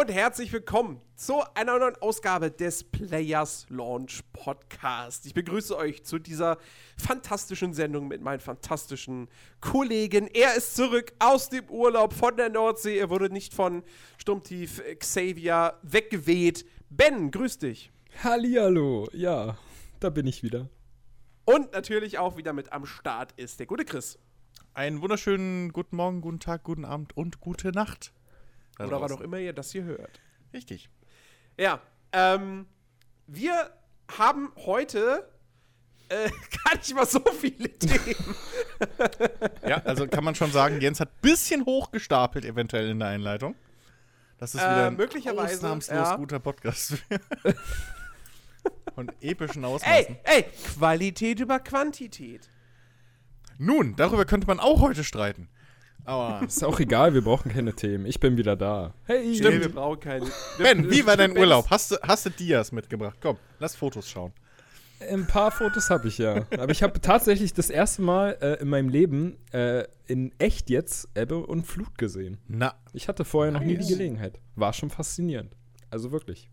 und 0.00 0.10
herzlich 0.10 0.50
willkommen 0.50 0.98
zu 1.14 1.42
einer 1.54 1.78
neuen 1.78 1.94
Ausgabe 1.96 2.50
des 2.50 2.84
Players 2.84 3.66
Launch 3.68 4.22
Podcast. 4.32 5.26
Ich 5.26 5.34
begrüße 5.34 5.76
euch 5.76 6.04
zu 6.04 6.18
dieser 6.18 6.56
fantastischen 6.96 7.74
Sendung 7.74 8.08
mit 8.08 8.22
meinen 8.22 8.40
fantastischen 8.40 9.28
Kollegen. 9.60 10.26
Er 10.28 10.54
ist 10.54 10.74
zurück 10.74 11.12
aus 11.18 11.50
dem 11.50 11.68
Urlaub 11.68 12.14
von 12.14 12.34
der 12.34 12.48
Nordsee. 12.48 12.96
Er 12.96 13.10
wurde 13.10 13.28
nicht 13.28 13.52
von 13.52 13.82
Sturmtief 14.16 14.82
Xavier 15.00 15.74
weggeweht. 15.82 16.64
Ben, 16.88 17.30
grüß 17.30 17.58
dich. 17.58 17.92
Hallihallo, 18.24 19.06
ja, 19.12 19.58
da 20.00 20.08
bin 20.08 20.26
ich 20.26 20.42
wieder. 20.42 20.70
Und 21.44 21.72
natürlich 21.72 22.18
auch 22.18 22.38
wieder 22.38 22.54
mit 22.54 22.72
am 22.72 22.86
Start 22.86 23.32
ist 23.32 23.60
der 23.60 23.66
gute 23.66 23.84
Chris. 23.84 24.18
Einen 24.72 25.02
wunderschönen 25.02 25.74
guten 25.74 25.96
Morgen, 25.96 26.22
guten 26.22 26.40
Tag, 26.40 26.64
guten 26.64 26.86
Abend 26.86 27.14
und 27.18 27.40
gute 27.40 27.68
Nacht. 27.72 28.14
Da 28.80 28.86
Oder 28.86 29.00
was 29.02 29.12
auch 29.12 29.20
immer 29.20 29.38
ihr 29.38 29.52
das 29.52 29.72
hier 29.72 29.84
hört. 29.84 30.20
Richtig. 30.54 30.88
Ja, 31.58 31.82
ähm, 32.12 32.66
wir 33.26 33.70
haben 34.16 34.52
heute 34.56 35.28
äh, 36.08 36.30
gar 36.64 36.76
nicht 36.76 36.94
mal 36.94 37.04
so 37.06 37.20
viele 37.38 37.68
Themen. 37.78 38.34
ja, 39.68 39.82
also 39.84 40.06
kann 40.06 40.24
man 40.24 40.34
schon 40.34 40.50
sagen, 40.50 40.80
Jens 40.80 40.98
hat 40.98 41.10
ein 41.10 41.20
bisschen 41.20 41.66
hochgestapelt 41.66 42.46
eventuell 42.46 42.88
in 42.88 43.00
der 43.00 43.08
Einleitung. 43.08 43.54
Das 44.38 44.54
ist 44.54 44.62
wieder 44.62 44.86
äh, 44.86 44.90
möglicherweise, 44.90 45.56
ausnahmslos 45.56 46.08
ja. 46.08 46.16
guter 46.16 46.38
Podcast. 46.38 46.94
Von 48.94 49.12
epischen 49.20 49.62
Ausmaßen. 49.62 50.16
Ey, 50.24 50.36
ey, 50.36 50.44
Qualität 50.78 51.38
über 51.40 51.60
Quantität. 51.60 52.48
Nun, 53.58 53.94
darüber 53.96 54.24
könnte 54.24 54.46
man 54.46 54.58
auch 54.58 54.80
heute 54.80 55.04
streiten. 55.04 55.50
Aber 56.04 56.42
Ist 56.46 56.64
auch 56.64 56.80
egal, 56.80 57.14
wir 57.14 57.22
brauchen 57.22 57.50
keine 57.50 57.74
Themen. 57.74 58.06
Ich 58.06 58.20
bin 58.20 58.36
wieder 58.36 58.56
da. 58.56 58.94
Hey, 59.04 59.34
Stimmt, 59.34 59.60
wir 59.60 59.68
brauchen 59.72 60.00
keine. 60.00 60.26
Ben, 60.58 60.90
wie 60.90 61.06
war 61.06 61.16
dein 61.16 61.36
Urlaub? 61.36 61.66
Hast 61.70 61.92
du, 61.92 61.96
hast 62.02 62.26
du 62.26 62.30
Dias 62.30 62.72
mitgebracht? 62.72 63.18
Komm, 63.20 63.36
lass 63.58 63.76
Fotos 63.76 64.08
schauen. 64.08 64.32
Ein 65.08 65.26
paar 65.26 65.50
Fotos 65.50 65.88
habe 65.88 66.08
ich 66.08 66.18
ja. 66.18 66.44
Aber 66.58 66.70
ich 66.70 66.82
habe 66.82 67.00
tatsächlich 67.00 67.54
das 67.54 67.70
erste 67.70 68.02
Mal 68.02 68.36
äh, 68.42 68.60
in 68.60 68.68
meinem 68.68 68.90
Leben 68.90 69.38
äh, 69.52 69.84
in 70.06 70.32
echt 70.38 70.68
jetzt 70.68 71.08
Ebbe 71.14 71.38
und 71.38 71.66
Flut 71.66 71.96
gesehen. 71.96 72.36
Na, 72.48 72.74
Ich 72.92 73.08
hatte 73.08 73.24
vorher 73.24 73.50
noch 73.52 73.62
nie 73.62 73.78
die 73.78 73.86
Gelegenheit. 73.86 74.38
War 74.56 74.74
schon 74.74 74.90
faszinierend. 74.90 75.56
Also 75.88 76.12
wirklich. 76.12 76.50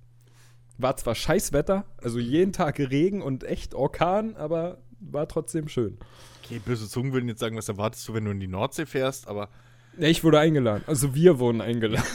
War 0.78 0.96
zwar 0.96 1.16
Scheißwetter, 1.16 1.86
also 1.98 2.20
jeden 2.20 2.54
Tag 2.54 2.80
Regen 2.80 3.22
und 3.22 3.44
echt 3.44 3.74
Orkan, 3.74 4.36
aber 4.36 4.78
war 5.00 5.28
trotzdem 5.28 5.68
schön. 5.68 5.98
okay, 6.44 6.60
böse 6.64 6.88
Zungen 6.90 7.14
würden 7.14 7.28
jetzt 7.30 7.40
sagen, 7.40 7.58
was 7.58 7.70
erwartest 7.70 8.08
du, 8.08 8.14
wenn 8.14 8.26
du 8.26 8.32
in 8.32 8.40
die 8.40 8.48
Nordsee 8.48 8.86
fährst, 8.86 9.28
aber 9.28 9.50
Ja, 9.98 10.08
ich 10.08 10.24
wurde 10.24 10.40
eingeladen. 10.40 10.84
Also 10.88 11.14
wir 11.16 11.40
wurden 11.40 11.62
eingeladen. 11.62 12.06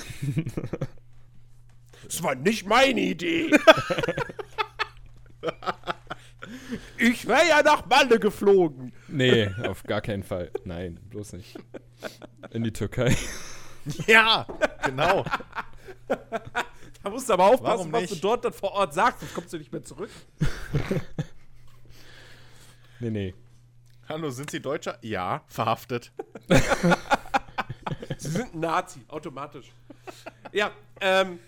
Das 2.04 2.22
war 2.22 2.34
nicht 2.34 2.66
meine 2.66 3.00
Idee. 3.00 3.50
ich 6.98 7.26
wäre 7.26 7.48
ja 7.48 7.62
nach 7.62 7.86
Malle 7.86 8.18
geflogen. 8.18 8.92
Nee, 9.08 9.48
auf 9.66 9.82
gar 9.84 10.00
keinen 10.00 10.22
Fall. 10.22 10.50
Nein, 10.64 11.00
bloß 11.10 11.32
nicht. 11.34 11.58
In 12.50 12.64
die 12.64 12.72
Türkei. 12.72 13.16
ja, 14.06 14.46
genau. 14.84 15.24
Da 17.02 17.10
musst 17.10 17.28
du 17.28 17.32
aber 17.32 17.46
aufpassen, 17.46 17.92
was 17.92 18.10
du 18.10 18.16
dort 18.16 18.44
dann 18.44 18.52
vor 18.52 18.72
Ort 18.72 18.94
sagst, 18.94 19.20
sonst 19.20 19.34
kommst 19.34 19.52
du 19.52 19.58
nicht 19.58 19.72
mehr 19.72 19.82
zurück. 19.82 20.10
Nee, 23.02 23.10
nee. 23.10 23.34
Hallo, 24.08 24.30
sind 24.30 24.48
Sie 24.52 24.60
Deutscher? 24.62 24.96
Ja, 25.02 25.42
verhaftet. 25.48 26.12
Sie 28.16 28.28
sind 28.28 28.54
Nazi, 28.54 29.00
automatisch. 29.08 29.72
Ja, 30.52 30.70
ähm, 31.00 31.40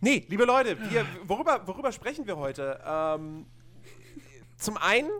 nee, 0.00 0.24
liebe 0.30 0.46
Leute, 0.46 0.78
wir, 0.90 1.04
worüber, 1.24 1.60
worüber 1.66 1.92
sprechen 1.92 2.26
wir 2.26 2.38
heute? 2.38 2.80
Ähm, 2.86 3.44
zum 4.56 4.78
einen 4.78 5.10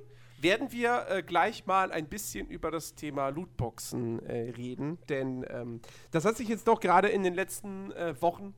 werden 0.40 0.72
wir 0.72 1.04
äh, 1.10 1.22
gleich 1.22 1.66
mal 1.66 1.92
ein 1.92 2.08
bisschen 2.08 2.48
über 2.48 2.70
das 2.70 2.94
Thema 2.94 3.28
Lootboxen 3.28 4.24
äh, 4.24 4.52
reden, 4.52 4.96
denn 5.10 5.44
ähm, 5.50 5.82
das 6.12 6.24
hat 6.24 6.38
sich 6.38 6.48
jetzt 6.48 6.66
doch 6.66 6.80
gerade 6.80 7.08
in 7.08 7.22
den 7.22 7.34
letzten 7.34 7.92
äh, 7.92 8.14
Wochen 8.22 8.54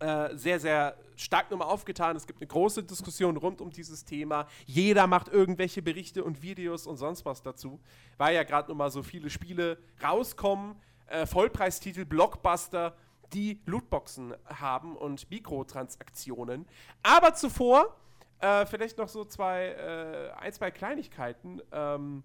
äh, 0.00 0.36
sehr, 0.36 0.60
sehr 0.60 0.96
stark 1.16 1.50
nochmal 1.50 1.68
aufgetan. 1.68 2.16
Es 2.16 2.26
gibt 2.26 2.40
eine 2.40 2.46
große 2.46 2.84
Diskussion 2.84 3.36
rund 3.36 3.60
um 3.60 3.70
dieses 3.70 4.04
Thema. 4.04 4.46
Jeder 4.66 5.06
macht 5.06 5.28
irgendwelche 5.28 5.82
Berichte 5.82 6.22
und 6.22 6.42
Videos 6.42 6.86
und 6.86 6.96
sonst 6.96 7.24
was 7.24 7.42
dazu, 7.42 7.80
weil 8.16 8.34
ja 8.34 8.44
gerade 8.44 8.68
nochmal 8.68 8.90
so 8.90 9.02
viele 9.02 9.28
Spiele 9.28 9.78
rauskommen, 10.02 10.76
äh, 11.08 11.26
Vollpreistitel, 11.26 12.04
Blockbuster, 12.04 12.96
die 13.32 13.60
Lootboxen 13.66 14.34
haben 14.46 14.96
und 14.96 15.30
Mikrotransaktionen. 15.30 16.66
Aber 17.02 17.34
zuvor 17.34 17.96
äh, 18.40 18.64
vielleicht 18.66 18.98
noch 18.98 19.08
so 19.08 19.24
zwei, 19.24 19.66
äh, 19.66 20.30
ein, 20.38 20.52
zwei 20.52 20.70
Kleinigkeiten. 20.70 21.60
Ähm, 21.72 22.22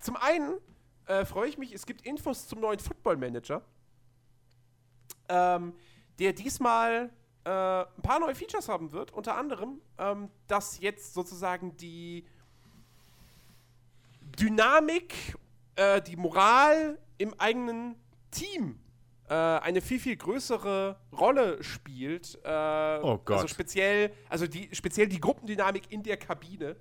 zum 0.00 0.16
einen 0.16 0.58
äh, 1.06 1.24
freue 1.24 1.48
ich 1.48 1.58
mich, 1.58 1.72
es 1.72 1.86
gibt 1.86 2.02
Infos 2.02 2.48
zum 2.48 2.60
neuen 2.60 2.78
Football 2.78 3.16
Manager 3.16 3.62
ähm, 5.28 5.74
der 6.18 6.32
diesmal 6.32 7.10
äh, 7.44 7.50
ein 7.50 8.02
paar 8.02 8.20
neue 8.20 8.34
Features 8.34 8.68
haben 8.68 8.92
wird. 8.92 9.10
Unter 9.12 9.36
anderem, 9.36 9.80
ähm, 9.98 10.30
dass 10.46 10.78
jetzt 10.80 11.14
sozusagen 11.14 11.76
die 11.76 12.24
Dynamik, 14.38 15.14
äh, 15.76 16.00
die 16.02 16.16
Moral 16.16 16.98
im 17.18 17.34
eigenen 17.38 17.96
Team 18.30 18.78
äh, 19.28 19.34
eine 19.34 19.80
viel, 19.80 20.00
viel 20.00 20.16
größere 20.16 20.96
Rolle 21.12 21.62
spielt. 21.62 22.38
Äh, 22.44 22.98
Oh 23.02 23.18
Gott. 23.18 23.36
Also 23.36 23.48
speziell, 23.48 24.12
also 24.28 24.46
die, 24.46 24.68
speziell 24.72 25.06
die 25.08 25.20
Gruppendynamik 25.20 25.90
in 25.92 26.02
der 26.02 26.16
Kabine. 26.16 26.76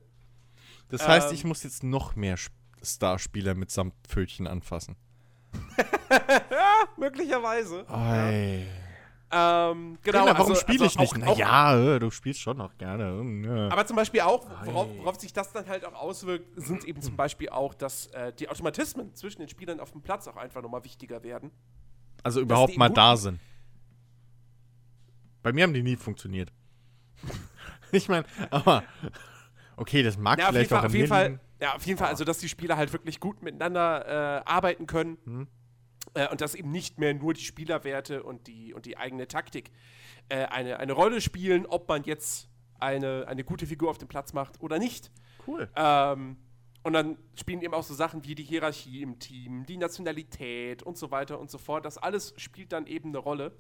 Das 0.90 1.08
heißt, 1.08 1.30
Ähm. 1.30 1.34
ich 1.36 1.44
muss 1.44 1.64
jetzt 1.64 1.84
noch 1.84 2.16
mehr 2.16 2.36
Sp- 2.38 2.54
Starspieler 2.82 3.54
mit 3.56 3.72
Samtpfötchen 3.72 4.46
anfassen. 4.48 4.96
Möglicherweise. 6.98 7.86
Ei. 7.90 8.68
Ähm, 9.36 9.98
genau. 10.04 10.26
Genau, 10.26 10.38
warum 10.38 10.52
also- 10.52 10.56
spiele 10.56 10.84
also 10.84 11.02
ich 11.02 11.16
nicht? 11.16 11.28
auch- 11.28 11.38
Naja, 11.38 12.00
du 12.00 12.12
spielst 12.12 12.40
schon 12.40 12.58
noch 12.58 12.78
gerne. 12.78 13.20
hm. 13.20 13.70
Aber 13.72 13.86
zum 13.86 13.96
Beispiel 13.96 14.22
auch, 14.22 14.48
worauf, 14.66 14.88
worauf 14.98 15.20
sich 15.20 15.34
das 15.34 15.52
dann 15.52 15.68
halt 15.68 15.86
auch 15.86 15.94
auswirkt, 15.96 16.46
sind 16.56 16.86
eben 16.86 17.02
zum 17.02 17.16
Beispiel 17.16 17.50
auch, 17.50 17.74
dass 17.74 18.08
äh, 18.08 18.32
die 18.34 18.48
Automatismen 18.50 19.16
zwischen 19.16 19.40
den 19.40 19.50
Spielern 19.50 19.80
auf 19.80 19.92
dem 19.92 20.02
Platz 20.02 20.28
auch 20.28 20.38
einfach 20.38 20.62
nochmal 20.62 20.84
wichtiger 20.84 21.24
werden. 21.24 21.52
Also 22.22 22.42
überhaupt 22.42 22.78
mal 22.78 22.90
da 22.90 23.18
sind. 23.18 23.40
Bei 25.42 25.52
mir 25.52 25.64
haben 25.64 25.74
die 25.74 25.84
nie 25.84 25.96
funktioniert. 25.96 26.52
ich 27.92 28.08
meine, 28.08 28.26
aber 28.50 28.84
okay, 29.78 30.04
das 30.04 30.18
mag 30.18 30.40
Ja, 30.40 30.50
vielleicht 30.50 30.70
Fall, 30.70 30.80
auch 30.80 30.86
auf 30.86 30.94
jeden 30.94 31.08
Fall, 31.08 31.40
ja, 31.60 31.76
auf 31.76 31.86
jeden 31.86 31.98
Fall, 31.98 32.10
also 32.10 32.24
dass 32.24 32.38
die 32.38 32.50
Spieler 32.50 32.78
halt 32.78 32.94
wirklich 32.94 33.20
gut 33.20 33.42
miteinander 33.42 34.42
äh, 34.42 34.44
arbeiten 34.46 34.86
können 34.88 35.18
Hm. 35.26 35.48
Äh, 36.14 36.28
und 36.30 36.42
dass 36.42 36.56
eben 36.56 36.72
nicht 36.72 37.00
mehr 37.00 37.14
nur 37.14 37.34
die 37.34 37.44
Spielerwerte 37.44 38.24
und 38.24 38.48
die, 38.48 38.74
und 38.74 38.86
die 38.86 38.98
eigene 38.98 39.28
Taktik 39.28 39.72
äh, 40.30 40.46
eine, 40.46 40.80
eine 40.80 40.94
Rolle 40.94 41.22
spielen, 41.22 41.66
ob 41.66 41.88
man 41.88 42.04
jetzt 42.04 42.50
eine, 42.80 43.26
eine 43.28 43.44
gute 43.44 43.66
Figur 43.66 43.90
auf 43.90 43.98
dem 43.98 44.08
Platz 44.08 44.34
macht 44.34 44.62
oder 44.62 44.80
nicht. 44.80 45.12
Cool. 45.48 45.70
Ähm, 45.76 46.38
und 46.84 46.94
dann 46.94 47.18
spielen 47.36 47.62
eben 47.62 47.74
auch 47.74 47.84
so 47.84 47.94
Sachen 47.94 48.26
wie 48.26 48.36
die 48.36 48.44
Hierarchie 48.44 49.02
im 49.02 49.18
Team, 49.18 49.66
die 49.66 49.78
Nationalität 49.78 50.84
und 50.84 50.98
so 50.98 51.12
weiter 51.12 51.40
und 51.40 51.50
so 51.50 51.58
fort. 51.58 51.86
Das 51.86 51.98
alles 51.98 52.34
spielt 52.38 52.74
dann 52.74 52.88
eben 52.88 53.10
eine 53.10 53.20
Rolle. 53.20 53.58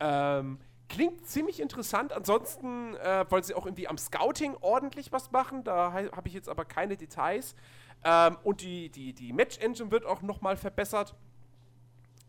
Ähm, 0.00 0.58
klingt 0.88 1.26
ziemlich 1.26 1.60
interessant. 1.60 2.12
Ansonsten 2.12 2.96
äh, 2.96 3.24
wollen 3.30 3.44
sie 3.44 3.54
auch 3.54 3.66
irgendwie 3.66 3.86
am 3.86 3.98
Scouting 3.98 4.56
ordentlich 4.60 5.12
was 5.12 5.30
machen. 5.30 5.62
Da 5.62 5.92
habe 5.92 6.26
ich 6.26 6.34
jetzt 6.34 6.48
aber 6.48 6.64
keine 6.64 6.96
Details. 6.96 7.54
Ähm, 8.02 8.36
und 8.42 8.62
die, 8.62 8.90
die, 8.90 9.14
die 9.14 9.32
Match-Engine 9.32 9.92
wird 9.92 10.04
auch 10.04 10.22
nochmal 10.22 10.56
verbessert. 10.56 11.14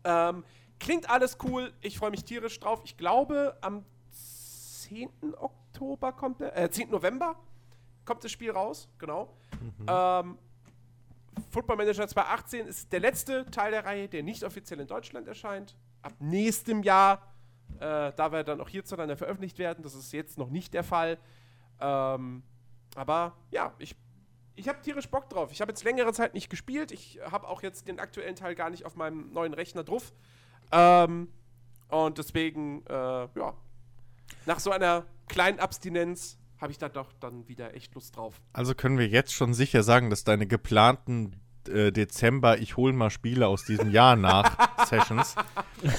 Ähm, 0.06 0.44
klingt 0.78 1.10
alles 1.10 1.36
cool. 1.42 1.72
Ich 1.80 1.98
freue 1.98 2.10
mich 2.10 2.24
tierisch 2.24 2.58
drauf. 2.60 2.80
Ich 2.84 2.96
glaube, 2.96 3.56
am 3.60 3.84
10. 4.10 5.10
Oktober 5.36 6.12
kommt 6.12 6.40
der, 6.40 6.56
äh, 6.56 6.70
10. 6.70 6.90
November 6.90 7.36
kommt 8.04 8.24
das 8.24 8.30
Spiel 8.30 8.52
raus, 8.52 8.88
genau. 8.98 9.36
Ähm, 9.88 10.38
Football 11.50 11.76
Manager 11.76 12.06
2018 12.08 12.66
ist 12.66 12.92
der 12.92 13.00
letzte 13.00 13.44
Teil 13.50 13.72
der 13.72 13.84
Reihe, 13.84 14.08
der 14.08 14.22
nicht 14.22 14.42
offiziell 14.42 14.80
in 14.80 14.86
Deutschland 14.86 15.28
erscheint. 15.28 15.76
Ab 16.02 16.14
nächstem 16.18 16.82
Jahr, 16.82 17.34
äh, 17.78 18.12
da 18.12 18.32
wir 18.32 18.42
dann 18.42 18.60
auch 18.60 18.68
hierzulande 18.68 19.16
veröffentlicht 19.16 19.58
werden. 19.58 19.82
Das 19.82 19.94
ist 19.94 20.12
jetzt 20.12 20.38
noch 20.38 20.48
nicht 20.48 20.72
der 20.72 20.84
Fall. 20.84 21.18
Ähm, 21.80 22.42
aber 22.94 23.36
ja, 23.50 23.74
ich, 23.78 23.96
ich 24.56 24.68
habe 24.68 24.80
tierisch 24.80 25.08
Bock 25.08 25.28
drauf. 25.28 25.52
Ich 25.52 25.60
habe 25.60 25.70
jetzt 25.70 25.84
längere 25.84 26.12
Zeit 26.12 26.34
nicht 26.34 26.50
gespielt. 26.50 26.90
Ich 26.90 27.20
habe 27.30 27.46
auch 27.48 27.62
jetzt 27.62 27.88
den 27.88 28.00
aktuellen 28.00 28.34
Teil 28.34 28.54
gar 28.54 28.70
nicht 28.70 28.84
auf 28.84 28.96
meinem 28.96 29.32
neuen 29.32 29.54
Rechner 29.54 29.84
drauf. 29.84 30.12
Ähm, 30.72 31.28
und 31.88 32.18
deswegen, 32.18 32.84
äh, 32.86 32.92
ja, 32.92 33.54
nach 34.46 34.58
so 34.58 34.70
einer 34.70 35.04
kleinen 35.28 35.60
Abstinenz 35.60 36.38
habe 36.58 36.72
ich 36.72 36.78
da 36.78 36.88
doch 36.88 37.12
dann 37.20 37.46
wieder 37.48 37.74
echt 37.74 37.94
Lust 37.94 38.16
drauf. 38.16 38.40
Also 38.52 38.74
können 38.74 38.98
wir 38.98 39.06
jetzt 39.08 39.34
schon 39.34 39.54
sicher 39.54 39.82
sagen, 39.82 40.10
dass 40.10 40.24
deine 40.24 40.46
geplanten 40.46 41.36
äh, 41.68 41.92
Dezember, 41.92 42.58
ich 42.58 42.76
hole 42.76 42.92
mal 42.92 43.10
Spiele 43.10 43.46
aus 43.46 43.64
diesem 43.64 43.90
Jahr 43.90 44.16
nach 44.16 44.56
Sessions, 44.86 45.34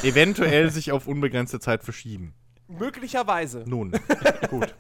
eventuell 0.03 0.71
sich 0.71 0.91
auf 0.91 1.07
unbegrenzte 1.07 1.59
Zeit 1.59 1.83
verschieben. 1.83 2.33
Möglicherweise. 2.67 3.63
Nun, 3.67 3.91
gut. 4.49 4.73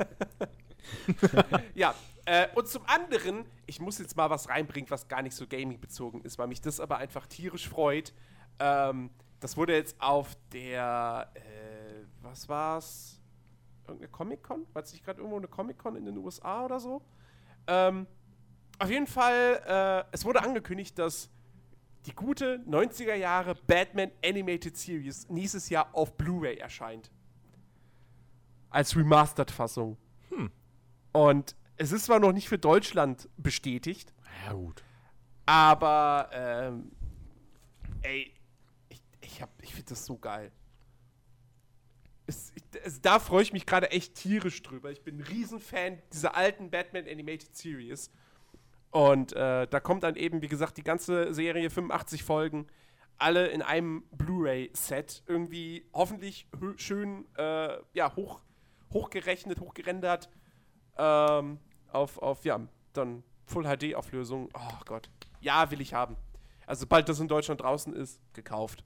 Ja, 1.73 1.93
äh, 2.27 2.49
und 2.55 2.67
zum 2.67 2.85
anderen, 2.87 3.45
ich 3.67 3.79
muss 3.79 3.99
jetzt 3.99 4.17
mal 4.17 4.29
was 4.29 4.49
reinbringen, 4.49 4.89
was 4.89 5.07
gar 5.07 5.21
nicht 5.21 5.33
so 5.33 5.47
gaming-bezogen 5.47 6.21
ist, 6.23 6.37
weil 6.37 6.47
mich 6.47 6.59
das 6.59 6.81
aber 6.81 6.97
einfach 6.97 7.25
tierisch 7.25 7.69
freut. 7.69 8.13
Ähm, 8.59 9.11
das 9.39 9.55
wurde 9.55 9.73
jetzt 9.73 9.95
auf 10.01 10.35
der, 10.51 11.31
äh, 11.35 12.03
was 12.21 12.49
war's? 12.49 13.21
Irgendeine 13.87 14.11
Comic-Con? 14.11 14.67
War 14.73 14.83
es 14.83 14.91
nicht 14.91 15.05
gerade 15.05 15.19
irgendwo 15.19 15.37
eine 15.37 15.47
Comic-Con 15.47 15.95
in 15.95 16.03
den 16.03 16.17
USA 16.17 16.65
oder 16.65 16.81
so? 16.81 17.01
Ähm, 17.65 18.05
auf 18.77 18.89
jeden 18.89 19.07
Fall, 19.07 19.63
äh, 19.65 20.13
es 20.13 20.25
wurde 20.25 20.43
angekündigt, 20.43 20.99
dass 20.99 21.29
die 22.07 22.13
gute 22.13 22.57
90er 22.67 23.15
Jahre 23.15 23.55
Batman 23.55 24.11
Animated 24.21 24.75
Series 24.75 25.29
nächstes 25.29 25.69
Jahr 25.69 25.87
auf 25.93 26.17
Blu-ray 26.17 26.57
erscheint. 26.57 27.09
Als 28.69 28.97
Remastered-Fassung. 28.97 29.95
Und 31.13 31.55
es 31.77 31.91
ist 31.91 32.05
zwar 32.05 32.19
noch 32.19 32.31
nicht 32.33 32.49
für 32.49 32.57
Deutschland 32.57 33.29
bestätigt, 33.37 34.13
Ja, 34.45 34.53
gut. 34.53 34.83
aber 35.45 36.29
ähm, 36.31 36.91
ey, 38.01 38.33
ich, 38.89 39.01
ich, 39.21 39.41
hab- 39.41 39.61
ich 39.61 39.73
finde 39.73 39.89
das 39.89 40.05
so 40.05 40.17
geil. 40.17 40.51
Es, 42.29 42.51
es, 42.83 43.01
da 43.01 43.19
freue 43.19 43.43
ich 43.43 43.53
mich 43.53 43.65
gerade 43.65 43.91
echt 43.91 44.15
tierisch 44.15 44.61
drüber. 44.61 44.91
Ich 44.91 45.01
bin 45.03 45.17
ein 45.17 45.21
Riesenfan 45.21 45.99
dieser 46.11 46.35
alten 46.35 46.69
Batman 46.69 47.05
Animated 47.07 47.55
Series. 47.55 48.11
Und 48.91 49.31
äh, 49.33 49.67
da 49.67 49.79
kommt 49.79 50.03
dann 50.03 50.15
eben, 50.15 50.41
wie 50.41 50.47
gesagt, 50.47 50.77
die 50.77 50.83
ganze 50.83 51.33
Serie, 51.33 51.69
85 51.69 52.23
Folgen, 52.23 52.67
alle 53.17 53.47
in 53.47 53.61
einem 53.61 54.03
Blu-ray-Set. 54.11 55.23
Irgendwie 55.25 55.85
hoffentlich 55.93 56.47
hö- 56.59 56.77
schön 56.77 57.25
äh, 57.37 57.77
ja, 57.93 58.13
hoch, 58.15 58.41
hochgerechnet, 58.91 59.59
hochgerendert. 59.61 60.29
Ähm, 60.97 61.59
auf, 61.91 62.17
auf, 62.19 62.43
ja, 62.45 62.59
dann 62.93 63.23
Full 63.45 63.63
HD-Auflösung. 63.63 64.49
Oh 64.53 64.79
Gott. 64.85 65.09
Ja, 65.41 65.69
will 65.71 65.81
ich 65.81 65.93
haben. 65.93 66.15
Also, 66.65 66.81
sobald 66.81 67.07
das 67.09 67.19
in 67.19 67.27
Deutschland 67.27 67.61
draußen 67.61 67.93
ist, 67.93 68.19
gekauft. 68.33 68.83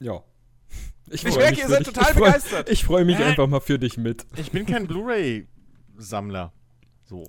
Ja. 0.00 0.22
Ich, 1.10 1.24
Ich 1.24 1.36
merke, 1.36 1.52
mich 1.52 1.60
ihr 1.60 1.68
seid 1.68 1.86
dich. 1.86 1.94
total 1.94 2.10
ich 2.12 2.18
freu- 2.18 2.26
begeistert. 2.26 2.68
Ich 2.68 2.84
freue 2.84 3.04
mich 3.06 3.18
Äh. 3.18 3.24
einfach 3.24 3.46
mal 3.46 3.60
für 3.60 3.78
dich 3.78 3.96
mit. 3.96 4.26
Ich 4.36 4.52
bin 4.52 4.66
kein 4.66 4.86
Blu-ray-Sammler. 4.88 6.52
So. 7.06 7.24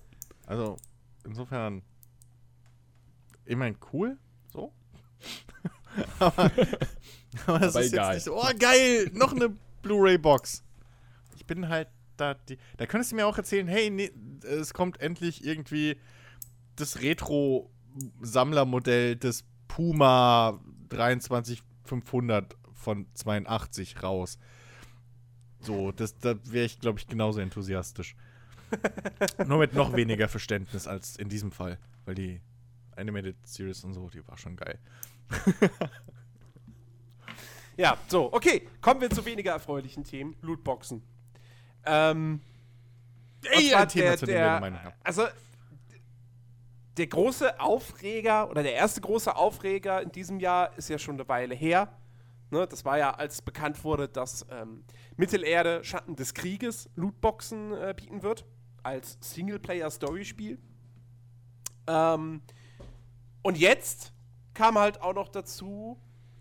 Also, 0.46 0.76
insofern. 1.24 1.82
Ich 3.46 3.56
meine, 3.56 3.78
cool. 3.94 4.18
So. 4.52 4.74
aber, 6.20 6.52
aber 7.46 7.60
das 7.60 7.74
Aber 7.78 7.82
ist 7.86 7.94
egal. 7.94 8.14
jetzt 8.16 8.16
nicht 8.16 8.24
so, 8.26 8.36
oh 8.38 8.50
geil, 8.60 9.10
noch 9.14 9.32
eine 9.32 9.48
Blu-ray-Box. 9.82 10.62
Ich 11.38 11.46
bin 11.46 11.70
halt 11.70 11.88
da, 12.20 12.34
die, 12.34 12.58
da 12.78 12.86
könntest 12.86 13.12
du 13.12 13.16
mir 13.16 13.28
auch 13.28 13.38
erzählen, 13.38 13.68
hey, 13.68 13.90
nee, 13.90 14.12
es 14.44 14.74
kommt 14.74 15.02
endlich 15.02 15.46
irgendwie 15.46 15.98
das 16.76 17.02
Retro-Sammlermodell 17.02 19.16
des 19.16 19.46
Puma 19.68 20.60
23500 20.90 22.56
von 22.74 23.08
82 23.14 24.04
raus. 24.04 24.38
So, 25.60 25.92
das, 25.92 26.18
da 26.18 26.36
wäre 26.46 26.66
ich, 26.66 26.80
glaube 26.80 27.00
ich, 27.00 27.08
genauso 27.08 27.42
enthusiastisch. 27.42 28.16
Nur 29.48 29.60
mit 29.60 29.74
noch 29.74 29.96
weniger 29.96 30.28
Verständnis 30.28 30.88
als 30.88 31.18
in 31.18 31.28
diesem 31.28 31.52
Fall, 31.52 31.80
weil 32.06 32.16
die 32.16 32.42
Animated 32.96 33.36
Series 33.44 33.84
und 33.84 33.94
so, 33.94 34.10
die 34.10 34.26
war 34.28 34.38
schon 34.38 34.56
geil. 34.56 34.80
Ja, 37.80 37.98
so, 38.10 38.34
okay. 38.34 38.68
Kommen 38.82 39.00
wir 39.00 39.10
zu 39.10 39.24
weniger 39.24 39.54
erfreulichen 39.54 40.04
Themen. 40.04 40.36
Lootboxen. 40.42 41.02
Ähm, 41.86 42.42
zwar 43.42 43.82
ein 43.82 43.88
Thema, 43.88 44.18
zu 44.18 44.26
dem 44.26 44.36
wir 44.36 44.60
Meinung 44.60 44.84
haben. 44.84 44.96
Also, 45.04 45.28
der 46.98 47.08
große 47.08 47.60
Aufreger 47.60 48.50
oder 48.50 48.62
der 48.62 48.74
erste 48.74 49.00
große 49.02 49.36
Aufreger 49.36 50.02
in 50.02 50.12
diesem 50.12 50.40
Jahr 50.40 50.78
ist 50.78 50.90
ja 50.90 51.00
schon 51.00 51.16
eine 51.16 51.28
Weile 51.28 51.56
her. 51.56 51.90
Ne, 52.52 52.68
das 52.68 52.84
war 52.84 52.98
ja, 52.98 53.12
als 53.12 53.42
bekannt 53.42 53.84
wurde, 53.84 54.10
dass 54.10 54.46
ähm, 54.50 54.84
Mittelerde 55.16 55.84
Schatten 55.84 56.16
des 56.16 56.34
Krieges 56.34 56.90
Lootboxen 56.96 57.74
äh, 57.74 57.94
bieten 57.96 58.24
wird. 58.24 58.46
Als 58.82 59.18
Singleplayer-Story-Spiel. 59.22 60.58
Ähm, 61.88 62.42
und 63.44 63.58
jetzt 63.58 64.14
kam 64.54 64.80
halt 64.80 65.02
auch 65.02 65.14
noch 65.14 65.30
dazu, 65.30 66.00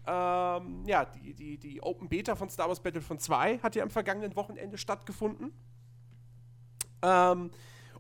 ähm, 0.09 0.85
ja, 0.87 1.05
die, 1.05 1.35
die, 1.35 1.59
die 1.59 1.83
Open 1.83 2.09
Beta 2.09 2.35
von 2.35 2.49
Star 2.49 2.69
Wars 2.69 2.81
Battlefront 2.81 3.21
2 3.21 3.59
hat 3.59 3.77
ja 3.77 3.83
am 3.83 3.91
vergangenen 3.91 4.35
Wochenende 4.37 4.79
stattgefunden. 4.79 5.53
Ähm, 7.03 7.51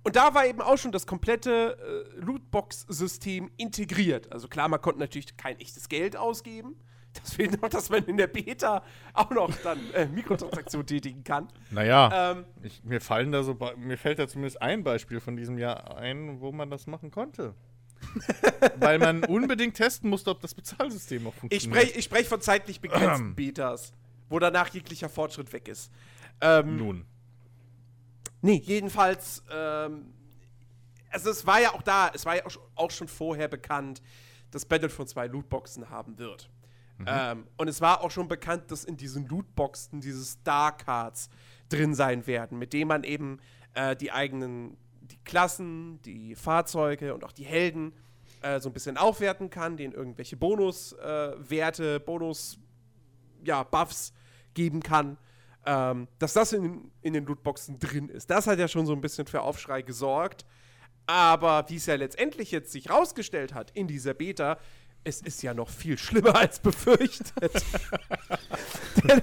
und 0.05 0.16
da 0.16 0.32
war 0.32 0.46
eben 0.46 0.62
auch 0.62 0.78
schon 0.78 0.93
das 0.93 1.06
komplette 1.06 1.76
äh, 2.16 2.20
Lootbox-System 2.20 3.50
integriert. 3.58 4.32
Also 4.32 4.49
klar, 4.49 4.69
man 4.69 4.81
konnte 4.81 5.00
natürlich 5.00 5.37
kein 5.37 5.58
echtes 5.60 5.88
Geld 5.88 6.16
ausgeben. 6.16 6.76
Das 7.22 7.34
fehlt 7.34 7.60
noch, 7.60 7.70
dass 7.70 7.88
man 7.88 8.05
in 8.05 8.19
der 8.19 8.26
Beta 8.26 8.84
auch 9.14 9.31
noch 9.31 9.50
dann 9.64 9.78
äh, 9.94 10.06
Mikrotransaktionen 10.06 10.87
tätigen 10.87 11.25
kann. 11.25 11.49
Naja, 11.70 12.32
Ähm, 12.32 12.44
ich, 12.62 12.84
mir 12.84 13.00
fallen 13.00 13.32
da 13.32 13.43
so, 13.43 13.56
mir 13.76 13.96
fällt 13.96 14.19
da 14.19 14.28
zumindest 14.28 14.60
ein 14.60 14.84
Beispiel 14.84 15.19
von 15.19 15.34
diesem 15.34 15.56
Jahr 15.56 15.96
ein, 15.96 16.40
wo 16.40 16.52
man 16.52 16.70
das 16.70 16.87
machen 16.87 17.10
konnte. 17.10 17.55
Weil 18.80 18.98
man 18.98 19.24
unbedingt 19.24 19.74
testen 19.76 20.08
musste, 20.10 20.30
ob 20.30 20.40
das 20.40 20.54
Bezahlsystem 20.54 21.26
auch 21.26 21.32
ich 21.34 21.38
funktioniert. 21.40 21.62
spreche 21.82 21.98
ich 21.98 22.04
sprech 22.04 22.28
von 22.28 22.40
zeitlich 22.40 22.80
begrenzten 22.80 23.34
Betas, 23.36 23.92
wo 24.28 24.38
danach 24.38 24.68
jeglicher 24.68 25.08
Fortschritt 25.08 25.52
weg 25.52 25.68
ist. 25.68 25.90
Ähm, 26.40 26.76
Nun. 26.76 27.04
Nee, 28.40 28.62
jedenfalls, 28.64 29.42
ähm, 29.50 30.12
also 31.10 31.30
es 31.30 31.46
war 31.46 31.60
ja 31.60 31.74
auch 31.74 31.82
da, 31.82 32.10
es 32.14 32.24
war 32.24 32.36
ja 32.36 32.46
auch 32.46 32.50
sch- 32.50 32.60
auch 32.76 32.90
schon 32.90 33.08
vorher 33.08 33.48
bekannt, 33.48 34.00
dass 34.50 34.64
Battlefront 34.64 35.08
2 35.08 35.26
Lootboxen 35.26 35.90
haben 35.90 36.19
wird. 36.19 36.48
Ähm, 37.06 37.46
und 37.56 37.69
es 37.69 37.81
war 37.81 38.00
auch 38.02 38.10
schon 38.10 38.26
bekannt, 38.26 38.72
dass 38.72 38.82
in 38.82 38.96
diesen 38.96 39.28
Lootboxen 39.28 40.00
diese 40.00 40.24
Star 40.24 40.76
Cards 40.76 41.31
drin 41.69 41.94
sein 41.94 42.26
werden, 42.26 42.58
mit 42.58 42.72
denen 42.72 42.88
man 42.88 43.05
eben 43.05 43.38
äh, 43.74 43.94
die 43.94 44.10
eigenen, 44.10 44.76
die 45.10 45.19
Klassen, 45.24 46.00
die 46.03 46.34
Fahrzeuge 46.34 47.15
und 47.15 47.24
auch 47.24 47.32
die 47.32 47.44
Helden 47.44 47.93
äh, 48.43 48.60
so 48.60 48.69
ein 48.69 48.72
bisschen 48.72 48.96
aufwerten 48.96 49.50
kann, 49.50 49.77
denen 49.77 49.93
irgendwelche 49.93 50.36
Bonuswerte, 50.36 51.94
äh, 51.96 51.98
Bonus, 51.98 52.58
ja, 53.44 53.62
Buffs 53.62 54.12
geben 54.55 54.82
kann. 54.82 55.19
Ähm, 55.67 56.08
dass 56.19 56.32
das 56.32 56.53
in, 56.53 56.91
in 57.03 57.12
den 57.12 57.27
Lootboxen 57.27 57.79
drin 57.79 58.08
ist. 58.08 58.31
Das 58.31 58.46
hat 58.46 58.58
ja 58.58 58.69
schon 58.69 58.86
so 58.86 58.93
ein 58.93 59.00
bisschen 59.00 59.27
für 59.27 59.43
Aufschrei 59.43 59.82
gesorgt. 59.82 60.46
Aber 61.06 61.65
wie 61.69 61.77
es 61.77 61.86
ja 61.86 61.94
letztendlich 61.94 62.50
jetzt 62.50 62.70
sich 62.70 62.91
rausgestellt 62.91 63.55
hat 63.55 63.70
in 63.72 63.86
dieser 63.86 64.15
Beta, 64.15 64.58
es 65.05 65.20
ist 65.20 65.43
ja 65.43 65.55
noch 65.55 65.69
viel 65.69 65.98
schlimmer 65.98 66.36
als 66.36 66.60
befürchtet. 66.60 67.32
denn, 69.05 69.22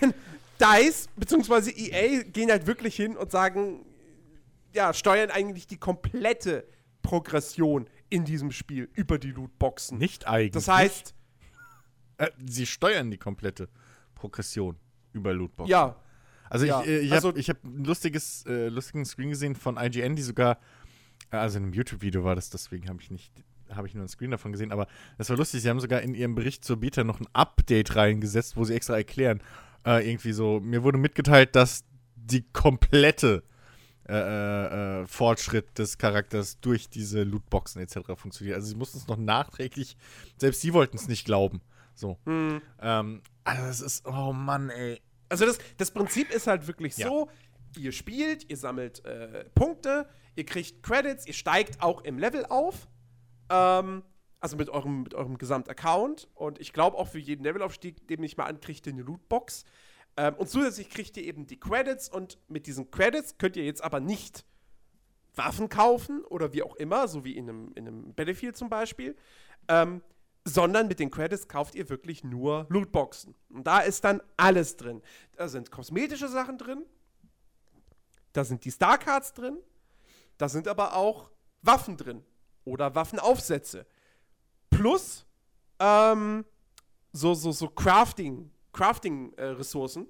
denn 0.00 0.14
DICE 0.60 1.08
bzw. 1.16 1.70
EA 1.70 2.22
gehen 2.24 2.50
halt 2.50 2.66
wirklich 2.66 2.96
hin 2.96 3.16
und 3.16 3.30
sagen, 3.30 3.84
ja, 4.74 4.92
steuern 4.94 5.30
eigentlich 5.30 5.66
die 5.66 5.76
komplette 5.78 6.66
Progression 7.02 7.88
in 8.08 8.24
diesem 8.24 8.50
Spiel 8.50 8.88
über 8.94 9.18
die 9.18 9.30
Lootboxen. 9.30 9.98
Nicht 9.98 10.26
eigentlich. 10.26 10.52
Das 10.52 10.68
heißt, 10.68 11.14
äh, 12.18 12.30
sie 12.46 12.66
steuern 12.66 13.10
die 13.10 13.18
komplette 13.18 13.68
Progression 14.14 14.76
über 15.12 15.32
Lootbox. 15.32 15.68
ja, 15.70 15.96
Also 16.52 16.66
Ja, 16.66 16.82
ich, 16.82 16.88
äh, 16.88 16.98
ich 16.98 17.12
also- 17.12 17.28
habe 17.28 17.40
hab 17.40 17.64
ein 17.64 17.84
lustiges, 17.84 18.44
äh, 18.46 18.68
lustigen 18.68 19.04
Screen 19.04 19.30
gesehen 19.30 19.54
von 19.54 19.76
IGN, 19.76 20.16
die 20.16 20.22
sogar, 20.22 20.58
äh, 21.30 21.36
also 21.36 21.58
in 21.58 21.64
einem 21.64 21.72
YouTube-Video 21.72 22.24
war 22.24 22.34
das, 22.34 22.50
deswegen 22.50 22.88
habe 22.88 23.00
ich 23.00 23.10
nicht, 23.10 23.32
habe 23.70 23.86
ich 23.86 23.94
nur 23.94 24.02
einen 24.02 24.08
Screen 24.08 24.32
davon 24.32 24.50
gesehen, 24.50 24.72
aber 24.72 24.88
das 25.16 25.30
war 25.30 25.36
lustig, 25.36 25.62
sie 25.62 25.70
haben 25.70 25.78
sogar 25.78 26.02
in 26.02 26.12
ihrem 26.14 26.34
Bericht 26.34 26.64
zur 26.64 26.78
Beta 26.78 27.04
noch 27.04 27.20
ein 27.20 27.28
Update 27.32 27.94
reingesetzt, 27.94 28.56
wo 28.56 28.64
sie 28.64 28.74
extra 28.74 28.96
erklären, 28.96 29.40
äh, 29.86 30.08
irgendwie 30.10 30.32
so, 30.32 30.58
mir 30.60 30.82
wurde 30.82 30.98
mitgeteilt, 30.98 31.54
dass 31.54 31.84
die 32.16 32.42
komplette 32.52 33.44
äh, 34.08 35.02
äh, 35.02 35.06
Fortschritt 35.06 35.78
des 35.78 35.98
Charakters 35.98 36.58
durch 36.60 36.88
diese 36.88 37.22
Lootboxen 37.22 37.80
etc. 37.82 37.98
funktioniert. 38.16 38.56
Also 38.56 38.68
sie 38.68 38.74
mussten 38.74 38.98
es 38.98 39.06
noch 39.06 39.16
nachträglich, 39.16 39.96
selbst 40.36 40.60
sie 40.62 40.72
wollten 40.72 40.96
es 40.96 41.08
nicht 41.08 41.24
glauben. 41.24 41.60
So. 41.94 42.18
hm. 42.24 42.62
Ähm, 42.80 43.22
also 43.44 43.62
das 43.62 43.80
ist, 43.80 44.06
oh 44.06 44.32
Mann, 44.32 44.70
ey. 44.70 45.00
Also 45.28 45.46
das, 45.46 45.58
das 45.76 45.90
Prinzip 45.90 46.30
ist 46.30 46.46
halt 46.46 46.66
wirklich 46.66 46.96
Ja. 46.96 47.08
so, 47.08 47.28
ihr 47.76 47.92
spielt, 47.92 48.48
ihr 48.50 48.56
sammelt 48.56 49.04
äh, 49.04 49.44
Punkte, 49.54 50.08
ihr 50.34 50.44
kriegt 50.44 50.82
Credits, 50.82 51.26
ihr 51.26 51.34
steigt 51.34 51.82
auch 51.82 52.02
im 52.02 52.18
Level 52.18 52.46
auf. 52.46 52.88
Ähm, 53.48 54.02
also 54.40 54.56
mit 54.56 54.70
eurem, 54.70 55.02
mit 55.02 55.14
eurem 55.14 55.36
Gesamtaccount. 55.38 56.28
Und 56.34 56.58
ich 56.60 56.72
glaube 56.72 56.96
auch 56.96 57.08
für 57.08 57.18
jeden 57.18 57.44
Levelaufstieg, 57.44 58.06
den 58.08 58.22
ich 58.22 58.36
mal 58.36 58.46
an, 58.46 58.60
kriegt 58.60 58.86
ihr 58.86 58.92
eine 58.94 59.02
Lootbox. 59.02 59.64
Ähm, 60.20 60.34
und 60.34 60.50
zusätzlich 60.50 60.90
kriegt 60.90 61.16
ihr 61.16 61.24
eben 61.24 61.46
die 61.46 61.58
Credits 61.58 62.06
und 62.10 62.36
mit 62.46 62.66
diesen 62.66 62.90
Credits 62.90 63.38
könnt 63.38 63.56
ihr 63.56 63.64
jetzt 63.64 63.82
aber 63.82 64.00
nicht 64.00 64.44
Waffen 65.34 65.70
kaufen 65.70 66.22
oder 66.26 66.52
wie 66.52 66.62
auch 66.62 66.76
immer, 66.76 67.08
so 67.08 67.24
wie 67.24 67.38
in 67.38 67.48
einem, 67.48 67.72
in 67.74 67.88
einem 67.88 68.12
Battlefield 68.12 68.54
zum 68.54 68.68
Beispiel, 68.68 69.16
ähm, 69.68 70.02
sondern 70.44 70.88
mit 70.88 71.00
den 71.00 71.10
Credits 71.10 71.48
kauft 71.48 71.74
ihr 71.74 71.88
wirklich 71.88 72.22
nur 72.22 72.66
Lootboxen. 72.68 73.34
Und 73.48 73.66
da 73.66 73.80
ist 73.80 74.04
dann 74.04 74.20
alles 74.36 74.76
drin. 74.76 75.00
Da 75.36 75.48
sind 75.48 75.70
kosmetische 75.70 76.28
Sachen 76.28 76.58
drin, 76.58 76.84
da 78.34 78.44
sind 78.44 78.66
die 78.66 78.72
Starcards 78.72 79.32
drin, 79.32 79.56
da 80.36 80.50
sind 80.50 80.68
aber 80.68 80.96
auch 80.96 81.30
Waffen 81.62 81.96
drin 81.96 82.22
oder 82.66 82.94
Waffenaufsätze. 82.94 83.86
Plus 84.68 85.24
ähm, 85.78 86.44
so, 87.10 87.32
so, 87.32 87.52
so 87.52 87.68
Crafting, 87.68 88.50
Crafting-Ressourcen. 88.72 90.06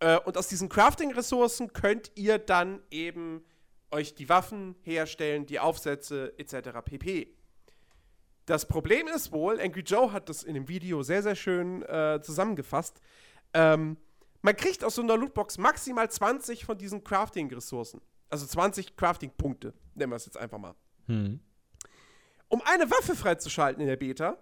Äh, 0.00 0.18
und 0.20 0.36
aus 0.36 0.48
diesen 0.48 0.68
Crafting-Ressourcen 0.68 1.72
könnt 1.72 2.12
ihr 2.14 2.38
dann 2.38 2.80
eben 2.90 3.44
euch 3.90 4.14
die 4.14 4.28
Waffen 4.28 4.76
herstellen, 4.82 5.46
die 5.46 5.58
Aufsätze 5.58 6.34
etc. 6.38 6.80
pp. 6.84 7.34
Das 8.46 8.66
Problem 8.66 9.08
ist 9.08 9.32
wohl, 9.32 9.60
Angry 9.60 9.80
Joe 9.80 10.12
hat 10.12 10.28
das 10.28 10.42
in 10.42 10.54
dem 10.54 10.68
Video 10.68 11.02
sehr, 11.02 11.22
sehr 11.22 11.34
schön 11.34 11.82
äh, 11.82 12.20
zusammengefasst. 12.22 13.00
Ähm, 13.54 13.96
man 14.42 14.56
kriegt 14.56 14.84
aus 14.84 14.94
so 14.94 15.02
einer 15.02 15.16
Lootbox 15.16 15.58
maximal 15.58 16.08
20 16.08 16.64
von 16.64 16.78
diesen 16.78 17.02
Crafting-Ressourcen. 17.02 18.00
Also 18.28 18.46
20 18.46 18.96
Crafting-Punkte, 18.96 19.74
nennen 19.94 20.12
wir 20.12 20.16
es 20.16 20.26
jetzt 20.26 20.36
einfach 20.36 20.58
mal. 20.58 20.74
Hm. 21.06 21.40
Um 22.48 22.62
eine 22.64 22.90
Waffe 22.90 23.16
freizuschalten 23.16 23.80
in 23.80 23.88
der 23.88 23.96
Beta, 23.96 24.38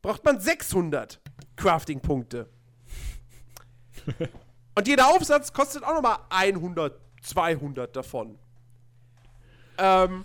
braucht 0.00 0.24
man 0.24 0.40
600 0.40 1.20
Crafting-Punkte. 1.56 2.48
Und 4.74 4.88
jeder 4.88 5.08
Aufsatz 5.08 5.52
kostet 5.52 5.84
auch 5.84 5.94
nochmal 5.94 6.18
100, 6.30 7.00
200 7.22 7.94
davon. 7.94 8.38
Ähm, 9.78 10.24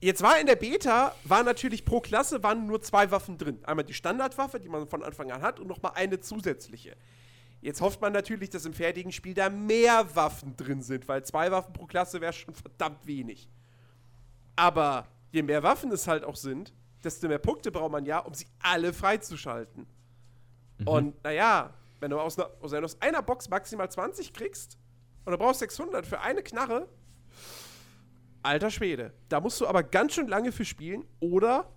jetzt 0.00 0.22
war 0.22 0.38
in 0.40 0.46
der 0.46 0.56
Beta, 0.56 1.14
war 1.24 1.42
natürlich 1.42 1.84
pro 1.84 2.00
Klasse 2.00 2.42
waren 2.42 2.66
nur 2.66 2.82
zwei 2.82 3.10
Waffen 3.10 3.38
drin. 3.38 3.58
Einmal 3.64 3.84
die 3.84 3.94
Standardwaffe, 3.94 4.58
die 4.60 4.68
man 4.68 4.88
von 4.88 5.02
Anfang 5.02 5.30
an 5.30 5.42
hat, 5.42 5.60
und 5.60 5.68
nochmal 5.68 5.92
eine 5.94 6.20
zusätzliche. 6.20 6.96
Jetzt 7.60 7.80
hofft 7.80 8.00
man 8.00 8.12
natürlich, 8.12 8.50
dass 8.50 8.64
im 8.64 8.72
fertigen 8.72 9.12
Spiel 9.12 9.34
da 9.34 9.50
mehr 9.50 10.14
Waffen 10.16 10.56
drin 10.56 10.82
sind, 10.82 11.06
weil 11.08 11.24
zwei 11.24 11.50
Waffen 11.50 11.72
pro 11.72 11.86
Klasse 11.86 12.20
wäre 12.20 12.32
schon 12.32 12.54
verdammt 12.54 13.06
wenig. 13.06 13.48
Aber 14.56 15.06
je 15.30 15.42
mehr 15.42 15.62
Waffen 15.62 15.92
es 15.92 16.06
halt 16.06 16.24
auch 16.24 16.36
sind, 16.36 16.72
desto 17.04 17.28
mehr 17.28 17.38
Punkte 17.38 17.70
braucht 17.70 17.92
man 17.92 18.06
ja, 18.06 18.18
um 18.18 18.34
sie 18.34 18.46
alle 18.62 18.92
freizuschalten. 18.92 19.86
Mhm. 20.80 20.88
Und 20.88 21.24
naja, 21.24 21.74
wenn 22.00 22.10
du 22.10 22.18
aus 22.18 22.38
einer, 22.38 22.50
aus 22.60 23.00
einer 23.00 23.22
Box 23.22 23.48
maximal 23.48 23.90
20 23.90 24.32
kriegst 24.32 24.78
und 25.24 25.32
du 25.32 25.38
brauchst 25.38 25.60
600 25.60 26.06
für 26.06 26.20
eine 26.20 26.42
Knarre, 26.42 26.88
alter 28.42 28.70
Schwede. 28.70 29.12
Da 29.28 29.40
musst 29.40 29.60
du 29.60 29.66
aber 29.66 29.82
ganz 29.82 30.14
schön 30.14 30.28
lange 30.28 30.52
für 30.52 30.64
spielen 30.64 31.04
oder 31.20 31.70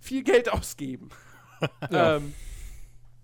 viel 0.00 0.22
Geld 0.22 0.48
ausgeben. 0.52 1.08
ja. 1.90 2.16
ähm, 2.16 2.34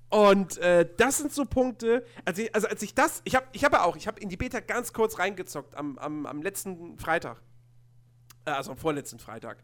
und 0.08 0.58
äh, 0.58 0.88
das 0.96 1.18
sind 1.18 1.32
so 1.32 1.44
Punkte, 1.44 2.04
also, 2.24 2.42
also 2.52 2.66
als 2.66 2.82
ich 2.82 2.94
das, 2.94 3.22
ich 3.24 3.36
habe 3.36 3.46
ich 3.52 3.64
hab 3.64 3.72
ja 3.72 3.84
auch, 3.84 3.94
ich 3.94 4.08
habe 4.08 4.18
in 4.18 4.28
die 4.28 4.36
Beta 4.36 4.58
ganz 4.58 4.92
kurz 4.92 5.20
reingezockt 5.20 5.76
am, 5.76 5.98
am, 5.98 6.26
am 6.26 6.42
letzten 6.42 6.98
Freitag. 6.98 7.40
Äh, 8.44 8.50
also 8.50 8.72
am 8.72 8.76
vorletzten 8.76 9.20
Freitag. 9.20 9.62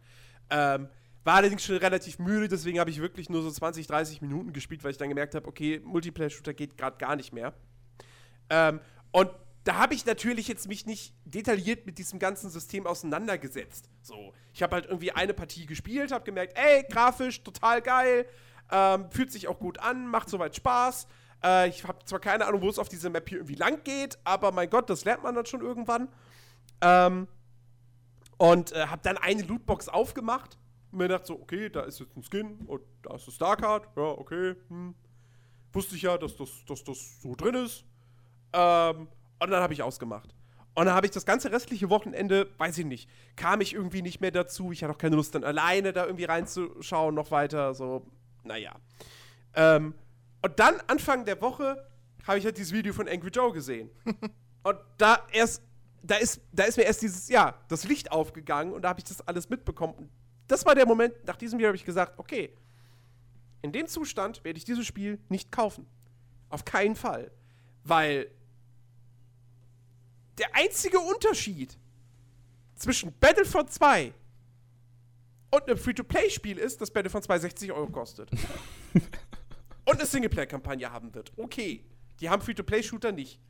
Ähm, 0.51 0.89
war 1.27 1.35
allerdings 1.35 1.65
schon 1.65 1.77
relativ 1.77 2.21
müde, 2.21 2.47
deswegen 2.47 2.79
habe 2.79 2.89
ich 2.89 3.01
wirklich 3.01 3.29
nur 3.29 3.43
so 3.43 3.51
20, 3.51 3.89
30 3.89 4.23
Minuten 4.23 4.53
gespielt, 4.53 4.85
weil 4.85 4.93
ich 4.93 4.97
dann 4.97 5.09
gemerkt 5.09 5.35
habe, 5.35 5.49
okay, 5.49 5.81
Multiplayer-Shooter 5.85 6.55
geht 6.55 6.79
gerade 6.79 6.97
gar 6.99 7.17
nicht 7.17 7.33
mehr. 7.33 7.53
Ähm, 8.49 8.79
und 9.11 9.31
da 9.65 9.75
habe 9.75 9.95
ich 9.95 10.07
natürlich 10.07 10.47
jetzt 10.47 10.69
mich 10.69 10.87
nicht 10.87 11.15
detailliert 11.25 11.85
mit 11.85 11.99
diesem 11.99 12.21
ganzen 12.21 12.49
System 12.49 12.87
auseinandergesetzt. 12.87 13.91
So, 14.03 14.35
ich 14.55 14.63
habe 14.63 14.77
halt 14.77 14.87
irgendwie 14.87 15.11
eine 15.11 15.35
Partie 15.35 15.67
gespielt, 15.67 16.13
habe 16.13 16.25
gemerkt, 16.25 16.57
ey, 16.57 16.85
grafisch 16.89 17.43
total 17.43 17.83
geil, 17.83 18.27
ähm, 18.71 19.11
fühlt 19.11 19.33
sich 19.33 19.49
auch 19.49 19.59
gut 19.59 19.81
an, 19.81 20.07
macht 20.07 20.31
soweit 20.31 20.55
Spaß. 20.55 21.09
Äh, 21.43 21.71
ich 21.71 21.83
habe 21.83 22.05
zwar 22.05 22.21
keine 22.21 22.47
Ahnung, 22.47 22.63
wo 22.63 22.69
es 22.69 22.79
auf 22.79 22.89
dieser 22.89 23.11
Map 23.11 23.29
hier 23.29 23.39
irgendwie 23.39 23.57
lang 23.57 23.83
geht, 23.83 24.17
aber 24.23 24.53
mein 24.53 24.71
Gott, 24.71 24.89
das 24.89 25.05
lernt 25.05 25.25
man 25.25 25.35
dann 25.35 25.47
schon 25.47 25.61
irgendwann. 25.61 26.07
Ähm, 26.81 27.27
und 28.39 28.71
äh, 28.71 28.87
habe 28.87 29.03
dann 29.03 29.19
eine 29.19 29.43
Lootbox 29.43 29.89
aufgemacht 29.89 30.57
mir 30.97 31.09
gedacht 31.09 31.27
so, 31.27 31.35
okay, 31.35 31.69
da 31.69 31.83
ist 31.83 32.01
jetzt 32.01 32.17
ein 32.17 32.23
Skin 32.23 32.59
und 32.67 32.83
da 33.03 33.15
ist 33.15 33.25
eine 33.25 33.33
Starcard, 33.33 33.89
ja, 33.97 34.03
okay, 34.03 34.55
hm. 34.69 34.95
Wusste 35.73 35.95
ich 35.95 36.03
ja, 36.03 36.17
dass 36.17 36.35
das, 36.37 36.65
dass 36.67 36.83
das 36.85 37.21
so 37.21 37.35
drin 37.35 37.55
ist. 37.55 37.85
Ähm, 38.55 39.09
und 39.39 39.51
dann 39.51 39.63
habe 39.63 39.75
ich 39.75 39.83
ausgemacht. 39.83 40.35
Und 40.75 40.87
dann 40.87 40.95
habe 40.95 41.07
ich 41.07 41.13
das 41.13 41.27
ganze 41.27 41.53
restliche 41.53 41.91
Wochenende, 41.91 42.49
weiß 42.59 42.79
ich 42.79 42.87
nicht, 42.87 43.11
kam 43.35 43.61
ich 43.61 43.75
irgendwie 43.75 44.03
nicht 44.03 44.21
mehr 44.21 44.31
dazu. 44.31 44.73
Ich 44.73 44.83
hatte 44.83 44.95
auch 44.95 44.99
keine 44.99 45.17
Lust, 45.17 45.35
dann 45.35 45.45
alleine 45.45 45.93
da 45.93 46.05
irgendwie 46.05 46.25
reinzuschauen, 46.25 47.15
noch 47.15 47.31
weiter. 47.31 47.75
So, 47.75 48.07
naja. 48.45 48.75
Ähm, 49.55 49.95
und 50.43 50.59
dann, 50.59 50.81
Anfang 50.87 51.25
der 51.25 51.41
Woche, 51.41 51.87
habe 52.27 52.39
ich 52.39 52.45
halt 52.45 52.59
dieses 52.59 52.73
Video 52.73 52.93
von 52.93 53.09
Angry 53.09 53.31
Joe 53.31 53.53
gesehen. 53.53 53.91
und 54.63 54.79
da 54.99 55.27
erst, 55.33 55.63
da 56.03 56.17
ist, 56.17 56.41
da 56.53 56.65
ist 56.65 56.77
mir 56.77 56.85
erst 56.85 57.03
dieses, 57.03 57.29
ja, 57.29 57.55
das 57.69 57.85
Licht 57.85 58.13
aufgegangen 58.13 58.73
und 58.73 58.83
da 58.83 58.91
habe 58.91 59.01
ich 59.01 59.05
das 59.05 59.27
alles 59.27 59.49
mitbekommen. 59.49 59.95
Und 59.95 60.11
das 60.47 60.65
war 60.65 60.75
der 60.75 60.87
Moment, 60.87 61.15
nach 61.25 61.37
diesem 61.37 61.59
Video 61.59 61.69
habe 61.69 61.77
ich 61.77 61.85
gesagt, 61.85 62.19
okay, 62.19 62.55
in 63.63 63.73
dem 63.73 63.87
Zustand 63.87 64.45
werde 64.45 64.59
ich 64.59 64.65
dieses 64.65 64.87
Spiel 64.87 65.19
nicht 65.29 65.51
kaufen. 65.51 65.87
Auf 66.49 66.65
keinen 66.65 66.95
Fall. 66.95 67.31
Weil 67.83 68.31
der 70.39 70.55
einzige 70.55 70.99
Unterschied 70.99 71.77
zwischen 72.75 73.13
Battlefront 73.19 73.73
2 73.73 74.13
und 75.51 75.63
einem 75.65 75.79
Free-to-Play-Spiel 75.79 76.59
ist, 76.59 76.81
dass 76.81 76.91
Battlefront 76.91 77.25
2 77.25 77.39
60 77.39 77.73
Euro 77.73 77.89
kostet. 77.89 78.31
und 79.85 79.95
eine 79.95 80.07
Singleplayer-Kampagne 80.07 80.91
haben 80.91 81.15
wird. 81.15 81.33
Okay. 81.37 81.85
Die 82.21 82.29
haben 82.29 82.43
Free-to-Play-Shooter 82.43 83.13
nicht. 83.13 83.41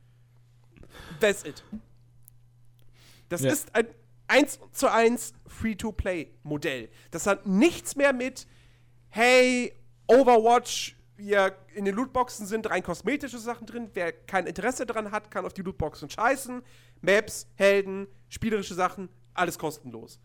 That's 1.19 1.43
it. 1.43 1.63
Das 3.29 3.41
ja. 3.41 3.51
ist 3.51 3.73
ein 3.75 3.87
1 4.27 4.59
zu 4.71 4.91
1 4.91 5.33
Free-to-Play-Modell. 5.47 6.89
Das 7.11 7.27
hat 7.27 7.45
nichts 7.45 7.95
mehr 7.95 8.13
mit, 8.13 8.47
hey, 9.09 9.73
Overwatch 10.07 10.97
wir 11.17 11.57
in 11.73 11.85
den 11.85 11.95
Lootboxen 11.95 12.45
sind 12.45 12.69
rein 12.69 12.83
kosmetische 12.83 13.39
Sachen 13.39 13.65
drin. 13.65 13.89
Wer 13.93 14.11
kein 14.11 14.45
Interesse 14.45 14.85
daran 14.85 15.11
hat, 15.11 15.31
kann 15.31 15.45
auf 15.45 15.53
die 15.53 15.63
Lootboxen 15.63 16.09
scheißen. 16.09 16.61
Maps, 17.01 17.47
Helden, 17.55 18.07
spielerische 18.29 18.75
Sachen, 18.75 19.09
alles 19.33 19.57
kostenlos. 19.57 20.19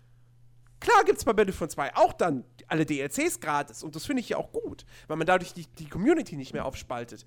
Klar 0.80 1.04
gibt 1.04 1.18
es 1.18 1.24
bei 1.24 1.32
Battlefront 1.32 1.70
2 1.70 1.96
auch 1.96 2.12
dann 2.12 2.44
alle 2.66 2.84
DLCs 2.84 3.40
gratis 3.40 3.82
und 3.82 3.94
das 3.94 4.04
finde 4.04 4.20
ich 4.20 4.30
ja 4.30 4.36
auch 4.36 4.50
gut, 4.52 4.84
weil 5.06 5.16
man 5.16 5.26
dadurch 5.26 5.52
die, 5.54 5.66
die 5.78 5.88
Community 5.88 6.36
nicht 6.36 6.52
mehr 6.52 6.64
aufspaltet. 6.64 7.24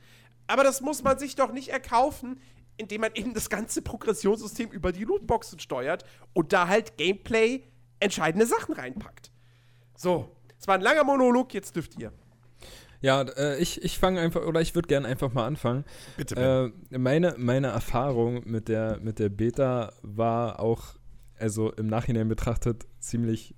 Aber 0.47 0.63
das 0.63 0.81
muss 0.81 1.03
man 1.03 1.17
sich 1.17 1.35
doch 1.35 1.51
nicht 1.51 1.69
erkaufen, 1.69 2.39
indem 2.77 3.01
man 3.01 3.11
eben 3.15 3.33
das 3.33 3.49
ganze 3.49 3.81
Progressionssystem 3.81 4.69
über 4.69 4.91
die 4.91 5.03
Lootboxen 5.03 5.59
steuert 5.59 6.03
und 6.33 6.53
da 6.53 6.67
halt 6.67 6.97
Gameplay 6.97 7.63
entscheidende 7.99 8.45
Sachen 8.45 8.75
reinpackt. 8.75 9.31
So, 9.95 10.29
es 10.59 10.67
war 10.67 10.75
ein 10.75 10.81
langer 10.81 11.03
Monolog, 11.03 11.53
jetzt 11.53 11.75
dürft 11.75 11.99
ihr. 11.99 12.11
Ja, 13.01 13.21
äh, 13.21 13.57
ich, 13.59 13.83
ich 13.83 13.99
fange 13.99 14.19
einfach, 14.19 14.45
oder 14.45 14.61
ich 14.61 14.73
würde 14.73 14.87
gerne 14.87 15.07
einfach 15.07 15.33
mal 15.33 15.45
anfangen. 15.45 15.85
Bitte. 16.17 16.73
Äh, 16.91 16.97
meine, 16.97 17.35
meine 17.37 17.67
Erfahrung 17.67 18.41
mit 18.45 18.67
der, 18.67 18.99
mit 18.99 19.19
der 19.19 19.29
Beta 19.29 19.93
war 20.01 20.59
auch, 20.59 20.95
also 21.37 21.71
im 21.73 21.87
Nachhinein 21.87 22.27
betrachtet, 22.27 22.85
ziemlich 22.99 23.55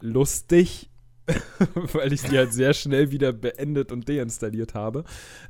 lustig, 0.00 0.90
weil 1.92 2.12
ich 2.12 2.22
sie 2.22 2.36
halt 2.36 2.52
sehr 2.52 2.74
schnell 2.74 3.10
wieder 3.10 3.32
beendet 3.32 3.92
und 3.92 4.08
deinstalliert 4.08 4.74
habe. 4.74 5.04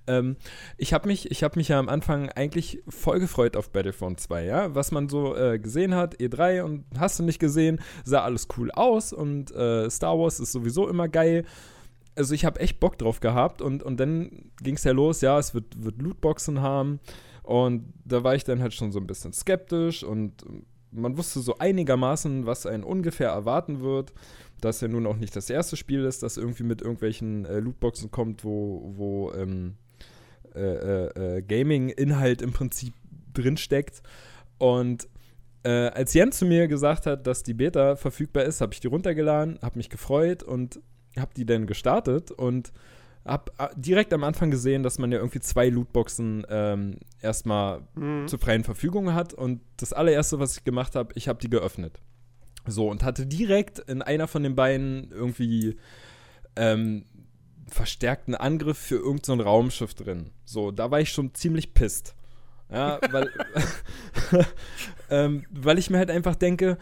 Ähm, 0.06 0.36
ich 0.76 0.92
habe 0.92 1.08
mich, 1.08 1.24
hab 1.24 1.56
mich 1.56 1.68
ja 1.68 1.78
am 1.78 1.88
Anfang 1.88 2.28
eigentlich 2.28 2.82
voll 2.88 3.20
gefreut 3.20 3.56
auf 3.56 3.70
Battlefront 3.70 4.20
2, 4.20 4.44
ja. 4.44 4.74
Was 4.74 4.92
man 4.92 5.08
so 5.08 5.34
äh, 5.34 5.58
gesehen 5.58 5.94
hat, 5.94 6.16
E3 6.16 6.62
und 6.62 6.84
hast 6.98 7.18
du 7.18 7.22
nicht 7.22 7.38
gesehen, 7.38 7.80
sah 8.04 8.22
alles 8.22 8.48
cool 8.56 8.70
aus 8.70 9.12
und 9.12 9.50
äh, 9.52 9.88
Star 9.88 10.18
Wars 10.18 10.40
ist 10.40 10.52
sowieso 10.52 10.88
immer 10.88 11.08
geil 11.08 11.44
also 12.14 12.34
ich 12.34 12.44
habe 12.44 12.60
echt 12.60 12.80
Bock 12.80 12.98
drauf 12.98 13.20
gehabt 13.20 13.62
und, 13.62 13.82
und 13.82 13.98
dann 13.98 14.50
ging 14.62 14.74
es 14.74 14.84
ja 14.84 14.92
los, 14.92 15.20
ja, 15.20 15.38
es 15.38 15.54
wird, 15.54 15.82
wird 15.82 16.00
Lootboxen 16.00 16.60
haben 16.60 17.00
und 17.42 17.92
da 18.04 18.22
war 18.22 18.34
ich 18.34 18.44
dann 18.44 18.60
halt 18.60 18.74
schon 18.74 18.92
so 18.92 18.98
ein 18.98 19.06
bisschen 19.06 19.32
skeptisch 19.32 20.04
und 20.04 20.44
man 20.92 21.16
wusste 21.16 21.40
so 21.40 21.58
einigermaßen, 21.58 22.46
was 22.46 22.66
einen 22.66 22.84
ungefähr 22.84 23.30
erwarten 23.30 23.80
wird, 23.80 24.12
dass 24.60 24.80
ja 24.80 24.88
nun 24.88 25.06
auch 25.06 25.16
nicht 25.16 25.34
das 25.34 25.50
erste 25.50 25.76
Spiel 25.76 26.04
ist, 26.04 26.22
das 26.22 26.36
irgendwie 26.36 26.62
mit 26.62 26.82
irgendwelchen 26.82 27.44
äh, 27.46 27.58
Lootboxen 27.58 28.10
kommt, 28.10 28.44
wo, 28.44 28.92
wo 28.94 29.32
ähm, 29.32 29.74
äh, 30.54 30.60
äh, 30.60 31.38
äh 31.38 31.42
Gaming-Inhalt 31.42 32.42
im 32.42 32.52
Prinzip 32.52 32.94
drinsteckt. 33.34 34.02
Und 34.58 35.08
äh, 35.64 35.88
als 35.88 36.14
Jan 36.14 36.32
zu 36.32 36.44
mir 36.44 36.68
gesagt 36.68 37.06
hat, 37.06 37.26
dass 37.26 37.42
die 37.42 37.54
Beta 37.54 37.96
verfügbar 37.96 38.44
ist, 38.44 38.60
habe 38.60 38.72
ich 38.74 38.80
die 38.80 38.88
runtergeladen, 38.88 39.58
habe 39.62 39.78
mich 39.78 39.90
gefreut 39.90 40.42
und 40.42 40.80
habe 41.16 41.32
die 41.36 41.46
dann 41.46 41.66
gestartet. 41.66 42.30
Und 42.30 42.72
hab 43.24 43.50
äh, 43.60 43.68
direkt 43.76 44.12
am 44.12 44.24
Anfang 44.24 44.50
gesehen, 44.50 44.82
dass 44.82 44.98
man 44.98 45.12
ja 45.12 45.18
irgendwie 45.18 45.40
zwei 45.40 45.68
Lootboxen 45.68 46.46
ähm, 46.48 46.96
erstmal 47.20 47.82
Mhm. 47.94 48.26
zur 48.28 48.38
freien 48.38 48.64
Verfügung 48.64 49.14
hat. 49.14 49.32
Und 49.34 49.60
das 49.76 49.92
allererste, 49.92 50.38
was 50.38 50.56
ich 50.56 50.64
gemacht 50.64 50.94
habe, 50.96 51.12
ich 51.14 51.28
habe 51.28 51.38
die 51.40 51.50
geöffnet. 51.50 52.00
So, 52.66 52.88
und 52.88 53.02
hatte 53.02 53.26
direkt 53.26 53.78
in 53.80 54.02
einer 54.02 54.28
von 54.28 54.42
den 54.42 54.54
beiden 54.54 55.10
irgendwie 55.10 55.76
ähm, 56.56 57.04
verstärkten 57.68 58.34
Angriff 58.34 58.78
für 58.78 58.96
irgendein 58.96 59.38
so 59.38 59.44
Raumschiff 59.44 59.94
drin. 59.94 60.30
So, 60.44 60.70
da 60.70 60.90
war 60.90 61.00
ich 61.00 61.10
schon 61.10 61.34
ziemlich 61.34 61.74
pisst. 61.74 62.14
Ja, 62.70 62.98
weil, 63.10 63.30
ähm, 65.10 65.44
weil 65.50 65.78
ich 65.78 65.90
mir 65.90 65.98
halt 65.98 66.10
einfach 66.10 66.36
denke, 66.36 66.78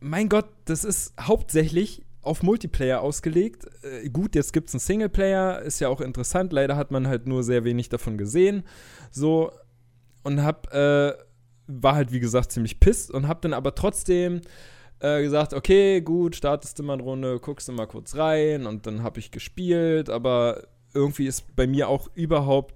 mein 0.00 0.28
Gott, 0.28 0.48
das 0.64 0.84
ist 0.84 1.14
hauptsächlich 1.20 2.02
auf 2.28 2.42
Multiplayer 2.42 3.00
ausgelegt. 3.00 3.66
Äh, 3.82 4.08
gut, 4.10 4.34
jetzt 4.34 4.52
gibt 4.52 4.68
es 4.68 4.74
einen 4.74 4.80
Singleplayer, 4.80 5.62
ist 5.62 5.80
ja 5.80 5.88
auch 5.88 6.00
interessant. 6.00 6.52
Leider 6.52 6.76
hat 6.76 6.90
man 6.90 7.08
halt 7.08 7.26
nur 7.26 7.42
sehr 7.42 7.64
wenig 7.64 7.88
davon 7.88 8.18
gesehen. 8.18 8.64
So, 9.10 9.50
und 10.22 10.42
hab, 10.42 10.72
äh, 10.72 11.14
war 11.66 11.94
halt 11.94 12.12
wie 12.12 12.20
gesagt 12.20 12.52
ziemlich 12.52 12.80
pisst 12.80 13.10
und 13.10 13.28
hab 13.28 13.42
dann 13.42 13.52
aber 13.52 13.74
trotzdem 13.74 14.40
äh, 15.00 15.22
gesagt, 15.22 15.54
okay, 15.54 16.00
gut, 16.00 16.36
startest 16.36 16.78
du 16.78 16.82
mal 16.82 16.94
eine 16.94 17.02
Runde, 17.02 17.38
guckst 17.40 17.68
du 17.68 17.72
mal 17.72 17.86
kurz 17.86 18.16
rein 18.16 18.66
und 18.66 18.86
dann 18.86 19.02
hab 19.02 19.16
ich 19.16 19.30
gespielt, 19.30 20.10
aber 20.10 20.64
irgendwie 20.94 21.26
ist 21.26 21.54
bei 21.54 21.66
mir 21.66 21.88
auch 21.88 22.08
überhaupt 22.14 22.74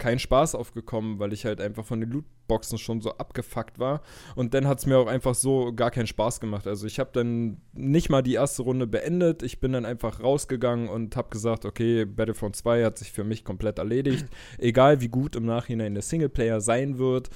kein 0.00 0.18
Spaß 0.18 0.56
aufgekommen, 0.56 1.20
weil 1.20 1.32
ich 1.32 1.44
halt 1.44 1.60
einfach 1.60 1.84
von 1.84 2.00
den 2.00 2.10
Lootboxen 2.10 2.78
schon 2.78 3.00
so 3.00 3.12
abgefuckt 3.12 3.78
war. 3.78 4.02
Und 4.34 4.54
dann 4.54 4.66
hat 4.66 4.80
es 4.80 4.86
mir 4.86 4.98
auch 4.98 5.06
einfach 5.06 5.36
so 5.36 5.72
gar 5.72 5.92
keinen 5.92 6.08
Spaß 6.08 6.40
gemacht. 6.40 6.66
Also 6.66 6.88
ich 6.88 6.98
habe 6.98 7.10
dann 7.12 7.60
nicht 7.72 8.10
mal 8.10 8.22
die 8.22 8.34
erste 8.34 8.62
Runde 8.62 8.88
beendet. 8.88 9.44
Ich 9.44 9.60
bin 9.60 9.72
dann 9.72 9.84
einfach 9.84 10.20
rausgegangen 10.20 10.88
und 10.88 11.14
habe 11.14 11.28
gesagt, 11.28 11.64
okay, 11.64 12.04
Battlefront 12.04 12.56
2 12.56 12.84
hat 12.84 12.98
sich 12.98 13.12
für 13.12 13.22
mich 13.22 13.44
komplett 13.44 13.78
erledigt. 13.78 14.26
Egal 14.58 15.00
wie 15.00 15.08
gut 15.08 15.36
im 15.36 15.46
Nachhinein 15.46 15.94
der 15.94 16.02
Singleplayer 16.02 16.60
sein 16.60 16.98
wird, 16.98 17.30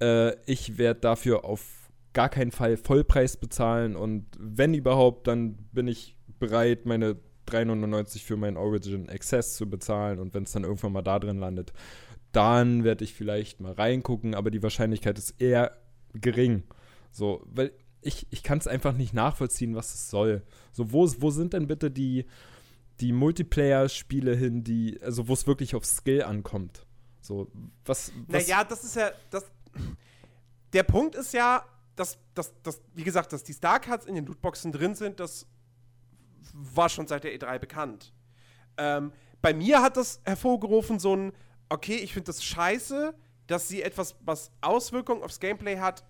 äh, 0.00 0.36
ich 0.46 0.78
werde 0.78 1.00
dafür 1.00 1.44
auf 1.44 1.90
gar 2.12 2.28
keinen 2.28 2.52
Fall 2.52 2.76
Vollpreis 2.76 3.38
bezahlen. 3.38 3.96
Und 3.96 4.26
wenn 4.38 4.74
überhaupt, 4.74 5.26
dann 5.26 5.56
bin 5.72 5.88
ich 5.88 6.18
bereit, 6.38 6.86
meine 6.86 7.16
3,99 7.52 8.24
für 8.24 8.36
meinen 8.36 8.56
Origin 8.56 9.08
Access 9.08 9.54
zu 9.56 9.68
bezahlen 9.68 10.18
und 10.18 10.34
wenn 10.34 10.44
es 10.44 10.52
dann 10.52 10.64
irgendwann 10.64 10.92
mal 10.92 11.02
da 11.02 11.18
drin 11.18 11.38
landet, 11.38 11.72
dann 12.32 12.84
werde 12.84 13.04
ich 13.04 13.14
vielleicht 13.14 13.60
mal 13.60 13.72
reingucken, 13.72 14.34
aber 14.34 14.50
die 14.50 14.62
Wahrscheinlichkeit 14.62 15.18
ist 15.18 15.40
eher 15.40 15.76
gering. 16.14 16.62
So, 17.10 17.44
weil 17.46 17.72
ich, 18.00 18.26
ich 18.30 18.42
kann 18.42 18.58
es 18.58 18.66
einfach 18.66 18.94
nicht 18.94 19.14
nachvollziehen, 19.14 19.74
was 19.74 19.94
es 19.94 20.10
soll. 20.10 20.42
So, 20.72 20.92
wo, 20.92 21.08
wo 21.18 21.30
sind 21.30 21.52
denn 21.52 21.66
bitte 21.66 21.90
die, 21.90 22.26
die 23.00 23.12
Multiplayer-Spiele 23.12 24.34
hin, 24.34 24.64
die, 24.64 24.98
also 25.02 25.28
wo 25.28 25.34
es 25.34 25.46
wirklich 25.46 25.74
auf 25.74 25.84
Skill 25.84 26.22
ankommt? 26.22 26.86
So, 27.20 27.50
was. 27.84 28.12
was 28.26 28.48
Naja, 28.48 28.64
das 28.64 28.84
ist 28.84 28.96
ja. 28.96 29.12
Das, 29.30 29.44
der 30.72 30.82
Punkt 30.82 31.14
ist 31.14 31.32
ja, 31.32 31.64
dass, 31.94 32.18
dass, 32.34 32.52
dass, 32.62 32.80
wie 32.94 33.04
gesagt, 33.04 33.32
dass 33.32 33.44
die 33.44 33.52
Starcards 33.52 34.06
in 34.06 34.14
den 34.14 34.26
Lootboxen 34.26 34.72
drin 34.72 34.94
sind, 34.94 35.20
das 35.20 35.46
war 36.52 36.88
schon 36.88 37.06
seit 37.06 37.24
der 37.24 37.38
E3 37.38 37.58
bekannt. 37.58 38.12
Ähm, 38.76 39.12
bei 39.40 39.52
mir 39.54 39.82
hat 39.82 39.96
das 39.96 40.20
hervorgerufen, 40.24 40.98
so 40.98 41.16
ein, 41.16 41.32
okay, 41.68 41.96
ich 41.96 42.12
finde 42.12 42.26
das 42.26 42.44
scheiße, 42.44 43.14
dass 43.46 43.68
sie 43.68 43.82
etwas, 43.82 44.16
was 44.20 44.52
Auswirkungen 44.60 45.22
aufs 45.22 45.40
Gameplay 45.40 45.78
hat, 45.78 46.04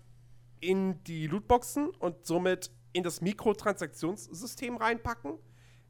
in 0.59 1.03
die 1.03 1.27
Lootboxen 1.27 1.89
und 1.89 2.25
somit 2.25 2.71
in 2.93 3.03
das 3.03 3.21
Mikrotransaktionssystem 3.21 4.77
reinpacken, 4.77 5.37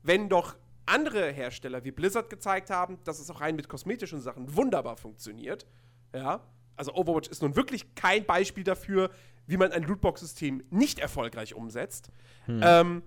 wenn 0.01 0.29
doch 0.29 0.55
andere 0.85 1.31
Hersteller 1.31 1.83
wie 1.83 1.91
Blizzard 1.91 2.29
gezeigt 2.29 2.70
haben, 2.70 2.98
dass 3.03 3.20
es 3.20 3.29
auch 3.29 3.41
rein 3.41 3.55
mit 3.55 3.70
kosmetischen 3.70 4.20
Sachen 4.20 4.55
wunderbar 4.55 4.98
funktioniert. 4.98 5.65
Ja, 6.13 6.41
also 6.75 6.94
Overwatch 6.94 7.29
ist 7.29 7.41
nun 7.41 7.55
wirklich 7.55 7.96
kein 7.96 8.25
Beispiel 8.25 8.63
dafür, 8.63 9.11
wie 9.46 9.57
man 9.57 9.72
ein 9.72 9.83
Lootbox-System 9.83 10.63
nicht 10.70 11.00
erfolgreich 11.00 11.53
umsetzt. 11.53 12.09
Ähm, 12.48 13.03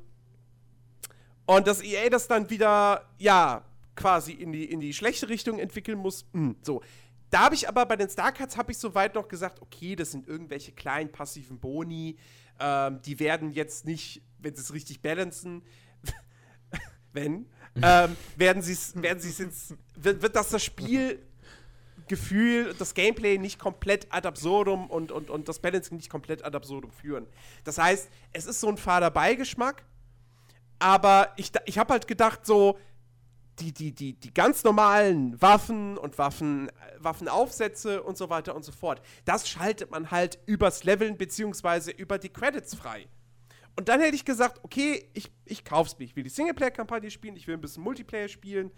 und 1.46 1.66
dass 1.66 1.82
EA 1.82 2.10
das 2.10 2.28
dann 2.28 2.50
wieder, 2.50 3.08
ja, 3.18 3.64
quasi 3.94 4.32
in 4.32 4.52
die, 4.52 4.64
in 4.64 4.80
die 4.80 4.92
schlechte 4.92 5.28
Richtung 5.28 5.58
entwickeln 5.58 5.98
muss. 5.98 6.26
Hm, 6.32 6.56
so. 6.62 6.82
Da 7.30 7.40
habe 7.40 7.56
ich 7.56 7.68
aber 7.68 7.84
bei 7.86 7.96
den 7.96 8.08
Starcards 8.08 8.56
habe 8.56 8.70
ich 8.70 8.78
soweit 8.78 9.14
noch 9.14 9.26
gesagt, 9.26 9.60
okay, 9.60 9.96
das 9.96 10.12
sind 10.12 10.28
irgendwelche 10.28 10.72
kleinen 10.72 11.10
passiven 11.10 11.58
Boni. 11.58 12.16
Ähm, 12.60 13.00
die 13.02 13.18
werden 13.18 13.52
jetzt 13.52 13.84
nicht, 13.84 14.22
wenn 14.38 14.54
sie 14.54 14.62
es 14.62 14.72
richtig 14.72 15.02
balancen, 15.02 15.62
wenn, 17.12 17.46
ähm, 17.82 18.16
werden 18.36 18.62
sie 18.62 18.72
es, 18.72 19.00
werden 19.00 19.20
sie 19.20 19.42
jetzt, 19.42 19.74
wird, 19.96 20.22
wird 20.22 20.36
das 20.36 20.50
das 20.50 20.64
Spielgefühl, 20.64 22.74
das 22.78 22.94
Gameplay 22.94 23.38
nicht 23.38 23.58
komplett 23.58 24.06
ad 24.10 24.26
absurdum 24.26 24.88
und, 24.88 25.10
und, 25.10 25.28
und 25.28 25.48
das 25.48 25.58
Balancing 25.58 25.96
nicht 25.96 26.10
komplett 26.10 26.44
ad 26.44 26.56
absurdum 26.56 26.92
führen. 26.92 27.26
Das 27.64 27.78
heißt, 27.78 28.08
es 28.32 28.46
ist 28.46 28.60
so 28.60 28.68
ein 28.68 28.76
fader 28.76 29.10
Beigeschmack, 29.10 29.84
aber 30.78 31.32
ich, 31.36 31.52
ich 31.64 31.78
habe 31.78 31.92
halt 31.92 32.06
gedacht, 32.06 32.44
so, 32.44 32.78
die, 33.58 33.72
die, 33.72 33.92
die, 33.92 34.12
die 34.14 34.34
ganz 34.34 34.64
normalen 34.64 35.40
Waffen 35.40 35.96
und 35.96 36.18
Waffen, 36.18 36.68
äh, 36.68 36.72
Waffenaufsätze 36.98 38.02
und 38.02 38.18
so 38.18 38.28
weiter 38.28 38.54
und 38.54 38.64
so 38.64 38.72
fort, 38.72 39.00
das 39.24 39.48
schaltet 39.48 39.90
man 39.90 40.10
halt 40.10 40.38
übers 40.46 40.84
Leveln 40.84 41.16
beziehungsweise 41.16 41.90
über 41.90 42.18
die 42.18 42.28
Credits 42.28 42.74
frei. 42.74 43.06
Und 43.76 43.88
dann 43.88 44.00
hätte 44.00 44.16
ich 44.16 44.24
gesagt, 44.24 44.60
okay, 44.62 45.08
ich, 45.12 45.30
ich 45.44 45.64
kauf's 45.64 45.98
mir. 45.98 46.04
Ich 46.04 46.16
will 46.16 46.22
die 46.22 46.30
Singleplayer-Kampagne 46.30 47.10
spielen, 47.10 47.36
ich 47.36 47.46
will 47.46 47.54
ein 47.54 47.60
bisschen 47.60 47.82
Multiplayer 47.82 48.28
spielen. 48.28 48.70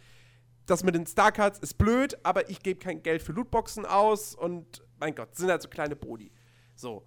Das 0.66 0.84
mit 0.84 0.94
den 0.94 1.06
Starcards 1.06 1.58
ist 1.60 1.78
blöd, 1.78 2.18
aber 2.24 2.50
ich 2.50 2.62
gebe 2.62 2.78
kein 2.78 3.02
Geld 3.02 3.22
für 3.22 3.32
Lootboxen 3.32 3.86
aus 3.86 4.34
und 4.34 4.84
mein 4.98 5.14
Gott, 5.14 5.34
sind 5.36 5.50
halt 5.50 5.62
so 5.62 5.68
kleine 5.68 5.96
Boni. 5.96 6.30
So. 6.74 7.04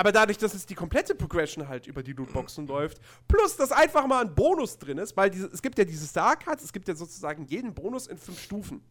Aber 0.00 0.12
dadurch, 0.12 0.38
dass 0.38 0.54
es 0.54 0.64
die 0.64 0.74
komplette 0.74 1.14
Progression 1.14 1.68
halt 1.68 1.86
über 1.86 2.02
die 2.02 2.14
Lootboxen 2.14 2.66
läuft, 2.66 3.02
plus 3.28 3.58
dass 3.58 3.70
einfach 3.70 4.06
mal 4.06 4.24
ein 4.24 4.34
Bonus 4.34 4.78
drin 4.78 4.96
ist, 4.96 5.14
weil 5.14 5.28
diese, 5.28 5.48
es 5.48 5.60
gibt 5.60 5.76
ja 5.76 5.84
diese 5.84 6.06
Starcards, 6.06 6.64
es 6.64 6.72
gibt 6.72 6.88
ja 6.88 6.94
sozusagen 6.94 7.44
jeden 7.44 7.74
Bonus 7.74 8.06
in 8.06 8.16
fünf 8.16 8.40
Stufen. 8.40 8.82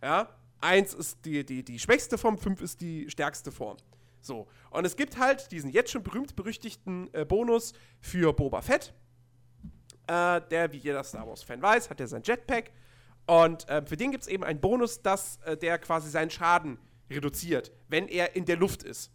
Ja, 0.00 0.28
eins 0.60 0.94
ist 0.94 1.24
die, 1.24 1.44
die, 1.44 1.64
die 1.64 1.76
schwächste 1.80 2.18
Form, 2.18 2.38
fünf 2.38 2.60
ist 2.60 2.80
die 2.80 3.10
stärkste 3.10 3.50
Form. 3.50 3.78
So. 4.20 4.46
Und 4.70 4.84
es 4.84 4.94
gibt 4.94 5.18
halt 5.18 5.50
diesen 5.50 5.70
jetzt 5.70 5.90
schon 5.90 6.04
berühmt-berüchtigten 6.04 7.12
äh, 7.12 7.24
Bonus 7.24 7.72
für 8.00 8.32
Boba 8.32 8.62
Fett. 8.62 8.94
Äh, 10.06 10.40
der, 10.52 10.70
wie 10.70 10.76
jeder 10.76 11.02
Star 11.02 11.26
Wars-Fan 11.26 11.60
weiß, 11.62 11.90
hat 11.90 11.98
er 11.98 12.06
sein 12.06 12.22
Jetpack. 12.24 12.70
Und 13.26 13.68
äh, 13.68 13.84
für 13.84 13.96
den 13.96 14.12
gibt 14.12 14.22
es 14.22 14.28
eben 14.28 14.44
einen 14.44 14.60
Bonus, 14.60 15.02
dass 15.02 15.38
äh, 15.38 15.56
der 15.56 15.78
quasi 15.78 16.10
seinen 16.10 16.30
Schaden 16.30 16.78
reduziert, 17.10 17.72
wenn 17.88 18.06
er 18.06 18.36
in 18.36 18.44
der 18.44 18.56
Luft 18.56 18.84
ist. 18.84 19.10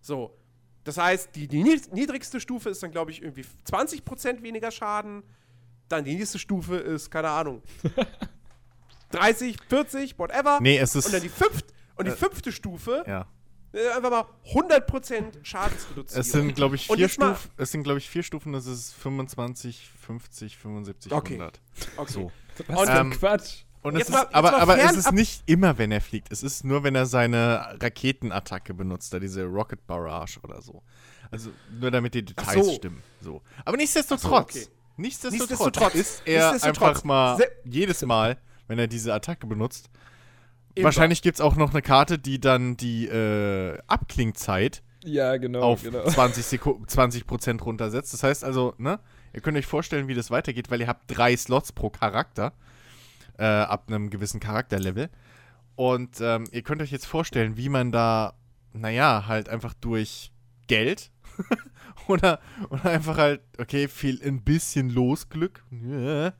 So. 0.00 0.34
Das 0.84 0.96
heißt, 0.96 1.30
die, 1.34 1.48
die 1.48 1.62
nied- 1.62 1.92
niedrigste 1.92 2.40
Stufe 2.40 2.70
ist 2.70 2.82
dann, 2.82 2.90
glaube 2.90 3.10
ich, 3.10 3.22
irgendwie 3.22 3.44
20% 3.70 4.42
weniger 4.42 4.70
Schaden. 4.70 5.22
Dann 5.88 6.04
die 6.04 6.14
nächste 6.16 6.38
Stufe 6.38 6.76
ist, 6.76 7.10
keine 7.10 7.30
Ahnung, 7.30 7.62
30, 9.10 9.56
40, 9.68 10.18
whatever. 10.18 10.58
Nee, 10.60 10.78
es 10.78 10.94
ist- 10.94 11.06
Und 11.06 11.14
dann 11.14 11.22
die, 11.22 11.28
fünft, 11.28 11.66
und 11.96 12.06
die 12.06 12.12
Äh, 12.12 12.16
fünfte 12.16 12.52
Stufe, 12.52 13.04
Ja. 13.06 13.26
äh, 13.72 13.88
einfach 13.90 14.10
mal 14.10 14.24
100% 14.52 15.44
Schadensreduzierung. 15.44 16.20
Es 16.20 16.30
sind, 16.32 16.54
glaube 16.54 16.76
ich, 16.76 16.86
vier 16.86 17.08
Stufen. 17.08 17.50
Es 17.56 17.70
sind, 17.72 17.82
glaube 17.84 17.98
ich, 17.98 18.08
vier 18.08 18.22
Stufen. 18.22 18.52
Das 18.52 18.66
ist 18.66 18.92
25, 18.94 19.90
50, 20.06 20.56
75, 20.58 21.12
Okay. 21.12 21.34
100. 21.34 21.60
Okay. 21.96 22.12
So. 22.12 22.32
Was 22.66 22.88
ähm, 22.90 23.10
Quatsch. 23.12 23.64
Und 23.88 23.98
Jetzt 23.98 24.08
es 24.08 24.14
mal- 24.14 24.22
ist, 24.22 24.34
aber, 24.34 24.60
aber 24.60 24.78
es 24.78 24.96
ist 24.96 25.12
nicht 25.12 25.42
immer, 25.46 25.78
wenn 25.78 25.90
er 25.92 26.00
fliegt. 26.00 26.30
Es 26.32 26.42
ist 26.42 26.64
nur, 26.64 26.82
wenn 26.84 26.94
er 26.94 27.06
seine 27.06 27.76
Raketenattacke 27.80 28.74
benutzt, 28.74 29.12
da 29.12 29.18
diese 29.18 29.44
Rocket 29.44 29.86
Barrage 29.86 30.38
oder 30.42 30.60
so. 30.62 30.82
Also 31.30 31.50
nur 31.80 31.90
damit 31.90 32.14
die 32.14 32.24
Details 32.24 32.66
so. 32.66 32.72
stimmen. 32.74 33.02
So. 33.20 33.42
Aber 33.64 33.76
nichtsdestotrotz, 33.76 34.54
so, 34.54 34.60
okay. 34.60 34.68
nichtsdestotrotz, 34.96 35.50
Nichtsdestotrotz. 35.50 35.94
ist 35.94 36.22
er 36.24 36.52
Nichtsdestotrotz. 36.52 36.88
einfach 36.88 37.04
mal 37.04 37.36
Se- 37.36 37.50
jedes 37.64 38.02
Mal, 38.04 38.38
wenn 38.66 38.78
er 38.78 38.86
diese 38.86 39.12
Attacke 39.12 39.46
benutzt. 39.46 39.90
Immer. 40.74 40.84
Wahrscheinlich 40.86 41.22
gibt 41.22 41.36
es 41.36 41.40
auch 41.40 41.56
noch 41.56 41.70
eine 41.70 41.82
Karte, 41.82 42.18
die 42.18 42.40
dann 42.40 42.76
die 42.76 43.06
äh, 43.08 43.78
Abklingzeit 43.88 44.82
Ja, 45.04 45.36
genau. 45.36 45.60
auf 45.62 45.82
genau. 45.82 46.04
20 46.08 46.44
Sekunden, 46.44 46.86
20 46.88 47.26
Prozent 47.26 47.64
runtersetzt. 47.64 48.12
Das 48.12 48.22
heißt 48.22 48.44
also, 48.44 48.74
ne, 48.78 49.00
ihr 49.32 49.40
könnt 49.40 49.58
euch 49.58 49.66
vorstellen, 49.66 50.08
wie 50.08 50.14
das 50.14 50.30
weitergeht, 50.30 50.70
weil 50.70 50.80
ihr 50.80 50.86
habt 50.86 51.04
drei 51.08 51.36
Slots 51.36 51.72
pro 51.72 51.90
Charakter 51.90 52.52
äh, 53.38 53.44
ab 53.44 53.84
einem 53.88 54.10
gewissen 54.10 54.40
Charakterlevel. 54.40 55.08
Und 55.76 56.20
ähm, 56.20 56.44
ihr 56.50 56.62
könnt 56.62 56.82
euch 56.82 56.90
jetzt 56.90 57.06
vorstellen, 57.06 57.56
wie 57.56 57.68
man 57.68 57.92
da, 57.92 58.34
naja, 58.72 59.24
halt 59.26 59.48
einfach 59.48 59.74
durch 59.74 60.32
Geld 60.66 61.10
oder, 62.08 62.40
oder 62.68 62.84
einfach 62.86 63.16
halt, 63.16 63.40
okay, 63.58 63.88
viel 63.88 64.20
ein 64.24 64.42
bisschen 64.42 64.90
Losglück, 64.90 65.64
ja, 65.70 66.32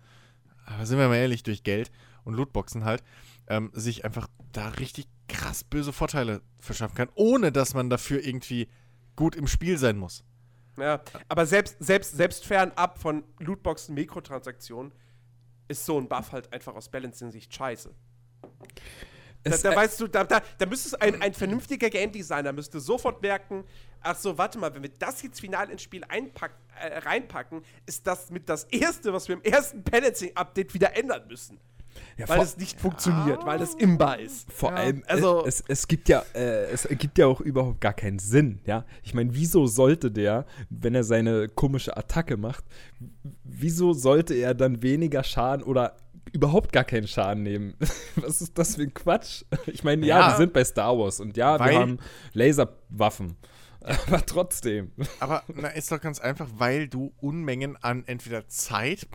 aber 0.67 0.87
sind 0.87 0.99
wir 0.99 1.09
mal 1.09 1.17
ehrlich, 1.17 1.43
durch 1.45 1.63
Geld 1.63 1.91
und 2.25 2.35
Lootboxen 2.35 2.85
halt, 2.85 3.03
ähm, 3.47 3.71
sich 3.73 4.05
einfach 4.05 4.29
da 4.53 4.69
richtig 4.69 5.07
krass 5.29 5.65
böse 5.65 5.93
Vorteile 5.93 6.43
verschaffen 6.59 6.97
kann, 6.97 7.09
ohne 7.15 7.53
dass 7.53 7.75
man 7.75 7.91
dafür 7.91 8.25
irgendwie 8.25 8.69
gut 9.17 9.35
im 9.37 9.47
Spiel 9.47 9.79
sein 9.79 9.99
muss. 9.99 10.25
Ja, 10.77 11.01
aber 11.29 11.47
selbst, 11.47 11.77
selbst, 11.81 12.17
selbst 12.17 12.45
fernab 12.45 12.99
von 12.99 13.25
Lootboxen, 13.39 13.95
Mikrotransaktionen, 13.95 14.93
ist 15.69 15.85
so 15.85 15.99
ein 15.99 16.09
Buff 16.09 16.33
halt 16.33 16.53
einfach 16.53 16.75
aus 16.75 16.89
Balancing-Sicht 16.89 17.55
scheiße. 17.55 17.95
Da, 19.45 19.57
da 19.57 19.77
weißt 19.77 20.01
du, 20.01 20.09
da, 20.09 20.25
da, 20.25 20.43
da 20.59 20.67
müsste 20.67 20.89
es 20.89 20.95
ein, 20.95 21.23
ein 21.23 21.33
vernünftiger 21.33 21.91
Game 21.91 22.11
Designer 22.11 22.53
müsste 22.53 22.81
sofort 22.81 23.23
merken, 23.23 23.65
ach 24.01 24.17
so, 24.17 24.37
warte 24.37 24.59
mal, 24.59 24.75
wenn 24.75 24.83
wir 24.83 24.91
das 24.99 25.23
jetzt 25.23 25.41
final 25.41 25.71
ins 25.71 25.83
Spiel 25.83 26.05
einpack, 26.05 26.53
äh, 26.81 26.99
reinpacken, 26.99 27.63
ist 27.87 28.07
das 28.07 28.31
mit 28.31 28.49
das 28.49 28.65
Erste, 28.65 29.13
was 29.13 29.29
wir 29.29 29.37
im 29.37 29.43
ersten 29.43 29.83
Balancing-Update 29.83 30.75
wieder 30.75 30.97
ändern 30.97 31.27
müssen. 31.29 31.61
Ja, 32.17 32.29
weil 32.29 32.41
es 32.41 32.57
nicht 32.57 32.81
funktioniert, 32.81 33.45
weil 33.47 33.61
es 33.63 33.75
imbar 33.75 34.19
ist. 34.19 34.51
Vor 34.53 34.73
allem, 34.73 35.03
also- 35.07 35.39
also 35.39 35.47
es, 35.47 35.65
es 35.69 35.87
gibt 35.89 36.09
ja, 36.09 36.25
äh, 36.35 36.65
es 36.71 36.85
ergibt 36.85 37.17
ja 37.19 37.27
auch 37.27 37.41
überhaupt 37.41 37.81
gar 37.81 37.93
keinen 37.95 38.19
Sinn, 38.19 38.61
ja. 38.67 38.85
Ich 39.03 39.15
meine, 39.15 39.35
wieso 39.35 39.67
sollte 39.67 40.11
der, 40.11 40.47
wenn 40.71 40.95
er 40.95 41.05
seine 41.05 41.49
komische 41.49 41.97
Attacke 41.97 42.37
macht, 42.37 42.65
wieso 43.45 43.93
sollte 43.93 44.35
er 44.35 44.55
dann 44.55 44.83
weniger 44.83 45.23
Schaden 45.23 45.63
oder 45.65 45.97
überhaupt 46.33 46.73
gar 46.73 46.85
keinen 46.85 47.07
Schaden 47.09 47.43
nehmen? 47.43 47.75
Was 48.17 48.41
ist 48.43 48.59
das 48.59 48.77
für 48.77 48.83
ein 48.83 48.95
Quatsch? 48.95 49.45
Ich 49.67 49.85
meine, 49.85 50.05
ja, 50.07 50.19
Ja. 50.19 50.29
wir 50.33 50.37
sind 50.39 50.53
bei 50.53 50.65
Star 50.65 50.99
Wars 50.99 51.21
und 51.21 51.37
ja, 51.37 51.59
Weil- 51.59 51.71
wir 51.73 51.79
haben 51.81 51.99
Laserwaffen. 52.33 53.37
Aber 53.81 54.27
trotzdem. 54.27 54.91
Aber 55.21 55.45
na, 55.55 55.69
ist 55.69 55.91
doch 55.93 56.01
ganz 56.01 56.19
einfach, 56.21 56.49
weil 56.59 56.89
du 56.89 57.13
Unmengen 57.21 57.77
an 57.77 58.03
entweder 58.07 58.47
Zeit 58.49 59.07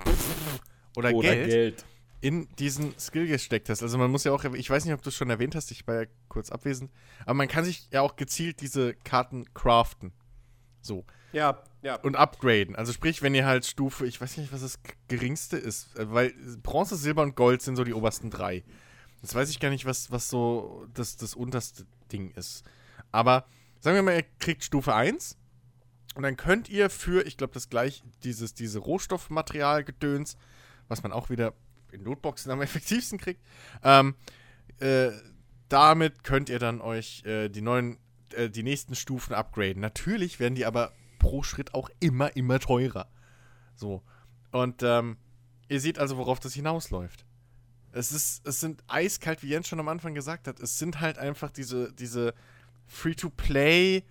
oder, 0.96 1.14
Oder 1.14 1.22
Geld, 1.34 1.50
Geld. 1.50 1.86
In 2.24 2.48
diesen 2.56 2.98
Skill 2.98 3.28
gesteckt 3.28 3.68
hast. 3.68 3.84
Also 3.84 3.98
man 3.98 4.10
muss 4.10 4.24
ja 4.24 4.32
auch, 4.32 4.46
ich 4.46 4.70
weiß 4.70 4.86
nicht, 4.86 4.94
ob 4.94 5.02
du 5.02 5.10
es 5.10 5.16
schon 5.16 5.30
erwähnt 5.30 5.56
hast, 5.56 5.72
ich 5.72 5.86
war 5.86 6.04
ja 6.04 6.08
kurz 6.30 6.52
abwesend, 6.52 6.90
aber 7.26 7.34
man 7.34 7.50
kann 7.50 7.66
sich 7.66 7.90
ja 7.92 8.00
auch 8.00 8.16
gezielt 8.16 8.62
diese 8.62 8.94
Karten 8.94 9.54
craften. 9.54 10.14
So. 10.82 11.04
Ja, 11.34 11.62
ja. 11.82 11.96
Und 11.98 12.16
upgraden. 12.16 12.78
Also 12.78 12.94
sprich, 12.94 13.24
wenn 13.24 13.36
ihr 13.36 13.46
halt 13.46 13.66
Stufe, 13.66 14.06
ich 14.08 14.22
weiß 14.22 14.38
nicht, 14.38 14.54
was 14.54 14.62
das 14.62 14.80
geringste 15.10 15.58
ist, 15.58 16.00
äh, 16.00 16.14
weil 16.14 16.34
Bronze, 16.62 16.96
Silber 16.96 17.24
und 17.24 17.36
Gold 17.36 17.62
sind 17.62 17.76
so 17.76 17.84
die 17.84 17.94
obersten 17.94 18.30
drei. 18.30 18.64
Jetzt 19.22 19.36
weiß 19.36 19.50
ich 19.50 19.60
gar 19.60 19.70
nicht, 19.70 19.86
was, 19.86 20.10
was 20.10 20.30
so 20.30 20.88
das, 20.94 21.18
das 21.18 21.36
unterste 21.36 21.86
Ding 22.10 22.32
ist. 22.32 22.64
Aber 23.12 23.46
sagen 23.82 23.96
wir 23.98 24.04
mal, 24.04 24.16
ihr 24.16 24.26
kriegt 24.40 24.64
Stufe 24.64 24.96
1 24.96 25.38
und 26.16 26.24
dann 26.24 26.38
könnt 26.38 26.70
ihr 26.70 26.90
für, 26.90 27.28
ich 27.28 27.36
glaube, 27.36 27.54
das 27.54 27.68
gleich, 27.68 28.02
dieses, 28.24 28.54
diese 28.54 28.80
Rohstoffmaterial-Gedöns, 28.80 30.38
was 30.88 31.04
man 31.04 31.12
auch 31.12 31.30
wieder 31.30 31.54
in 31.94 32.04
Lootboxen 32.04 32.52
am 32.52 32.62
effektivsten 32.62 33.20
kriegt, 33.20 33.42
ähm, 33.84 34.16
äh, 34.80 35.12
damit 35.70 36.24
könnt 36.24 36.50
ihr 36.50 36.60
dann 36.60 36.82
euch 36.82 37.24
äh, 37.26 37.50
die 37.50 37.62
neuen, 37.62 37.98
äh, 38.36 38.50
die 38.50 38.64
nächsten 38.64 38.96
Stufen 38.96 39.34
upgraden. 39.34 39.82
Natürlich 39.82 40.40
werden 40.40 40.56
die 40.56 40.66
aber 40.66 40.92
pro 41.20 41.42
Schritt 41.44 41.74
auch 41.74 41.90
immer, 42.00 42.36
immer 42.36 42.60
teurer. 42.60 43.08
So. 43.76 44.04
Und 44.52 44.84
ähm, 44.84 45.18
ihr 45.70 45.80
seht 45.80 45.98
also, 45.98 46.18
worauf 46.18 46.40
das 46.40 46.54
hinausläuft. 46.54 47.26
Es 47.92 48.12
ist, 48.12 48.46
es 48.48 48.60
sind 48.60 48.84
eiskalt, 48.88 49.44
wie 49.44 49.50
Jens 49.50 49.68
schon 49.68 49.80
am 49.80 49.88
Anfang 49.88 50.14
gesagt 50.14 50.48
hat. 50.48 50.60
Es 50.60 50.80
sind 50.80 51.00
halt 51.00 51.18
einfach 51.18 51.52
diese, 51.52 51.94
diese 51.94 52.34
Free-to-Play, 52.88 54.04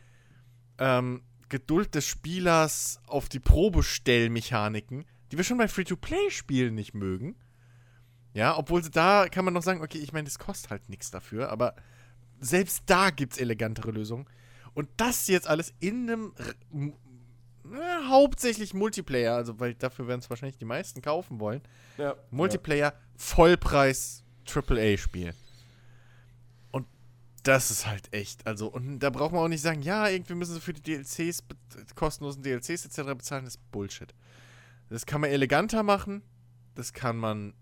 ähm, 0.78 1.22
Geduld 1.48 1.94
des 1.94 2.06
Spielers 2.06 3.00
auf 3.06 3.28
die 3.28 3.40
Probestellmechaniken, 3.40 5.04
die 5.30 5.36
wir 5.36 5.44
schon 5.44 5.58
bei 5.58 5.68
Free-to-Play-Spielen 5.68 6.74
nicht 6.74 6.94
mögen. 6.94 7.36
Ja, 8.34 8.56
obwohl 8.56 8.82
da 8.82 9.28
kann 9.28 9.44
man 9.44 9.54
noch 9.54 9.62
sagen, 9.62 9.82
okay, 9.82 9.98
ich 9.98 10.12
meine, 10.12 10.24
das 10.24 10.38
kostet 10.38 10.70
halt 10.70 10.88
nichts 10.88 11.10
dafür, 11.10 11.50
aber 11.50 11.74
selbst 12.40 12.84
da 12.86 13.10
gibt 13.10 13.34
es 13.34 13.38
elegantere 13.38 13.90
Lösungen. 13.90 14.26
Und 14.74 14.88
das 14.96 15.28
jetzt 15.28 15.46
alles 15.46 15.74
in 15.80 16.10
einem 16.10 16.32
na, 17.64 18.08
hauptsächlich 18.08 18.74
Multiplayer, 18.74 19.34
also 19.36 19.60
weil 19.60 19.74
dafür 19.74 20.08
werden 20.08 20.20
es 20.20 20.30
wahrscheinlich 20.30 20.56
die 20.56 20.64
meisten 20.64 21.02
kaufen 21.02 21.40
wollen. 21.40 21.62
ja. 21.98 22.16
Multiplayer, 22.30 22.94
Vollpreis, 23.16 24.24
AAA-Spiel. 24.52 25.34
Und 26.70 26.86
das 27.44 27.70
ist 27.70 27.86
halt 27.86 28.12
echt, 28.12 28.46
also, 28.46 28.68
und 28.68 28.98
da 28.98 29.10
braucht 29.10 29.32
man 29.32 29.42
auch 29.42 29.48
nicht 29.48 29.62
sagen, 29.62 29.82
ja, 29.82 30.08
irgendwie 30.08 30.34
müssen 30.34 30.54
sie 30.54 30.60
für 30.60 30.72
die 30.72 30.82
DLCs, 30.82 31.44
kostenlosen 31.94 32.42
DLCs 32.42 32.86
etc. 32.86 33.14
bezahlen, 33.16 33.44
das 33.44 33.54
ist 33.54 33.70
Bullshit. 33.70 34.12
Das 34.90 35.06
kann 35.06 35.20
man 35.20 35.30
eleganter 35.30 35.82
machen, 35.82 36.22
das 36.74 36.92
kann 36.92 37.16
man 37.16 37.54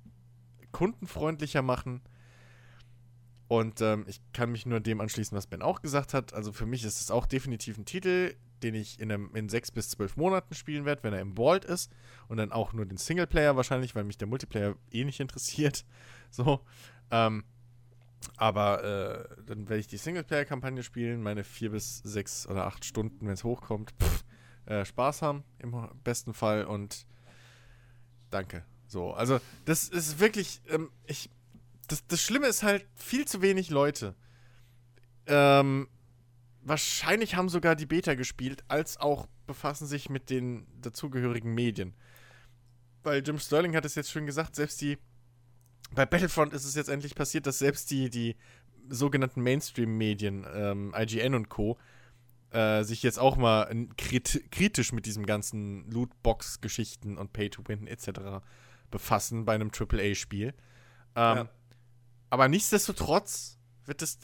kundenfreundlicher 0.72 1.62
machen. 1.62 2.02
Und 3.48 3.80
ähm, 3.80 4.04
ich 4.06 4.20
kann 4.32 4.52
mich 4.52 4.64
nur 4.64 4.78
dem 4.78 5.00
anschließen, 5.00 5.36
was 5.36 5.48
Ben 5.48 5.60
auch 5.60 5.82
gesagt 5.82 6.14
hat. 6.14 6.34
Also 6.34 6.52
für 6.52 6.66
mich 6.66 6.84
ist 6.84 7.00
es 7.00 7.10
auch 7.10 7.26
definitiv 7.26 7.78
ein 7.78 7.84
Titel, 7.84 8.36
den 8.62 8.74
ich 8.74 9.00
in, 9.00 9.10
einem, 9.10 9.34
in 9.34 9.48
sechs 9.48 9.72
bis 9.72 9.88
zwölf 9.88 10.16
Monaten 10.16 10.54
spielen 10.54 10.84
werde, 10.84 11.02
wenn 11.02 11.12
er 11.12 11.20
im 11.20 11.36
Vault 11.36 11.64
ist. 11.64 11.90
Und 12.28 12.36
dann 12.36 12.52
auch 12.52 12.72
nur 12.72 12.86
den 12.86 12.96
Singleplayer 12.96 13.56
wahrscheinlich, 13.56 13.96
weil 13.96 14.04
mich 14.04 14.18
der 14.18 14.28
Multiplayer 14.28 14.76
eh 14.90 15.04
nicht 15.04 15.20
interessiert. 15.20 15.84
So. 16.32 16.60
Ähm, 17.10 17.42
aber 18.36 18.84
äh, 18.84 19.42
dann 19.46 19.68
werde 19.68 19.80
ich 19.80 19.88
die 19.88 19.96
Singleplayer-Kampagne 19.96 20.84
spielen, 20.84 21.24
meine 21.24 21.42
vier 21.42 21.70
bis 21.72 21.98
sechs 21.98 22.46
oder 22.46 22.66
acht 22.66 22.84
Stunden, 22.84 23.26
wenn 23.26 23.34
es 23.34 23.42
hochkommt, 23.42 23.92
pff, 24.00 24.24
äh, 24.66 24.84
Spaß 24.84 25.22
haben 25.22 25.42
im 25.58 25.74
besten 26.04 26.34
Fall 26.34 26.64
und 26.64 27.04
danke. 28.30 28.64
So, 28.90 29.12
also 29.12 29.40
das 29.64 29.88
ist 29.88 30.18
wirklich, 30.18 30.60
ähm, 30.68 30.90
ich, 31.06 31.30
das, 31.86 32.06
das 32.06 32.20
Schlimme 32.20 32.46
ist 32.46 32.62
halt 32.62 32.86
viel 32.96 33.24
zu 33.24 33.40
wenig 33.40 33.70
Leute. 33.70 34.14
Ähm, 35.26 35.88
wahrscheinlich 36.62 37.36
haben 37.36 37.48
sogar 37.48 37.76
die 37.76 37.86
Beta 37.86 38.14
gespielt, 38.14 38.64
als 38.68 38.98
auch 38.98 39.28
befassen 39.46 39.86
sich 39.86 40.10
mit 40.10 40.28
den 40.28 40.66
dazugehörigen 40.80 41.54
Medien. 41.54 41.94
Weil 43.02 43.22
Jim 43.24 43.38
Sterling 43.38 43.76
hat 43.76 43.84
es 43.84 43.94
jetzt 43.94 44.10
schon 44.10 44.26
gesagt, 44.26 44.56
selbst 44.56 44.80
die 44.80 44.98
bei 45.92 46.06
Battlefront 46.06 46.52
ist 46.52 46.64
es 46.64 46.74
jetzt 46.74 46.88
endlich 46.88 47.14
passiert, 47.14 47.46
dass 47.46 47.58
selbst 47.58 47.90
die, 47.90 48.10
die 48.10 48.36
sogenannten 48.88 49.42
Mainstream-Medien, 49.42 50.46
ähm, 50.52 50.94
IGN 50.96 51.34
und 51.34 51.48
Co., 51.48 51.78
äh, 52.50 52.82
sich 52.82 53.02
jetzt 53.02 53.18
auch 53.18 53.36
mal 53.36 53.72
kritisch 53.96 54.92
mit 54.92 55.06
diesem 55.06 55.24
ganzen 55.24 55.88
Lootbox-Geschichten 55.90 57.16
und 57.16 57.32
Pay-to-Win 57.32 57.86
etc. 57.86 58.42
befassen 58.90 59.44
bei 59.44 59.54
einem 59.54 59.70
AAA-Spiel. 59.70 60.48
Ähm, 60.48 61.36
Ja. 61.36 61.48
Aber 62.30 62.48
nichtsdestotrotz 62.48 63.58
wird 63.86 64.02
das, 64.02 64.18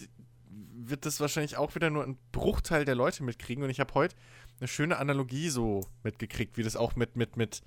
wird 0.48 1.06
das 1.06 1.18
wahrscheinlich 1.20 1.56
auch 1.56 1.74
wieder 1.74 1.90
nur 1.90 2.04
ein 2.04 2.18
Bruchteil 2.30 2.84
der 2.84 2.94
Leute 2.94 3.24
mitkriegen. 3.24 3.64
Und 3.64 3.70
ich 3.70 3.80
habe 3.80 3.94
heute 3.94 4.14
eine 4.60 4.68
schöne 4.68 4.98
Analogie 4.98 5.48
so 5.48 5.80
mitgekriegt, 6.04 6.56
wie 6.56 6.62
das 6.62 6.76
auch 6.76 6.94
mit, 6.94 7.16
mit, 7.16 7.36
mit, 7.36 7.62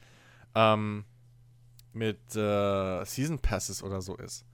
ähm, 0.55 1.03
mit 1.91 2.35
äh, 2.35 3.03
Season 3.05 3.39
Passes 3.39 3.83
oder 3.83 4.01
so 4.01 4.15
ist. 4.15 4.45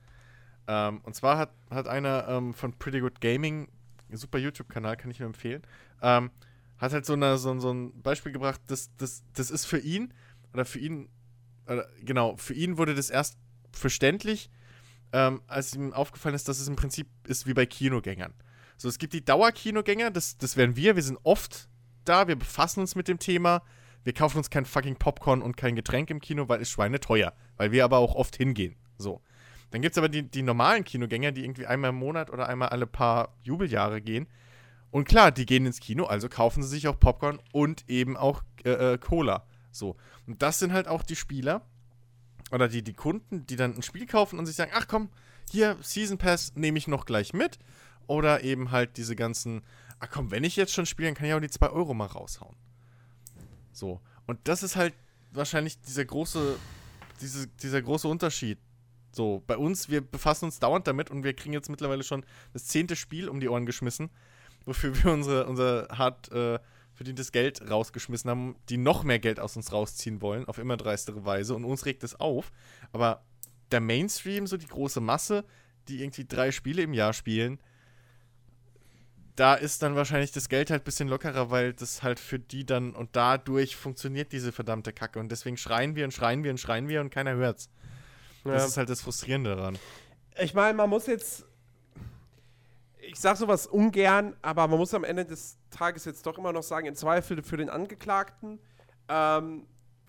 Ähm, 0.67 1.01
und 1.03 1.15
zwar 1.15 1.37
hat, 1.37 1.53
hat 1.69 1.87
einer 1.87 2.27
ähm, 2.27 2.53
von 2.53 2.73
Pretty 2.73 2.99
Good 2.99 3.21
Gaming, 3.21 3.67
super 4.11 4.39
YouTube-Kanal, 4.39 4.97
kann 4.97 5.11
ich 5.11 5.19
nur 5.19 5.27
empfehlen, 5.27 5.61
ähm, 6.01 6.31
hat 6.77 6.93
halt 6.93 7.05
so, 7.05 7.13
eine, 7.13 7.37
so, 7.37 7.57
so 7.59 7.71
ein 7.71 8.01
Beispiel 8.01 8.31
gebracht, 8.31 8.61
das, 8.67 8.89
das, 8.97 9.23
das 9.33 9.51
ist 9.51 9.65
für 9.65 9.77
ihn, 9.77 10.13
oder 10.53 10.65
für 10.65 10.79
ihn, 10.79 11.09
genau, 12.03 12.35
für 12.37 12.53
ihn 12.53 12.77
wurde 12.77 12.95
das 12.95 13.09
erst 13.09 13.37
verständlich, 13.71 14.49
ähm, 15.13 15.41
als 15.47 15.75
ihm 15.75 15.93
aufgefallen 15.93 16.35
ist, 16.35 16.47
dass 16.47 16.59
es 16.59 16.67
im 16.67 16.75
Prinzip 16.75 17.07
ist 17.27 17.47
wie 17.47 17.53
bei 17.53 17.65
Kinogängern. 17.65 18.33
So, 18.77 18.89
es 18.89 18.97
gibt 18.97 19.13
die 19.13 19.23
Dauerkinogänger, 19.23 20.11
das, 20.11 20.37
das 20.37 20.57
wären 20.57 20.75
wir, 20.75 20.95
wir 20.95 21.03
sind 21.03 21.19
oft 21.23 21.69
da, 22.03 22.27
wir 22.27 22.35
befassen 22.35 22.81
uns 22.81 22.95
mit 22.95 23.07
dem 23.07 23.19
Thema, 23.19 23.63
wir 24.03 24.13
kaufen 24.13 24.37
uns 24.37 24.49
kein 24.49 24.65
fucking 24.65 24.97
Popcorn 24.97 25.41
und 25.41 25.57
kein 25.57 25.75
Getränk 25.75 26.09
im 26.09 26.19
Kino, 26.19 26.47
weil 26.47 26.61
es 26.61 26.69
Schweine 26.69 26.99
teuer, 26.99 27.33
weil 27.57 27.71
wir 27.71 27.83
aber 27.83 27.97
auch 27.97 28.15
oft 28.15 28.35
hingehen. 28.35 28.75
So. 28.97 29.21
Dann 29.71 29.81
gibt 29.81 29.93
es 29.93 29.97
aber 29.97 30.09
die, 30.09 30.23
die 30.23 30.43
normalen 30.43 30.83
Kinogänger, 30.83 31.31
die 31.31 31.43
irgendwie 31.43 31.65
einmal 31.65 31.89
im 31.89 31.97
Monat 31.97 32.29
oder 32.29 32.47
einmal 32.47 32.69
alle 32.69 32.85
paar 32.85 33.35
Jubeljahre 33.41 34.01
gehen. 34.01 34.27
Und 34.91 35.07
klar, 35.07 35.31
die 35.31 35.45
gehen 35.45 35.65
ins 35.65 35.79
Kino, 35.79 36.05
also 36.05 36.29
kaufen 36.29 36.63
sie 36.63 36.69
sich 36.69 36.87
auch 36.87 36.99
Popcorn 36.99 37.39
und 37.51 37.83
eben 37.89 38.15
auch 38.15 38.43
äh, 38.63 38.93
äh, 38.93 38.97
Cola. 38.97 39.45
So. 39.75 39.95
Und 40.25 40.41
das 40.41 40.59
sind 40.59 40.73
halt 40.73 40.87
auch 40.87 41.03
die 41.03 41.15
Spieler 41.15 41.61
oder 42.51 42.67
die, 42.67 42.83
die 42.83 42.93
Kunden, 42.93 43.45
die 43.45 43.55
dann 43.55 43.75
ein 43.75 43.83
Spiel 43.83 44.05
kaufen 44.05 44.39
und 44.39 44.45
sich 44.45 44.55
sagen, 44.55 44.71
ach 44.73 44.87
komm, 44.87 45.09
hier, 45.51 45.77
Season 45.81 46.17
Pass 46.17 46.55
nehme 46.55 46.77
ich 46.77 46.87
noch 46.87 47.05
gleich 47.05 47.33
mit. 47.33 47.59
Oder 48.07 48.43
eben 48.43 48.71
halt 48.71 48.97
diese 48.97 49.15
ganzen, 49.15 49.63
ach 49.99 50.09
komm, 50.11 50.31
wenn 50.31 50.43
ich 50.43 50.55
jetzt 50.55 50.73
schon 50.73 50.85
spiele, 50.85 51.09
dann 51.09 51.15
kann 51.15 51.27
ich 51.27 51.33
auch 51.33 51.39
die 51.39 51.49
2 51.49 51.69
Euro 51.69 51.93
mal 51.93 52.05
raushauen. 52.05 52.55
So. 53.71 53.99
Und 54.27 54.39
das 54.43 54.63
ist 54.63 54.75
halt 54.75 54.93
wahrscheinlich 55.31 55.79
dieser 55.81 56.05
große, 56.05 56.57
diese, 57.21 57.47
dieser 57.47 57.81
große 57.81 58.07
Unterschied. 58.07 58.59
So, 59.11 59.43
bei 59.47 59.57
uns, 59.57 59.89
wir 59.89 60.01
befassen 60.01 60.45
uns 60.45 60.59
dauernd 60.59 60.87
damit 60.87 61.09
und 61.09 61.23
wir 61.23 61.33
kriegen 61.33 61.53
jetzt 61.53 61.69
mittlerweile 61.69 62.03
schon 62.03 62.25
das 62.53 62.65
zehnte 62.65 62.95
Spiel 62.95 63.29
um 63.29 63.39
die 63.39 63.47
Ohren 63.47 63.65
geschmissen, 63.65 64.09
wofür 64.65 64.95
wir 65.03 65.11
unsere, 65.11 65.47
unser 65.47 65.87
hart 65.89 66.31
äh, 66.31 66.59
verdientes 66.95 67.31
Geld 67.31 67.69
rausgeschmissen 67.69 68.29
haben, 68.29 68.55
die 68.69 68.77
noch 68.77 69.03
mehr 69.03 69.19
Geld 69.19 69.39
aus 69.39 69.55
uns 69.55 69.71
rausziehen 69.71 70.21
wollen, 70.21 70.45
auf 70.45 70.57
immer 70.57 70.77
dreistere 70.77 71.25
Weise. 71.25 71.53
Und 71.53 71.65
uns 71.65 71.85
regt 71.85 72.03
es 72.03 72.19
auf. 72.19 72.51
Aber 72.91 73.23
der 73.71 73.81
Mainstream, 73.81 74.47
so 74.47 74.57
die 74.57 74.67
große 74.67 75.01
Masse, 75.01 75.43
die 75.87 76.01
irgendwie 76.01 76.25
drei 76.25 76.51
Spiele 76.51 76.81
im 76.81 76.93
Jahr 76.93 77.13
spielen, 77.13 77.59
da 79.35 79.53
ist 79.55 79.81
dann 79.83 79.95
wahrscheinlich 79.95 80.31
das 80.31 80.47
Geld 80.47 80.71
halt 80.71 80.83
ein 80.83 80.85
bisschen 80.85 81.09
lockerer, 81.09 81.51
weil 81.51 81.73
das 81.73 82.01
halt 82.03 82.19
für 82.19 82.39
die 82.39 82.65
dann 82.65 82.95
und 82.95 83.09
dadurch 83.17 83.75
funktioniert 83.75 84.31
diese 84.31 84.53
verdammte 84.53 84.93
Kacke. 84.93 85.19
Und 85.19 85.29
deswegen 85.29 85.57
schreien 85.57 85.95
wir 85.95 86.05
und 86.05 86.11
schreien 86.11 86.43
wir 86.43 86.51
und 86.51 86.57
schreien 86.57 86.87
wir 86.87 87.01
und 87.01 87.09
keiner 87.09 87.35
hört's. 87.35 87.69
Das 88.45 88.61
Ja. 88.61 88.67
ist 88.67 88.77
halt 88.77 88.89
das 88.89 89.01
Frustrierende 89.01 89.55
daran. 89.55 89.77
Ich 90.39 90.53
meine, 90.53 90.75
man 90.77 90.89
muss 90.89 91.07
jetzt. 91.07 91.45
Ich 93.15 93.21
sag 93.21 93.37
sowas 93.37 93.65
ungern, 93.65 94.35
aber 94.41 94.67
man 94.67 94.77
muss 94.77 94.93
am 94.93 95.05
Ende 95.05 95.23
des 95.23 95.57
Tages 95.69 96.03
jetzt 96.03 96.25
doch 96.25 96.37
immer 96.37 96.51
noch 96.51 96.63
sagen, 96.63 96.85
im 96.85 96.95
Zweifel 96.95 97.41
für 97.43 97.55
den 97.55 97.69
Angeklagten. 97.69 98.59
Ähm, 99.07 99.65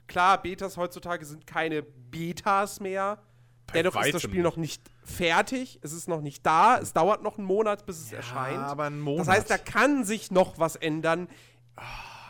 klar, 0.08 0.42
Betas 0.42 0.76
heutzutage 0.76 1.24
sind 1.24 1.46
keine 1.46 1.84
Betas 1.84 2.80
mehr. 2.80 3.22
Bei 3.68 3.74
Dennoch 3.74 3.94
ist 4.04 4.12
das 4.12 4.22
Spiel 4.22 4.42
noch 4.42 4.56
nicht 4.56 4.90
fertig. 5.04 5.78
Es 5.82 5.92
ist 5.92 6.08
noch 6.08 6.20
nicht 6.20 6.44
da. 6.44 6.78
Es 6.78 6.94
dauert 6.94 7.22
noch 7.22 7.38
einen 7.38 7.46
Monat, 7.46 7.86
bis 7.86 8.00
es 8.00 8.12
erscheint. 8.12 8.58
aber 8.58 8.86
ein 8.86 8.98
Monat. 8.98 9.28
Das 9.28 9.36
heißt, 9.36 9.50
da 9.50 9.58
kann 9.58 10.02
sich 10.02 10.32
noch 10.32 10.58
was 10.58 10.74
ändern. 10.74 11.28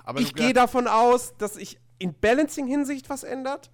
aber 0.05 0.21
ich 0.21 0.35
gehe 0.35 0.53
davon 0.53 0.89
aus, 0.89 1.39
dass 1.39 1.55
sich 1.55 1.81
in 1.99 2.12
Balancing-Hinsicht 2.12 3.09
was 3.09 3.25
ändert. 3.25 3.71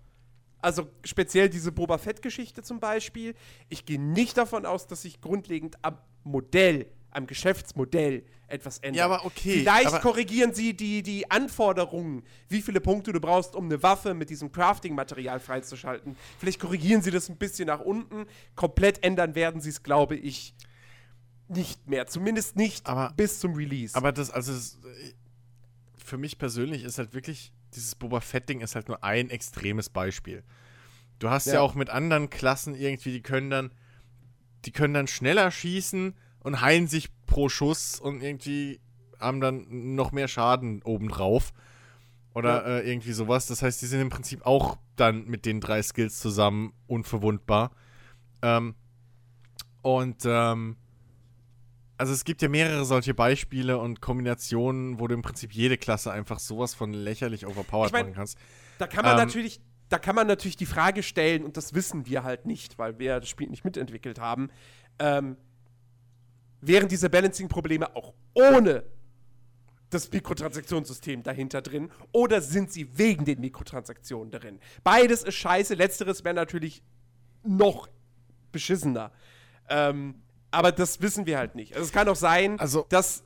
Also 0.61 0.89
speziell 1.03 1.49
diese 1.49 1.73
Boba 1.73 1.99
Fett-Geschichte 1.99 2.63
zum 2.63 2.79
Beispiel. 2.79 3.35
Ich 3.69 3.87
gehe 3.87 4.01
nicht 4.01 4.39
davon 4.39 4.67
aus, 4.67 4.87
dass 4.87 5.03
sich 5.03 5.21
grundlegend 5.21 5.77
am 5.83 5.99
Modell, 6.25 6.87
am 7.11 7.27
Geschäftsmodell 7.27 8.25
etwas 8.47 8.79
ändert. 8.79 8.97
Ja, 8.99 9.05
aber 9.07 9.25
okay, 9.25 9.59
Vielleicht 9.61 9.87
aber- 9.89 10.01
korrigieren 10.01 10.55
sie 10.55 10.75
die, 10.75 11.03
die 11.03 11.31
Anforderungen, 11.31 12.23
wie 12.49 12.61
viele 12.63 12.81
Punkte 12.81 13.13
du 13.13 13.21
brauchst, 13.21 13.55
um 13.55 13.65
eine 13.67 13.83
Waffe 13.83 14.15
mit 14.15 14.29
diesem 14.31 14.51
Crafting-Material 14.53 15.41
freizuschalten. 15.41 16.17
Vielleicht 16.39 16.61
korrigieren 16.61 17.03
sie 17.03 17.11
das 17.11 17.29
ein 17.29 17.37
bisschen 17.37 17.67
nach 17.67 17.81
unten. 17.81 18.27
Komplett 18.55 19.03
ändern 19.05 19.35
werden 19.35 19.61
sie 19.61 19.71
es, 19.71 19.83
glaube 19.83 20.17
ich, 20.17 20.55
nicht 21.49 21.87
mehr. 21.89 22.07
Zumindest 22.07 22.57
nicht 22.57 22.87
Aber- 22.87 23.13
bis 23.17 23.41
zum 23.41 23.55
Release. 23.55 23.95
Aber 23.95 24.13
das, 24.13 24.31
also, 24.31 24.53
das, 24.53 24.79
äh, 24.85 25.13
für 25.97 26.19
mich 26.19 26.39
persönlich 26.39 26.85
ist 26.85 26.99
halt 26.99 27.15
wirklich, 27.15 27.53
dieses 27.75 27.95
Boba 27.95 28.21
Fett-Ding 28.21 28.61
ist 28.61 28.75
halt 28.75 28.89
nur 28.89 29.03
ein 29.05 29.31
extremes 29.31 29.89
Beispiel. 29.89 30.43
Du 31.19 31.31
hast 31.31 31.47
ja. 31.47 31.55
Ja. 31.55 31.61
auch 31.61 31.75
mit 31.75 31.89
anderen 31.91 32.29
Klassen 32.31 32.75
irgendwie, 32.75 33.13
die 33.13 33.23
können 33.23 33.49
dann, 33.51 33.71
die 34.65 34.73
können 34.73 34.95
dann 34.95 35.07
schneller 35.07 35.51
schießen 35.51 36.15
und 36.41 36.61
heilen 36.61 36.87
sich 36.87 37.11
pro 37.27 37.49
Schuss 37.49 38.01
und 38.01 38.23
irgendwie 38.23 38.81
haben 39.19 39.41
dann 39.41 39.95
noch 39.95 40.13
mehr 40.13 40.29
Schaden 40.29 40.83
obendrauf. 40.83 41.53
Oder 42.35 42.65
äh, 42.65 42.91
irgendwie 42.91 43.13
sowas. 43.13 43.47
Das 43.47 43.61
heißt, 43.61 43.83
die 43.83 43.87
sind 43.87 44.01
im 44.01 44.09
Prinzip 44.09 44.47
auch 44.47 44.79
dann 44.97 45.27
mit 45.27 45.45
den 45.45 45.61
drei 45.61 45.83
Skills 45.83 46.19
zusammen 46.19 46.73
unverwundbar. 46.87 47.73
Ähm, 48.41 48.75
und 49.83 50.23
ähm, 50.25 50.77
also 51.99 52.13
es 52.13 52.25
gibt 52.25 52.43
ja 52.43 52.49
mehrere 52.49 52.85
solche 52.85 53.15
Beispiele 53.15 53.79
und 53.79 54.01
Kombinationen, 54.01 54.99
wo 54.99 55.09
du 55.09 55.15
im 55.15 55.23
Prinzip 55.23 55.53
jede 55.53 55.77
Klasse 55.77 56.11
einfach 56.11 56.39
sowas 56.39 56.75
von 56.75 56.95
lächerlich 56.95 57.47
overpowered 57.47 57.89
Ich 57.89 57.93
mein, 57.93 58.07
machen 58.07 58.15
kannst. 58.15 58.39
Da 58.79 58.87
kann 58.87 59.05
man 59.05 59.19
Ähm, 59.19 59.27
natürlich, 59.27 59.61
da 59.93 59.99
kann 59.99 60.15
man 60.17 60.27
natürlich 60.27 60.57
die 60.57 60.67
Frage 60.67 61.03
stellen, 61.03 61.45
und 61.45 61.57
das 61.57 61.75
wissen 61.75 62.07
wir 62.07 62.25
halt 62.25 62.47
nicht, 62.47 62.79
weil 62.79 62.99
wir 62.99 63.21
das 63.21 63.29
Spiel 63.29 63.49
nicht 63.49 63.65
mitentwickelt 63.65 64.19
haben. 64.19 64.51
Ähm, 64.99 65.37
wären 66.61 66.89
diese 66.89 67.11
Balancing-Probleme 67.11 67.95
auch 67.95 68.15
ohne 68.35 68.85
das 69.91 70.11
Mikrotransaktionssystem 70.11 71.23
dahinter 71.23 71.61
drin 71.61 71.91
oder 72.13 72.41
sind 72.41 72.73
sie 72.73 72.97
wegen 72.97 73.27
den 73.27 73.41
Mikrotransaktionen 73.41 74.31
drin? 74.31 74.59
Beides 74.83 75.23
ist 75.23 75.35
scheiße, 75.35 75.75
letzteres 75.75 76.25
wäre 76.25 76.35
natürlich 76.35 76.83
noch 77.45 77.89
beschissener. 78.53 79.13
Ähm, 79.69 80.23
aber 80.51 80.73
das 80.73 81.03
wissen 81.03 81.27
wir 81.27 81.37
halt 81.37 81.55
nicht. 81.55 81.75
Also 81.75 81.85
es 81.85 81.93
kann 81.93 82.09
auch 82.09 82.17
sein, 82.17 82.59
Also- 82.59 82.87
dass 82.89 83.25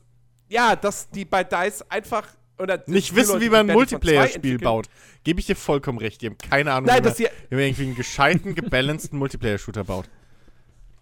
ja, 0.49 0.75
dass 0.77 1.11
die 1.11 1.25
bei 1.25 1.43
DICE 1.45 1.83
einfach 1.89 2.29
oder 2.59 2.83
Nicht 2.87 3.15
wissen, 3.15 3.33
Leute, 3.35 3.41
wie 3.41 3.45
die 3.45 3.51
man 3.51 3.61
ein 3.61 3.67
Battlefront 3.77 3.91
2 3.91 3.97
Multiplayer-Spiel 4.15 4.59
baut. 4.59 4.87
Gebe 5.25 5.41
ich 5.41 5.47
dir 5.47 5.57
vollkommen 5.57 5.99
recht. 5.99 6.23
Die 6.23 6.27
haben 6.27 6.39
keine 6.39 6.73
Ahnung, 6.73 6.87
Nein, 6.89 7.01
wie, 7.03 7.09
man, 7.09 7.15
sie- 7.15 7.29
wie 7.51 7.55
man 7.55 7.65
irgendwie 7.65 7.83
einen 7.85 7.95
gescheiten, 7.97 8.55
gebalanceden 8.55 9.19
Multiplayer-Shooter 9.19 9.85
baut. 9.85 10.09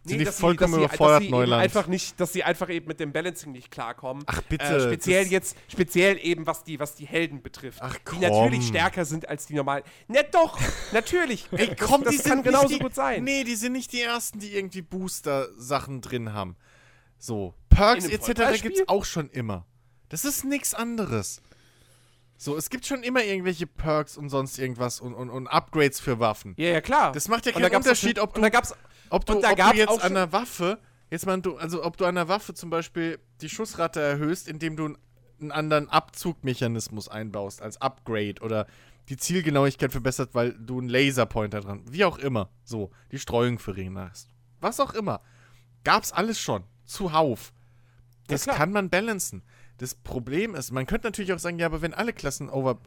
Sind 0.07 0.19
die 0.19 0.25
dass 0.27 0.38
vollkommen 0.38 0.73
dass 0.75 0.81
überfordert, 0.85 1.21
dass 1.21 1.25
sie 1.25 1.31
Neuland? 1.31 1.62
einfach 1.62 1.87
nicht, 1.87 2.21
dass 2.21 2.31
sie 2.35 2.45
einfach 2.45 2.69
eben 2.69 2.87
mit 2.88 3.01
dem 3.01 3.11
Balancing 3.12 3.53
nicht 3.53 3.71
klarkommen. 3.71 4.23
Ach, 4.27 4.43
bitte, 4.43 4.64
Äh, 4.64 4.81
speziell 4.81 5.27
jetzt, 5.29 5.57
speziell 5.67 6.19
eben 6.21 6.47
was 6.47 6.62
die, 6.62 6.79
was 6.79 6.95
die 6.95 7.07
Helden 7.07 7.40
betrifft. 7.40 7.79
Ach, 7.81 7.95
Die 7.97 8.01
komm. 8.05 8.21
natürlich 8.21 8.67
stärker 8.67 9.07
sind 9.07 9.27
als 9.27 9.47
die 9.47 9.55
normalen. 9.55 9.83
Ne, 10.09 10.19
doch, 10.31 10.61
natürlich. 10.93 11.47
Ey, 11.53 11.75
komm, 11.75 12.05
das, 12.05 12.11
die 12.11 12.17
das 12.19 12.25
sind 12.27 12.35
kann 12.35 12.43
genauso 12.43 12.69
die, 12.69 12.79
gut 12.81 12.95
sein. 12.95 13.25
Nee, 13.25 13.45
die 13.45 13.55
sind 13.57 13.73
nicht 13.73 13.93
die 13.95 14.03
ersten, 14.03 14.40
die 14.40 14.55
irgendwie 14.55 14.83
Booster-Sachen 14.83 16.03
drin 16.03 16.35
haben. 16.35 16.57
So, 17.19 17.55
Perks 17.71 18.05
etc. 18.07 18.25
Vollpreisspiel? 18.27 18.71
gibt's 18.73 18.88
auch 18.88 19.07
schon 19.07 19.31
immer. 19.31 19.64
Das 20.09 20.25
ist 20.25 20.45
nichts 20.45 20.75
anderes. 20.75 21.40
So, 22.37 22.57
es 22.57 22.69
gibt 22.69 22.85
schon 22.87 23.03
immer 23.03 23.23
irgendwelche 23.25 23.67
Perks 23.67 24.17
und 24.17 24.29
sonst 24.29 24.59
irgendwas 24.59 25.01
und, 25.01 25.14
und, 25.14 25.31
und 25.31 25.47
Upgrades 25.47 26.01
für 26.01 26.19
Waffen. 26.19 26.55
Ja, 26.57 26.69
ja, 26.71 26.81
klar. 26.81 27.12
Das 27.12 27.29
macht 27.29 27.47
ja 27.47 27.53
keinen 27.53 27.75
Unterschied, 27.75 28.19
ob 28.19 28.31
Und 28.31 28.37
du- 28.37 28.40
da 28.43 28.49
gab's, 28.51 28.75
Ob 29.11 29.25
du, 29.25 29.35
Und 29.35 29.43
da 29.43 29.53
ob 29.53 29.57
du 29.73 29.77
jetzt 29.77 30.03
an 30.03 30.14
der 30.14 30.33
Waffe, 30.33 30.79
jetzt 31.11 31.27
mal, 31.27 31.40
du, 31.40 31.57
also 31.57 31.85
ob 31.85 31.97
du 31.97 32.05
an 32.07 32.17
der 32.17 32.29
Waffe 32.29 32.55
zum 32.55 32.71
Beispiel 32.71 33.19
die 33.40 33.49
Schussrate 33.49 34.01
erhöhst, 34.01 34.49
indem 34.49 34.77
du 34.77 34.97
einen 35.40 35.53
anderen 35.53 35.88
Abzugmechanismus 35.88 37.09
einbaust 37.09 37.62
als 37.62 37.81
Upgrade 37.81 38.40
oder 38.40 38.67
die 39.09 39.17
Zielgenauigkeit 39.17 39.93
verbessert, 39.93 40.31
weil 40.33 40.53
du 40.55 40.81
einen 40.81 40.88
Laserpointer 40.88 41.61
dran, 41.61 41.83
wie 41.90 42.05
auch 42.05 42.19
immer, 42.19 42.49
so, 42.64 42.90
die 43.12 43.19
Streuung 43.19 43.59
verringerst. 43.59 44.29
Was 44.61 44.81
auch 44.81 44.95
immer. 44.95 45.21
Gab's 45.85 46.11
alles 46.12 46.40
schon. 46.40 46.64
Zuhauf. 46.87 47.53
Das 48.27 48.45
klar. 48.45 48.57
kann 48.57 48.73
man 48.73 48.88
balancen. 48.88 49.43
Das 49.79 49.95
Problem 49.95 50.55
ist, 50.55 50.71
man 50.71 50.87
könnte 50.87 51.09
natürlich 51.09 51.33
auch 51.33 51.39
sagen, 51.39 51.59
ja, 51.59 51.67
aber 51.67 51.83
wenn 51.83 51.95
alle 51.95 52.13
Klassen 52.13 52.49
over 52.49 52.81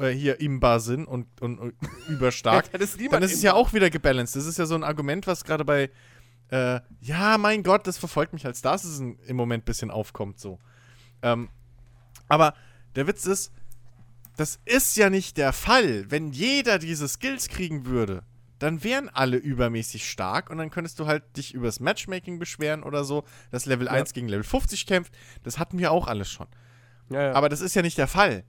äh, 0.00 0.08
hier 0.08 0.40
imbar 0.40 0.80
sind 0.80 1.06
und, 1.06 1.26
und, 1.40 1.58
und 1.58 1.74
überstark, 2.08 2.70
Dann 2.72 2.80
ist 2.80 2.98
dann 3.10 3.22
ist 3.22 3.34
es 3.34 3.42
ja 3.42 3.54
auch 3.54 3.72
wieder 3.72 3.90
gebalanced. 3.90 4.36
Das 4.36 4.46
ist 4.46 4.58
ja 4.58 4.66
so 4.66 4.74
ein 4.74 4.84
Argument, 4.84 5.26
was 5.26 5.44
gerade 5.44 5.64
bei 5.64 5.90
äh, 6.48 6.80
ja, 7.00 7.38
mein 7.38 7.62
Gott, 7.62 7.86
das 7.86 7.98
verfolgt 7.98 8.32
mich 8.32 8.46
als 8.46 8.62
das 8.62 8.84
ist 8.84 9.00
im 9.00 9.36
Moment 9.36 9.62
ein 9.62 9.66
bisschen 9.66 9.90
aufkommt 9.90 10.38
so. 10.38 10.58
Ähm, 11.22 11.48
aber 12.28 12.54
der 12.94 13.06
Witz 13.06 13.26
ist, 13.26 13.52
das 14.36 14.60
ist 14.64 14.96
ja 14.96 15.10
nicht 15.10 15.38
der 15.38 15.52
Fall. 15.52 16.10
Wenn 16.10 16.30
jeder 16.30 16.78
diese 16.78 17.08
Skills 17.08 17.48
kriegen 17.48 17.86
würde, 17.86 18.22
dann 18.58 18.82
wären 18.82 19.08
alle 19.08 19.36
übermäßig 19.36 20.08
stark 20.08 20.50
und 20.50 20.58
dann 20.58 20.70
könntest 20.70 20.98
du 20.98 21.06
halt 21.06 21.36
dich 21.36 21.52
übers 21.54 21.80
Matchmaking 21.80 22.38
beschweren 22.38 22.82
oder 22.82 23.04
so, 23.04 23.24
dass 23.50 23.66
Level 23.66 23.88
1 23.88 24.12
gegen 24.12 24.28
Level 24.28 24.44
50 24.44 24.86
kämpft. 24.86 25.12
Das 25.42 25.58
hatten 25.58 25.78
wir 25.78 25.92
auch 25.92 26.06
alles 26.06 26.30
schon. 26.30 26.46
ja, 27.10 27.22
ja. 27.22 27.32
Aber 27.32 27.48
das 27.48 27.60
ist 27.60 27.74
ja 27.74 27.82
nicht 27.82 27.98
der 27.98 28.08
Fall. 28.08 28.44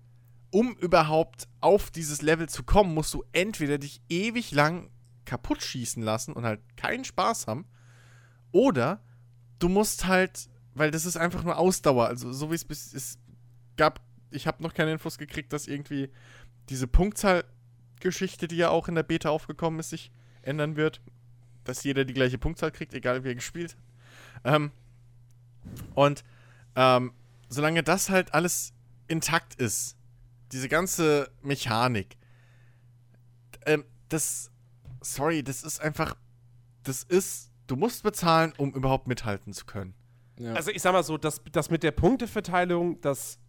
Um 0.50 0.76
überhaupt 0.78 1.48
auf 1.60 1.92
dieses 1.92 2.22
Level 2.22 2.48
zu 2.48 2.64
kommen, 2.64 2.94
musst 2.94 3.14
du 3.14 3.24
entweder 3.34 3.78
dich 3.78 4.02
ewig 4.08 4.52
lang 4.52 4.90
kaputt 5.26 5.62
schießen 5.62 6.02
lassen 6.02 6.32
und 6.34 6.46
halt 6.46 6.62
keinen 6.78 7.04
Spaß 7.04 7.48
haben, 7.48 7.66
oder 8.52 9.02
du 9.60 9.70
musst 9.70 10.08
halt, 10.08 10.50
weil 10.74 10.90
das 10.92 11.06
ist 11.06 11.18
einfach 11.18 11.44
nur 11.44 11.58
Ausdauer, 11.58 12.08
also 12.08 12.32
so 12.32 12.50
wie 12.50 12.56
es 12.56 12.66
bis 12.66 12.94
es 12.94 13.20
gab, 13.76 14.02
ich 14.32 14.48
habe 14.48 14.64
noch 14.64 14.74
keine 14.74 14.94
Infos 14.94 15.18
gekriegt, 15.18 15.54
dass 15.54 15.68
irgendwie 15.68 16.10
diese 16.70 16.88
Punktzahlgeschichte, 17.98 18.48
die 18.48 18.58
ja 18.58 18.70
auch 18.70 18.88
in 18.88 18.96
der 18.96 19.04
Beta 19.04 19.30
aufgekommen 19.30 19.80
ist, 19.80 19.90
sich 19.90 20.12
ändern 20.42 20.76
wird, 20.76 21.02
dass 21.64 21.84
jeder 21.84 22.06
die 22.06 22.14
gleiche 22.14 22.38
Punktzahl 22.38 22.72
kriegt, 22.72 22.94
egal 22.94 23.24
wie 23.24 23.30
er 23.30 23.36
gespielt 23.36 23.76
hat. 24.44 24.56
Ähm, 24.56 24.72
und 25.96 26.24
ähm, 26.76 27.12
solange 27.50 27.84
das 27.84 28.10
halt 28.10 28.34
alles 28.34 28.74
intakt 29.08 29.56
ist, 29.56 29.98
diese 30.52 30.70
ganze 30.70 31.30
Mechanik, 31.42 32.18
ähm, 33.66 33.84
das, 34.10 34.52
sorry, 35.02 35.44
das 35.44 35.64
ist 35.64 35.82
einfach, 35.82 36.16
das 36.84 37.04
ist, 37.04 37.52
du 37.68 37.76
musst 37.76 38.04
bezahlen, 38.04 38.54
um 38.58 38.74
überhaupt 38.74 39.08
mithalten 39.08 39.54
zu 39.54 39.66
können. 39.66 39.94
Ja. 40.40 40.54
also 40.54 40.70
ich 40.70 40.84
sag 40.84 40.94
mal 40.94 41.04
so, 41.04 41.18
das, 41.18 41.42
das 41.52 41.72
mit 41.72 41.82
der 41.82 41.92
Punkteverteilung, 41.92 43.02
das 43.02 43.40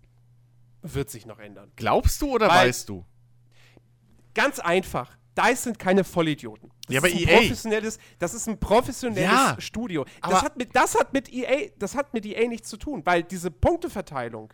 wird 0.81 1.11
sich 1.11 1.27
noch 1.27 1.39
ändern. 1.39 1.71
Glaubst 1.77 2.23
du 2.23 2.31
oder 2.31 2.49
Weil- 2.49 2.69
weißt 2.69 2.89
du? 2.89 3.05
Ganz 4.39 4.59
einfach. 4.61 5.17
DICE 5.37 5.63
sind 5.63 5.79
keine 5.79 6.03
Vollidioten. 6.05 6.71
Das 6.87 6.95
Ja, 6.95 7.01
aber 7.01 7.09
ist 7.09 7.15
ein 7.15 7.29
EA. 7.29 7.39
professionelles, 7.39 7.99
das 8.19 8.35
ist 8.35 8.49
ein 8.49 8.59
professionelles 8.59 9.23
Ja, 9.31 9.57
Studio. 9.61 10.05
aber- 10.21 10.33
Das 10.35 10.43
hat, 10.43 10.57
mit, 10.57 10.75
das 10.75 10.95
hat 10.99 11.13
mit 11.13 11.33
EA, 11.33 11.71
das 11.79 11.95
hat 11.95 12.13
mit 12.15 12.27
EA 12.27 12.49
nichts 12.49 12.69
zu 12.69 12.77
tun, 12.77 13.03
weil 13.05 13.23
diese 13.23 13.51
Punkteverteilung, 13.51 14.53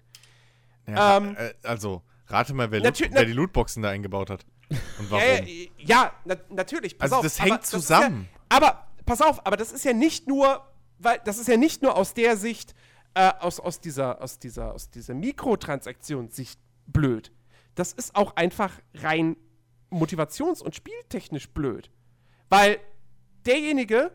Ja, 0.87 1.17
Ähm, 1.17 1.35
äh, 1.39 1.55
also, 1.63 2.03
rate 2.27 2.53
mal, 2.53 2.71
wer, 2.71 2.81
Loot, 2.81 3.01
wer 3.11 3.25
die 3.25 3.33
Lootboxen 3.33 3.83
da 3.83 3.89
eingebaut 3.89 4.29
hat. 4.29 4.45
Und 4.99 5.11
warum? 5.11 5.23
Ja, 5.25 5.43
ja, 5.79 6.13
na, 6.27 6.37
natürlich. 6.51 6.99
Pass 6.99 7.05
Also 7.13 7.17
auf, 7.17 7.23
das 7.23 7.41
aber 7.41 7.49
hängt 7.51 7.63
ist 7.65 7.71
zusammen. 7.71 8.29
Ja, 8.51 8.57
aber 8.59 8.87
pass 9.07 9.23
auf, 9.23 9.47
aber 9.47 9.57
das 9.57 9.73
ist 9.73 9.85
ja 9.87 9.95
nicht 9.95 10.29
nur, 10.29 10.63
weil 10.99 11.21
das 11.25 11.39
ist 11.39 11.49
ja 11.49 11.57
nicht 11.57 11.81
nur 11.83 11.97
aus 11.97 12.13
der 12.13 12.37
Sicht, 12.37 12.75
äh, 13.15 13.33
aus, 13.41 13.61
aus 13.61 13.81
dieser, 13.81 14.21
aus 14.21 14.39
dieser, 14.39 14.75
aus 14.75 14.91
dieser 14.91 15.15
Mikrotransaktionssicht 15.15 16.61
blöd. 16.87 17.33
Das 17.75 17.93
ist 17.95 18.15
auch 18.15 18.37
einfach 18.37 18.73
rein 18.95 19.37
motivations- 19.95 20.63
und 20.63 20.75
spieltechnisch 20.75 21.49
blöd. 21.51 21.91
Weil 22.49 22.79
derjenige, 23.47 24.13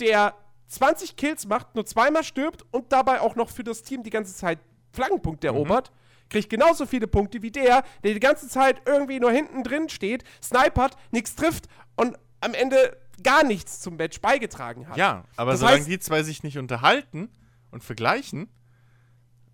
der 0.00 0.34
20 0.68 1.16
Kills 1.16 1.46
macht, 1.46 1.74
nur 1.74 1.86
zweimal 1.86 2.24
stirbt 2.24 2.64
und 2.72 2.92
dabei 2.92 3.20
auch 3.20 3.36
noch 3.36 3.50
für 3.50 3.64
das 3.64 3.82
Team 3.82 4.02
die 4.02 4.10
ganze 4.10 4.34
Zeit 4.34 4.58
Flaggenpunkte 4.92 5.48
Mhm. 5.50 5.56
erobert, 5.56 5.92
kriegt 6.28 6.50
genauso 6.50 6.86
viele 6.86 7.06
Punkte 7.06 7.40
wie 7.42 7.50
der, 7.52 7.84
der 8.02 8.14
die 8.14 8.20
ganze 8.20 8.48
Zeit 8.48 8.82
irgendwie 8.86 9.20
nur 9.20 9.30
hinten 9.30 9.62
drin 9.62 9.88
steht, 9.88 10.24
snipert, 10.42 10.96
nichts 11.12 11.36
trifft 11.36 11.66
und 11.96 12.18
am 12.40 12.54
Ende 12.54 12.96
gar 13.22 13.44
nichts 13.44 13.80
zum 13.80 13.96
Match 13.96 14.20
beigetragen 14.20 14.88
hat. 14.88 14.96
Ja, 14.96 15.24
aber 15.36 15.52
Das 15.52 15.60
solange 15.60 15.82
heißt- 15.82 15.86
die 15.88 15.98
zwei 16.00 16.22
sich 16.22 16.42
nicht 16.42 16.58
unterhalten 16.58 17.30
und 17.70 17.84
vergleichen, 17.84 18.48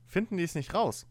finden 0.07 0.37
die 0.37 0.45
es 0.45 0.55
nicht 0.55 0.75
raus. 0.75 1.07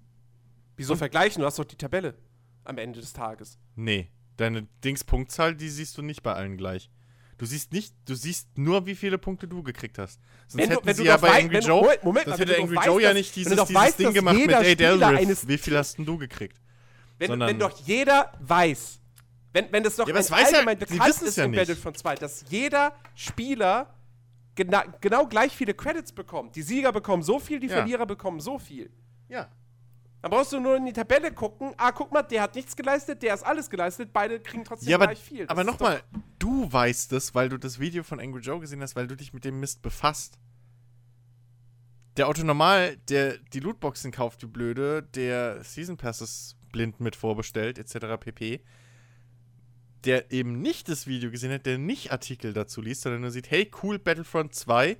Wieso 0.75 0.95
vergleichen? 0.95 1.41
Du 1.41 1.45
hast 1.45 1.59
doch 1.59 1.65
die 1.65 1.75
Tabelle 1.77 2.15
am 2.63 2.77
Ende 2.77 2.99
des 2.99 3.13
Tages. 3.13 3.59
Nee, 3.75 4.09
deine 4.41 4.67
Dingspunktzahl, 4.83 5.55
die 5.55 5.69
siehst 5.69 5.97
du 5.97 6.01
nicht 6.01 6.21
bei 6.23 6.33
allen 6.33 6.57
gleich. 6.57 6.89
Du 7.37 7.45
siehst 7.47 7.71
nicht, 7.71 7.95
du 8.05 8.13
siehst 8.13 8.55
nur, 8.57 8.85
wie 8.85 8.93
viele 8.95 9.17
Punkte 9.17 9.47
du 9.47 9.63
gekriegt 9.63 9.97
hast. 9.97 10.19
Sonst 10.47 10.61
Wenn 10.61 10.69
du- 10.69 10.75
hätten 10.75 10.85
wenn 10.87 10.95
sie 10.95 11.03
du 11.03 11.07
ja 11.09 11.17
bei 11.17 11.41
Angry 11.41 11.59
du- 11.59 11.67
Joe, 11.67 11.81
Moment, 11.81 12.03
Moment 12.03 12.25
wenn 12.27 12.33
hätte 12.33 12.45
du 12.45 12.61
Angry 12.61 12.77
Joe 12.85 13.01
ja 13.01 13.13
nicht 13.13 13.35
dieses, 13.35 13.55
du 13.55 13.63
dieses 13.63 13.73
weißt, 13.75 13.99
Ding 13.99 14.13
gemacht 14.13 14.35
mit, 14.37 14.51
ey, 14.51 14.75
Delriff, 14.75 15.47
wie 15.47 15.57
viel 15.57 15.77
hast 15.77 15.97
denn 15.97 16.05
du 16.05 16.17
gekriegt? 16.17 16.57
Wenn, 17.17 17.29
Sondern- 17.29 17.49
wenn 17.49 17.59
doch 17.59 17.75
jeder 17.85 18.31
weiß, 18.41 18.99
wenn, 19.53 19.71
wenn 19.71 19.83
das 19.83 19.95
doch 19.95 20.07
Ja, 20.07 20.13
aber 20.13 20.19
ein 20.19 20.41
ja- 20.41 20.45
allgemein 20.57 20.77
die 20.79 20.85
bekannt 20.85 21.21
ist 21.21 21.37
ja 21.37 21.45
in. 21.45 21.51
Battlefront 21.53 21.97
2, 21.97 22.15
dass 22.15 22.45
jeder 22.49 22.93
Spieler 23.15 23.93
gena 24.55 24.83
genau 25.01 25.25
gleich 25.25 25.51
viele 25.55 25.73
Credits 25.73 26.11
bekommt. 26.11 26.55
Die 26.55 26.61
Sieger 26.61 26.91
bekommen 26.91 27.23
so 27.23 27.39
viel, 27.39 27.59
die 27.59 27.67
Ja. 27.67 27.77
Verlierer 27.77 28.05
bekommen 28.05 28.39
so 28.39 28.59
viel. 28.59 28.91
Ja. 29.29 29.49
Dann 30.21 30.29
brauchst 30.29 30.53
du 30.53 30.59
nur 30.59 30.77
in 30.77 30.85
die 30.85 30.93
Tabelle 30.93 31.31
gucken. 31.31 31.73
Ah, 31.77 31.91
guck 31.91 32.11
mal, 32.11 32.21
der 32.21 32.43
hat 32.43 32.55
nichts 32.55 32.75
geleistet, 32.75 33.23
der 33.23 33.33
ist 33.33 33.43
alles 33.43 33.69
geleistet. 33.69 34.13
Beide 34.13 34.39
kriegen 34.39 34.63
trotzdem 34.63 34.89
Ja, 34.89 34.97
aber, 34.97 35.07
gleich 35.07 35.19
viel. 35.19 35.39
Das 35.39 35.49
aber 35.49 35.63
nochmal, 35.63 36.03
du 36.37 36.71
weißt 36.71 37.13
es, 37.13 37.33
weil 37.33 37.49
du 37.49 37.57
das 37.57 37.79
Video 37.79 38.03
von 38.03 38.19
Angry 38.19 38.41
Joe 38.41 38.59
gesehen 38.59 38.81
hast, 38.81 38.95
weil 38.95 39.07
du 39.07 39.15
dich 39.15 39.33
mit 39.33 39.45
dem 39.45 39.59
Mist 39.59 39.81
befasst. 39.81 40.37
Der 42.17 42.27
Auto 42.27 42.43
Normal, 42.43 42.97
der 43.09 43.37
die 43.37 43.61
Lootboxen 43.61 44.11
kauft, 44.11 44.43
wie 44.43 44.47
blöde, 44.47 45.01
der 45.01 45.63
Season 45.63 45.97
Passes 45.97 46.55
blind 46.71 46.99
mit 46.99 47.15
vorbestellt, 47.15 47.79
etc. 47.79 48.17
pp. 48.19 48.61
Der 50.03 50.31
eben 50.31 50.61
nicht 50.61 50.89
das 50.89 51.07
Video 51.07 51.31
gesehen 51.31 51.51
hat, 51.51 51.65
der 51.65 51.77
nicht 51.77 52.11
Artikel 52.11 52.53
dazu 52.53 52.81
liest, 52.81 53.01
sondern 53.01 53.21
nur 53.21 53.31
sieht, 53.31 53.49
hey, 53.49 53.71
cool, 53.81 53.97
Battlefront 53.97 54.53
2. 54.53 54.97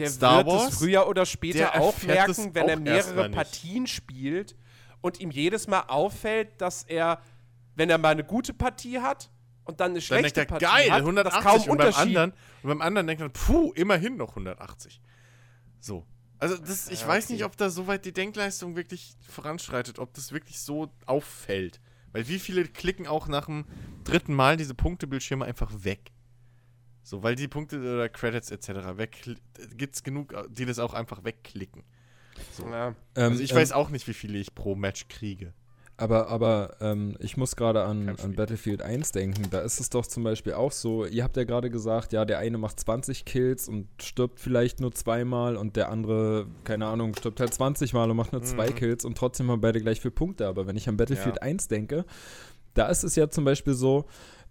Der 0.00 0.10
Star 0.10 0.36
wird 0.38 0.46
Wars, 0.48 0.72
es 0.72 0.78
früher 0.78 1.06
oder 1.08 1.26
später 1.26 1.80
auch 1.80 2.02
merken, 2.02 2.54
wenn 2.54 2.68
er 2.68 2.76
auch 2.76 2.80
mehrere 2.80 2.96
erstmal 2.96 3.28
nicht. 3.28 3.36
Partien 3.36 3.86
spielt 3.86 4.56
und 5.00 5.20
ihm 5.20 5.30
jedes 5.30 5.66
Mal 5.68 5.82
auffällt, 5.88 6.60
dass 6.60 6.82
er, 6.84 7.20
wenn 7.74 7.90
er 7.90 7.98
mal 7.98 8.10
eine 8.10 8.24
gute 8.24 8.52
Partie 8.52 8.98
hat 9.00 9.30
und 9.64 9.80
dann 9.80 9.92
eine 9.92 9.94
Dann 9.94 10.02
schlechte 10.02 10.44
denkt 10.44 10.52
er, 10.52 10.58
Partie 10.58 10.64
geil, 10.64 10.90
hat, 10.92 11.00
180 11.00 11.42
dass 11.44 11.44
kaum 11.44 11.70
und 11.70 11.78
beim, 11.78 11.94
anderen, 11.94 12.30
und 12.62 12.68
beim 12.68 12.80
anderen 12.82 13.06
denkt 13.06 13.22
er, 13.22 13.28
puh, 13.28 13.72
immerhin 13.72 14.16
noch 14.16 14.30
180. 14.30 15.00
So. 15.80 16.06
Also 16.38 16.56
das, 16.56 16.88
ich 16.88 17.02
Ja, 17.02 17.08
weiß 17.08 17.24
okay. 17.24 17.32
nicht, 17.34 17.44
ob 17.44 17.56
da 17.56 17.68
soweit 17.68 18.04
die 18.04 18.12
Denkleistung 18.12 18.74
wirklich 18.74 19.14
voranschreitet, 19.28 19.98
ob 19.98 20.14
das 20.14 20.32
wirklich 20.32 20.60
so 20.60 20.90
auffällt. 21.06 21.80
Weil 22.12 22.26
wie 22.28 22.38
viele 22.38 22.64
klicken 22.64 23.06
auch 23.06 23.28
nach 23.28 23.46
dem 23.46 23.66
dritten 24.04 24.34
Mal 24.34 24.56
diese 24.56 24.74
Punktebildschirme 24.74 25.44
einfach 25.44 25.70
weg? 25.84 26.10
So, 27.10 27.24
weil 27.24 27.34
die 27.34 27.48
Punkte 27.48 27.80
oder 27.80 28.08
Credits 28.08 28.52
etc. 28.52 28.68
weg, 28.96 29.16
gibt's 29.76 30.04
genug, 30.04 30.32
die 30.48 30.64
das 30.64 30.78
auch 30.78 30.94
einfach 30.94 31.24
wegklicken. 31.24 31.82
Ja. 32.70 32.94
Ähm, 33.16 33.32
Also 33.32 33.42
ich 33.42 33.50
ähm, 33.50 33.56
weiß 33.56 33.72
auch 33.72 33.90
nicht, 33.90 34.06
wie 34.06 34.14
viele 34.14 34.38
ich 34.38 34.54
pro 34.54 34.76
Match 34.76 35.08
kriege. 35.08 35.52
Aber, 35.96 36.28
aber 36.28 36.76
ähm, 36.80 37.16
ich 37.18 37.36
muss 37.36 37.56
gerade 37.56 37.82
an, 37.82 38.16
an 38.22 38.36
Battlefield 38.36 38.80
1 38.80 39.10
denken. 39.10 39.50
Da 39.50 39.60
ist 39.62 39.80
es 39.80 39.90
doch 39.90 40.06
zum 40.06 40.22
Beispiel 40.22 40.52
auch 40.52 40.70
so, 40.70 41.04
ihr 41.04 41.24
habt 41.24 41.36
ja 41.36 41.42
gerade 41.42 41.68
gesagt, 41.68 42.12
ja, 42.12 42.24
der 42.24 42.38
eine 42.38 42.58
macht 42.58 42.78
20 42.78 43.24
Kills 43.24 43.68
und 43.68 43.88
stirbt 44.00 44.38
vielleicht 44.38 44.78
nur 44.78 44.92
zweimal 44.92 45.56
und 45.56 45.74
der 45.74 45.88
andere, 45.90 46.46
keine 46.62 46.86
Ahnung, 46.86 47.16
stirbt 47.18 47.40
halt 47.40 47.52
20 47.52 47.92
Mal 47.92 48.08
und 48.08 48.16
macht 48.16 48.30
nur 48.32 48.44
zwei 48.44 48.70
Mhm. 48.70 48.74
Kills 48.76 49.04
und 49.04 49.18
trotzdem 49.18 49.50
haben 49.50 49.60
beide 49.60 49.80
gleich 49.80 50.00
viele 50.00 50.12
Punkte. 50.12 50.46
Aber 50.46 50.68
wenn 50.68 50.76
ich 50.76 50.88
an 50.88 50.96
Battlefield 50.96 51.34
Ja. 51.36 51.42
1 51.42 51.66
denke, 51.66 52.04
da 52.74 52.86
ist 52.86 53.02
es 53.02 53.16
ja 53.16 53.28
zum 53.28 53.44
Beispiel 53.44 53.74
so, 53.74 54.06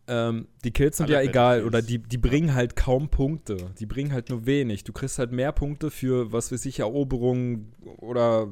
ähm, 0.10 0.48
die 0.64 0.72
Kills 0.72 0.98
sind 0.98 1.06
Alle 1.06 1.24
ja 1.24 1.30
egal 1.30 1.64
oder 1.64 1.82
die, 1.82 2.00
die 2.00 2.18
bringen 2.18 2.54
halt 2.56 2.76
kaum 2.76 3.10
Punkte. 3.10 3.58
Die 3.80 3.86
bringen 3.86 4.12
halt 4.12 4.30
nur 4.30 4.46
wenig. 4.46 4.84
Du 4.84 4.92
kriegst 4.92 5.20
halt 5.20 5.32
mehr 5.32 5.52
Punkte 5.52 5.92
für, 5.92 6.32
was 6.34 6.52
weiß 6.52 6.66
ich, 6.66 6.80
Eroberungen 6.80 7.72
oder 8.00 8.48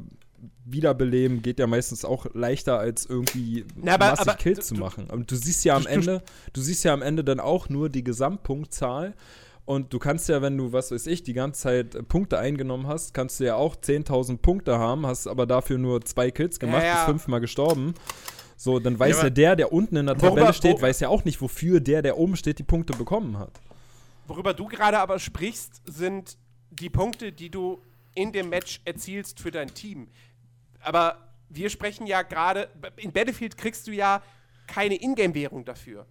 Wiederbeleben 0.65 1.41
geht 1.41 1.59
ja 1.59 1.65
meistens 1.67 2.05
auch 2.05 2.27
leichter 2.33 2.77
als 2.77 3.05
irgendwie 3.05 3.65
Na, 3.75 3.95
aber- 3.95 4.07
massig 4.11 4.27
aber 4.27 4.37
Kills 4.37 4.67
du- 4.69 4.75
zu 4.75 4.81
machen. 4.81 5.09
Und 5.09 5.31
du 5.31 5.35
siehst 5.35 5.63
ja 5.65 5.75
am 5.75 5.83
du- 5.83 5.87
du- 5.89 5.93
Ende, 5.95 6.23
du 6.53 6.61
siehst 6.61 6.83
ja 6.83 6.93
am 6.93 7.01
Ende 7.01 7.23
dann 7.23 7.39
auch 7.39 7.69
nur 7.69 7.89
die 7.89 8.03
Gesamtpunktzahl. 8.03 9.15
Und 9.65 9.91
du 9.91 9.99
kannst 9.99 10.29
ja, 10.29 10.41
wenn 10.41 10.57
du, 10.57 10.71
was 10.71 10.91
weiß 10.91 11.07
ich, 11.07 11.23
die 11.23 11.33
ganze 11.33 11.61
Zeit 11.63 11.93
äh, 11.95 12.01
Punkte 12.03 12.39
eingenommen 12.39 12.87
hast, 12.87 13.13
kannst 13.13 13.39
du 13.39 13.45
ja 13.45 13.55
auch 13.55 13.75
10.000 13.75 14.37
Punkte 14.41 14.77
haben, 14.79 15.05
hast 15.05 15.27
aber 15.27 15.45
dafür 15.45 15.77
nur 15.77 15.99
zwei 16.05 16.31
Kills 16.31 16.57
gemacht, 16.59 16.83
Ja, 16.83 16.87
ja. 16.87 16.93
bist 16.95 17.05
fünfmal 17.07 17.41
gestorben. 17.41 17.93
So, 18.59 18.79
dann 18.79 18.97
weiß 18.97 19.17
Ja, 19.17 19.23
ja, 19.25 19.29
der, 19.29 19.55
der 19.55 19.71
unten 19.71 19.95
in 19.97 20.07
der 20.07 20.15
Worüber- 20.19 20.35
Tabelle 20.35 20.53
steht, 20.53 20.81
weiß 20.81 20.99
ja 20.99 21.09
auch 21.09 21.23
nicht, 21.23 21.39
wofür 21.41 21.79
der, 21.79 22.01
der 22.01 22.17
oben 22.17 22.35
steht, 22.35 22.57
die 22.59 22.63
Punkte 22.63 22.97
bekommen 22.97 23.37
hat. 23.37 23.51
Worüber 24.27 24.53
du 24.53 24.65
gerade 24.65 24.99
aber 24.99 25.19
sprichst, 25.19 25.81
sind 25.85 26.37
die 26.71 26.89
Punkte, 26.89 27.31
die 27.31 27.49
du 27.49 27.79
in 28.15 28.31
dem 28.31 28.49
Match 28.49 28.81
erzielst 28.83 29.39
für 29.39 29.51
dein 29.51 29.73
Team. 29.73 30.07
Aber 30.81 31.17
wir 31.49 31.69
sprechen 31.69 32.07
ja 32.07 32.23
gerade, 32.23 32.67
in 32.97 33.11
Battlefield 33.11 33.55
kriegst 33.57 33.85
du 33.87 33.91
ja 33.91 34.21
keine 34.65 34.95
Ingame-Währung 34.95 35.63
dafür. 35.63 36.05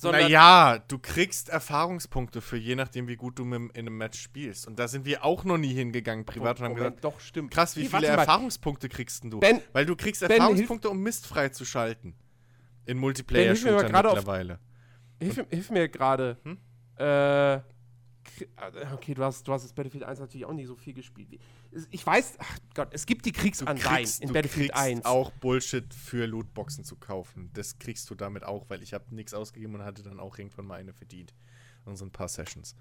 Sondern 0.00 0.22
Naja, 0.22 0.78
du 0.88 0.98
kriegst 0.98 1.50
Erfahrungspunkte 1.50 2.40
für 2.40 2.56
je 2.56 2.74
nachdem, 2.74 3.06
wie 3.06 3.16
gut 3.16 3.38
du 3.38 3.44
in 3.44 3.70
einem 3.74 3.98
Match 3.98 4.18
spielst. 4.18 4.66
Und 4.66 4.78
da 4.78 4.88
sind 4.88 5.04
wir 5.04 5.26
auch 5.26 5.44
noch 5.44 5.58
nie 5.58 5.74
hingegangen 5.74 6.24
privat 6.24 6.58
und 6.58 6.64
haben 6.64 6.72
Moment, 6.72 6.96
gesagt, 7.02 7.04
doch, 7.04 7.20
stimmt. 7.20 7.50
krass, 7.50 7.76
wie 7.76 7.82
Nee, 7.82 7.88
viele. 7.88 8.06
Erfahrungspunkte 8.06 8.88
kriegst 8.88 9.24
du? 9.24 9.40
Ben- 9.40 9.60
Weil 9.74 9.84
du 9.84 9.96
kriegst 9.96 10.22
Ben, 10.22 10.30
Erfahrungspunkte, 10.30 10.88
um 10.88 11.00
Mist 11.02 11.26
freizuschalten. 11.26 12.14
In 12.86 12.96
Multiplayer-Shootern 12.96 13.88
gerade 13.88 14.08
auf- 14.08 14.16
mittlerweile. 14.16 14.58
Hilf, 15.20 15.44
hilf 15.50 15.70
mir 15.70 15.86
gerade. 15.90 16.38
Hm? 16.44 16.56
Äh, 16.98 17.54
äh, 17.56 17.60
okay, 18.94 19.12
du 19.12 19.22
hast, 19.22 19.46
du 19.46 19.52
hast 19.52 19.64
das 19.64 19.72
Battlefield 19.74 20.04
1 20.04 20.18
natürlich 20.18 20.46
auch 20.46 20.52
nicht 20.54 20.66
so 20.68 20.76
viel 20.76 20.94
gespielt. 20.94 21.30
wie- 21.30 21.40
Ich 21.90 22.04
weiß, 22.04 22.34
ach 22.38 22.58
Gott, 22.74 22.88
es 22.92 23.06
gibt 23.06 23.24
die 23.26 23.32
Kriegsanleihen 23.32 23.78
kriegst, 23.80 24.20
in 24.22 24.32
Battlefield 24.32 24.72
kriegst 24.72 24.82
1. 24.84 25.04
auch 25.04 25.30
Bullshit 25.30 25.92
für 25.94 26.26
Lootboxen 26.26 26.84
zu 26.84 26.96
kaufen. 26.96 27.50
Das 27.54 27.78
kriegst 27.78 28.10
du 28.10 28.14
damit 28.16 28.42
auch, 28.44 28.66
weil 28.68 28.82
ich 28.82 28.92
habe 28.92 29.14
nichts 29.14 29.34
ausgegeben 29.34 29.76
und 29.76 29.84
hatte 29.84 30.02
dann 30.02 30.18
auch 30.18 30.36
irgendwann 30.36 30.66
mal 30.66 30.80
eine 30.80 30.92
verdient. 30.92 31.32
Und 31.84 31.96
so 31.96 32.04
ein 32.04 32.10
paar 32.10 32.28
Sessions. 32.28 32.74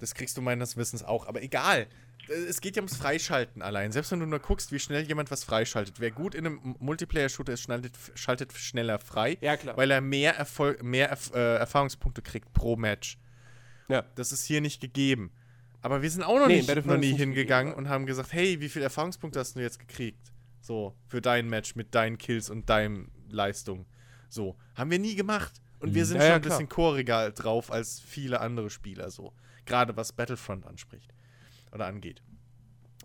Das 0.00 0.14
kriegst 0.14 0.36
du 0.36 0.42
meines 0.42 0.76
Wissens 0.76 1.02
auch. 1.02 1.26
Aber 1.26 1.42
egal. 1.42 1.86
Äh, 2.28 2.32
Es 2.48 2.60
geht 2.60 2.76
ja 2.76 2.82
ums 2.82 2.96
Freischalten 2.96 3.60
allein. 3.62 3.92
Selbst 3.92 4.10
wenn 4.10 4.20
du 4.20 4.26
nur 4.26 4.40
guckst, 4.40 4.72
wie 4.72 4.78
schnell 4.80 5.06
jemand 5.06 5.30
was 5.30 5.44
freischaltet. 5.44 6.00
Wer 6.00 6.10
gut 6.10 6.34
in 6.34 6.46
einem 6.46 6.76
Multiplayer-Shooter 6.80 7.52
ist, 7.52 7.60
schaltet, 7.62 7.94
schaltet 8.14 8.52
schneller 8.54 8.98
frei, 8.98 9.38
Ja, 9.40 9.56
klar. 9.56 9.76
weil 9.76 9.90
er 9.90 10.00
mehr, 10.00 10.34
Erfolg, 10.34 10.82
mehr 10.82 11.10
Erf 11.10 11.30
äh, 11.34 11.56
Erfahrungspunkte 11.58 12.22
kriegt 12.22 12.52
pro 12.54 12.76
Match. 12.76 13.18
Ja. 13.88 14.02
Das 14.14 14.32
ist 14.32 14.44
hier 14.46 14.60
nicht 14.62 14.80
gegeben. 14.80 15.30
Aber 15.84 16.00
wir 16.00 16.10
sind 16.10 16.22
auch 16.22 16.38
noch, 16.38 16.46
Nee, 16.48 16.62
nicht, 16.62 16.86
noch 16.86 16.96
nie 16.96 17.12
hingegangen 17.14 17.74
und 17.74 17.90
haben 17.90 18.06
gesagt, 18.06 18.32
hey, 18.32 18.58
wie 18.62 18.70
viele 18.70 18.86
Erfahrungspunkte 18.86 19.38
hast 19.38 19.54
du 19.54 19.60
jetzt 19.60 19.78
gekriegt? 19.78 20.32
So, 20.62 20.96
für 21.08 21.20
dein 21.20 21.46
Match 21.50 21.74
mit 21.76 21.94
deinen 21.94 22.16
Kills 22.16 22.48
und 22.48 22.70
deinem 22.70 23.10
Leistung. 23.28 23.84
So, 24.30 24.56
haben 24.76 24.90
wir 24.90 24.98
nie 24.98 25.14
gemacht. 25.14 25.60
Und 25.80 25.94
wir 25.94 26.06
sind 26.06 26.16
Ja, 26.16 26.22
schon 26.22 26.30
ja, 26.30 26.34
ein 26.36 26.40
bisschen 26.40 26.68
choriger 26.70 27.30
drauf 27.32 27.70
als 27.70 28.00
viele 28.00 28.40
andere 28.40 28.70
Spieler 28.70 29.10
so. 29.10 29.34
Gerade 29.66 29.94
was 29.94 30.14
Battlefront 30.14 30.64
anspricht. 30.64 31.12
Oder 31.70 31.84
angeht. 31.84 32.22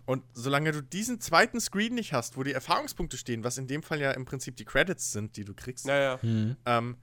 Und 0.06 0.24
solange 0.32 0.72
du 0.72 0.82
diesen 0.82 1.20
zweiten 1.20 1.60
Screen 1.60 1.96
nicht 1.96 2.14
hast, 2.14 2.38
wo 2.38 2.44
die 2.44 2.54
Erfahrungspunkte 2.54 3.18
stehen, 3.18 3.44
was 3.44 3.58
in 3.58 3.68
dem 3.68 3.84
Fall 3.84 4.00
ja 4.00 4.12
im 4.12 4.24
Prinzip 4.24 4.56
die 4.56 4.64
Credits 4.64 5.12
sind, 5.12 5.36
die 5.36 5.44
du 5.44 5.54
kriegst, 5.54 5.86
Naja. 5.86 6.18
ähm, 6.66 6.96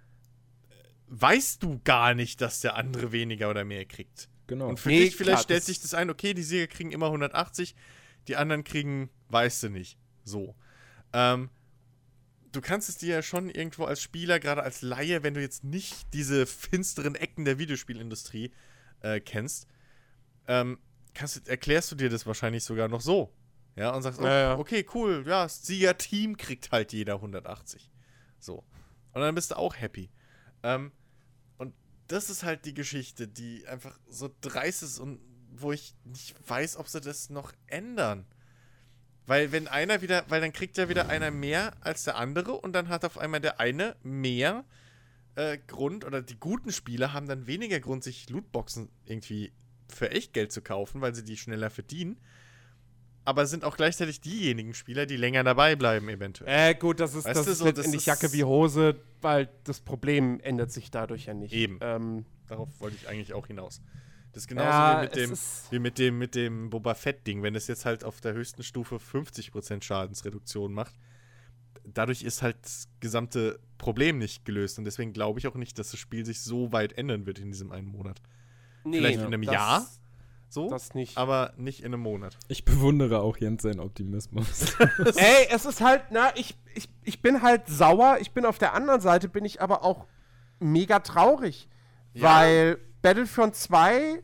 weißt 1.09 1.63
du 1.63 1.81
gar 1.85 2.15
nicht, 2.15 2.41
dass 2.41 2.63
der 2.63 2.77
andere 2.77 3.13
weniger 3.13 3.51
oder 3.51 3.65
mehr 3.67 3.85
kriegt. 3.85 4.31
Genau. 4.47 4.69
Und 4.69 4.79
für 4.81 4.89
Nee, 4.89 5.01
dich 5.05 5.17
vielleicht 5.17 5.35
klar, 5.39 5.43
stellt 5.43 5.65
sich 5.65 5.81
das 5.81 5.95
ein, 5.95 6.11
okay, 6.11 6.35
die 6.35 6.43
Sieger 6.43 6.67
kriegen 6.67 6.93
immer 6.93 7.07
180, 7.07 7.75
die 8.29 8.37
anderen 8.37 8.65
kriegen, 8.65 9.11
weißt 9.29 9.65
du 9.65 9.69
nicht. 9.71 9.99
So. 10.25 10.55
Ähm, 11.13 11.51
du 12.53 12.61
kannst 12.61 12.89
es 12.89 12.97
dir 12.99 13.15
ja 13.17 13.23
schon 13.23 13.51
irgendwo 13.51 13.85
als 13.85 14.01
Spieler, 14.03 14.39
gerade 14.41 14.63
als 14.63 14.83
Laie, 14.83 15.23
wenn 15.23 15.35
du 15.35 15.41
jetzt 15.41 15.65
nicht 15.65 16.13
diese 16.15 16.47
finsteren 16.47 17.15
Ecken 17.15 17.45
der 17.45 17.59
Videospielindustrie 17.59 18.53
äh, 19.01 19.21
kennst, 19.21 19.67
ähm, 20.49 20.79
kannst, 21.15 21.37
du- 21.47 21.51
erklärst 21.51 21.91
du 21.93 21.97
dir 21.97 22.09
das 22.09 22.27
wahrscheinlich 22.27 22.65
sogar 22.65 22.89
noch 22.89 23.01
so. 23.01 23.33
Ja, 23.75 23.91
und 23.95 24.03
sagst, 24.03 24.21
oh, 24.21 24.25
Ja, 24.25 24.41
ja. 24.41 24.59
okay, 24.59 24.87
cool, 24.95 25.25
ja, 25.27 25.43
das 25.43 25.67
Sieger-Team 25.67 26.37
kriegt 26.37 26.71
halt 26.73 26.93
jeder 26.93 27.15
180. 27.17 27.91
So. 28.39 28.65
Und 29.13 29.21
dann 29.23 29.35
bist 29.35 29.51
du 29.51 29.57
auch 29.59 29.77
happy. 29.77 30.11
Ähm, 30.63 30.93
das 32.09 32.31
ist 32.31 32.45
halt 32.45 32.65
die 32.65 32.75
Geschichte, 32.75 33.29
die 33.29 33.67
einfach 33.67 33.99
so 34.09 34.31
dreist 34.41 34.83
ist 34.83 34.99
und 34.99 35.21
wo 35.51 35.73
ich 35.73 35.95
nicht 36.05 36.37
weiß, 36.49 36.77
ob 36.77 36.89
sie 36.89 37.01
das 37.01 37.31
noch 37.31 37.53
ändern. 37.67 38.27
Weil 39.27 39.51
wenn 39.53 39.67
einer 39.67 40.03
wieder, 40.03 40.25
weil 40.29 40.41
dann 40.41 40.53
kriegt 40.53 40.79
ja 40.79 40.89
wieder 40.89 41.09
einer 41.09 41.31
mehr 41.31 41.73
als 41.81 42.05
der 42.05 42.17
andere 42.17 42.53
und 42.53 42.73
dann 42.73 42.89
hat 42.89 43.05
auf 43.05 43.19
einmal 43.19 43.41
der 43.41 43.59
eine 43.59 43.97
mehr 44.03 44.65
äh, 45.35 45.59
Grund 45.67 46.05
oder 46.05 46.23
die 46.23 46.39
guten 46.39 46.73
Spieler 46.73 47.13
haben 47.13 47.27
dann 47.27 47.47
weniger 47.47 47.81
Grund, 47.81 48.05
sich 48.05 48.29
Lootboxen 48.31 48.89
irgendwie 49.05 49.53
für 49.89 50.11
Echtgeld 50.11 50.53
zu 50.53 50.63
kaufen, 50.63 51.01
weil 51.01 51.15
sie 51.15 51.25
die 51.25 51.37
schneller 51.37 51.71
verdienen. 51.71 52.19
Aber 53.27 53.45
sind 53.47 53.65
auch 53.65 53.77
gleichzeitig 53.77 54.21
diejenigen 54.21 54.73
Spieler, 54.73 55.05
die 55.05 55.17
länger 55.17 55.43
dabei 55.45 55.75
bleiben, 55.77 56.09
eventuell. 56.09 56.71
Äh, 56.71 56.75
gut, 56.77 57.01
das 57.01 57.15
ist, 57.15 57.25
Weißt 57.27 57.37
das 57.41 57.45
du, 57.47 57.53
ist 57.53 57.59
so, 57.59 57.65
das 57.65 57.75
letztendlich 57.77 58.03
ist- 58.03 58.07
Jacke 58.07 58.33
wie 58.33 58.45
Hose, 58.45 58.97
weil 59.21 59.49
das 59.65 59.81
Problem 59.81 60.39
ändert 60.41 60.71
sich 60.71 60.91
dadurch 60.91 61.27
ja 61.27 61.35
nicht. 61.35 61.53
Eben. 61.53 61.79
Ähm, 61.83 62.25
Darauf 62.47 62.69
wollte 62.81 62.97
ich 62.97 63.09
eigentlich 63.09 63.35
auch 63.35 63.49
hinaus. 63.49 63.83
Das 64.33 64.45
ist 64.45 64.49
genauso 64.49 64.69
Ja, 64.69 64.99
wie, 65.01 65.07
mit 65.07 65.17
dem, 65.17 65.39
wie 65.71 65.79
mit 65.81 65.99
dem, 65.99 66.19
mit 66.19 66.35
dem 66.37 66.71
Boba 66.71 66.95
Fett-Ding. 66.95 67.43
Wenn 67.43 67.57
es 67.57 67.67
jetzt 67.67 67.85
halt 67.85 68.05
auf 68.05 68.21
der 68.21 68.35
höchsten 68.35 68.63
Stufe 68.63 68.97
50% 69.01 69.83
Schadensreduktion 69.83 70.73
macht, 70.73 70.95
dadurch 71.85 72.23
ist 72.23 72.43
halt 72.43 72.57
das 72.63 72.87
gesamte 73.01 73.59
Problem 73.79 74.19
nicht 74.19 74.45
gelöst. 74.45 74.79
Und 74.79 74.85
deswegen 74.85 75.13
glaube 75.13 75.41
ich 75.41 75.49
auch 75.49 75.55
nicht, 75.57 75.79
dass 75.81 75.91
das 75.91 75.99
Spiel 75.99 76.25
sich 76.25 76.41
so 76.43 76.71
weit 76.73 76.93
ändern 76.97 77.27
wird 77.27 77.39
in 77.41 77.51
diesem 77.51 77.73
einen 77.73 77.89
Monat. 77.89 78.21
Nee, 78.85 78.99
Vielleicht 78.99 79.19
in 79.19 79.27
einem 79.27 79.43
Jahr? 79.43 79.85
So, 80.49 80.69
Das 80.71 80.95
nicht. 80.95 81.19
aber 81.19 81.53
nicht 81.57 81.81
in 81.81 81.87
einem 81.87 82.01
Monat. 82.03 82.39
Ich 82.49 82.65
bewundere 82.65 83.21
auch 83.21 83.37
Jens 83.37 83.63
seinen 83.63 83.81
Optimismus. 83.81 84.75
Ey, 85.17 85.49
es 85.51 85.67
ist 85.67 85.81
halt, 85.81 86.05
na, 86.11 86.31
ich, 86.37 86.57
ich, 86.75 86.89
ich 87.03 87.21
bin 87.21 87.43
halt 87.43 87.67
sauer. 87.69 88.19
Ich 88.21 88.31
bin 88.33 88.45
auf 88.47 88.59
der 88.59 88.73
anderen 88.75 89.01
Seite, 89.01 89.29
bin 89.29 89.45
ich 89.45 89.61
aber 89.61 89.83
auch 89.85 90.07
mega 90.61 91.01
traurig. 91.01 91.69
Ja. 92.15 92.23
Weil 92.37 92.79
Battlefront 93.03 93.55
2 93.57 94.23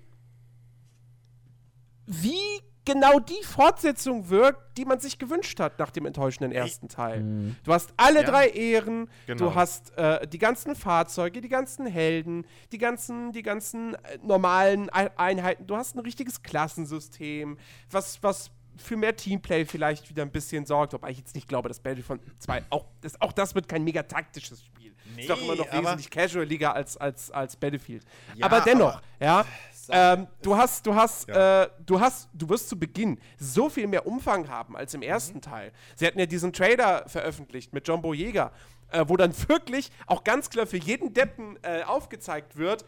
wie 2.06 2.60
genau 2.84 3.18
die 3.20 3.42
Fortsetzung 3.44 4.28
wirkt, 4.28 4.76
die 4.76 4.84
man 4.84 4.98
sich 5.00 5.18
gewünscht 5.18 5.60
hat 5.60 5.78
nach 5.78 5.90
dem 5.90 6.06
enttäuschenden 6.06 6.52
ersten 6.52 6.88
Teil. 6.88 7.54
Du 7.64 7.72
hast 7.72 7.92
alle 7.96 8.20
Ja. 8.22 8.26
drei 8.30 8.48
Ehren, 8.48 9.08
Genau. 9.26 9.38
du 9.50 9.54
hast 9.54 9.96
äh, 9.96 10.26
die 10.26 10.38
ganzen 10.38 10.74
Fahrzeuge, 10.74 11.40
die 11.40 11.48
ganzen 11.48 11.86
Helden, 11.86 12.44
die 12.72 12.78
ganzen, 12.78 13.32
die 13.32 13.42
ganzen 13.42 13.94
äh, 13.94 14.18
normalen 14.22 14.88
Ei- 14.92 15.10
Einheiten, 15.16 15.66
du 15.66 15.76
hast 15.76 15.94
ein 15.94 16.00
richtiges 16.00 16.42
Klassensystem, 16.42 17.58
was, 17.90 18.22
was 18.22 18.50
für 18.76 18.96
mehr 18.96 19.14
Teamplay 19.14 19.66
vielleicht 19.66 20.08
wieder 20.08 20.22
ein 20.22 20.30
bisschen 20.30 20.64
sorgt, 20.64 20.94
wobei 20.94 21.10
ich 21.10 21.18
jetzt 21.18 21.34
nicht 21.34 21.46
glaube, 21.46 21.68
dass 21.68 21.78
Battlefront 21.78 22.22
2 22.38 22.64
auch 22.70 22.86
das, 23.02 23.20
auch 23.20 23.32
das 23.32 23.54
wird 23.54 23.68
kein 23.68 23.84
mega 23.84 24.02
taktisches 24.02 24.64
Spiel. 24.64 24.94
ist 25.18 25.28
doch 25.28 25.40
immer 25.42 25.56
noch 25.56 25.70
wesentlich 25.70 26.08
casualiger 26.08 26.74
als, 26.74 26.96
als, 26.96 27.30
als 27.30 27.54
Battlefield. 27.56 28.02
Ja, 28.34 28.46
aber 28.46 28.62
dennoch, 28.62 28.94
aber- 28.94 29.02
ja. 29.20 29.44
Ähm, 29.90 30.26
du 30.42 30.56
hast, 30.56 30.86
du 30.86 30.94
hast, 30.94 31.28
Ja. 31.28 31.64
äh, 31.64 31.70
du 31.84 32.00
hast, 32.00 32.28
du 32.34 32.48
wirst 32.48 32.68
zu 32.68 32.78
Beginn 32.78 33.18
so 33.38 33.68
viel 33.68 33.86
mehr 33.86 34.06
Umfang 34.06 34.48
haben 34.48 34.76
als 34.76 34.94
im 34.94 35.02
ersten 35.02 35.40
Teil. 35.40 35.72
Sie 35.96 36.06
hatten 36.06 36.18
ja 36.18 36.26
diesen 36.26 36.52
Trailer 36.52 37.08
veröffentlicht 37.08 37.72
mit 37.72 37.88
Jumbo 37.88 38.14
Jäger, 38.14 38.52
äh, 38.90 39.04
wo 39.08 39.16
dann 39.16 39.34
wirklich 39.48 39.90
auch 40.06 40.24
ganz 40.24 40.50
klar 40.50 40.66
für 40.66 40.76
jeden 40.76 41.14
Deppen 41.14 41.58
äh, 41.62 41.82
aufgezeigt 41.82 42.56
wird, 42.56 42.84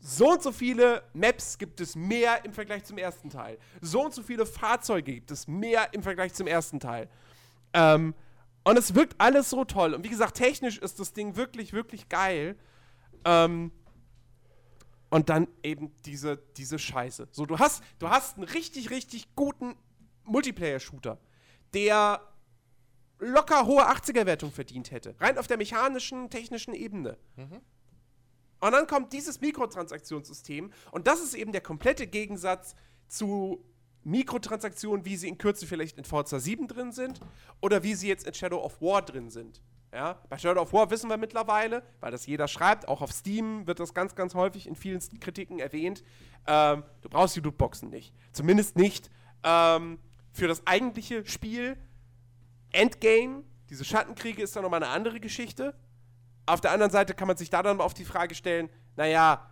so 0.00 0.30
und 0.30 0.42
so 0.42 0.52
viele 0.52 1.02
Maps 1.12 1.58
gibt 1.58 1.80
es 1.80 1.96
mehr 1.96 2.44
im 2.44 2.52
Vergleich 2.52 2.84
zum 2.84 2.98
ersten 2.98 3.30
Teil. 3.30 3.58
So 3.80 4.04
und 4.04 4.14
so 4.14 4.22
viele 4.22 4.46
Fahrzeuge 4.46 5.12
gibt 5.12 5.30
es 5.32 5.48
mehr 5.48 5.92
im 5.92 6.02
Vergleich 6.02 6.34
zum 6.34 6.46
ersten 6.46 6.78
Teil. 6.78 7.08
Ähm, 7.72 8.14
und 8.64 8.78
es 8.78 8.94
wirkt 8.94 9.16
alles 9.18 9.50
so 9.50 9.64
toll. 9.64 9.94
Und 9.94 10.04
wie 10.04 10.08
gesagt, 10.08 10.36
technisch 10.36 10.78
ist 10.78 11.00
das 11.00 11.12
Ding 11.12 11.36
wirklich, 11.36 11.72
wirklich 11.72 12.08
geil. 12.08 12.56
Ähm, 13.24 13.72
und 15.10 15.28
dann 15.28 15.48
eben 15.62 15.94
diese, 16.04 16.36
diese 16.56 16.78
Scheiße. 16.78 17.28
So, 17.30 17.46
du 17.46 17.58
hast, 17.58 17.82
du 17.98 18.08
hast 18.08 18.36
einen 18.36 18.44
richtig, 18.44 18.90
richtig 18.90 19.34
guten 19.34 19.74
Multiplayer-Shooter, 20.24 21.18
der 21.74 22.20
locker 23.18 23.66
hohe 23.66 23.88
80er-Wertung 23.88 24.52
verdient 24.52 24.90
hätte. 24.90 25.14
Rein 25.20 25.38
auf 25.38 25.46
der 25.46 25.56
mechanischen, 25.56 26.30
technischen 26.30 26.74
Ebene. 26.74 27.18
Und 28.60 28.72
dann 28.72 28.86
kommt 28.86 29.12
dieses 29.12 29.40
Mikrotransaktionssystem 29.40 30.72
und 30.90 31.06
das 31.06 31.20
ist 31.20 31.34
eben 31.34 31.52
der 31.52 31.60
komplette 31.60 32.06
Gegensatz 32.06 32.74
zu 33.06 33.64
Mikrotransaktionen, 34.04 35.04
wie 35.04 35.16
sie 35.16 35.28
in 35.28 35.38
Kürze 35.38 35.66
vielleicht 35.66 35.98
in 35.98 36.04
Forza 36.04 36.38
7 36.38 36.66
drin 36.68 36.92
sind 36.92 37.20
oder 37.60 37.82
wie 37.82 37.94
sie 37.94 38.08
jetzt 38.08 38.26
in 38.26 38.34
Shadow 38.34 38.58
of 38.62 38.80
War 38.80 39.02
drin 39.02 39.30
sind. 39.30 39.60
Ja, 39.92 40.20
bei 40.28 40.36
Shadow 40.36 40.60
of 40.60 40.72
War 40.72 40.90
wissen 40.90 41.08
wir 41.08 41.16
mittlerweile, 41.16 41.82
weil 42.00 42.10
das 42.10 42.26
jeder 42.26 42.46
schreibt, 42.46 42.88
auch 42.88 43.00
auf 43.00 43.10
Steam 43.10 43.66
wird 43.66 43.80
das 43.80 43.94
ganz, 43.94 44.14
ganz 44.14 44.34
häufig 44.34 44.66
in 44.66 44.76
vielen 44.76 45.00
Kritiken 45.20 45.60
erwähnt. 45.60 46.04
Ähm, 46.46 46.84
du 47.00 47.08
brauchst 47.08 47.36
die 47.36 47.40
Lootboxen 47.40 47.88
nicht. 47.88 48.12
Zumindest 48.32 48.76
nicht 48.76 49.10
ähm, 49.44 49.98
für 50.32 50.46
das 50.46 50.66
eigentliche 50.66 51.24
Spiel. 51.24 51.78
Endgame, 52.70 53.44
diese 53.70 53.84
Schattenkriege 53.84 54.42
ist 54.42 54.54
dann 54.56 54.62
nochmal 54.62 54.82
eine 54.82 54.92
andere 54.92 55.20
Geschichte. 55.20 55.74
Auf 56.44 56.60
der 56.60 56.72
anderen 56.72 56.92
Seite 56.92 57.14
kann 57.14 57.28
man 57.28 57.38
sich 57.38 57.48
da 57.48 57.62
dann 57.62 57.80
auf 57.80 57.94
die 57.94 58.04
Frage 58.04 58.34
stellen, 58.34 58.68
naja, 58.96 59.50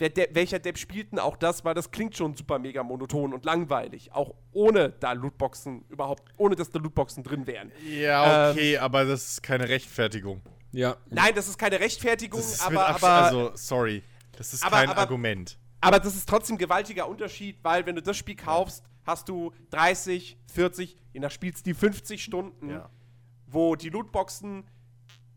De 0.00 0.28
welcher 0.32 0.60
Depp 0.60 0.78
spielt 0.78 1.10
denn 1.12 1.18
auch 1.18 1.36
das, 1.36 1.64
weil 1.64 1.74
das 1.74 1.90
klingt 1.90 2.16
schon 2.16 2.34
super 2.36 2.58
mega 2.60 2.82
monoton 2.84 3.34
und 3.34 3.44
langweilig, 3.44 4.12
auch 4.12 4.34
ohne 4.52 4.90
da 4.90 5.12
Lootboxen 5.12 5.84
überhaupt, 5.88 6.22
ohne 6.36 6.54
dass 6.54 6.70
da 6.70 6.78
Lootboxen 6.78 7.24
drin 7.24 7.46
wären. 7.48 7.72
Ja, 7.84 8.50
Ähm, 8.50 8.56
okay, 8.56 8.78
aber 8.78 9.04
das 9.04 9.26
ist 9.32 9.42
keine 9.42 9.68
Rechtfertigung. 9.68 10.40
ja. 10.70 10.96
Nein, 11.10 11.32
das 11.34 11.48
ist 11.48 11.58
keine 11.58 11.80
Rechtfertigung, 11.80 12.38
Das 12.40 12.52
ist 12.54 12.66
aber, 12.66 12.86
aber, 12.88 13.08
also, 13.08 13.50
sorry. 13.54 14.02
Das 14.36 14.54
ist 14.54 14.62
Aber- 14.64 14.76
kein 14.76 14.88
aber- 14.90 15.00
Argument. 15.00 15.58
aber 15.80 15.98
das 15.98 16.14
ist 16.14 16.28
trotzdem 16.28 16.54
ein 16.54 16.58
gewaltiger 16.58 17.08
Unterschied, 17.08 17.58
weil 17.64 17.84
wenn 17.84 17.96
du 17.96 18.02
das 18.02 18.16
Spiel 18.16 18.36
kaufst, 18.36 18.84
hast 19.04 19.28
du 19.28 19.52
30, 19.70 20.36
40, 20.52 20.96
je 21.12 21.18
nach 21.18 21.32
Spielstil 21.32 21.74
50 21.74 22.22
Stunden, 22.22 22.70
Ja. 22.70 22.88
wo 23.48 23.74
die 23.74 23.88
Lootboxen 23.88 24.62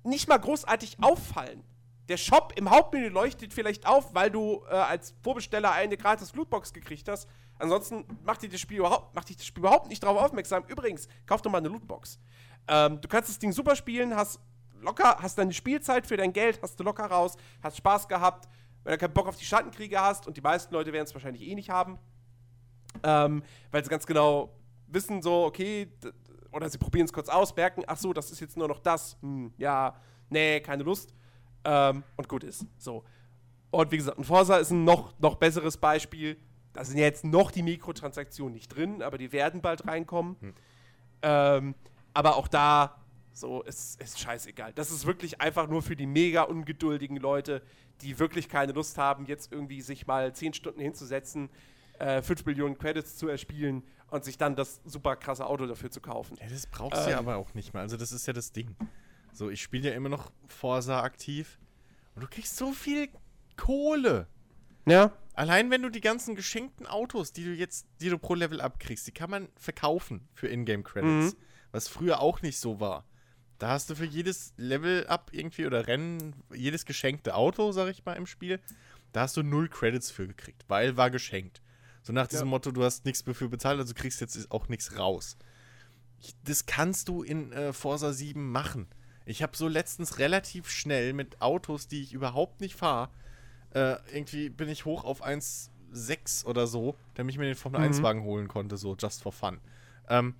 nicht 0.04 0.28
mal 0.30 0.38
großartig 0.38 0.98
auffallen. 1.02 1.64
Der 2.12 2.18
Shop 2.18 2.52
im 2.58 2.70
Hauptmenü 2.70 3.08
leuchtet 3.08 3.54
vielleicht 3.54 3.88
auf, 3.88 4.14
weil 4.14 4.30
du 4.30 4.66
äh, 4.70 4.74
als 4.74 5.16
Vorbesteller 5.24 5.72
eine 5.72 5.96
gratis 5.96 6.36
Lootbox 6.36 6.74
gekriegt 6.74 7.08
hast. 7.08 7.26
Ansonsten 7.58 8.04
macht 8.26 8.42
dich 8.42 8.52
das 8.52 8.60
Spiel 8.60 8.80
überhaupt, 8.80 9.16
macht 9.16 9.30
dich 9.30 9.38
das 9.38 9.46
Spiel 9.46 9.62
überhaupt 9.62 9.88
nicht 9.88 10.04
darauf 10.04 10.22
aufmerksam. 10.22 10.66
Übrigens, 10.68 11.08
kauf 11.26 11.42
doch 11.42 11.50
mal 11.50 11.60
eine 11.60 11.70
Lootbox. 11.70 12.20
Ähm, 12.68 13.00
du 13.00 13.08
kannst 13.08 13.30
das 13.30 13.40
Ding 13.40 13.54
super 13.54 13.78
spielen, 13.78 14.14
hast 14.14 14.42
locker, 14.82 15.20
hast 15.22 15.38
deine 15.38 15.54
Spielzeit 15.54 16.06
für 16.06 16.18
dein 16.18 16.34
Geld, 16.34 16.60
hast 16.62 16.78
du 16.78 16.84
locker 16.84 17.06
raus, 17.06 17.38
hast 17.64 17.78
Spaß 17.78 18.10
gehabt. 18.10 18.50
Wenn 18.84 18.92
du 18.92 18.98
keinen 18.98 19.14
Bock 19.14 19.30
auf 19.30 19.38
die 19.38 19.46
Schattenkriege 19.46 19.98
hast, 19.98 20.28
und 20.28 20.36
die 20.36 20.42
meisten 20.42 20.74
Leute 20.74 20.92
werden 20.92 21.06
es 21.06 21.14
wahrscheinlich 21.14 21.48
eh 21.48 21.56
nicht 21.56 21.70
haben, 21.70 21.98
ähm, 23.04 23.42
weil 23.72 23.86
sie 23.86 23.90
ganz 23.90 24.06
genau 24.06 24.54
wissen, 24.88 25.22
so, 25.22 25.46
okay, 25.46 25.88
oder 26.52 26.70
sie 26.70 26.78
probieren 26.78 27.06
es 27.06 27.14
kurz 27.14 27.30
aus, 27.30 27.56
merken, 27.56 27.84
ach 27.88 27.96
so, 27.96 28.12
das 28.12 28.32
ist 28.32 28.42
jetzt 28.42 28.58
nur 28.58 28.68
noch 28.68 28.80
das, 28.80 29.16
hm, 29.22 29.54
ja, 29.58 29.96
nee, 30.30 30.60
keine 30.60 30.84
Lust, 30.84 31.14
ähm, 31.64 32.04
und 32.18 32.28
gut 32.28 32.44
ist, 32.44 32.66
so. 32.78 33.04
Und 33.72 33.92
wie 33.92 33.98
gesagt, 33.98 34.18
ein 34.18 34.24
Forsa 34.24 34.58
ist 34.58 34.72
ein 34.72 34.84
noch, 34.84 35.18
noch 35.20 35.36
besseres 35.36 35.78
Beispiel, 35.78 36.38
da 36.74 36.84
sind 36.84 36.98
ja 36.98 37.06
jetzt 37.06 37.24
noch 37.24 37.52
die 37.52 37.64
Mikrotransaktionen 37.64 38.54
nicht 38.54 38.70
drin, 38.70 39.02
aber 39.02 39.18
die 39.18 39.32
werden 39.32 39.62
bald 39.62 39.88
reinkommen, 39.88 40.36
ähm, 41.22 41.76
aber 42.14 42.36
auch 42.36 42.48
da, 42.48 42.98
so, 43.34 43.62
ist, 43.64 44.02
ist 44.02 44.20
scheißegal. 44.20 44.74
Das 44.74 44.92
ist 44.92 45.06
wirklich 45.06 45.40
einfach 45.40 45.68
nur 45.68 45.82
für 45.82 45.96
die 45.96 46.06
mega 46.06 46.44
ungeduldigen 46.44 47.18
Leute, 47.18 47.62
die 48.02 48.20
wirklich 48.20 48.50
keine 48.50 48.74
Lust 48.74 48.98
haben, 48.98 49.26
jetzt 49.26 49.52
irgendwie 49.52 49.82
sich 49.82 50.06
mal 50.08 50.34
10 50.34 50.54
Stunden 50.54 50.82
hinzusetzen, 50.82 51.50
äh, 52.00 52.22
5 52.22 52.46
Millionen 52.46 52.78
Credits 52.78 53.16
zu 53.16 53.28
erspielen 53.28 53.84
und 54.10 54.26
sich 54.26 54.38
dann 54.38 54.56
das 54.56 54.82
super 54.84 55.16
krasse 55.16 55.46
Auto 55.46 55.66
dafür 55.66 55.92
zu 55.92 56.02
kaufen. 56.02 56.38
Ja, 56.42 56.48
das 56.50 56.68
brauchst 56.68 57.06
du 57.06 57.10
ja 57.10 57.20
Ähm. 57.20 57.28
aber 57.28 57.38
auch 57.38 57.54
nicht 57.54 57.74
mehr. 57.74 57.84
Also, 57.84 57.96
das 57.96 58.12
ist 58.12 58.26
ja 58.28 58.34
das 58.34 58.52
Ding. 58.52 58.76
So, 59.34 59.50
ich 59.50 59.62
spiele 59.62 59.90
ja 59.90 59.96
immer 59.96 60.10
noch 60.10 60.32
Forsa 60.48 61.02
aktiv. 61.02 61.60
Und 62.16 62.24
du 62.24 62.28
kriegst 62.28 62.58
so 62.58 62.72
viel 62.74 63.10
Kohle. 63.58 64.28
Ja. 64.86 65.12
Allein 65.34 65.72
wenn 65.72 65.82
du 65.82 65.90
die 65.90 66.02
ganzen 66.02 66.36
geschenkten 66.36 66.86
Autos, 66.86 67.32
die 67.32 67.46
du 67.46 67.52
jetzt, 67.52 67.88
die 68.02 68.10
du 68.10 68.18
pro 68.18 68.36
Level 68.36 68.60
abkriegst, 68.60 69.08
die 69.08 69.12
kann 69.12 69.30
man 69.30 69.48
verkaufen 69.56 70.28
für 70.34 70.48
Ingame-Credits. 70.48 71.36
Was 71.72 71.88
früher 71.88 72.20
auch 72.20 72.42
nicht 72.42 72.60
so 72.60 72.80
war. 72.80 73.06
Da 73.58 73.70
hast 73.70 73.90
du 73.90 73.96
für 73.96 74.06
jedes 74.06 74.54
Level-Up 74.58 75.30
irgendwie 75.34 75.68
oder 75.68 75.88
Rennen, 75.88 76.36
jedes 76.54 76.86
geschenkte 76.86 77.36
Auto, 77.36 77.72
sag 77.72 77.90
ich 77.90 78.04
mal, 78.04 78.14
im 78.14 78.26
Spiel, 78.26 78.60
da 79.14 79.22
hast 79.22 79.38
du 79.38 79.44
null 79.44 79.70
Credits 79.70 80.10
für 80.10 80.28
gekriegt, 80.28 80.66
weil 80.68 80.98
war 80.98 81.12
geschenkt. 81.12 81.62
So 82.02 82.12
nach 82.12 82.28
diesem 82.28 82.48
Ja. 82.48 82.50
Motto, 82.50 82.72
du 82.72 82.84
hast 82.84 83.06
nichts 83.06 83.24
dafür 83.24 83.50
bezahlt, 83.50 83.80
also 83.80 83.94
kriegst 83.94 84.20
jetzt 84.20 84.52
auch 84.52 84.68
nichts 84.68 84.98
raus. 84.98 85.38
Das 86.44 86.66
kannst 86.66 87.08
du 87.08 87.24
in 87.24 87.52
äh, 87.52 87.72
Forsa 87.72 88.14
7 88.14 88.52
machen. 88.52 88.88
Ich 89.26 89.44
habe 89.44 89.56
so 89.56 89.68
letztens 89.68 90.20
relativ 90.20 90.70
schnell 90.70 91.14
mit 91.14 91.42
Autos, 91.42 91.88
die 91.88 92.02
ich 92.02 92.14
überhaupt 92.14 92.62
nicht 92.62 92.76
fahre, 92.76 93.10
äh, 93.74 93.96
irgendwie 94.14 94.50
bin 94.50 94.70
ich 94.70 94.86
hoch 94.86 95.04
auf 95.04 95.24
1,6 95.24 96.46
oder 96.46 96.68
so, 96.68 96.96
damit 97.14 97.34
ich 97.34 97.40
mir 97.40 97.46
den 97.46 97.56
Formel 97.56 97.82
1-Wagen 97.82 98.24
holen 98.24 98.48
konnte, 98.48 98.78
so 98.78 98.96
just 99.00 99.24
for 99.24 99.32
fun. 99.32 99.60
Ähm, 100.10 100.36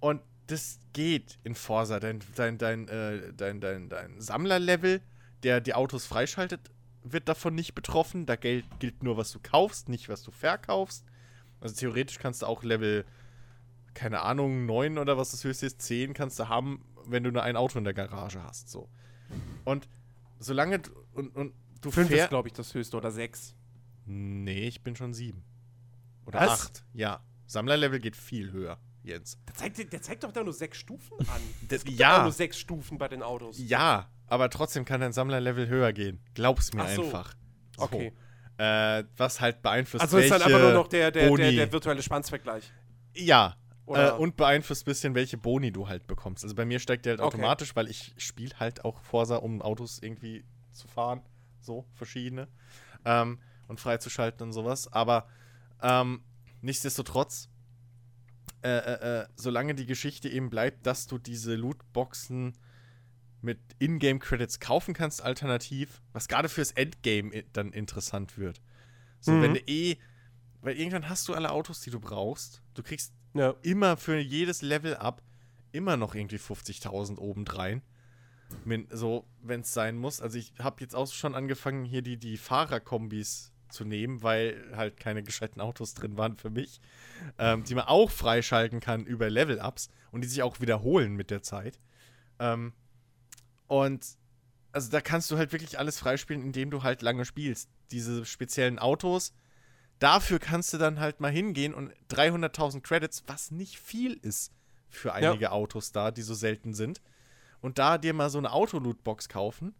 und 0.00 0.22
das 0.46 0.80
geht 0.92 1.38
in 1.44 1.54
Forsa. 1.54 2.00
Dein, 2.00 2.20
dein, 2.34 2.58
dein, 2.58 2.88
äh, 2.88 3.32
dein, 3.36 3.60
dein, 3.60 3.88
dein 3.88 4.20
Sammlerlevel, 4.20 5.00
der 5.42 5.60
die 5.60 5.74
Autos 5.74 6.06
freischaltet, 6.06 6.70
wird 7.02 7.28
davon 7.28 7.54
nicht 7.54 7.74
betroffen. 7.74 8.26
Da 8.26 8.36
gilt, 8.36 8.64
gilt 8.80 9.02
nur, 9.02 9.16
was 9.16 9.32
du 9.32 9.38
kaufst, 9.40 9.88
nicht 9.88 10.08
was 10.08 10.22
du 10.22 10.30
verkaufst. 10.30 11.04
Also 11.60 11.74
theoretisch 11.76 12.18
kannst 12.18 12.42
du 12.42 12.46
auch 12.46 12.62
Level, 12.62 13.04
keine 13.94 14.22
Ahnung, 14.22 14.66
9 14.66 14.98
oder 14.98 15.18
was 15.18 15.30
das 15.32 15.44
höchste 15.44 15.66
ist, 15.66 15.82
10 15.82 16.14
kannst 16.14 16.38
du 16.38 16.48
haben, 16.48 16.82
wenn 17.06 17.22
du 17.24 17.30
nur 17.32 17.42
ein 17.42 17.56
Auto 17.56 17.78
in 17.78 17.84
der 17.84 17.94
Garage 17.94 18.42
hast. 18.42 18.68
So. 18.68 18.88
Und 19.64 19.88
solange 20.38 20.80
du, 20.80 20.90
und, 21.12 21.34
und 21.36 21.54
du 21.80 21.90
5 21.90 22.10
ist, 22.10 22.28
glaube 22.28 22.48
ich, 22.48 22.54
das 22.54 22.74
höchste 22.74 22.96
oder 22.96 23.10
6. 23.10 23.54
Nee, 24.06 24.66
ich 24.68 24.82
bin 24.82 24.96
schon 24.96 25.14
7. 25.14 25.42
Oder 26.26 26.40
Was? 26.40 26.66
8. 26.66 26.84
Ja. 26.94 27.20
Sammlerlevel 27.46 27.98
geht 28.00 28.16
viel 28.16 28.52
höher, 28.52 28.78
Jens. 29.02 29.38
Der 29.46 29.54
zeigt, 29.54 29.92
der 29.92 30.02
zeigt 30.02 30.22
doch 30.24 30.32
da 30.32 30.42
nur 30.42 30.52
6 30.52 30.76
Stufen 30.78 31.18
an. 31.20 31.40
Das- 31.68 31.84
gibt 31.84 31.98
ja. 31.98 32.22
nur 32.22 32.32
6 32.32 32.58
Stufen 32.58 32.98
bei 32.98 33.08
den 33.08 33.22
Autos. 33.22 33.56
Ja, 33.58 34.10
aber 34.26 34.48
trotzdem 34.50 34.84
kann 34.84 35.00
dein 35.00 35.12
Sammlerlevel 35.12 35.68
höher 35.68 35.92
gehen. 35.92 36.20
Glaub's 36.34 36.72
mir 36.72 36.82
Ach 36.84 36.88
so. 36.90 37.02
einfach. 37.04 37.34
So. 37.76 37.82
Okay. 37.84 38.12
Äh, 38.58 39.04
was 39.16 39.40
halt 39.40 39.62
beeinflusst, 39.62 40.02
Also 40.02 40.18
ist 40.18 40.30
dann 40.30 40.42
einfach 40.42 40.60
nur 40.60 40.72
noch 40.72 40.88
der, 40.88 41.10
der, 41.10 41.34
der, 41.34 41.52
der 41.52 41.72
virtuelle 41.72 42.02
Spannsvergleich. 42.02 42.70
Ja. 43.14 43.56
Äh, 43.96 44.12
und 44.18 44.36
beeinflusst 44.36 44.82
ein 44.82 44.90
bisschen, 44.90 45.14
welche 45.14 45.36
Boni 45.38 45.72
du 45.72 45.88
halt 45.88 46.06
bekommst. 46.06 46.44
Also 46.44 46.54
bei 46.54 46.64
mir 46.64 46.78
steigt 46.78 47.06
der 47.06 47.12
halt 47.12 47.20
Okay. 47.20 47.28
automatisch, 47.28 47.74
weil 47.76 47.88
ich 47.88 48.14
spiele 48.18 48.58
halt 48.58 48.84
auch 48.84 49.00
Forsa, 49.02 49.36
um 49.36 49.62
Autos 49.62 49.98
irgendwie 50.00 50.44
zu 50.72 50.88
fahren. 50.88 51.22
So, 51.60 51.86
verschiedene. 51.94 52.48
Ähm, 53.04 53.40
und 53.68 53.80
freizuschalten 53.80 54.46
und 54.46 54.52
sowas. 54.52 54.92
Aber 54.92 55.26
ähm, 55.82 56.22
nichtsdestotrotz, 56.60 57.48
äh, 58.62 58.68
äh, 58.68 59.20
äh, 59.22 59.26
solange 59.36 59.74
die 59.74 59.86
Geschichte 59.86 60.28
eben 60.28 60.50
bleibt, 60.50 60.86
dass 60.86 61.06
du 61.06 61.18
diese 61.18 61.54
Lootboxen 61.54 62.58
mit 63.42 63.58
Ingame-Credits 63.78 64.60
kaufen 64.60 64.92
kannst, 64.92 65.22
alternativ, 65.22 66.02
was 66.12 66.28
gerade 66.28 66.48
fürs 66.48 66.72
Endgame 66.72 67.44
dann 67.52 67.72
interessant 67.72 68.36
wird. 68.36 68.60
So, 69.20 69.32
Mhm. 69.32 69.40
wenn 69.40 69.54
du 69.54 69.60
eh, 69.60 69.96
weil 70.62 70.76
irgendwann 70.76 71.08
hast 71.08 71.28
du 71.28 71.34
alle 71.34 71.50
Autos, 71.50 71.80
die 71.80 71.90
du 71.90 72.00
brauchst. 72.00 72.62
Du 72.74 72.82
kriegst 72.82 73.12
Ja. 73.34 73.54
immer 73.62 73.96
für 73.96 74.18
jedes 74.18 74.62
Level 74.62 74.96
up 74.96 75.22
immer 75.72 75.96
noch 75.96 76.14
irgendwie 76.14 76.38
50.000 76.38 77.18
obendrein. 77.18 77.82
Min 78.64 78.88
so, 78.90 79.24
wenn 79.42 79.60
es 79.60 79.72
sein 79.72 79.96
muss. 79.96 80.20
Also 80.20 80.36
ich 80.38 80.52
habe 80.58 80.80
jetzt 80.80 80.94
auch 80.96 81.06
schon 81.12 81.34
angefangen, 81.36 81.84
hier 81.84 82.02
die, 82.02 82.16
die 82.16 82.36
Fahrerkombis 82.36 83.52
zu 83.68 83.84
nehmen, 83.84 84.24
weil 84.24 84.72
halt 84.74 84.98
keine 84.98 85.22
gescheiten 85.22 85.60
Autos 85.60 85.94
drin 85.94 86.16
waren 86.16 86.36
für 86.36 86.50
mich, 86.50 86.80
ähm, 87.38 87.62
die 87.62 87.76
man 87.76 87.84
auch 87.84 88.10
freischalten 88.10 88.80
kann 88.80 89.06
über 89.06 89.30
Level-Ups 89.30 89.88
und 90.10 90.22
die 90.22 90.28
sich 90.28 90.42
auch 90.42 90.60
wiederholen 90.60 91.14
mit 91.14 91.30
der 91.30 91.42
Zeit. 91.44 91.78
Ähm, 92.40 92.72
und 93.68 94.04
also 94.72 94.90
da 94.90 95.00
kannst 95.00 95.30
du 95.30 95.38
halt 95.38 95.52
wirklich 95.52 95.78
alles 95.78 95.98
freispielen, 96.00 96.42
indem 96.42 96.70
du 96.72 96.82
halt 96.82 97.02
lange 97.02 97.24
spielst. 97.24 97.68
Diese 97.92 98.24
speziellen 98.24 98.80
Autos, 98.80 99.32
dafür 100.00 100.40
kannst 100.40 100.72
du 100.72 100.78
dann 100.78 100.98
halt 100.98 101.20
mal 101.20 101.30
hingehen 101.30 101.72
und 101.72 101.92
300.000 102.10 102.80
Credits, 102.80 103.22
was 103.28 103.52
nicht 103.52 103.78
viel 103.78 104.14
ist 104.14 104.52
für 104.88 105.12
einige 105.12 105.52
Autos 105.52 105.92
da, 105.92 106.10
die 106.10 106.22
so 106.22 106.34
selten 106.34 106.74
sind, 106.74 107.00
und 107.60 107.78
da 107.78 107.96
dir 107.98 108.12
mal 108.12 108.30
so 108.30 108.38
eine 108.38 108.52
Auto-Lootbox 108.52 109.28
kaufen. 109.28 109.74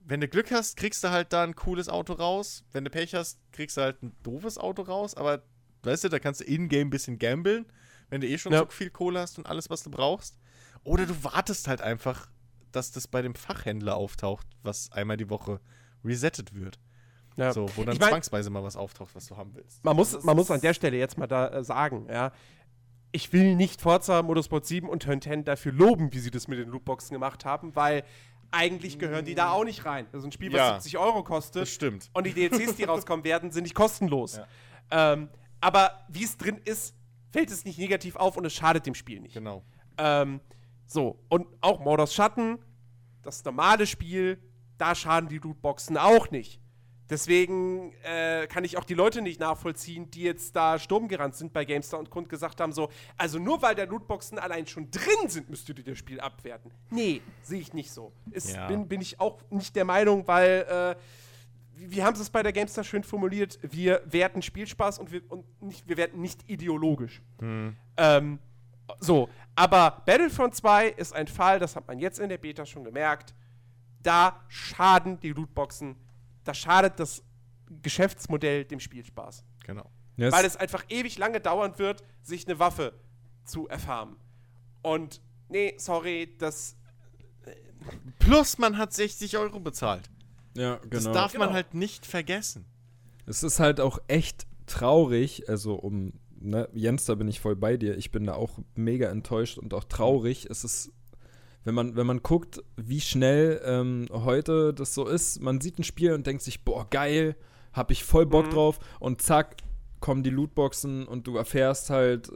Wenn 0.00 0.20
du 0.20 0.28
Glück 0.28 0.52
hast, 0.52 0.76
kriegst 0.76 1.02
du 1.02 1.10
halt 1.10 1.32
da 1.32 1.42
ein 1.42 1.56
cooles 1.56 1.88
Auto 1.88 2.12
raus. 2.12 2.64
Wenn 2.70 2.84
du 2.84 2.90
Pech 2.90 3.12
hast, 3.14 3.40
kriegst 3.50 3.76
du 3.76 3.80
halt 3.80 4.02
ein 4.04 4.14
doofes 4.22 4.56
Auto 4.56 4.82
raus. 4.82 5.16
Aber 5.16 5.42
weißt 5.82 6.04
du, 6.04 6.08
da 6.08 6.20
kannst 6.20 6.40
du 6.40 6.44
in-game 6.44 6.86
ein 6.86 6.90
bisschen 6.90 7.18
gambeln, 7.18 7.66
wenn 8.08 8.20
du 8.20 8.28
eh 8.28 8.38
schon 8.38 8.52
Ja. 8.52 8.60
so 8.60 8.66
viel 8.66 8.90
Kohle 8.90 9.18
hast 9.18 9.36
und 9.36 9.46
alles, 9.46 9.68
was 9.68 9.82
du 9.82 9.90
brauchst. 9.90 10.38
Oder 10.84 11.06
du 11.06 11.24
wartest 11.24 11.66
halt 11.66 11.82
einfach, 11.82 12.30
dass 12.70 12.92
das 12.92 13.08
bei 13.08 13.20
dem 13.20 13.34
Fachhändler 13.34 13.96
auftaucht, 13.96 14.46
was 14.62 14.92
einmal 14.92 15.16
die 15.16 15.28
Woche 15.28 15.60
resettet 16.04 16.54
wird. 16.54 16.78
Ja. 17.36 17.52
So, 17.52 17.68
wo 17.76 17.84
dann 17.84 17.94
Ich 17.94 18.00
mein- 18.00 18.10
zwangsweise 18.10 18.50
mal 18.50 18.62
was 18.62 18.76
auftaucht, 18.76 19.14
was 19.14 19.26
du 19.26 19.36
haben 19.36 19.54
willst. 19.54 19.84
Man 19.84 19.94
muss, 19.96 20.22
man 20.24 20.36
muss 20.36 20.50
an 20.50 20.60
der 20.60 20.72
Stelle 20.74 20.96
jetzt 20.96 21.18
mal 21.18 21.26
da 21.26 21.48
äh, 21.48 21.64
sagen, 21.64 22.06
ja. 22.10 22.32
Ich 23.12 23.32
will 23.32 23.54
nicht 23.54 23.80
Forza 23.80 24.22
Motorsport 24.22 24.66
7 24.66 24.88
und 24.88 25.02
Turn 25.04 25.20
10 25.22 25.44
dafür 25.44 25.72
loben, 25.72 26.12
wie 26.12 26.18
sie 26.18 26.30
das 26.30 26.48
mit 26.48 26.58
den 26.58 26.68
Lootboxen 26.68 27.14
gemacht 27.14 27.44
haben, 27.44 27.74
weil 27.76 28.04
eigentlich 28.50 28.98
gehören 28.98 29.24
die 29.24 29.34
da 29.34 29.50
auch 29.52 29.64
nicht 29.64 29.84
rein. 29.86 30.06
Das 30.12 30.20
ist 30.20 30.24
ein 30.26 30.32
Spiel, 30.32 30.52
was 30.52 30.58
Ja. 30.58 30.74
70 30.80 30.98
Euro 30.98 31.22
kostet. 31.22 31.62
Das 31.62 31.70
stimmt. 31.70 32.10
Und 32.12 32.26
die 32.26 32.32
DLCs, 32.32 32.76
die 32.76 32.84
rauskommen 32.84 33.24
werden, 33.24 33.50
sind 33.52 33.62
nicht 33.64 33.74
kostenlos. 33.74 34.36
Ja. 34.90 35.12
Ähm, 35.14 35.28
aber 35.60 36.04
wie 36.08 36.24
es 36.24 36.36
drin 36.36 36.60
ist, 36.64 36.94
fällt 37.30 37.50
es 37.50 37.64
nicht 37.64 37.78
negativ 37.78 38.16
auf 38.16 38.36
und 38.36 38.44
es 38.44 38.52
schadet 38.54 38.86
dem 38.86 38.94
Spiel 38.94 39.20
nicht. 39.20 39.34
Genau. 39.34 39.62
Ähm, 39.98 40.40
so, 40.86 41.18
und 41.28 41.46
auch 41.60 41.80
Mordors 41.80 42.14
Schatten, 42.14 42.58
das 43.22 43.44
normale 43.44 43.86
Spiel, 43.86 44.38
da 44.78 44.94
schaden 44.94 45.28
die 45.28 45.38
Lootboxen 45.38 45.96
auch 45.96 46.30
nicht. 46.30 46.60
Deswegen 47.08 47.92
äh, 48.02 48.46
kann 48.48 48.64
ich 48.64 48.76
auch 48.76 48.84
die 48.84 48.94
Leute 48.94 49.22
nicht 49.22 49.38
nachvollziehen, 49.40 50.10
die 50.10 50.22
jetzt 50.22 50.56
da 50.56 50.78
Sturm 50.78 51.06
gerannt 51.08 51.36
sind 51.36 51.52
bei 51.52 51.64
GameStar 51.64 52.00
und 52.00 52.10
Grund 52.10 52.28
gesagt 52.28 52.60
haben, 52.60 52.72
so, 52.72 52.88
also 53.16 53.38
nur 53.38 53.62
weil 53.62 53.74
da 53.74 53.84
Lootboxen 53.84 54.38
allein 54.38 54.66
schon 54.66 54.90
drin 54.90 55.28
sind, 55.28 55.48
müsst 55.48 55.68
ihr 55.68 55.74
das 55.76 55.96
Spiel 55.98 56.18
abwerten. 56.20 56.70
Nee, 56.90 57.22
sehe 57.42 57.60
ich 57.60 57.72
nicht 57.72 57.92
so. 57.92 58.12
Ist, 58.32 58.54
Ja. 58.54 58.66
bin, 58.66 58.88
bin 58.88 59.00
ich 59.00 59.20
auch 59.20 59.38
nicht 59.50 59.76
der 59.76 59.84
Meinung, 59.84 60.26
weil 60.26 60.66
äh, 60.68 60.96
wie 61.78 61.90
wie 61.90 62.02
haben 62.02 62.16
sie 62.16 62.22
es 62.22 62.30
bei 62.30 62.42
der 62.42 62.52
GameStar 62.52 62.84
schön 62.84 63.04
formuliert? 63.04 63.58
Wir 63.62 64.00
werten 64.06 64.40
Spielspaß 64.42 64.98
und 64.98 65.12
wir, 65.12 65.20
und 65.30 65.44
nicht, 65.62 65.86
wir 65.86 65.96
werten 65.98 66.20
nicht 66.20 66.48
ideologisch. 66.48 67.20
Ähm, 67.98 68.38
so, 68.98 69.28
aber 69.54 70.02
Battlefront 70.06 70.54
2 70.54 70.88
ist 70.88 71.12
ein 71.14 71.26
Fall, 71.28 71.58
das 71.58 71.76
hat 71.76 71.86
man 71.86 71.98
jetzt 71.98 72.18
in 72.18 72.28
der 72.30 72.38
Beta 72.38 72.64
schon 72.64 72.82
gemerkt. 72.84 73.34
Da 74.02 74.40
schaden 74.48 75.18
die 75.20 75.30
Lootboxen, 75.32 75.96
da 76.46 76.54
schadet 76.54 76.98
das 77.00 77.22
Geschäftsmodell 77.82 78.64
dem 78.64 78.80
Spielspaß. 78.80 79.44
Genau. 79.66 79.90
Ja, 80.16 80.32
Weil 80.32 80.44
es, 80.46 80.56
einfach 80.56 80.84
ewig 80.88 81.18
lange 81.18 81.40
dauern 81.40 81.78
wird, 81.78 82.02
sich 82.22 82.46
eine 82.46 82.58
Waffe 82.58 82.94
zu 83.44 83.68
erfarmen. 83.68 84.16
Und 84.82 85.20
nee, 85.48 85.74
sorry, 85.78 86.34
das. 86.38 86.76
Plus, 88.18 88.58
man 88.58 88.78
hat 88.78 88.92
60 88.92 89.36
Euro 89.38 89.60
bezahlt. 89.60 90.08
ja, 90.54 90.76
Das 90.88 91.04
genau. 91.04 91.14
darf 91.14 91.32
man 91.34 91.42
Genau. 91.48 91.52
halt 91.54 91.74
nicht 91.74 92.06
vergessen. 92.06 92.64
Es 93.26 93.42
ist 93.42 93.60
halt 93.60 93.80
auch 93.80 93.98
echt 94.08 94.46
traurig, 94.66 95.48
also 95.48 95.74
um, 95.74 96.12
ne, 96.38 96.68
Jens, 96.72 97.04
da 97.04 97.14
bin 97.14 97.28
ich 97.28 97.40
voll 97.40 97.56
bei 97.56 97.76
dir. 97.76 97.96
Ich 97.98 98.10
bin 98.10 98.24
da 98.24 98.34
auch 98.34 98.58
mega 98.74 99.08
enttäuscht 99.10 99.58
und 99.58 99.74
auch 99.74 99.84
traurig. 99.84 100.46
Es 100.50 100.64
ist, 100.64 100.92
wenn 101.66 101.74
man, 101.74 101.96
wenn 101.96 102.06
man 102.06 102.22
guckt, 102.22 102.62
wie 102.76 103.00
schnell 103.00 103.60
ähm, 103.64 104.06
heute 104.12 104.72
das 104.72 104.94
so 104.94 105.06
ist, 105.06 105.42
man 105.42 105.60
sieht 105.60 105.78
ein 105.78 105.84
Spiel 105.84 106.12
und 106.14 106.26
denkt 106.26 106.42
sich, 106.42 106.64
boah, 106.64 106.86
geil, 106.88 107.36
hab 107.72 107.90
ich 107.90 108.04
voll 108.04 108.24
Bock 108.24 108.46
Mhm. 108.46 108.50
drauf 108.50 108.78
und 109.00 109.20
zack, 109.20 109.56
kommen 110.00 110.22
die 110.22 110.30
Lootboxen 110.30 111.06
und 111.06 111.26
du 111.26 111.36
erfährst 111.36 111.90
halt, 111.90 112.28
äh, 112.30 112.32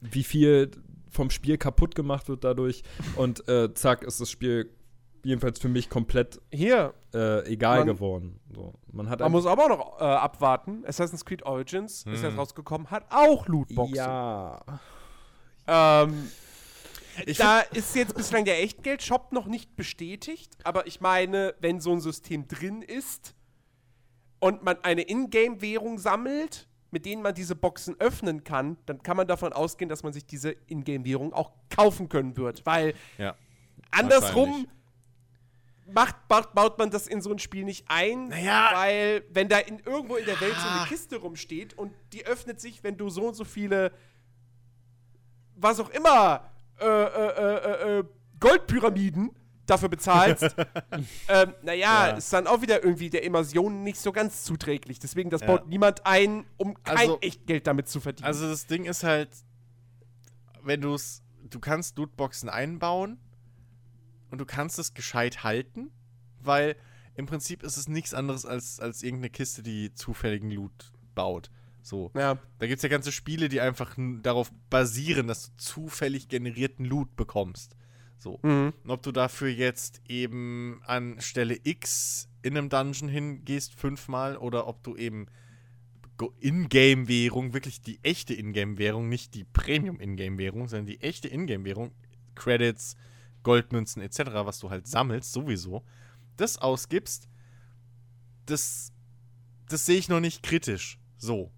wie 0.00 0.24
viel 0.24 0.70
vom 1.10 1.28
Spiel 1.30 1.58
kaputt 1.58 1.94
gemacht 1.94 2.28
wird 2.28 2.42
dadurch 2.44 2.82
und 3.16 3.46
äh, 3.48 3.72
zack, 3.74 4.02
ist 4.02 4.20
das 4.20 4.30
Spiel 4.30 4.70
jedenfalls 5.24 5.58
für 5.58 5.68
mich 5.68 5.90
komplett 5.90 6.40
Hier, 6.50 6.94
äh, 7.12 7.44
egal 7.52 7.80
Man- 7.80 7.86
geworden. 7.88 8.40
So, 8.54 8.72
man 8.92 9.10
hat 9.10 9.20
man 9.20 9.30
muss 9.30 9.44
aber 9.44 9.64
auch 9.64 9.68
noch 9.68 10.00
äh, 10.00 10.04
abwarten. 10.04 10.84
Assassin's 10.86 11.24
Creed 11.26 11.42
Origins 11.42 12.04
ist 12.10 12.22
jetzt 12.22 12.38
rausgekommen, 12.38 12.90
hat 12.90 13.04
auch 13.10 13.46
Lootboxen. 13.46 13.96
ja. 13.96 14.60
Ähm, 15.66 16.28
Ich 17.26 17.38
da 17.38 17.60
ist 17.60 17.94
jetzt 17.96 18.14
bislang 18.14 18.44
der 18.44 18.62
Echtgeld-Shop 18.62 19.32
noch 19.32 19.46
nicht 19.46 19.76
bestätigt, 19.76 20.50
aber 20.64 20.86
ich 20.86 21.00
meine, 21.00 21.54
wenn 21.60 21.80
so 21.80 21.92
ein 21.92 22.00
System 22.00 22.46
drin 22.48 22.82
ist 22.82 23.34
und 24.38 24.62
man 24.62 24.82
eine 24.84 25.02
Ingame-Währung 25.02 25.98
sammelt, 25.98 26.68
mit 26.92 27.06
denen 27.06 27.22
man 27.22 27.34
diese 27.34 27.54
Boxen 27.54 27.94
öffnen 28.00 28.42
kann, 28.44 28.76
dann 28.86 29.02
kann 29.02 29.16
man 29.16 29.28
davon 29.28 29.52
ausgehen, 29.52 29.88
dass 29.88 30.02
man 30.02 30.12
sich 30.12 30.24
diese 30.26 30.54
Ingame-Währung 30.66 31.32
auch 31.32 31.52
kaufen 31.68 32.08
können 32.08 32.36
wird. 32.36 32.64
Weil 32.66 32.94
Ja. 33.18 33.34
andersrum 33.90 34.66
macht, 35.92 36.28
baut, 36.28 36.54
baut 36.54 36.78
man 36.78 36.90
das 36.90 37.06
in 37.06 37.20
so 37.20 37.30
ein 37.32 37.38
Spiel 37.38 37.64
nicht 37.64 37.84
ein, 37.88 38.28
Naja. 38.28 38.70
weil 38.72 39.24
wenn 39.30 39.48
da 39.48 39.58
in, 39.58 39.80
irgendwo 39.80 40.16
in 40.16 40.24
der 40.24 40.40
Welt 40.40 40.54
so 40.56 40.66
Ah. 40.68 40.80
eine 40.80 40.88
Kiste 40.88 41.16
rumsteht 41.16 41.74
und 41.74 41.92
die 42.12 42.24
öffnet 42.26 42.60
sich, 42.60 42.82
wenn 42.84 42.96
du 42.96 43.08
so 43.10 43.26
und 43.28 43.34
so 43.34 43.44
viele, 43.44 43.92
was 45.56 45.78
auch 45.80 45.90
immer, 45.90 46.48
äh, 46.80 46.84
äh, 46.84 47.96
äh, 47.96 47.98
äh, 48.00 48.04
Goldpyramiden 48.40 49.30
dafür 49.66 49.88
bezahlst, 49.88 50.42
ähm, 51.28 51.54
naja, 51.62 52.08
Ja. 52.08 52.16
ist 52.16 52.32
dann 52.32 52.46
auch 52.48 52.60
wieder 52.62 52.82
irgendwie 52.82 53.08
der 53.10 53.22
Immersion 53.22 53.84
nicht 53.84 53.98
so 54.00 54.10
ganz 54.10 54.42
zuträglich. 54.42 54.98
Deswegen, 54.98 55.30
das 55.30 55.42
Ja. 55.42 55.46
baut 55.46 55.68
niemand 55.68 56.06
ein, 56.06 56.44
um 56.56 56.74
kein 56.82 56.96
Also- 56.96 57.18
Echtgeld 57.20 57.66
damit 57.66 57.88
zu 57.88 58.00
verdienen. 58.00 58.26
Also 58.26 58.48
das 58.48 58.66
Ding 58.66 58.84
ist 58.84 59.04
halt, 59.04 59.30
wenn 60.62 60.80
du 60.80 60.94
es, 60.94 61.22
du 61.48 61.60
kannst 61.60 61.98
Lootboxen 61.98 62.48
einbauen 62.48 63.18
und 64.30 64.38
du 64.38 64.44
kannst 64.46 64.78
es 64.78 64.94
gescheit 64.94 65.44
halten, 65.44 65.90
weil 66.40 66.76
im 67.14 67.26
Prinzip 67.26 67.62
ist 67.62 67.76
es 67.76 67.88
nichts 67.88 68.14
anderes 68.14 68.46
als, 68.46 68.80
als 68.80 69.02
irgendeine 69.02 69.30
Kiste, 69.30 69.62
die 69.62 69.92
zufälligen 69.94 70.50
Loot 70.50 70.92
baut. 71.14 71.50
So. 71.82 72.10
ja. 72.14 72.38
Da 72.58 72.66
gibt 72.66 72.78
es 72.78 72.82
ja 72.82 72.88
ganze 72.88 73.12
Spiele, 73.12 73.48
die 73.48 73.60
einfach 73.60 73.96
darauf 74.22 74.52
basieren, 74.68 75.26
dass 75.26 75.50
du 75.50 75.56
zufällig 75.56 76.28
generierten 76.28 76.84
Loot 76.84 77.16
bekommst. 77.16 77.76
So. 78.18 78.38
Mhm. 78.42 78.74
Und 78.84 78.90
ob 78.90 79.02
du 79.02 79.12
dafür 79.12 79.48
jetzt 79.48 80.02
eben 80.06 80.82
an 80.84 81.20
Stelle 81.20 81.58
X 81.62 82.28
in 82.42 82.56
einem 82.56 82.68
Dungeon 82.68 83.08
hingehst 83.08 83.74
fünfmal 83.74 84.36
oder 84.36 84.66
ob 84.66 84.82
du 84.82 84.96
eben 84.96 85.26
Ingame-Währung, 86.40 87.54
wirklich 87.54 87.80
die 87.80 87.98
echte 88.02 88.34
Ingame-Währung, 88.34 89.08
nicht 89.08 89.34
die 89.34 89.44
Premium-Ingame-Währung, 89.44 90.68
sondern 90.68 90.86
die 90.86 91.00
echte 91.00 91.28
Ingame-Währung, 91.28 91.92
Credits, 92.34 92.96
Goldmünzen 93.42 94.02
etc., 94.02 94.20
was 94.44 94.58
du 94.58 94.68
halt 94.68 94.86
sammelst, 94.86 95.32
sowieso, 95.32 95.82
das 96.36 96.58
ausgibst, 96.58 97.28
das, 98.46 98.92
das 99.68 99.86
sehe 99.86 99.98
ich 99.98 100.08
noch 100.08 100.20
nicht 100.20 100.42
kritisch. 100.42 100.98
So. 101.16 101.50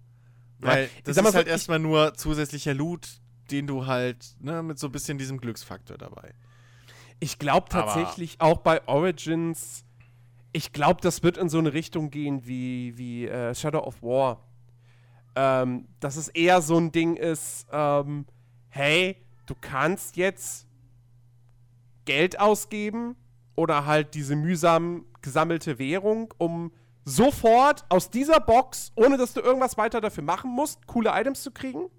Weil 0.63 0.89
das 1.03 1.17
ist 1.17 1.35
halt 1.35 1.47
erstmal 1.47 1.79
nur 1.79 2.13
zusätzlicher 2.13 2.73
Loot, 2.73 3.07
den 3.51 3.67
du 3.67 3.85
halt, 3.85 4.35
ne, 4.39 4.63
mit 4.63 4.79
so 4.79 4.87
ein 4.87 4.91
bisschen 4.91 5.17
diesem 5.17 5.39
Glücksfaktor 5.39 5.97
dabei. 5.97 6.33
Ich 7.19 7.39
glaube 7.39 7.67
Aber- 7.71 7.85
tatsächlich 7.85 8.39
auch 8.39 8.59
bei 8.59 8.85
Origins 8.87 9.85
ich 10.53 10.71
glaube, 10.71 11.01
das 11.01 11.23
wird 11.23 11.37
in 11.37 11.49
so 11.49 11.57
eine 11.57 11.73
Richtung 11.73 12.11
gehen 12.11 12.45
wie, 12.45 12.95
wie 12.95 13.27
äh, 13.27 13.53
Shadow 13.55 13.79
of 13.79 14.01
War. 14.03 14.47
Ähm, 15.35 15.87
dass 15.99 16.15
es 16.15 16.27
eher 16.27 16.61
so 16.61 16.77
ein 16.77 16.91
Ding 16.91 17.15
ist, 17.15 17.65
ähm, 17.71 18.27
hey, 18.69 19.17
du 19.47 19.55
kannst 19.59 20.15
jetzt 20.15 20.67
Geld 22.05 22.39
ausgeben 22.39 23.15
oder 23.55 23.87
halt 23.87 24.13
diese 24.13 24.35
mühsam 24.35 25.05
gesammelte 25.23 25.79
Währung, 25.79 26.31
um 26.37 26.71
sofort 27.05 27.85
aus 27.89 28.09
dieser 28.09 28.39
Box, 28.39 28.91
ohne 28.95 29.17
dass 29.17 29.33
du 29.33 29.41
irgendwas 29.41 29.77
weiter 29.77 30.01
dafür 30.01 30.23
machen 30.23 30.51
musst, 30.51 30.85
coole 30.87 31.11
Items 31.13 31.43
zu 31.43 31.51
kriegen. 31.51 31.89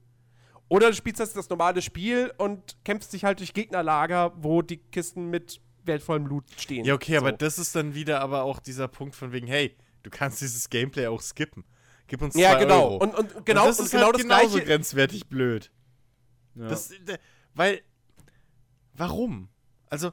Oder 0.69 0.89
du 0.89 0.95
spielst 0.95 1.21
jetzt 1.21 1.37
das 1.37 1.49
normale 1.51 1.83
Spiel 1.83 2.33
und 2.39 2.77
kämpfst 2.85 3.13
dich 3.13 3.25
halt 3.25 3.39
durch 3.41 3.53
Gegnerlager, 3.53 4.33
wo 4.37 4.63
die 4.63 4.79
Kisten 4.79 5.29
mit 5.29 5.61
wertvollem 5.85 6.27
Loot 6.27 6.45
stehen. 6.57 6.85
Ja, 6.85 6.95
okay, 6.95 7.13
so. 7.13 7.19
aber 7.19 7.33
das 7.33 7.59
ist 7.59 7.77
dann 7.77 7.95
wieder 7.95 8.21
aber 8.21 8.45
auch 8.45 8.59
dieser 8.59 8.89
Punkt 8.89 9.15
von 9.15 9.33
wegen, 9.33 9.47
hey, 9.47 9.77
du 10.03 10.11
kannst 10.11 10.41
dieses 10.41 10.71
Gameplay 10.71 11.07
auch 11.07 11.21
skippen. 11.21 11.65
Gib 12.07 12.23
uns 12.23 12.35
Ja, 12.35 12.53
zwei 12.53 12.61
genau. 12.61 12.85
Euro. 12.85 12.97
Und, 12.97 13.15
und 13.15 13.47
genau, 13.47 13.63
und 13.63 13.69
das 13.69 13.79
und 13.79 13.85
ist 13.87 13.91
genau 13.93 14.07
halt 14.07 14.15
das 14.15 14.23
genauso 14.23 14.49
gleiche. 14.51 14.67
grenzwertig 14.67 15.29
blöd. 15.29 15.71
Ja. 16.55 16.69
Das, 16.69 16.91
äh, 16.91 17.19
weil, 17.55 17.83
warum? 18.95 19.49
Also, 19.91 20.13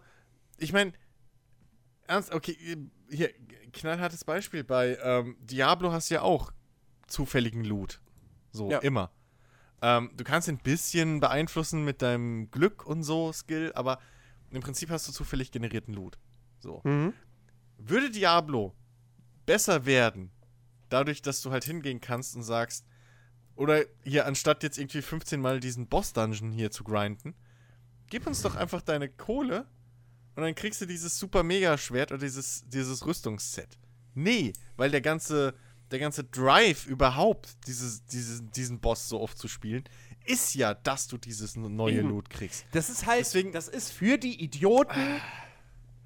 ich 0.58 0.74
meine, 0.74 0.94
ernst, 2.08 2.34
okay, 2.34 2.58
hier, 3.10 3.30
knallhartes 3.72 4.24
Beispiel, 4.24 4.64
bei 4.64 4.98
ähm, 5.02 5.36
Diablo 5.40 5.92
hast 5.92 6.10
du 6.10 6.16
ja 6.16 6.22
auch 6.22 6.52
zufälligen 7.08 7.64
Loot. 7.64 8.02
So, 8.52 8.70
Ja. 8.70 8.80
immer. 8.80 9.12
Ähm, 9.82 10.12
du 10.16 10.24
kannst 10.24 10.48
ein 10.50 10.58
bisschen 10.58 11.20
beeinflussen 11.20 11.84
mit 11.84 12.02
deinem 12.02 12.52
Glück 12.52 12.86
und 12.86 13.04
so, 13.04 13.32
Skill, 13.34 13.72
aber 13.74 14.00
im 14.52 14.62
Prinzip 14.62 14.90
hast 14.90 15.08
du 15.08 15.12
zufällig 15.12 15.52
generierten 15.52 15.94
Loot. 15.94 16.18
So. 16.60 16.82
Mhm. 16.84 17.14
Würde 17.78 18.12
Diablo 18.12 18.76
besser 19.46 19.86
werden, 19.86 20.32
dadurch, 20.90 21.22
dass 21.22 21.42
du 21.42 21.52
halt 21.52 21.64
hingehen 21.64 22.00
kannst 22.02 22.36
und 22.36 22.44
sagst, 22.44 22.86
oder 23.56 23.84
hier, 24.04 24.26
anstatt 24.28 24.64
jetzt 24.64 24.78
irgendwie 24.78 25.02
15 25.02 25.42
Mal 25.42 25.60
diesen 25.60 25.88
Boss-Dungeon 25.88 26.52
hier 26.52 26.72
zu 26.72 26.84
grinden, 26.84 27.34
gib 28.10 28.28
uns 28.28 28.42
doch 28.42 28.56
einfach 28.56 28.82
deine 28.82 29.10
Kohle 29.10 29.66
und 30.36 30.44
dann 30.44 30.56
kriegst 30.56 30.82
du 30.82 30.86
dieses 30.86 31.18
super 31.18 31.44
Mega-Schwert 31.44 32.12
oder 32.12 32.22
dieses, 32.22 32.64
dieses 32.68 33.06
Rüstungsset. 33.06 33.78
Nee, 34.14 34.54
weil 34.78 34.92
der 34.92 35.02
ganze, 35.02 35.54
der 35.92 36.00
ganze 36.00 36.24
Drive 36.24 36.86
überhaupt, 36.86 37.50
dieses, 37.68 38.06
dieses, 38.06 38.42
diesen 38.52 38.80
Boss 38.80 39.08
so 39.10 39.20
oft 39.22 39.38
zu 39.38 39.48
spielen, 39.48 39.84
ist 40.26 40.54
ja, 40.56 40.74
dass 40.74 41.08
du 41.08 41.18
dieses 41.18 41.56
neue 41.56 42.00
Eben. 42.00 42.10
Loot 42.10 42.30
kriegst. 42.30 42.66
Das 42.72 42.90
ist 42.90 43.06
halt, 43.06 43.22
Deswegen- 43.22 43.52
das 43.52 43.68
ist 43.68 43.92
für 43.92 44.18
die 44.18 44.42
Idioten, 44.44 45.20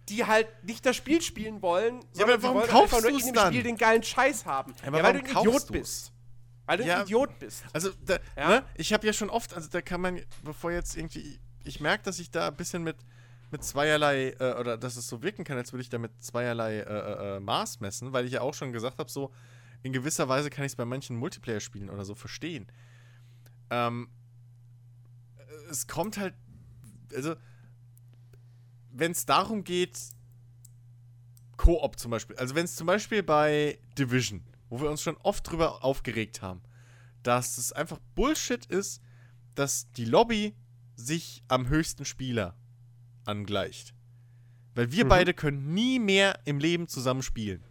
die 0.10 0.26
halt 0.26 0.48
nicht 0.64 0.86
das 0.86 0.96
Spiel 0.96 1.22
spielen 1.22 1.62
wollen, 1.62 1.96
aber 1.96 2.08
sondern 2.14 2.40
sie 2.40 2.44
warum 2.44 2.58
wollen 2.60 2.70
kaufst 2.70 2.94
einfach 2.94 3.02
nur 3.10 3.12
du's 3.12 3.22
in 3.22 3.28
dem 3.30 3.36
dann? 3.36 3.54
Spiel 3.54 3.64
den 3.64 3.78
geilen 3.78 4.04
Scheiß 4.04 4.46
haben. 4.46 4.74
aber 4.86 4.98
ja, 5.00 5.04
weil 5.04 5.14
du 5.14 5.20
ein 5.20 5.26
Idiot 5.26 5.54
du's? 5.64 5.66
bist. 5.66 6.12
Weil 6.68 6.78
du 6.78 6.86
Ja. 6.86 6.98
ein 6.98 7.04
Idiot 7.04 7.40
bist. 7.40 7.64
Also, 7.74 7.90
da, 8.06 8.20
Ja. 8.38 8.50
ne, 8.50 8.66
ich 8.76 8.94
habe 8.94 9.06
ja 9.06 9.14
schon 9.14 9.30
oft, 9.30 9.54
also 9.54 9.68
da 9.70 9.82
kann 9.82 10.02
man, 10.02 10.22
bevor 10.44 10.72
jetzt 10.72 10.96
irgendwie, 10.96 11.40
ich 11.64 11.80
merke, 11.80 12.04
dass 12.04 12.20
ich 12.20 12.30
da 12.32 12.48
ein 12.50 12.56
bisschen 12.56 12.84
mit, 12.84 12.96
mit 13.52 13.64
zweierlei, 13.64 14.36
äh, 14.40 14.54
oder 14.60 14.78
dass 14.78 14.96
es 14.96 15.08
so 15.08 15.22
wirken 15.22 15.44
kann, 15.44 15.58
als 15.58 15.74
würde 15.74 15.82
ich 15.82 15.90
da 15.90 15.98
mit 15.98 16.12
zweierlei 16.24 16.80
äh, 16.80 16.82
äh, 16.82 17.38
äh, 17.38 17.40
Maß 17.40 17.80
messen, 17.80 18.14
weil 18.14 18.26
ich 18.26 18.34
ja 18.34 18.42
auch 18.42 18.54
schon 18.54 18.72
gesagt 18.72 19.00
habe, 19.00 19.10
so, 19.10 19.32
in 19.84 19.94
gewisser 19.94 20.28
Weise 20.28 20.50
kann 20.50 20.66
ich 20.66 20.72
es 20.72 20.76
bei 20.76 20.86
manchen 20.86 21.16
Multiplayer-Spielen 21.18 21.90
oder 21.90 22.06
so 22.06 22.16
verstehen. 22.16 22.68
Ähm, 23.70 24.10
es 25.70 25.88
kommt 25.88 26.18
halt, 26.18 26.34
also, 27.14 27.36
wenn 28.92 29.12
es 29.12 29.26
darum 29.26 29.64
geht, 29.64 30.00
Koop 31.58 32.00
zum 32.00 32.12
Beispiel, 32.12 32.36
also 32.38 32.56
wenn 32.56 32.66
es 32.66 32.76
zum 32.76 32.88
Beispiel 32.88 33.24
bei 33.24 33.80
Division, 33.98 34.44
wo 34.70 34.82
wir 34.82 34.90
uns 34.90 35.02
schon 35.02 35.18
oft 35.18 35.50
drüber 35.50 35.84
aufgeregt 35.84 36.42
haben, 36.42 36.62
dass 37.24 37.58
es 37.58 37.72
einfach 37.72 38.00
Bullshit 38.14 38.66
ist, 38.66 39.02
dass 39.56 39.92
die 39.94 40.06
Lobby 40.06 40.56
sich 40.96 41.44
am 41.48 41.68
höchsten 41.70 42.06
Spieler 42.06 42.56
angleicht. 43.26 43.94
Weil 44.74 44.92
wir 44.92 45.06
Mhm. 45.06 45.10
beide 45.10 45.34
können 45.34 45.74
nie 45.74 46.00
mehr 46.00 46.40
im 46.46 46.60
Leben 46.60 46.88
zusammen 46.88 47.22
spielen. 47.22 47.64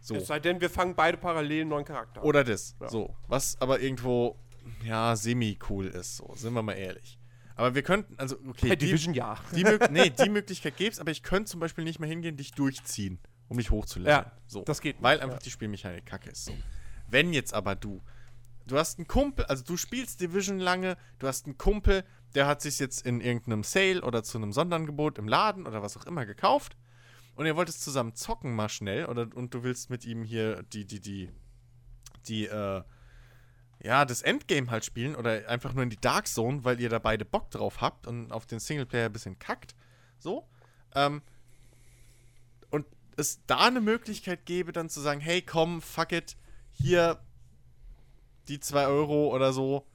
So. 0.00 0.16
Es 0.16 0.26
sei 0.26 0.38
denn, 0.38 0.60
wir 0.60 0.68
fangen 0.70 0.94
beide 0.94 1.16
parallel 1.16 1.62
einen 1.62 1.70
neuen 1.70 1.84
Charakter 1.84 2.20
an. 2.20 2.26
Oder 2.26 2.44
das. 2.44 2.76
Ja. 2.80 2.88
So. 2.88 3.16
Was 3.26 3.60
aber 3.60 3.80
irgendwo, 3.80 4.38
ja, 4.84 5.16
semi-cool 5.16 5.86
ist, 5.86 6.16
so, 6.18 6.32
sind 6.36 6.52
wir 6.52 6.62
mal 6.62 6.74
ehrlich. 6.74 7.18
Aber 7.56 7.74
wir 7.74 7.82
könnten, 7.82 8.18
also, 8.18 8.36
okay. 8.48 8.68
Bei 8.68 8.76
die- 8.76 8.86
Division 8.86 9.14
ja. 9.14 9.38
Die, 9.54 9.64
nee, 9.90 10.10
die 10.10 10.28
Möglichkeit 10.28 10.76
gäbe 10.76 10.90
es, 10.92 10.98
aber 10.98 11.10
ich 11.10 11.22
könnte 11.22 11.50
zum 11.50 11.60
Beispiel 11.60 11.84
nicht 11.84 12.00
mehr 12.00 12.08
hingehen, 12.08 12.36
dich 12.36 12.52
durchziehen, 12.52 13.18
um 13.48 13.56
dich 13.56 13.70
hochzuleveln. 13.70 14.24
Ja, 14.26 14.32
so. 14.46 14.62
das 14.62 14.80
geht 14.80 14.96
Weil 15.00 15.16
nicht, 15.16 15.24
einfach 15.24 15.36
ja. 15.38 15.42
die 15.44 15.50
Spielmechanik 15.50 16.04
kacke 16.04 16.30
ist. 16.30 16.44
So. 16.46 16.52
Wenn 17.08 17.32
jetzt 17.32 17.54
aber 17.54 17.74
du, 17.74 18.02
du 18.66 18.76
hast 18.76 18.98
einen 18.98 19.06
Kumpel, 19.06 19.44
also 19.46 19.64
du 19.64 19.76
spielst 19.76 20.20
Division 20.20 20.58
lange, 20.58 20.96
du 21.18 21.28
hast 21.28 21.46
einen 21.46 21.56
Kumpel, 21.56 22.04
der 22.34 22.46
hat 22.46 22.62
sich 22.62 22.78
jetzt 22.78 23.06
in 23.06 23.20
irgendeinem 23.20 23.62
Sale 23.62 24.02
oder 24.02 24.22
zu 24.22 24.38
einem 24.38 24.52
Sonderangebot 24.52 25.18
im 25.18 25.28
Laden 25.28 25.66
oder 25.66 25.82
was 25.82 25.96
auch 25.96 26.06
immer 26.06 26.26
gekauft 26.26 26.76
und 27.36 27.46
ihr 27.46 27.56
wollt 27.56 27.68
es 27.68 27.80
zusammen 27.80 28.14
zocken 28.14 28.54
mal 28.54 28.68
schnell 28.68 29.06
oder, 29.06 29.28
und 29.34 29.54
du 29.54 29.62
willst 29.62 29.90
mit 29.90 30.04
ihm 30.04 30.22
hier 30.22 30.62
die, 30.62 30.84
die, 30.84 31.00
die, 31.00 31.30
die, 32.26 32.46
äh, 32.46 32.82
ja, 33.82 34.04
das 34.04 34.22
Endgame 34.22 34.70
halt 34.70 34.84
spielen 34.84 35.14
oder 35.16 35.48
einfach 35.48 35.74
nur 35.74 35.82
in 35.82 35.90
die 35.90 36.00
Dark 36.00 36.26
Zone, 36.26 36.64
weil 36.64 36.80
ihr 36.80 36.88
da 36.88 36.98
beide 36.98 37.24
Bock 37.24 37.50
drauf 37.50 37.80
habt 37.80 38.06
und 38.06 38.32
auf 38.32 38.46
den 38.46 38.60
Singleplayer 38.60 39.06
ein 39.06 39.12
bisschen 39.12 39.38
kackt. 39.38 39.74
So. 40.18 40.48
Ähm, 40.94 41.22
und 42.70 42.86
es 43.16 43.44
da 43.46 43.58
eine 43.58 43.80
Möglichkeit 43.80 44.46
gäbe, 44.46 44.72
dann 44.72 44.88
zu 44.88 45.00
sagen, 45.00 45.20
hey, 45.20 45.42
komm, 45.42 45.82
fuck 45.82 46.12
it, 46.12 46.36
hier 46.72 47.20
die 48.48 48.60
2 48.60 48.86
Euro 48.86 49.34
oder 49.34 49.52
so 49.52 49.86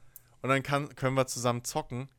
und 0.41 0.49
dann 0.49 0.61
kann, 0.61 0.93
können 0.95 1.15
wir 1.15 1.27
zusammen 1.27 1.63
zocken, 1.63 2.09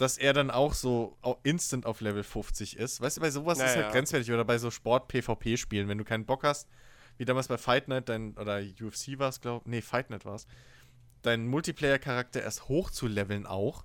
dass 0.00 0.16
er 0.16 0.32
dann 0.32 0.50
auch 0.50 0.72
so 0.72 1.18
instant 1.42 1.84
auf 1.84 2.00
Level 2.00 2.22
50 2.22 2.78
ist. 2.78 3.02
Weißt 3.02 3.18
du, 3.18 3.20
bei 3.20 3.30
sowas 3.30 3.58
ist 3.58 3.64
Naja. 3.64 3.82
halt 3.82 3.92
grenzwertig 3.92 4.32
oder 4.32 4.46
bei 4.46 4.56
so 4.56 4.70
Sport-PvP-Spielen, 4.70 5.88
wenn 5.88 5.98
du 5.98 6.04
keinen 6.04 6.24
Bock 6.24 6.42
hast, 6.42 6.68
wie 7.18 7.26
damals 7.26 7.48
bei 7.48 7.58
Fight 7.58 7.88
Night, 7.88 8.08
dein, 8.08 8.34
oder 8.38 8.60
UFC 8.60 9.18
war 9.18 9.28
es, 9.28 9.42
glaube 9.42 9.68
nee, 9.68 9.82
Fight 9.82 10.08
Night 10.08 10.24
war 10.24 10.36
es, 10.36 10.46
deinen 11.20 11.46
Multiplayer-Charakter 11.48 12.40
erst 12.42 12.68
hoch 12.68 12.90
zu 12.90 13.06
leveln 13.08 13.44
auch 13.44 13.84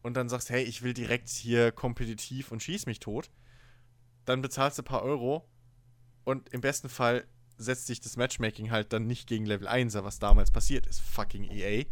und 0.00 0.14
dann 0.16 0.30
sagst, 0.30 0.48
hey, 0.48 0.62
ich 0.62 0.80
will 0.80 0.94
direkt 0.94 1.28
hier 1.28 1.70
kompetitiv 1.70 2.50
und 2.50 2.62
schieß 2.62 2.86
mich 2.86 2.98
tot, 2.98 3.30
dann 4.24 4.40
bezahlst 4.40 4.78
du 4.78 4.82
ein 4.82 4.86
paar 4.86 5.02
Euro 5.02 5.46
und 6.24 6.48
im 6.48 6.62
besten 6.62 6.88
Fall 6.88 7.26
setzt 7.58 7.88
sich 7.88 8.00
das 8.00 8.16
Matchmaking 8.16 8.70
halt 8.70 8.94
dann 8.94 9.06
nicht 9.06 9.26
gegen 9.28 9.44
Level 9.44 9.68
1er, 9.68 10.02
was 10.02 10.18
damals 10.18 10.50
passiert 10.50 10.86
ist, 10.86 11.00
fucking 11.02 11.44
EA, 11.44 11.84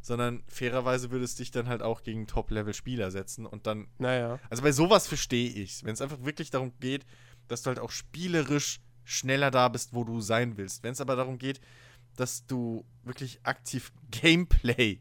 sondern 0.00 0.42
fairerweise 0.48 1.10
würde 1.10 1.24
es 1.24 1.34
dich 1.34 1.50
dann 1.50 1.68
halt 1.68 1.82
auch 1.82 2.02
gegen 2.02 2.26
Top-Level-Spieler 2.26 3.10
setzen 3.10 3.46
und 3.46 3.66
dann 3.66 3.88
Naja. 3.98 4.38
also 4.48 4.62
bei 4.62 4.72
sowas 4.72 5.06
verstehe 5.06 5.50
ich 5.50 5.84
Wenn 5.84 5.92
es 5.94 6.00
einfach 6.00 6.22
wirklich 6.24 6.50
darum 6.50 6.72
geht, 6.80 7.04
dass 7.48 7.62
du 7.62 7.68
halt 7.68 7.78
auch 7.78 7.90
spielerisch 7.90 8.80
schneller 9.04 9.50
da 9.50 9.68
bist, 9.68 9.92
wo 9.92 10.04
du 10.04 10.20
sein 10.20 10.56
willst. 10.56 10.82
Wenn 10.82 10.92
es 10.92 11.00
aber 11.00 11.16
darum 11.16 11.38
geht, 11.38 11.60
dass 12.16 12.46
du 12.46 12.84
wirklich 13.02 13.40
aktiv 13.42 13.92
Gameplay 14.10 15.00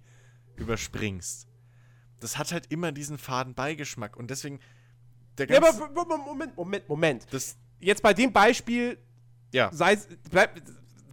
überspringst, 0.55 1.47
das 2.19 2.37
hat 2.37 2.51
halt 2.51 2.71
immer 2.71 2.91
diesen 2.91 3.17
faden 3.17 3.53
Beigeschmack. 3.53 4.17
Und 4.17 4.29
deswegen, 4.29 4.59
der 5.37 5.49
Ja, 5.49 5.57
aber 5.57 5.89
Moment, 6.17 6.57
Moment, 6.57 6.89
Moment. 6.89 7.27
das, 7.31 7.57
Jetzt 7.79 8.03
bei 8.03 8.13
dem 8.13 8.33
Beispiel, 8.33 8.97
ja, 9.53 9.71
sei 9.71 9.93
es, 9.93 10.07
bleib, 10.29 10.61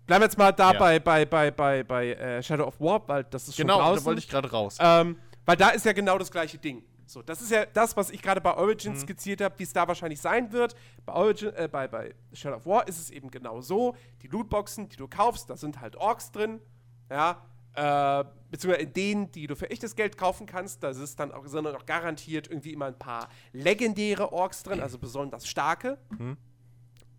bleiben 0.06 0.22
wir 0.22 0.26
jetzt 0.26 0.38
mal 0.38 0.52
da 0.52 0.72
Ja. 0.72 0.78
bei, 0.78 0.98
bei, 0.98 1.24
bei, 1.24 1.50
bei, 1.50 1.82
bei 1.82 2.12
äh, 2.14 2.42
Shadow 2.42 2.64
of 2.66 2.80
War, 2.80 3.06
weil 3.08 3.24
das 3.24 3.48
ist 3.48 3.56
schon 3.56 3.66
genau, 3.66 3.94
da 3.94 4.04
wollte 4.04 4.18
ich 4.20 4.28
gerade 4.28 4.50
raus. 4.50 4.76
Ähm, 4.80 5.18
weil 5.44 5.56
da 5.56 5.70
ist 5.70 5.84
ja 5.84 5.92
genau 5.92 6.18
das 6.18 6.30
gleiche 6.30 6.58
Ding. 6.58 6.82
So, 7.08 7.22
das 7.22 7.40
ist 7.40 7.52
ja 7.52 7.66
das, 7.66 7.96
was 7.96 8.10
ich 8.10 8.20
gerade 8.20 8.40
bei 8.40 8.52
Origin 8.56 8.92
Mhm. 8.94 8.98
skizziert 8.98 9.40
habe, 9.40 9.56
wie 9.58 9.62
es 9.62 9.72
da 9.72 9.86
wahrscheinlich 9.86 10.20
sein 10.20 10.50
wird. 10.52 10.74
Bei, 11.04 11.12
Origin, 11.12 11.52
äh, 11.54 11.68
bei, 11.70 11.86
bei 11.86 12.14
Shadow 12.32 12.56
of 12.56 12.66
War 12.66 12.88
ist 12.88 12.98
es 12.98 13.10
eben 13.10 13.30
genau 13.30 13.60
so. 13.60 13.94
Die 14.22 14.26
Lootboxen, 14.28 14.88
die 14.88 14.96
du 14.96 15.06
kaufst, 15.06 15.48
da 15.48 15.56
sind 15.56 15.80
halt 15.80 15.94
Orks 15.96 16.32
drin. 16.32 16.60
Ja. 17.08 17.42
Äh, 17.74 18.24
beziehungsweise 18.50 18.86
in 18.86 18.92
denen, 18.94 19.30
die 19.32 19.46
du 19.46 19.54
für 19.54 19.70
echtes 19.70 19.94
Geld 19.94 20.16
kaufen 20.16 20.46
kannst, 20.46 20.82
da 20.82 20.88
ist 20.88 21.20
dann 21.20 21.30
auch, 21.30 21.46
sind 21.46 21.62
dann 21.64 21.76
auch 21.76 21.84
garantiert 21.86 22.48
irgendwie 22.48 22.72
immer 22.72 22.86
ein 22.86 22.98
paar 22.98 23.28
legendäre 23.52 24.32
Orks 24.32 24.62
drin, 24.64 24.80
also 24.80 24.98
besonders 24.98 25.46
starke. 25.46 25.98
Mhm. 26.18 26.36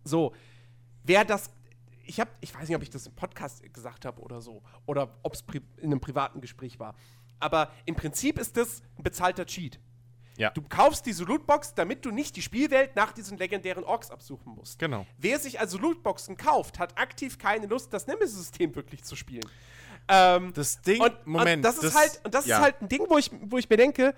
So, 0.04 0.34
wer 1.04 1.24
das. 1.24 1.50
Ich 2.08 2.18
habe, 2.20 2.30
ich 2.40 2.54
weiß 2.54 2.68
nicht, 2.68 2.76
ob 2.76 2.82
ich 2.82 2.90
das 2.90 3.06
im 3.06 3.14
Podcast 3.14 3.62
gesagt 3.72 4.04
habe 4.06 4.20
oder 4.22 4.40
so, 4.40 4.62
oder 4.86 5.18
ob 5.22 5.34
es 5.34 5.44
in 5.76 5.84
einem 5.84 6.00
privaten 6.00 6.40
Gespräch 6.40 6.80
war. 6.80 6.94
Aber 7.38 7.70
im 7.84 7.94
Prinzip 7.94 8.38
ist 8.38 8.56
das 8.56 8.82
ein 8.96 9.02
bezahlter 9.02 9.46
Cheat. 9.46 9.78
Ja. 10.38 10.50
Du 10.50 10.62
kaufst 10.62 11.04
diese 11.04 11.24
Lootbox, 11.24 11.74
damit 11.74 12.04
du 12.04 12.10
nicht 12.10 12.36
die 12.36 12.42
Spielwelt 12.42 12.96
nach 12.96 13.12
diesen 13.12 13.36
legendären 13.36 13.84
Orks 13.84 14.10
absuchen 14.10 14.54
musst. 14.54 14.78
Genau. 14.78 15.04
Wer 15.18 15.38
sich 15.38 15.60
also 15.60 15.78
Lootboxen 15.78 16.36
kauft, 16.36 16.78
hat 16.78 16.96
aktiv 16.96 17.38
keine 17.38 17.66
Lust, 17.66 17.92
das 17.92 18.06
Nemesis-System 18.06 18.74
wirklich 18.74 19.02
zu 19.04 19.16
spielen. 19.16 19.46
Ähm, 20.08 20.52
Das 20.54 20.80
Ding, 20.80 21.02
und, 21.02 21.26
Moment. 21.26 21.56
und 21.56 21.62
das 21.62 21.78
ist 21.78 21.94
halt, 21.94 22.20
und 22.24 22.32
das 22.32 22.46
ja. 22.46 22.56
ist 22.56 22.62
halt 22.62 22.80
ein 22.80 22.88
Ding, 22.88 23.04
wo 23.08 23.18
ich, 23.18 23.30
wo 23.42 23.58
ich 23.58 23.68
mir 23.68 23.76
denke, 23.76 24.14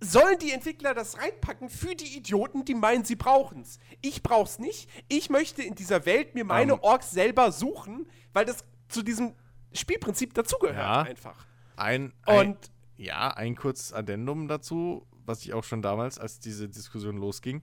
sollen 0.00 0.38
die 0.38 0.52
Entwickler 0.52 0.94
das 0.94 1.18
reinpacken 1.18 1.68
für 1.68 1.94
die 1.94 2.16
Idioten, 2.16 2.64
die 2.64 2.74
meinen, 2.74 3.04
sie 3.04 3.16
brauchen's. 3.16 3.78
Ich 4.00 4.22
brauch's 4.22 4.58
nicht. 4.58 4.88
Ich 5.08 5.28
möchte 5.30 5.62
in 5.62 5.74
dieser 5.74 6.06
Welt 6.06 6.34
mir 6.34 6.44
meine 6.44 6.72
Ähm. 6.72 6.78
Orks 6.82 7.10
selber 7.10 7.52
suchen, 7.52 8.06
weil 8.32 8.44
das 8.46 8.64
zu 8.88 9.02
diesem 9.02 9.34
Spielprinzip 9.72 10.34
dazugehört 10.34 10.76
Ja. 10.78 11.02
einfach. 11.02 11.46
Ein, 11.76 12.12
ein, 12.22 12.48
Und 12.48 12.70
ja, 12.96 13.28
ein 13.28 13.56
kurzes 13.56 13.92
Addendum 13.92 14.48
dazu, 14.48 15.06
was 15.26 15.42
ich 15.42 15.52
auch 15.52 15.64
schon 15.64 15.82
damals, 15.82 16.18
als 16.18 16.40
diese 16.40 16.68
Diskussion 16.68 17.16
losging, 17.16 17.62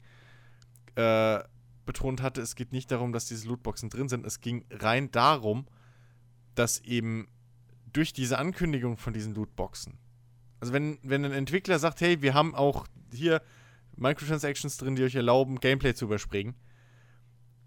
äh, 0.96 1.40
betont 1.86 2.22
hatte, 2.22 2.42
es 2.42 2.56
geht 2.56 2.72
nicht 2.72 2.92
darum, 2.92 3.14
dass 3.14 3.26
diese 3.26 3.48
Lootboxen 3.48 3.90
drin 3.90 4.10
sind, 4.10 4.26
es 4.26 4.42
ging 4.42 4.66
rein 4.72 5.10
darum, 5.12 5.68
dass 6.56 6.80
eben 6.82 7.28
durch 7.94 8.14
diese 8.14 8.38
Ankündigung 8.40 8.98
von 8.98 9.14
diesen 9.14 9.34
Lootboxen, 9.36 9.98
also 10.60 10.74
wenn, 10.74 10.98
wenn 11.04 11.26
ein 11.26 11.32
Entwickler 11.32 11.80
sagt, 11.80 12.02
hey, 12.02 12.22
wir 12.22 12.34
haben 12.34 12.56
auch 12.56 12.88
hier 13.14 13.42
Microtransactions 13.96 14.78
drin, 14.78 14.96
die 14.96 15.04
euch 15.04 15.16
erlauben, 15.16 15.60
Gameplay 15.60 15.94
zu 15.94 16.06
überspringen, 16.06 16.56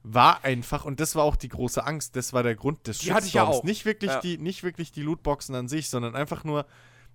war 0.02 0.44
einfach, 0.44 0.84
und 0.84 1.00
das 1.00 1.14
war 1.14 1.24
auch 1.24 1.36
die 1.36 1.48
große 1.48 1.84
Angst, 1.86 2.16
das 2.16 2.32
war 2.32 2.42
der 2.42 2.54
Grund 2.54 2.86
des 2.86 2.98
Die 2.98 3.12
hatte 3.12 3.26
ich 3.26 3.34
ja 3.34 3.44
auch. 3.44 3.64
Nicht 3.64 3.84
wirklich, 3.84 4.10
Ja. 4.10 4.20
die, 4.20 4.38
nicht 4.38 4.62
wirklich 4.62 4.92
die 4.92 5.02
Lootboxen 5.02 5.54
an 5.54 5.68
sich, 5.68 5.90
sondern 5.90 6.16
einfach 6.16 6.44
nur 6.44 6.66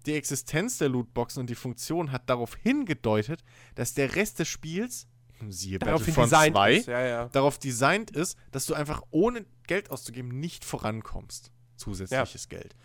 die 0.05 0.13
Existenz 0.13 0.77
der 0.77 0.89
Lootboxen 0.89 1.39
und 1.41 1.49
die 1.49 1.55
Funktion 1.55 2.11
hat 2.11 2.29
darauf 2.29 2.55
hingedeutet, 2.55 3.43
dass 3.73 3.95
der 3.95 4.15
Rest 4.15 4.37
des 4.39 4.47
Spiels, 4.47 5.07
siehe 5.49 5.79
Battlefront 5.79 6.27
designt 6.31 6.55
2, 6.55 6.73
ist. 6.73 6.87
Ja, 6.87 7.05
ja. 7.05 7.25
darauf 7.29 7.57
designt 7.57 8.11
ist, 8.11 8.37
dass 8.51 8.67
du 8.67 8.75
einfach 8.75 9.01
ohne 9.09 9.45
Geld 9.65 9.89
auszugeben 9.89 10.39
nicht 10.39 10.63
vorankommst. 10.63 11.51
Zusätzliches 11.75 12.49
Geld. 12.49 12.75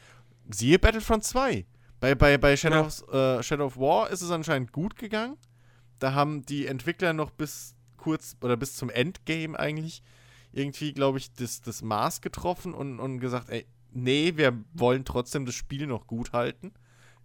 Siehe 0.50 0.78
Battlefront 0.78 1.24
2. 1.24 1.66
Bei, 2.00 2.14
bei, 2.14 2.38
bei 2.38 2.56
Shadow, 2.56 2.76
Ja. 2.76 2.86
of, 2.86 3.12
äh, 3.40 3.42
Shadow 3.42 3.66
of 3.66 3.76
War 3.78 4.10
ist 4.10 4.22
es 4.22 4.30
anscheinend 4.30 4.72
gut 4.72 4.96
gegangen. 4.96 5.36
Da 5.98 6.14
haben 6.14 6.42
die 6.46 6.66
Entwickler 6.66 7.12
noch 7.12 7.30
bis 7.30 7.74
kurz 7.98 8.36
oder 8.42 8.56
bis 8.56 8.74
zum 8.76 8.88
Endgame 8.88 9.58
eigentlich 9.58 10.02
irgendwie, 10.52 10.92
glaube 10.94 11.18
ich, 11.18 11.32
das, 11.34 11.60
das 11.60 11.82
Maß 11.82 12.22
getroffen 12.22 12.72
und, 12.74 12.98
und 12.98 13.20
gesagt, 13.20 13.50
ey, 13.50 13.66
nee, 13.92 14.32
wir 14.36 14.58
wollen 14.72 15.04
trotzdem 15.04 15.44
das 15.46 15.54
Spiel 15.54 15.86
noch 15.86 16.06
gut 16.06 16.32
halten. 16.32 16.72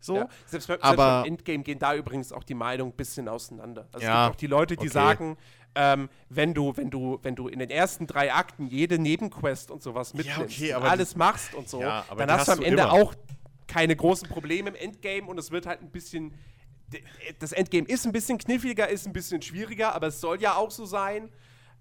So. 0.02 0.18
Ja, 0.18 0.28
selbst, 0.46 0.68
bei, 0.68 0.74
aber- 0.76 0.88
selbst 0.88 0.98
beim 0.98 1.26
Endgame 1.26 1.64
gehen 1.64 1.80
da 1.80 1.96
übrigens 1.96 2.32
auch 2.34 2.44
die 2.44 2.54
Meinungen 2.54 2.92
ein 2.92 2.96
bisschen 2.98 3.28
auseinander. 3.30 3.88
Also 3.94 4.06
Ja, 4.06 4.26
es 4.26 4.28
gibt 4.28 4.36
auch 4.36 4.40
die 4.40 4.48
Leute, 4.48 4.76
die 4.76 4.82
okay. 4.82 4.90
sagen, 4.90 5.38
ähm, 5.74 6.10
wenn 6.30 6.54
du, 6.54 6.76
wenn 6.78 6.90
du, 6.92 7.18
wenn 7.24 7.36
du 7.36 7.48
in 7.48 7.60
den 7.60 7.70
ersten 7.70 8.06
drei 8.06 8.34
Akten 8.34 8.68
jede 8.68 9.00
Nebenquest 9.00 9.72
und 9.72 9.82
sowas 9.82 10.14
mitnimmst 10.14 10.40
okay, 10.58 10.70
und 10.72 10.76
aber 10.82 10.92
alles 10.92 11.16
machst 11.16 11.54
und 11.56 11.68
so, 11.68 11.82
Ja, 11.82 12.06
dann 12.10 12.28
die 12.28 12.34
hast 12.34 12.48
du 12.48 12.52
hast 12.52 12.60
am 12.60 12.64
Ende 12.64 12.84
immer. 12.84 12.92
auch 12.94 13.16
keine 13.68 13.96
großen 13.96 14.28
Probleme 14.30 14.70
im 14.70 14.76
Endgame 14.76 15.28
und 15.28 15.38
es 15.38 15.52
wird 15.52 15.66
halt 15.66 15.82
ein 15.82 15.92
bisschen. 15.92 16.34
Das 17.40 17.52
Endgame 17.52 17.88
ist 17.88 18.06
ein 18.06 18.12
bisschen 18.12 18.38
kniffliger, 18.38 18.88
ist 18.88 19.08
ein 19.08 19.14
bisschen 19.14 19.42
schwieriger, 19.42 19.96
aber 19.96 20.08
es 20.08 20.22
soll 20.22 20.40
ja 20.42 20.56
auch 20.56 20.70
so 20.72 20.86
sein. 20.86 21.30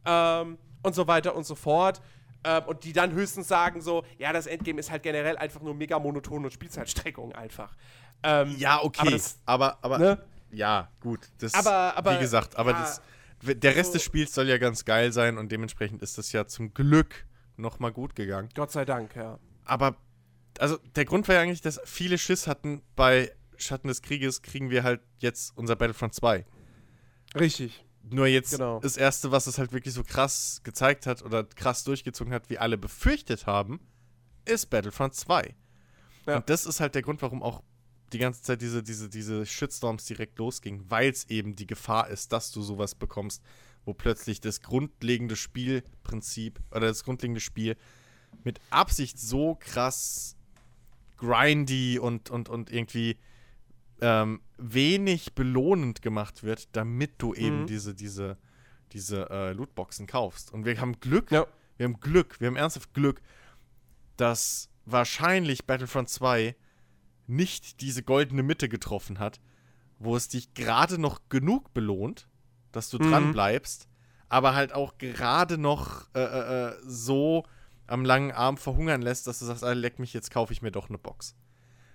Ähm, 0.06 0.58
und 0.82 0.94
so 0.94 1.06
weiter 1.06 1.34
und 1.34 1.44
so 1.46 1.54
fort. 1.54 2.02
Ähm, 2.44 2.62
und 2.66 2.84
die 2.84 2.92
dann 2.92 3.12
höchstens 3.12 3.48
sagen 3.48 3.80
so, 3.80 4.04
ja, 4.18 4.32
das 4.34 4.46
Endgame 4.46 4.78
ist 4.78 4.90
halt 4.90 5.02
generell 5.02 5.38
einfach 5.38 5.62
nur 5.62 5.74
mega 5.74 5.98
monoton 5.98 6.44
und 6.44 6.52
Spielzeitstreckung 6.52 7.32
einfach. 7.32 7.74
Ähm, 8.22 8.54
Ja, 8.58 8.82
okay. 8.82 9.00
Aber 9.00 9.10
das- 9.10 9.38
aber, 9.46 9.78
aber 9.82 9.98
ne? 9.98 10.18
ja, 10.52 10.90
gut. 11.00 11.20
Das, 11.38 11.54
Aber- 11.54 11.96
aber- 11.96 12.16
wie 12.16 12.18
gesagt, 12.20 12.56
aber 12.56 12.72
ja, 12.72 12.80
das, 12.80 13.00
der 13.42 13.70
Rest 13.70 13.78
also- 13.78 13.92
des 13.94 14.02
Spiels 14.02 14.34
soll 14.34 14.46
ja 14.48 14.58
ganz 14.58 14.84
geil 14.84 15.10
sein 15.12 15.38
und 15.38 15.50
dementsprechend 15.52 16.02
ist 16.02 16.18
das 16.18 16.32
ja 16.32 16.46
zum 16.46 16.74
Glück 16.74 17.24
nochmal 17.56 17.92
gut 17.92 18.14
gegangen. 18.14 18.50
Gott 18.54 18.72
sei 18.72 18.84
Dank, 18.84 19.16
ja. 19.16 19.38
Aber, 19.64 19.96
also 20.58 20.78
der 20.96 21.04
Grund 21.04 21.28
war 21.28 21.36
ja 21.36 21.42
eigentlich, 21.42 21.60
dass 21.60 21.80
viele 21.84 22.18
Schiss 22.18 22.46
hatten, 22.46 22.82
bei 22.96 23.32
Schatten 23.56 23.88
des 23.88 24.02
Krieges 24.02 24.42
kriegen 24.42 24.70
wir 24.70 24.82
halt 24.82 25.00
jetzt 25.18 25.56
unser 25.56 25.76
Battlefront 25.76 26.14
2. 26.14 26.44
Richtig. 27.38 27.84
Nur 28.10 28.26
jetzt 28.26 28.50
Genau. 28.52 28.80
das 28.80 28.96
Erste, 28.96 29.32
was 29.32 29.46
es 29.46 29.58
halt 29.58 29.72
wirklich 29.72 29.94
so 29.94 30.04
krass 30.04 30.60
gezeigt 30.62 31.06
hat 31.06 31.22
oder 31.22 31.44
krass 31.44 31.84
durchgezogen 31.84 32.32
hat, 32.34 32.50
wie 32.50 32.58
alle 32.58 32.76
befürchtet 32.76 33.46
haben, 33.46 33.80
ist 34.44 34.66
Battlefront 34.66 35.14
2. 35.14 35.54
Ja. 36.26 36.36
Und 36.36 36.50
das 36.50 36.66
ist 36.66 36.80
halt 36.80 36.94
der 36.94 37.02
Grund, 37.02 37.22
warum 37.22 37.42
auch 37.42 37.62
die 38.12 38.18
ganze 38.18 38.42
Zeit 38.42 38.60
diese, 38.60 38.82
diese, 38.82 39.08
diese 39.08 39.46
Shitstorms 39.46 40.04
direkt 40.04 40.38
losgingen, 40.38 40.84
weil 40.90 41.10
es 41.10 41.28
eben 41.30 41.56
die 41.56 41.66
Gefahr 41.66 42.08
ist, 42.08 42.32
dass 42.32 42.52
du 42.52 42.62
sowas 42.62 42.94
bekommst, 42.94 43.42
wo 43.84 43.94
plötzlich 43.94 44.40
das 44.40 44.60
grundlegende 44.60 45.36
Spielprinzip 45.36 46.60
oder 46.70 46.88
das 46.88 47.04
grundlegende 47.04 47.40
Spiel 47.40 47.76
mit 48.44 48.60
Absicht 48.70 49.18
so 49.18 49.56
krass 49.58 50.36
grindy 51.26 51.98
und, 51.98 52.30
und, 52.30 52.48
und 52.48 52.70
irgendwie 52.70 53.16
ähm, 54.00 54.40
wenig 54.58 55.34
belohnend 55.34 56.02
gemacht 56.02 56.42
wird, 56.42 56.68
damit 56.76 57.12
du 57.18 57.34
eben 57.34 57.62
Mhm. 57.62 57.66
diese, 57.66 57.94
diese, 57.94 58.36
diese 58.92 59.30
äh, 59.30 59.52
Lootboxen 59.52 60.06
kaufst. 60.06 60.52
Und 60.52 60.64
wir 60.64 60.80
haben 60.80 60.98
Glück, 61.00 61.30
Ja. 61.30 61.46
wir 61.76 61.84
haben 61.84 62.00
Glück, 62.00 62.40
wir 62.40 62.48
haben 62.48 62.56
ernsthaft 62.56 62.92
Glück, 62.94 63.20
dass 64.16 64.68
wahrscheinlich 64.84 65.66
Battlefront 65.66 66.08
2 66.08 66.54
nicht 67.26 67.80
diese 67.80 68.02
goldene 68.02 68.42
Mitte 68.42 68.68
getroffen 68.68 69.18
hat, 69.18 69.40
wo 69.98 70.16
es 70.16 70.28
dich 70.28 70.52
gerade 70.54 70.98
noch 70.98 71.20
genug 71.28 71.72
belohnt, 71.72 72.28
dass 72.72 72.90
du 72.90 72.98
Mhm. 72.98 73.08
dran 73.10 73.32
bleibst, 73.32 73.88
aber 74.28 74.54
halt 74.54 74.72
auch 74.74 74.98
gerade 74.98 75.56
noch 75.56 76.08
äh, 76.14 76.20
äh, 76.20 76.68
äh, 76.68 76.74
so 76.84 77.44
am 77.86 78.04
langen 78.04 78.32
Arm 78.32 78.56
verhungern 78.56 79.02
lässt, 79.02 79.26
dass 79.26 79.38
du 79.38 79.44
sagst, 79.44 79.64
ah, 79.64 79.72
leck 79.72 79.98
mich, 79.98 80.12
jetzt 80.14 80.30
kaufe 80.30 80.52
ich 80.52 80.62
mir 80.62 80.70
doch 80.70 80.88
eine 80.88 80.98
Box. 80.98 81.34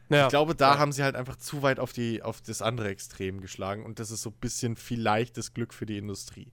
Ja. 0.10 0.24
Ich 0.26 0.30
glaube, 0.30 0.56
da 0.56 0.74
Ja. 0.74 0.80
haben 0.80 0.92
sie 0.92 1.04
halt 1.04 1.16
einfach 1.16 1.36
zu 1.36 1.62
weit 1.62 1.80
auf, 1.80 1.94
die, 1.94 2.24
auf 2.24 2.42
das 2.42 2.62
andere 2.62 2.90
Extrem 2.90 3.42
geschlagen 3.42 3.86
und 3.86 4.00
das 4.00 4.10
ist 4.12 4.22
so 4.24 4.30
ein 4.32 4.36
bisschen 4.40 4.76
vielleicht 4.76 5.38
das 5.38 5.54
Glück 5.54 5.74
für 5.74 5.86
die 5.86 5.98
Industrie. 5.98 6.52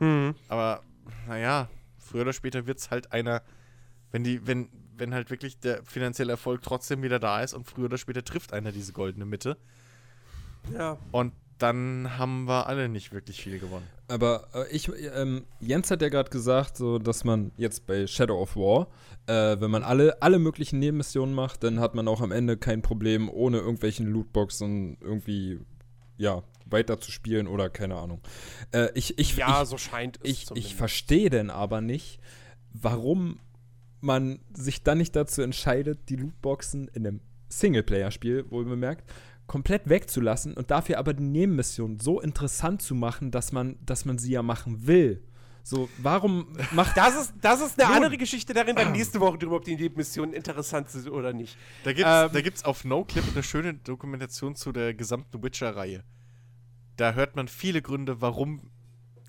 Mhm. 0.00 0.34
Aber 0.48 0.82
naja, 1.26 1.68
früher 1.98 2.22
oder 2.22 2.32
später 2.32 2.66
wird 2.66 2.78
es 2.78 2.90
halt 2.90 3.12
einer, 3.12 3.42
wenn 4.10 4.22
die, 4.24 4.46
wenn, 4.46 4.68
wenn 4.96 5.14
halt 5.14 5.30
wirklich 5.30 5.58
der 5.60 5.82
finanzielle 5.84 6.32
Erfolg 6.32 6.62
trotzdem 6.62 7.02
wieder 7.02 7.18
da 7.18 7.42
ist 7.42 7.54
und 7.54 7.64
früher 7.66 7.86
oder 7.86 7.98
später 7.98 8.22
trifft 8.24 8.52
einer 8.52 8.70
diese 8.72 8.92
goldene 8.92 9.24
Mitte 9.24 9.56
Ja. 10.72 10.98
und 11.10 11.32
dann 11.58 12.18
haben 12.18 12.46
wir 12.46 12.66
alle 12.66 12.88
nicht 12.88 13.12
wirklich 13.12 13.42
viel 13.42 13.58
gewonnen. 13.58 13.86
Aber 14.08 14.48
äh, 14.54 14.70
ich, 14.70 14.90
ähm, 15.14 15.44
Jens 15.60 15.90
hat 15.90 16.02
ja 16.02 16.08
gerade 16.08 16.30
gesagt, 16.30 16.76
so, 16.76 16.98
dass 16.98 17.24
man 17.24 17.52
jetzt 17.56 17.86
bei 17.86 18.06
Shadow 18.06 18.40
of 18.40 18.56
War, 18.56 18.88
äh, 19.26 19.60
wenn 19.60 19.70
man 19.70 19.82
alle, 19.82 20.20
alle 20.20 20.38
möglichen 20.38 20.78
Nebenmissionen 20.78 21.34
macht, 21.34 21.62
dann 21.64 21.80
hat 21.80 21.94
man 21.94 22.08
auch 22.08 22.20
am 22.20 22.32
Ende 22.32 22.56
kein 22.56 22.82
Problem, 22.82 23.30
ohne 23.30 23.58
irgendwelchen 23.58 24.06
Lootboxen 24.06 24.98
irgendwie, 25.00 25.60
ja, 26.16 26.42
weiter 26.66 26.98
zu 26.98 27.10
spielen 27.10 27.46
oder 27.46 27.70
keine 27.70 27.96
Ahnung. 27.96 28.20
Äh, 28.72 28.88
ich, 28.94 29.18
ich, 29.18 29.36
Ja, 29.36 29.62
ich, 29.62 29.68
so 29.68 29.78
scheint 29.78 30.18
es 30.22 30.30
ich, 30.30 30.50
ich 30.54 30.74
verstehe 30.74 31.30
denn 31.30 31.50
aber 31.50 31.80
nicht, 31.80 32.20
warum 32.72 33.38
man 34.00 34.40
sich 34.52 34.82
dann 34.82 34.98
nicht 34.98 35.16
dazu 35.16 35.40
entscheidet, 35.40 36.08
die 36.08 36.16
Lootboxen 36.16 36.88
in 36.88 37.06
einem 37.06 37.20
Singleplayer-Spiel, 37.48 38.50
wohl 38.50 38.64
bemerkt, 38.64 39.10
komplett 39.46 39.88
wegzulassen 39.88 40.54
und 40.54 40.70
dafür 40.70 40.98
aber 40.98 41.12
die 41.14 41.22
Nebenmission 41.22 41.98
so 42.00 42.20
interessant 42.20 42.82
zu 42.82 42.94
machen, 42.94 43.30
dass 43.30 43.52
man, 43.52 43.76
dass 43.84 44.04
man 44.04 44.18
sie 44.18 44.32
ja 44.32 44.42
machen 44.42 44.86
will. 44.86 45.22
So, 45.62 45.88
warum 45.98 46.46
macht 46.72 46.96
Das 46.96 47.16
ist, 47.16 47.34
das 47.40 47.60
ist 47.62 47.78
eine 47.80 47.88
Nun. 47.88 47.96
andere 48.04 48.18
Geschichte 48.18 48.52
darin, 48.52 48.76
dann 48.76 48.92
nächste 48.92 49.20
Woche 49.20 49.38
drüber, 49.38 49.56
ob 49.56 49.64
die 49.64 49.76
Nebenmissionen 49.76 50.34
interessant 50.34 50.90
sind 50.90 51.10
oder 51.10 51.32
nicht. 51.32 51.56
Da 51.84 51.92
gibt's, 51.92 52.10
Ähm. 52.10 52.30
da 52.32 52.40
gibt's 52.40 52.64
auf 52.64 52.84
NoClip 52.84 53.24
eine 53.32 53.42
schöne 53.42 53.74
Dokumentation 53.74 54.56
zu 54.56 54.72
der 54.72 54.92
gesamten 54.94 55.42
Witcher-Reihe. 55.42 56.04
Da 56.96 57.12
hört 57.14 57.34
man 57.36 57.48
viele 57.48 57.80
Gründe, 57.82 58.20
warum 58.20 58.70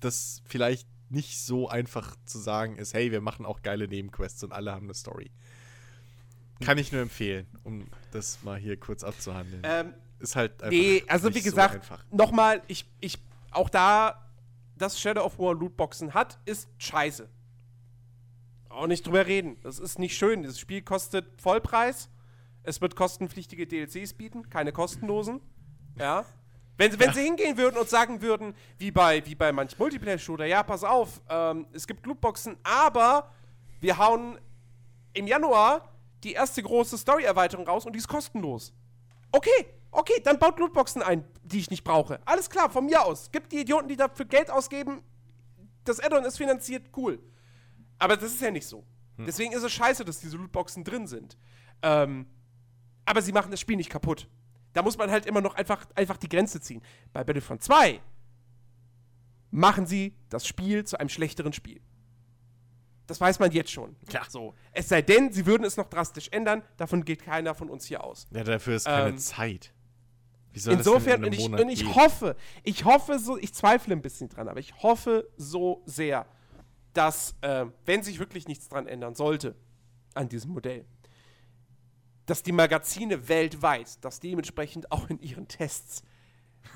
das 0.00 0.42
vielleicht 0.44 0.86
nicht 1.08 1.40
so 1.40 1.68
einfach 1.68 2.16
zu 2.24 2.38
sagen 2.38 2.76
ist, 2.76 2.92
hey, 2.94 3.12
wir 3.12 3.20
machen 3.20 3.46
auch 3.46 3.62
geile 3.62 3.88
Nebenquests 3.88 4.42
und 4.44 4.52
alle 4.52 4.72
haben 4.72 4.86
eine 4.86 4.94
Story. 4.94 5.30
Kann 6.60 6.78
ich 6.78 6.90
nur 6.92 7.00
empfehlen, 7.02 7.46
um 7.64 7.86
das 8.12 8.42
mal 8.42 8.58
hier 8.58 8.76
kurz 8.78 9.04
abzuhandeln. 9.04 9.62
Ähm, 9.64 9.94
ist 10.18 10.36
halt 10.36 10.52
einfach 10.62 10.70
nee, 10.70 11.02
also 11.08 11.34
wie 11.34 11.42
gesagt, 11.42 11.84
so 11.84 12.16
nochmal, 12.16 12.62
ich, 12.68 12.86
ich, 13.00 13.18
auch 13.50 13.68
da, 13.68 14.22
dass 14.76 14.98
Shadow 15.00 15.22
of 15.24 15.38
War 15.38 15.54
Lootboxen 15.54 16.14
hat, 16.14 16.38
ist 16.44 16.68
scheiße. 16.78 17.28
Auch 18.68 18.86
nicht 18.86 19.06
drüber 19.06 19.26
reden. 19.26 19.56
Das 19.62 19.78
ist 19.78 19.98
nicht 19.98 20.16
schön. 20.16 20.42
Das 20.42 20.58
Spiel 20.58 20.82
kostet 20.82 21.26
Vollpreis. 21.40 22.10
Es 22.62 22.80
wird 22.80 22.96
kostenpflichtige 22.96 23.66
DLCs 23.66 24.12
bieten, 24.14 24.50
keine 24.50 24.72
kostenlosen. 24.72 25.40
Ja. 25.98 26.24
Wenn, 26.76 26.92
sie- 26.92 26.98
wenn 26.98 27.12
sie 27.14 27.22
hingehen 27.22 27.56
würden 27.56 27.78
und 27.78 27.88
sagen 27.88 28.20
würden, 28.20 28.54
wie 28.76 28.90
bei, 28.90 29.24
wie 29.24 29.34
bei 29.34 29.50
manch 29.52 29.78
Multiplayer-Shooter, 29.78 30.44
ja, 30.44 30.62
pass 30.62 30.84
auf, 30.84 31.22
ähm, 31.30 31.66
es 31.72 31.86
gibt 31.86 32.04
Lootboxen, 32.04 32.56
aber 32.64 33.30
wir 33.80 33.96
hauen 33.96 34.38
im 35.14 35.26
Januar 35.26 35.88
die 36.22 36.32
erste 36.32 36.62
große 36.62 36.98
Story-Erweiterung 36.98 37.66
raus 37.66 37.86
und 37.86 37.94
die 37.94 37.98
ist 37.98 38.08
kostenlos. 38.08 38.74
Okay, 39.32 39.66
okay, 39.90 40.20
dann 40.24 40.38
baut 40.38 40.58
Lootboxen 40.58 41.02
ein, 41.02 41.24
die 41.42 41.58
ich 41.58 41.70
nicht 41.70 41.84
brauche. 41.84 42.20
Alles 42.24 42.50
klar, 42.50 42.70
von 42.70 42.86
mir 42.86 43.02
aus. 43.04 43.30
Gibt 43.30 43.52
die 43.52 43.60
Idioten, 43.60 43.88
die 43.88 43.96
dafür 43.96 44.26
Geld 44.26 44.50
ausgeben, 44.50 45.02
das 45.84 46.00
Addon 46.00 46.24
ist 46.24 46.36
finanziert, 46.36 46.88
cool. 46.96 47.18
Aber 47.98 48.16
das 48.16 48.32
ist 48.32 48.40
ja 48.42 48.50
nicht 48.50 48.66
so. 48.66 48.84
Deswegen 49.18 49.52
ist 49.54 49.62
es 49.62 49.72
scheiße, 49.72 50.04
dass 50.04 50.18
diese 50.20 50.36
Lootboxen 50.36 50.84
drin 50.84 51.06
sind. 51.06 51.38
Ähm, 51.82 52.26
aber 53.06 53.22
sie 53.22 53.32
machen 53.32 53.50
das 53.50 53.60
Spiel 53.60 53.76
nicht 53.76 53.88
kaputt. 53.88 54.28
Da 54.74 54.82
muss 54.82 54.98
man 54.98 55.10
halt 55.10 55.24
immer 55.24 55.40
noch 55.40 55.54
einfach, 55.54 55.86
einfach 55.94 56.18
die 56.18 56.28
Grenze 56.28 56.60
ziehen. 56.60 56.82
Bei 57.14 57.24
Battlefront 57.24 57.62
2 57.62 58.00
machen 59.50 59.86
sie 59.86 60.14
das 60.28 60.46
Spiel 60.46 60.84
zu 60.84 60.98
einem 61.00 61.08
schlechteren 61.08 61.54
Spiel. 61.54 61.80
Das 63.06 63.20
weiß 63.20 63.38
man 63.38 63.52
jetzt 63.52 63.70
schon. 63.70 63.96
Ja. 64.10 64.22
So. 64.28 64.54
Es 64.72 64.88
sei 64.88 65.00
denn, 65.00 65.32
sie 65.32 65.46
würden 65.46 65.64
es 65.64 65.76
noch 65.76 65.88
drastisch 65.88 66.28
ändern. 66.32 66.62
Davon 66.76 67.04
geht 67.04 67.22
keiner 67.22 67.54
von 67.54 67.70
uns 67.70 67.86
hier 67.86 68.02
aus. 68.04 68.26
Ja, 68.32 68.42
dafür 68.44 68.76
ist 68.76 68.84
keine 68.84 69.10
Ähm, 69.10 69.18
Zeit. 69.18 69.72
Wie 70.45 70.45
soll 70.45 70.45
das 70.45 70.45
denn 70.45 70.45
Insofern, 70.78 71.22
in 71.24 71.26
und 71.28 71.32
ich, 71.32 71.40
und 71.62 71.68
ich 71.68 71.94
hoffe, 71.96 72.36
ich 72.62 72.84
hoffe 72.84 73.18
so, 73.18 73.36
ich 73.36 73.52
zweifle 73.52 73.94
ein 73.94 74.02
bisschen 74.02 74.28
dran, 74.28 74.48
aber 74.48 74.60
ich 74.60 74.82
hoffe 74.82 75.28
so 75.36 75.82
sehr, 75.86 76.26
dass, 76.92 77.34
äh, 77.42 77.66
wenn 77.84 78.02
sich 78.02 78.18
wirklich 78.18 78.48
nichts 78.48 78.68
dran 78.68 78.86
ändern 78.86 79.14
sollte 79.14 79.54
an 80.14 80.28
diesem 80.28 80.52
Modell, 80.52 80.84
dass 82.24 82.42
die 82.42 82.52
Magazine 82.52 83.28
weltweit 83.28 84.02
das 84.04 84.18
dementsprechend 84.20 84.90
auch 84.90 85.08
in 85.10 85.20
ihren 85.20 85.46
Tests 85.46 86.02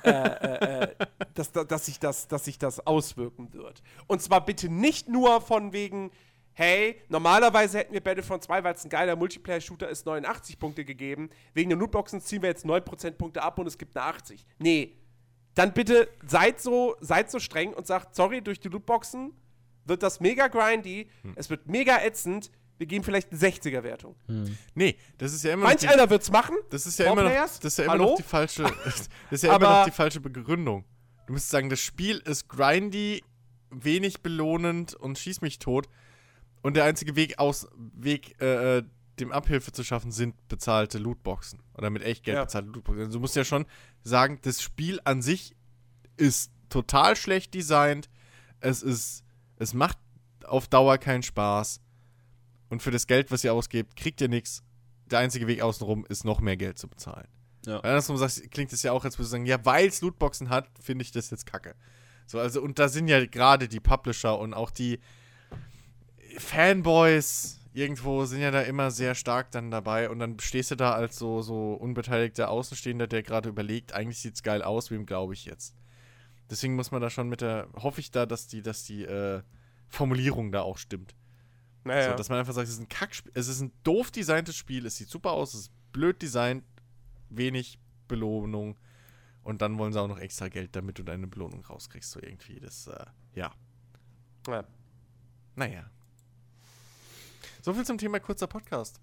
äh, 0.05 0.11
äh, 0.11 0.83
äh, 0.85 0.95
dass, 1.35 1.51
da- 1.53 1.65
dass, 1.65 1.87
sich 1.87 1.99
das, 1.99 2.29
dass 2.29 2.45
sich 2.45 2.59
das 2.59 2.87
auswirken 2.87 3.53
wird. 3.53 3.83
Und 4.07 4.23
zwar 4.23 4.45
bitte 4.45 4.69
nicht 4.69 5.09
nur 5.09 5.41
von 5.41 5.73
wegen, 5.73 6.11
hey, 6.61 7.01
normalerweise 7.09 7.79
hätten 7.79 7.95
wir 7.95 8.03
Battlefront 8.03 8.45
2, 8.45 8.63
weil 8.63 8.75
es 8.75 8.85
ein 8.85 8.91
geiler 8.91 9.17
Multiplayer-Shooter 9.17 9.89
ist, 9.89 10.05
89 10.05 10.59
Punkte 10.59 10.85
gegeben. 10.85 11.31
Wegen 11.55 11.71
den 11.71 11.79
Lootboxen 11.79 12.21
ziehen 12.21 12.43
wir 12.43 12.51
jetzt 12.51 12.67
9% 12.67 13.13
Punkte 13.13 13.43
ab 13.43 13.59
und 13.59 13.67
es 13.67 13.79
gibt 13.79 13.97
eine 13.97 14.05
80. 14.05 14.45
Nee. 14.59 14.95
Dann 15.55 15.73
bitte 15.73 16.09
seid 16.27 16.61
so, 16.61 16.97
seid 17.01 17.31
so 17.31 17.39
streng 17.39 17.73
und 17.73 17.87
sagt, 17.87 18.15
sorry, 18.15 18.43
durch 18.43 18.61
die 18.61 18.69
Lootboxen 18.69 19.33
wird 19.87 20.03
das 20.03 20.21
mega 20.21 20.49
grindy, 20.49 21.09
es 21.35 21.49
wird 21.49 21.67
mega 21.67 21.99
ätzend, 22.05 22.51
wir 22.77 22.87
geben 22.87 23.05
vielleicht 23.05 23.31
eine 23.33 23.41
60er-Wertung. 23.41 24.15
Nee, 24.75 24.97
das 25.17 25.33
ist 25.33 25.43
ja 25.45 25.55
immer 25.55 25.63
noch 25.63 25.71
Manch 25.71 25.81
die, 25.81 25.89
einer 25.89 26.11
wird's 26.11 26.31
machen. 26.31 26.57
das 26.69 26.87
ist 26.87 26.99
ja 26.99 27.11
immer 27.11 27.23
noch, 27.23 27.31
das 27.31 27.65
ist 27.65 27.79
ja 27.79 27.85
immer 27.85 27.93
Hallo? 27.95 28.05
noch 28.11 28.17
die 28.17 28.23
falsche, 28.23 28.63
das 28.85 29.09
ist 29.31 29.43
ja 29.45 29.57
immer 29.57 29.67
Aber- 29.67 29.79
noch 29.81 29.85
die 29.87 29.91
falsche 29.93 30.21
Begründung. 30.21 30.85
Du 31.27 31.33
müsstest 31.33 31.53
sagen, 31.53 31.71
das 31.71 31.81
Spiel 31.81 32.19
ist 32.19 32.49
grindy, 32.49 33.23
wenig 33.71 34.21
belohnend 34.21 34.95
und 34.95 35.19
schieß 35.19 35.41
mich 35.41 35.59
tot. 35.59 35.89
Und 36.63 36.77
der 36.77 36.85
einzige 36.85 37.17
Weg 37.17 37.39
aus, 37.39 37.67
Weg, 37.77 38.41
äh, 38.41 38.79
äh, 38.79 38.83
dem 39.19 39.33
Abhilfe 39.33 39.73
zu 39.73 39.85
schaffen, 39.85 40.13
sind 40.13 40.35
bezahlte 40.49 40.99
Lootboxen. 40.99 41.63
Oder 41.75 41.91
mit 41.91 42.03
echt 42.03 42.25
Geld 42.25 42.37
Ja. 42.37 42.45
bezahlte 42.45 42.69
Lootboxen. 42.69 43.05
Also 43.05 43.19
du 43.19 43.21
musst 43.21 43.37
ja 43.37 43.45
schon 43.45 43.67
sagen, 44.03 44.39
das 44.43 44.63
Spiel 44.63 45.01
an 45.05 45.23
sich 45.23 45.55
ist 46.17 46.53
total 46.69 47.17
schlecht 47.17 47.55
designt. 47.55 48.09
Es 48.61 48.83
ist, 48.83 49.25
es 49.57 49.75
macht 49.75 49.99
auf 50.45 50.69
Dauer 50.69 50.99
keinen 50.99 51.23
Spaß. 51.23 51.81
Und 52.69 52.83
für 52.83 52.91
das 52.91 53.07
Geld, 53.07 53.31
was 53.31 53.43
ihr 53.45 53.53
ausgebt, 53.53 53.97
kriegt 53.97 54.21
ihr 54.21 54.29
nichts. 54.29 54.63
Der 55.07 55.19
einzige 55.19 55.47
Weg 55.49 55.61
außenrum 55.61 56.07
ist, 56.09 56.25
noch 56.25 56.41
mehr 56.41 56.57
Geld 56.57 56.79
zu 56.79 56.89
bezahlen. 56.89 57.27
Ja. 57.67 57.77
Und 57.79 57.85
andersrum 57.85 58.17
sagst, 58.17 58.51
klingt 58.51 58.73
es 58.73 58.83
ja 58.83 58.93
auch, 58.93 59.05
als 59.05 59.19
würdest 59.19 59.33
du 59.33 59.37
sagen, 59.37 59.47
ja, 59.47 59.63
weil 59.65 59.89
es 59.89 60.01
Lootboxen 60.01 60.49
hat, 60.51 60.69
finde 60.81 61.03
ich 61.03 61.11
das 61.11 61.31
jetzt 61.31 61.47
kacke. 61.47 61.75
So, 62.27 62.39
also, 62.39 62.63
und 62.63 62.79
da 62.79 62.89
sind 62.89 63.09
ja 63.09 63.27
gerade 63.27 63.67
die 63.69 63.81
Publisher 63.81 64.39
und 64.39 64.55
auch 64.55 64.71
die 64.71 65.01
Fanboys 66.39 67.61
irgendwo 67.73 68.25
sind 68.25 68.41
ja 68.41 68.51
da 68.51 68.63
immer 68.63 68.91
sehr 68.91 69.15
stark 69.15 69.51
dann 69.53 69.71
dabei 69.71 70.11
und 70.11 70.19
dann 70.19 70.39
stehst 70.41 70.71
du 70.71 70.75
da 70.75 70.93
als 70.93 71.17
so, 71.17 71.43
so 71.43 71.75
unbeteiligter 71.75 72.51
Außenstehender, 72.51 73.07
der 73.07 73.23
gerade 73.23 73.49
überlegt, 73.49 73.93
eigentlich 73.93 74.19
sieht's 74.19 74.43
geil 74.43 74.63
aus, 74.63 74.91
wem 74.91 75.07
glaube 75.07 75.35
ich 75.35 75.45
jetzt. 75.45 75.77
Deswegen 76.51 76.75
muss 76.75 76.91
man 76.91 77.01
da 77.01 77.11
schon 77.11 77.29
mit 77.29 77.43
der, 77.43 77.69
hoffe 77.77 78.01
ich 78.01 78.11
da, 78.11 78.27
dass 78.27 78.49
die, 78.49 78.63
dass 78.63 78.85
die 78.85 79.05
äh, 79.05 79.43
Formulierung 79.89 80.51
da 80.51 80.63
auch 80.63 80.79
stimmt. 80.79 81.15
Naja. 81.85 82.11
So, 82.11 82.17
dass 82.17 82.29
man 82.29 82.39
einfach 82.39 82.53
sagt, 82.53 82.67
es 82.67 82.75
ist 82.75 82.81
ein 82.81 82.89
Kackspiel, 82.89 83.33
es 83.35 83.49
ist 83.49 83.61
ein 83.61 83.73
doof 83.85 84.11
designtes 84.11 84.57
Spiel, 84.57 84.85
es 84.85 84.97
sieht 84.97 85.09
super 85.09 85.31
aus, 85.31 85.55
es 85.55 85.61
ist 85.61 85.73
blöd 85.93 86.21
designt, 86.21 86.65
wenig 87.29 87.79
Belohnung 88.09 88.77
und 89.43 89.63
dann 89.63 89.79
wollen 89.79 89.93
sie 89.93 90.01
auch 90.01 90.09
noch 90.09 90.19
extra 90.19 90.49
Geld, 90.49 90.75
damit 90.77 90.99
du 90.99 91.05
deine 91.05 91.27
Belohnung 91.29 91.65
rauskriegst, 91.65 92.11
so 92.11 92.21
irgendwie. 92.21 92.59
Das, 92.61 92.89
äh, 92.89 93.07
ja. 93.35 93.53
ja. 94.49 94.65
Naja. 95.55 95.91
So 97.63 97.75
viel 97.75 97.85
zum 97.85 97.99
Thema 97.99 98.21
kurzer 98.21 98.47
Podcast. 98.47 99.01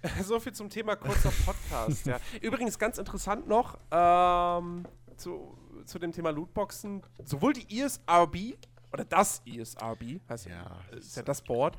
So 0.22 0.38
viel 0.38 0.52
zum 0.52 0.70
Thema 0.70 0.94
kurzer 0.94 1.32
Podcast. 1.44 2.06
ja. 2.06 2.20
Übrigens 2.40 2.78
ganz 2.78 2.98
interessant 2.98 3.48
noch 3.48 3.76
ähm, 3.90 4.86
zu, 5.16 5.58
zu 5.86 5.98
dem 5.98 6.12
Thema 6.12 6.30
Lootboxen. 6.30 7.02
Sowohl 7.24 7.52
die 7.52 7.80
ESRB 7.80 8.56
oder 8.92 9.04
das 9.04 9.42
ESRB, 9.44 10.20
heißt 10.28 10.46
ja, 10.46 10.80
Ja, 10.92 10.96
ist 10.96 11.16
ja 11.16 11.24
das 11.24 11.42
Board, 11.42 11.76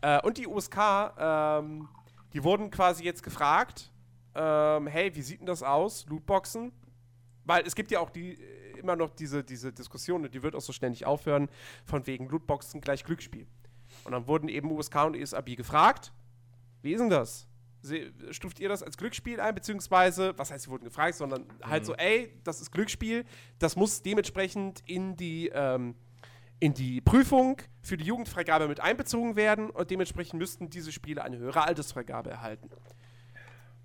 äh, 0.00 0.20
und 0.22 0.38
die 0.38 0.46
USK, 0.46 0.76
ähm, 1.18 1.88
die 2.32 2.44
wurden 2.44 2.70
quasi 2.70 3.02
jetzt 3.02 3.24
gefragt, 3.24 3.90
ähm, 4.36 4.86
hey, 4.86 5.12
wie 5.16 5.22
sieht 5.22 5.40
denn 5.40 5.46
das 5.46 5.64
aus, 5.64 6.06
Lootboxen? 6.06 6.70
Weil 7.44 7.66
es 7.66 7.74
gibt 7.74 7.90
ja 7.90 7.98
auch 7.98 8.10
die, 8.10 8.40
äh, 8.40 8.78
immer 8.78 8.94
noch 8.94 9.10
diese, 9.10 9.42
diese 9.42 9.72
Diskussion, 9.72 10.24
und 10.24 10.32
die 10.32 10.42
wird 10.44 10.54
auch 10.54 10.60
so 10.60 10.72
schnell 10.72 10.90
nicht 10.90 11.04
aufhören, 11.04 11.48
von 11.84 12.06
wegen 12.06 12.28
Lootboxen 12.28 12.80
gleich 12.80 13.04
Glücksspiel. 13.04 13.48
Und 14.06 14.12
dann 14.12 14.28
wurden 14.28 14.48
eben 14.48 14.70
USK 14.70 15.04
und 15.04 15.16
ESRB 15.16 15.56
gefragt, 15.56 16.12
wie 16.82 16.92
ist 16.92 17.00
denn 17.00 17.10
das? 17.10 17.48
Stuft 18.30 18.60
ihr 18.60 18.68
das 18.68 18.82
als 18.82 18.96
Glücksspiel 18.96 19.40
ein, 19.40 19.54
beziehungsweise, 19.54 20.32
was 20.36 20.50
heißt, 20.50 20.64
sie 20.64 20.70
wurden 20.70 20.84
gefragt, 20.84 21.16
sondern 21.16 21.44
halt 21.62 21.84
so, 21.84 21.94
ey, 21.94 22.32
das 22.44 22.60
ist 22.60 22.70
Glücksspiel, 22.70 23.24
das 23.58 23.76
muss 23.76 24.02
dementsprechend 24.02 24.82
in 24.86 25.16
die, 25.16 25.48
ähm, 25.52 25.94
in 26.58 26.72
die 26.72 27.00
Prüfung 27.00 27.60
für 27.82 27.96
die 27.96 28.04
Jugendfreigabe 28.04 28.66
mit 28.68 28.80
einbezogen 28.80 29.36
werden 29.36 29.70
und 29.70 29.90
dementsprechend 29.90 30.38
müssten 30.38 30.70
diese 30.70 30.90
Spiele 30.90 31.22
eine 31.22 31.38
höhere 31.38 31.64
Altersfreigabe 31.64 32.30
erhalten. 32.30 32.70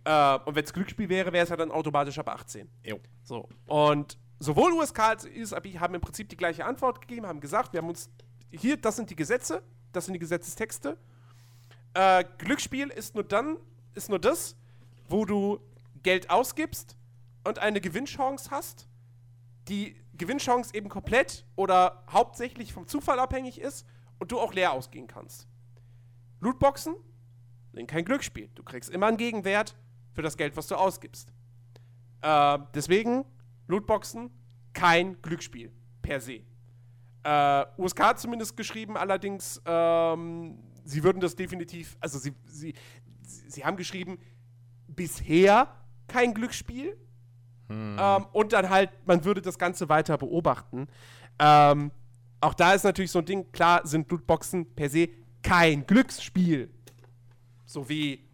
Äh, 0.04 0.38
und 0.46 0.56
wenn 0.56 0.64
es 0.64 0.74
Glücksspiel 0.74 1.10
wäre, 1.10 1.34
wäre 1.34 1.44
es 1.44 1.50
ja 1.50 1.58
dann 1.58 1.72
automatisch 1.72 2.18
ab 2.18 2.30
18. 2.30 2.70
Jo. 2.84 3.00
So. 3.24 3.50
Und 3.68 4.18
sowohl 4.40 4.74
USK 4.74 5.00
als 5.00 5.26
auch 5.26 5.30
ISAB 5.30 5.80
haben 5.80 5.96
im 5.96 6.02
Prinzip 6.02 6.30
die 6.30 6.38
gleiche 6.38 6.66
Antwort 6.66 7.02
gegeben, 7.02 7.28
haben 7.28 7.40
gesagt, 7.40 7.74
wir 7.74 7.82
haben 7.82 7.90
uns 7.90 8.10
hier, 8.52 8.78
das 8.78 8.96
sind 8.96 9.10
die 9.10 9.16
Gesetze, 9.16 9.64
das 9.92 10.06
sind 10.06 10.14
die 10.14 10.20
Gesetzestexte. 10.20 10.98
Äh, 11.94 12.24
Glücksspiel 12.38 12.88
ist 12.90 13.16
nur 13.16 13.24
dann, 13.24 13.58
ist 13.94 14.10
nur 14.10 14.20
das, 14.20 14.56
wo 15.08 15.26
du 15.26 15.60
Geld 16.04 16.30
ausgibst 16.30 16.96
und 17.44 17.60
eine 17.60 17.82
Gewinnchance 17.82 18.50
hast, 18.50 18.88
die 19.68 19.96
Gewinnchance 20.14 20.74
eben 20.74 20.90
komplett 20.90 21.46
oder 21.56 22.04
hauptsächlich 22.10 22.74
vom 22.74 22.88
Zufall 22.88 23.20
abhängig 23.20 23.60
ist 23.60 23.86
und 24.20 24.32
du 24.32 24.40
auch 24.40 24.54
leer 24.54 24.74
ausgehen 24.74 25.08
kannst. 25.08 25.48
Lootboxen 26.40 26.96
sind 27.74 27.88
kein 27.88 28.06
Glücksspiel. 28.06 28.50
Du 28.56 28.64
kriegst 28.64 28.90
immer 28.90 29.08
einen 29.08 29.18
Gegenwert 29.18 29.76
für 30.14 30.22
das 30.22 30.38
Geld, 30.38 30.56
was 30.58 30.68
du 30.68 30.76
ausgibst. 30.76 31.34
Äh, 32.22 32.60
deswegen 32.74 33.26
Lootboxen 33.68 34.32
kein 34.74 35.22
Glücksspiel 35.22 35.72
per 36.02 36.20
se. 36.20 36.42
Äh, 37.24 37.66
USK 37.78 38.00
hat 38.00 38.20
zumindest 38.20 38.58
geschrieben, 38.58 38.98
allerdings, 38.98 39.62
ähm, 39.66 40.58
sie 40.84 41.04
würden 41.04 41.20
das 41.20 41.36
definitiv, 41.36 41.98
also 42.00 42.18
sie, 42.18 42.34
sie, 42.46 42.74
sie, 43.22 43.64
haben 43.64 43.78
geschrieben, 43.78 44.18
bisher 44.88 45.76
kein 46.08 46.34
Glücksspiel. 46.34 46.98
Ähm, 47.70 48.26
und 48.34 48.52
dann 48.52 48.70
halt, 48.70 48.90
man 49.06 49.24
würde 49.24 49.42
das 49.42 49.58
Ganze 49.58 49.88
weiter 49.88 50.18
beobachten. 50.18 50.88
Ähm, 51.40 51.92
auch 52.42 52.54
da 52.54 52.74
ist 52.74 52.84
natürlich 52.84 53.12
so 53.12 53.20
ein 53.20 53.26
Ding, 53.26 53.52
klar 53.52 53.86
sind 53.88 54.12
Lootboxen 54.12 54.76
per 54.76 54.90
se 54.90 55.10
kein 55.42 55.86
Glücksspiel. 55.86 56.70
So 57.66 57.88
wie, 57.88 58.28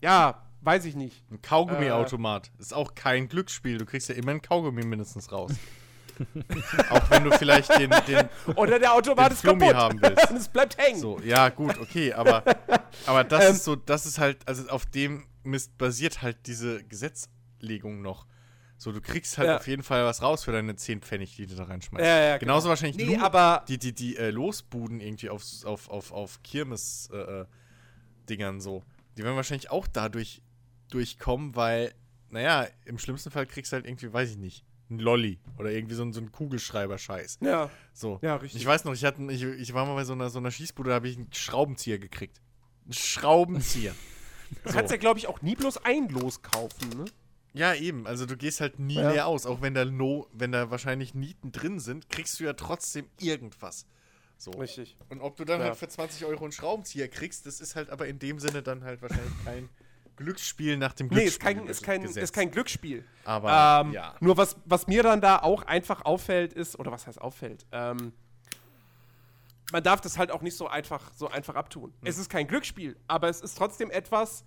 ja, 0.00 0.42
weiß 0.62 0.86
ich 0.86 0.96
nicht. 0.96 1.22
Ein 1.30 1.42
Kaugummiautomat 1.42 2.50
ist 2.58 2.72
auch 2.72 2.94
kein 2.94 3.28
Glücksspiel. 3.28 3.78
Du 3.78 3.84
kriegst 3.84 4.08
ja 4.08 4.14
immer 4.14 4.30
ein 4.30 4.40
Kaugummi 4.40 4.84
mindestens 4.84 5.30
raus. 5.30 5.52
auch 6.90 7.10
wenn 7.10 7.24
du 7.24 7.32
vielleicht 7.38 7.70
den, 7.78 7.90
den 8.06 8.28
Oder 8.56 8.78
der 8.78 8.92
Automat 8.94 9.32
ist 9.32 9.42
kaputt. 9.42 9.74
haben 9.74 10.00
willst. 10.02 10.30
Und 10.30 10.36
es 10.38 10.48
bleibt 10.48 10.76
hängen. 10.78 10.98
So, 11.00 11.20
ja, 11.20 11.48
gut, 11.48 11.78
okay, 11.78 12.12
aber, 12.12 12.42
aber 13.06 13.24
das 13.24 13.44
Ähm. 13.46 13.52
ist 13.52 13.64
so, 13.64 13.76
das 13.76 14.06
ist 14.06 14.18
halt, 14.18 14.38
also 14.46 14.68
auf 14.68 14.86
dem 14.86 15.26
Mist 15.44 15.76
basiert 15.78 16.22
halt 16.22 16.46
diese 16.46 16.84
Gesetzlegung 16.84 18.02
noch. 18.02 18.26
So, 18.78 18.90
du 18.90 19.00
kriegst 19.00 19.38
halt 19.38 19.48
Ja. 19.48 19.56
auf 19.58 19.66
jeden 19.68 19.82
Fall 19.84 20.04
was 20.04 20.22
raus 20.22 20.42
für 20.44 20.50
deine 20.52 20.74
10 20.74 21.02
Pfennig, 21.02 21.36
die 21.36 21.46
du 21.46 21.54
da 21.54 21.64
reinschmeißt. 21.64 22.04
Ja, 22.04 22.20
ja, 22.20 22.38
Genauso 22.38 22.62
genau. 22.64 22.70
wahrscheinlich 22.70 22.96
Nee, 22.96 23.14
Lu- 23.16 23.22
aber- 23.22 23.64
die, 23.68 23.78
die, 23.78 23.94
die 23.94 24.16
äh, 24.16 24.30
Losbuden 24.30 25.00
irgendwie 25.00 25.30
auf, 25.30 25.42
auf, 25.64 25.88
auf, 25.88 26.10
auf 26.12 26.42
Kirmes-Dingern 26.42 27.42
äh, 27.42 28.28
Dingern 28.28 28.60
so. 28.60 28.82
Die 29.16 29.22
werden 29.22 29.36
wahrscheinlich 29.36 29.70
auch 29.70 29.86
dadurch 29.86 30.42
durchkommen, 30.90 31.54
weil, 31.54 31.94
naja, 32.30 32.66
im 32.84 32.98
schlimmsten 32.98 33.30
Fall 33.30 33.46
kriegst 33.46 33.70
du 33.72 33.74
halt 33.76 33.86
irgendwie, 33.86 34.12
weiß 34.12 34.30
ich 34.30 34.36
nicht, 34.38 34.64
ein 34.92 34.98
Lolli 34.98 35.38
oder 35.58 35.70
irgendwie 35.70 35.94
so 35.94 36.02
ein, 36.02 36.12
so 36.12 36.20
ein 36.20 36.30
Kugelschreiber-Scheiß. 36.32 37.38
Ja, 37.40 37.70
So. 37.92 38.18
ja, 38.22 38.36
richtig. 38.36 38.60
Ich 38.60 38.66
weiß 38.66 38.84
noch, 38.84 38.92
ich, 38.94 39.04
hatte, 39.04 39.22
ich, 39.30 39.42
ich 39.42 39.74
war 39.74 39.86
mal 39.86 39.94
bei 39.94 40.04
so 40.04 40.12
einer, 40.12 40.30
so 40.30 40.38
einer 40.38 40.50
Schießbude, 40.50 40.90
da 40.90 40.94
habe 40.96 41.08
ich 41.08 41.16
einen 41.16 41.32
Schraubenzieher 41.32 41.98
gekriegt. 41.98 42.40
Einen 42.84 42.92
Schraubenzieher. 42.94 43.94
Du 44.64 44.70
kannst 44.70 44.90
ja, 44.90 44.98
glaube 44.98 45.18
ich, 45.18 45.28
auch 45.28 45.40
nie 45.40 45.54
bloß 45.56 45.78
ein 45.86 46.10
Los 46.10 46.42
kaufen, 46.42 46.90
ne? 46.90 47.06
ja, 47.54 47.72
eben. 47.74 48.06
Also 48.06 48.26
du 48.26 48.36
gehst 48.36 48.60
halt 48.60 48.78
nie 48.78 48.96
Ja. 48.96 49.10
leer 49.10 49.26
aus. 49.26 49.46
Auch 49.46 49.62
wenn 49.62 49.72
da, 49.72 49.86
no, 49.86 50.26
wenn 50.34 50.52
da 50.52 50.70
wahrscheinlich 50.70 51.14
Nieten 51.14 51.52
drin 51.52 51.80
sind, 51.80 52.10
kriegst 52.10 52.38
du 52.38 52.44
ja 52.44 52.52
trotzdem 52.52 53.06
irgendwas. 53.18 53.86
So. 54.36 54.50
Richtig. 54.50 54.94
Und 55.08 55.22
ob 55.22 55.36
du 55.38 55.46
dann 55.46 55.60
Ja. 55.60 55.68
halt 55.68 55.76
für 55.76 55.88
20 55.88 56.26
Euro 56.26 56.44
einen 56.44 56.52
Schraubenzieher 56.52 57.08
kriegst, 57.08 57.46
das 57.46 57.62
ist 57.62 57.76
halt 57.76 57.88
aber 57.88 58.08
in 58.08 58.18
dem 58.18 58.38
Sinne 58.40 58.62
dann 58.62 58.84
halt 58.84 59.00
wahrscheinlich 59.00 59.32
kein 59.42 59.70
Glücksspiel 60.22 60.76
nach 60.76 60.92
dem 60.92 61.08
Nee, 61.08 61.14
Glücksspiel 61.22 61.48
ist 61.52 61.56
kein, 61.58 61.66
ist 61.66 61.82
kein, 61.82 62.02
ist 62.04 62.32
kein 62.32 62.50
Glücksspiel. 62.50 63.04
Aber 63.24 63.82
ähm, 63.86 63.92
ja. 63.92 64.14
Nur 64.20 64.36
was, 64.36 64.56
was 64.64 64.86
mir 64.86 65.02
dann 65.02 65.20
da 65.20 65.38
auch 65.38 65.62
einfach 65.64 66.04
auffällt, 66.04 66.52
ist, 66.52 66.78
oder 66.78 66.90
was 66.92 67.06
heißt 67.06 67.20
auffällt, 67.20 67.66
ähm, 67.72 68.12
man 69.72 69.82
darf 69.82 70.00
das 70.00 70.18
halt 70.18 70.30
auch 70.30 70.42
nicht 70.42 70.56
so 70.56 70.68
einfach, 70.68 71.10
so 71.14 71.28
einfach 71.28 71.54
abtun. 71.54 71.92
Es 72.04 72.18
ist 72.18 72.28
kein 72.28 72.46
Glücksspiel, 72.46 72.96
aber 73.08 73.28
es 73.28 73.40
ist 73.40 73.56
trotzdem 73.56 73.90
etwas, 73.90 74.44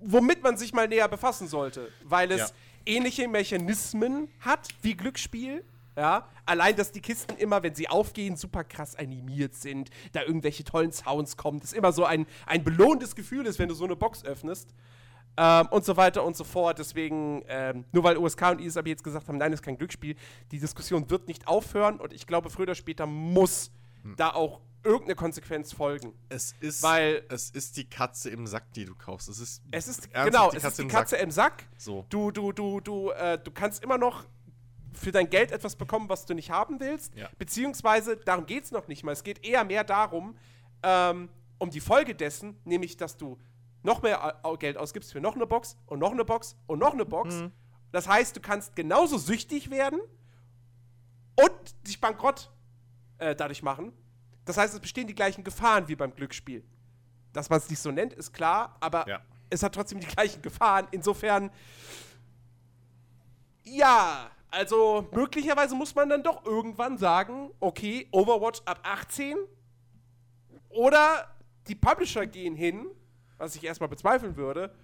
womit 0.00 0.42
man 0.42 0.56
sich 0.56 0.72
mal 0.74 0.86
näher 0.88 1.08
befassen 1.08 1.48
sollte, 1.48 1.90
weil 2.04 2.30
es 2.30 2.40
Ja. 2.40 2.46
ähnliche 2.84 3.26
Mechanismen 3.28 4.28
hat 4.40 4.68
wie 4.82 4.94
Glücksspiel. 4.96 5.64
Ja, 5.96 6.28
allein, 6.44 6.76
dass 6.76 6.92
die 6.92 7.00
Kisten 7.00 7.36
immer, 7.36 7.62
wenn 7.62 7.74
sie 7.74 7.88
aufgehen, 7.88 8.36
super 8.36 8.64
krass 8.64 8.94
animiert 8.96 9.54
sind, 9.54 9.88
da 10.12 10.22
irgendwelche 10.22 10.62
tollen 10.62 10.92
Sounds 10.92 11.36
kommen, 11.38 11.58
das 11.60 11.72
immer 11.72 11.90
so 11.92 12.04
ein, 12.04 12.26
ein 12.44 12.62
belohnendes 12.64 13.14
Gefühl 13.16 13.46
ist, 13.46 13.58
wenn 13.58 13.68
du 13.68 13.74
so 13.74 13.84
eine 13.84 13.96
Box 13.96 14.24
öffnest. 14.24 14.74
Ähm, 15.38 15.66
und 15.70 15.84
so 15.84 15.96
weiter 15.98 16.24
und 16.24 16.34
so 16.36 16.44
fort. 16.44 16.78
Deswegen, 16.78 17.44
ähm, 17.48 17.84
nur 17.92 18.04
weil 18.04 18.16
USK 18.16 18.42
und 18.52 18.60
ISAB 18.60 18.86
jetzt 18.88 19.04
gesagt 19.04 19.28
haben, 19.28 19.36
nein, 19.38 19.50
das 19.50 19.60
ist 19.60 19.64
kein 19.64 19.76
Glücksspiel, 19.76 20.16
die 20.50 20.58
Diskussion 20.58 21.10
wird 21.10 21.28
nicht 21.28 21.46
aufhören 21.46 21.98
und 22.00 22.12
ich 22.14 22.26
glaube, 22.26 22.48
früher 22.50 22.62
oder 22.64 22.74
später 22.74 23.06
muss 23.06 23.70
da 24.16 24.30
auch 24.30 24.60
irgendeine 24.84 25.16
Konsequenz 25.16 25.72
folgen. 25.72 26.12
Es 26.28 26.54
ist, 26.60 26.82
Weil- 26.82 27.24
es 27.28 27.50
ist 27.50 27.76
die 27.76 27.88
Katze 27.88 28.30
im 28.30 28.46
Sack, 28.46 28.72
die 28.74 28.84
du 28.84 28.94
kaufst. 28.94 29.28
Es 29.28 29.40
ist, 29.40 29.62
Es 29.72 29.88
ist, 29.88 30.10
genau, 30.12 30.50
es 30.52 30.62
ist 30.62 30.78
die 30.78 30.82
im 30.82 30.88
Katze 30.88 31.16
Sack. 31.16 31.22
im 31.24 31.30
Sack. 31.32 31.64
So. 31.76 32.06
Du, 32.08 32.30
du, 32.30 32.52
du, 32.52 32.80
du, 32.80 33.10
äh, 33.10 33.36
du 33.42 33.50
kannst 33.50 33.82
immer 33.82 33.98
noch 33.98 34.24
für 34.96 35.12
dein 35.12 35.28
Geld 35.30 35.52
etwas 35.52 35.76
bekommen, 35.76 36.08
was 36.08 36.26
du 36.26 36.34
nicht 36.34 36.50
haben 36.50 36.80
willst. 36.80 37.14
Ja. 37.14 37.28
Beziehungsweise, 37.38 38.16
darum 38.16 38.46
geht 38.46 38.64
es 38.64 38.70
noch 38.72 38.88
nicht 38.88 39.04
mal. 39.04 39.12
Es 39.12 39.22
geht 39.22 39.44
eher 39.44 39.64
mehr 39.64 39.84
darum, 39.84 40.36
ähm, 40.82 41.28
um 41.58 41.70
die 41.70 41.80
Folge 41.80 42.14
dessen, 42.14 42.56
nämlich, 42.64 42.96
dass 42.96 43.16
du 43.16 43.38
noch 43.82 44.02
mehr 44.02 44.40
Geld 44.58 44.76
ausgibst 44.76 45.12
für 45.12 45.20
noch 45.20 45.34
eine 45.36 45.46
Box 45.46 45.76
und 45.86 45.98
noch 46.00 46.12
eine 46.12 46.24
Box 46.24 46.56
und 46.66 46.78
noch 46.80 46.92
eine 46.92 47.04
Box. 47.04 47.34
Mhm. 47.36 47.52
Das 47.92 48.08
heißt, 48.08 48.36
du 48.36 48.40
kannst 48.40 48.74
genauso 48.74 49.16
süchtig 49.16 49.70
werden 49.70 50.00
und 51.36 51.86
dich 51.86 52.00
bankrott 52.00 52.50
äh, 53.18 53.34
dadurch 53.34 53.62
machen. 53.62 53.92
Das 54.44 54.56
heißt, 54.56 54.74
es 54.74 54.80
bestehen 54.80 55.06
die 55.06 55.14
gleichen 55.14 55.44
Gefahren 55.44 55.88
wie 55.88 55.96
beim 55.96 56.14
Glücksspiel. 56.14 56.64
Dass 57.32 57.48
man 57.50 57.58
es 57.58 57.70
nicht 57.70 57.80
so 57.80 57.90
nennt, 57.90 58.12
ist 58.12 58.32
klar, 58.32 58.76
aber 58.80 59.06
Ja. 59.08 59.20
es 59.50 59.62
hat 59.62 59.74
trotzdem 59.74 60.00
die 60.00 60.06
gleichen 60.06 60.42
Gefahren. 60.42 60.88
Insofern, 60.90 61.50
ja, 63.64 64.30
also 64.50 65.08
möglicherweise 65.12 65.74
muss 65.74 65.94
man 65.94 66.08
dann 66.08 66.22
doch 66.22 66.44
irgendwann 66.44 66.98
sagen, 66.98 67.50
okay, 67.60 68.08
Overwatch 68.10 68.60
ab 68.64 68.80
18 68.82 69.36
oder 70.68 71.34
die 71.66 71.74
Publisher 71.74 72.26
gehen 72.26 72.54
hin, 72.54 72.86
was 73.38 73.56
ich 73.56 73.64
erstmal 73.64 73.88
bezweifeln 73.88 74.36
würde, 74.36 74.74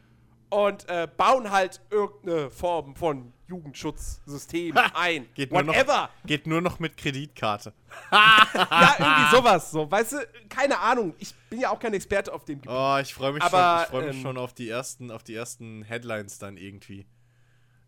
und 0.50 0.86
äh, 0.88 1.08
bauen 1.16 1.50
halt 1.50 1.80
irgendeine 1.90 2.50
Form 2.50 2.94
von 2.94 3.32
Jugendschutzsystem 3.48 4.76
ein. 4.94 5.26
Geht 5.34 5.50
nur, 5.50 5.62
noch, 5.62 6.08
geht 6.26 6.46
nur 6.46 6.60
noch 6.60 6.78
mit 6.78 6.96
Kreditkarte. 6.96 7.72
Ja, 8.12 8.96
irgendwie 8.98 9.36
sowas. 9.36 9.70
So, 9.70 9.90
weißt 9.90 10.12
du, 10.12 10.16
keine 10.48 10.78
Ahnung. 10.78 11.14
Ich 11.18 11.34
bin 11.48 11.60
ja 11.60 11.70
auch 11.70 11.78
kein 11.78 11.94
Experte 11.94 12.32
auf 12.32 12.44
dem 12.44 12.60
Gebiet. 12.60 12.70
Oh, 12.70 12.98
ich 13.00 13.14
freue 13.14 13.32
mich, 13.32 13.42
Aber, 13.42 13.76
schon, 13.76 13.82
ich 13.84 13.88
freu 13.90 14.06
mich 14.06 14.16
ähm, 14.16 14.22
schon 14.22 14.38
auf 14.38 14.52
die 14.52 14.68
ersten, 14.68 15.10
auf 15.10 15.22
die 15.22 15.34
ersten 15.34 15.82
Headlines 15.82 16.38
dann 16.38 16.56
irgendwie. 16.56 17.06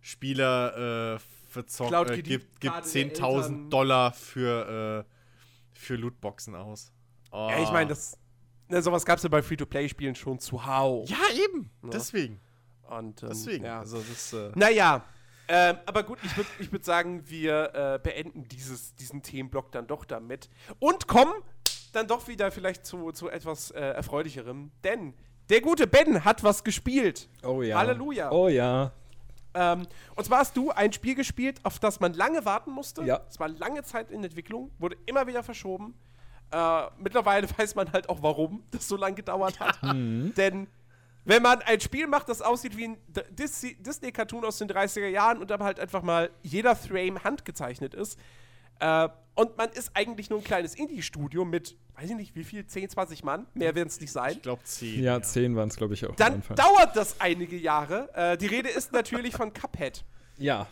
Spieler 0.00 1.14
äh, 1.14 1.18
verzockt, 1.55 2.11
äh, 2.11 2.22
gibt, 2.22 2.61
gibt 2.61 2.74
Kreditkarte 2.74 2.92
der 2.92 3.14
10.000 3.14 3.36
Eltern. 3.36 3.70
Dollar 3.70 4.12
für, 4.12 5.05
äh, 5.07 5.78
für 5.78 5.96
Lootboxen 5.96 6.55
aus. 6.55 6.92
Oh. 7.32 7.48
Ja, 7.50 7.62
ich 7.62 7.70
meine, 7.70 7.88
das. 7.88 8.18
Ne, 8.68 8.82
sowas 8.82 9.05
gab 9.05 9.18
es 9.18 9.22
ja 9.22 9.28
bei 9.28 9.42
Free-to-Play-Spielen 9.42 10.14
schon 10.14 10.38
zuhauf. 10.38 11.09
Ja, 11.09 11.18
eben. 11.44 11.70
Deswegen. 11.82 12.40
Und, 12.88 13.22
ähm, 13.22 13.28
Deswegen. 13.30 13.64
Ja. 13.64 13.80
Also 13.80 13.98
das, 13.98 14.32
äh, 14.32 14.52
Naja, 14.55 15.05
ähm, 15.48 15.76
aber 15.86 16.02
gut, 16.02 16.18
ich 16.22 16.36
würde 16.36 16.48
ich 16.59 16.72
würd 16.72 16.84
sagen, 16.84 17.28
wir 17.28 17.74
äh, 17.74 17.98
beenden 18.02 18.48
dieses, 18.48 18.94
diesen 18.94 19.22
Themenblock 19.22 19.72
dann 19.72 19.86
doch 19.86 20.05
damit 20.05 20.48
und 20.78 21.07
kommen 21.07 21.34
dann 21.92 22.07
doch 22.09 22.28
wieder 22.28 22.50
vielleicht 22.50 22.86
zu, 22.86 23.12
zu 23.12 23.28
etwas 23.28 23.70
äh, 23.70 23.80
Erfreulicherem. 23.80 24.70
Denn 24.82 25.14
der 25.50 25.61
gute 25.61 25.86
Ben 25.86 26.24
hat 26.24 26.42
was 26.42 26.64
gespielt. 26.64 27.28
Oh 27.42 27.62
ja. 27.62 27.78
Halleluja. 27.78 28.30
Oh 28.30 28.48
ja. 28.48 28.92
Ähm, 29.55 29.86
und 30.16 30.24
zwar 30.24 30.40
hast 30.40 30.57
du 30.57 30.70
ein 30.70 30.92
Spiel 30.92 31.14
gespielt, 31.14 31.61
auf 31.62 31.78
das 31.78 32.00
man 32.00 32.12
lange 32.12 32.44
warten 32.44 32.72
musste. 32.72 33.02
Ja. 33.05 33.20
Es 33.28 33.38
war 33.38 33.48
lange 33.48 33.82
Zeit 33.84 34.11
in 34.11 34.24
Entwicklung, 34.24 34.70
wurde 34.78 34.96
immer 35.07 35.26
wieder 35.26 35.42
verschoben. 35.42 35.94
Äh, 36.50 36.82
mittlerweile 36.98 37.48
weiß 37.59 37.74
man 37.74 37.92
halt 37.92 38.09
auch, 38.09 38.22
warum 38.22 38.64
das 38.70 38.88
so 38.88 38.96
lange 38.96 39.14
gedauert 39.14 39.61
hat. 39.61 39.78
Denn 39.82 40.66
wenn 41.24 41.42
man 41.42 41.62
ein 41.62 41.80
Spiel 41.80 42.07
macht, 42.07 42.28
das 42.28 42.42
aussieht 42.42 42.76
wie 42.76 42.88
ein 42.88 42.98
Disney-Cartoon 43.30 44.44
aus 44.44 44.59
den 44.59 44.68
30er 44.68 45.09
Jahren 45.09 45.38
und 45.38 45.50
aber 45.50 45.64
halt 45.64 45.80
einfach 45.80 46.02
mal 46.02 46.30
jeder 46.42 46.76
Frame 46.76 47.22
handgezeichnet 47.24 47.94
ist, 47.94 48.18
äh, 48.80 49.09
und 49.35 49.57
man 49.57 49.70
ist 49.70 49.91
eigentlich 49.95 50.30
nur 50.30 50.39
ein 50.41 50.45
kleines 50.45 50.74
Indie-Studio 50.74 51.45
mit, 51.45 51.76
weiß 51.97 52.11
ich 52.11 52.16
nicht, 52.16 52.35
wie 52.37 52.45
viel, 52.45 52.66
10, 52.66 52.91
20 52.91 53.24
Mann, 53.24 53.47
mehr 53.55 53.74
werden 53.74 53.89
es 53.89 54.01
nicht 54.01 54.12
sein, 54.12 54.32
ich 54.32 54.43
glaube 54.43 54.62
10. 54.64 55.03
Ja, 55.03 55.20
10 55.20 55.57
waren 55.57 55.68
es, 55.68 55.76
glaube 55.76 55.95
ich, 55.95 56.07
auch 56.07 56.14
dann 56.16 56.43
dauert 56.55 56.97
das 56.97 57.20
einige 57.20 57.57
Jahre. 57.57 58.11
Äh, 58.14 58.37
die 58.37 58.47
Rede 58.47 58.68
ist 58.68 58.93
natürlich 58.93 59.35
von 59.35 59.53
Cuphead. 59.53 60.05
Ja. 60.39 60.66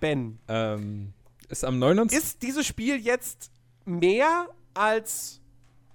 Ben, 0.00 0.38
Ähm, 0.48 1.12
ist 1.48 1.64
am 1.64 1.78
29. 1.78 2.16
ist 2.16 2.42
dieses 2.42 2.66
Spiel 2.66 2.96
jetzt 2.96 3.50
mehr 3.84 4.48
als 4.72 5.40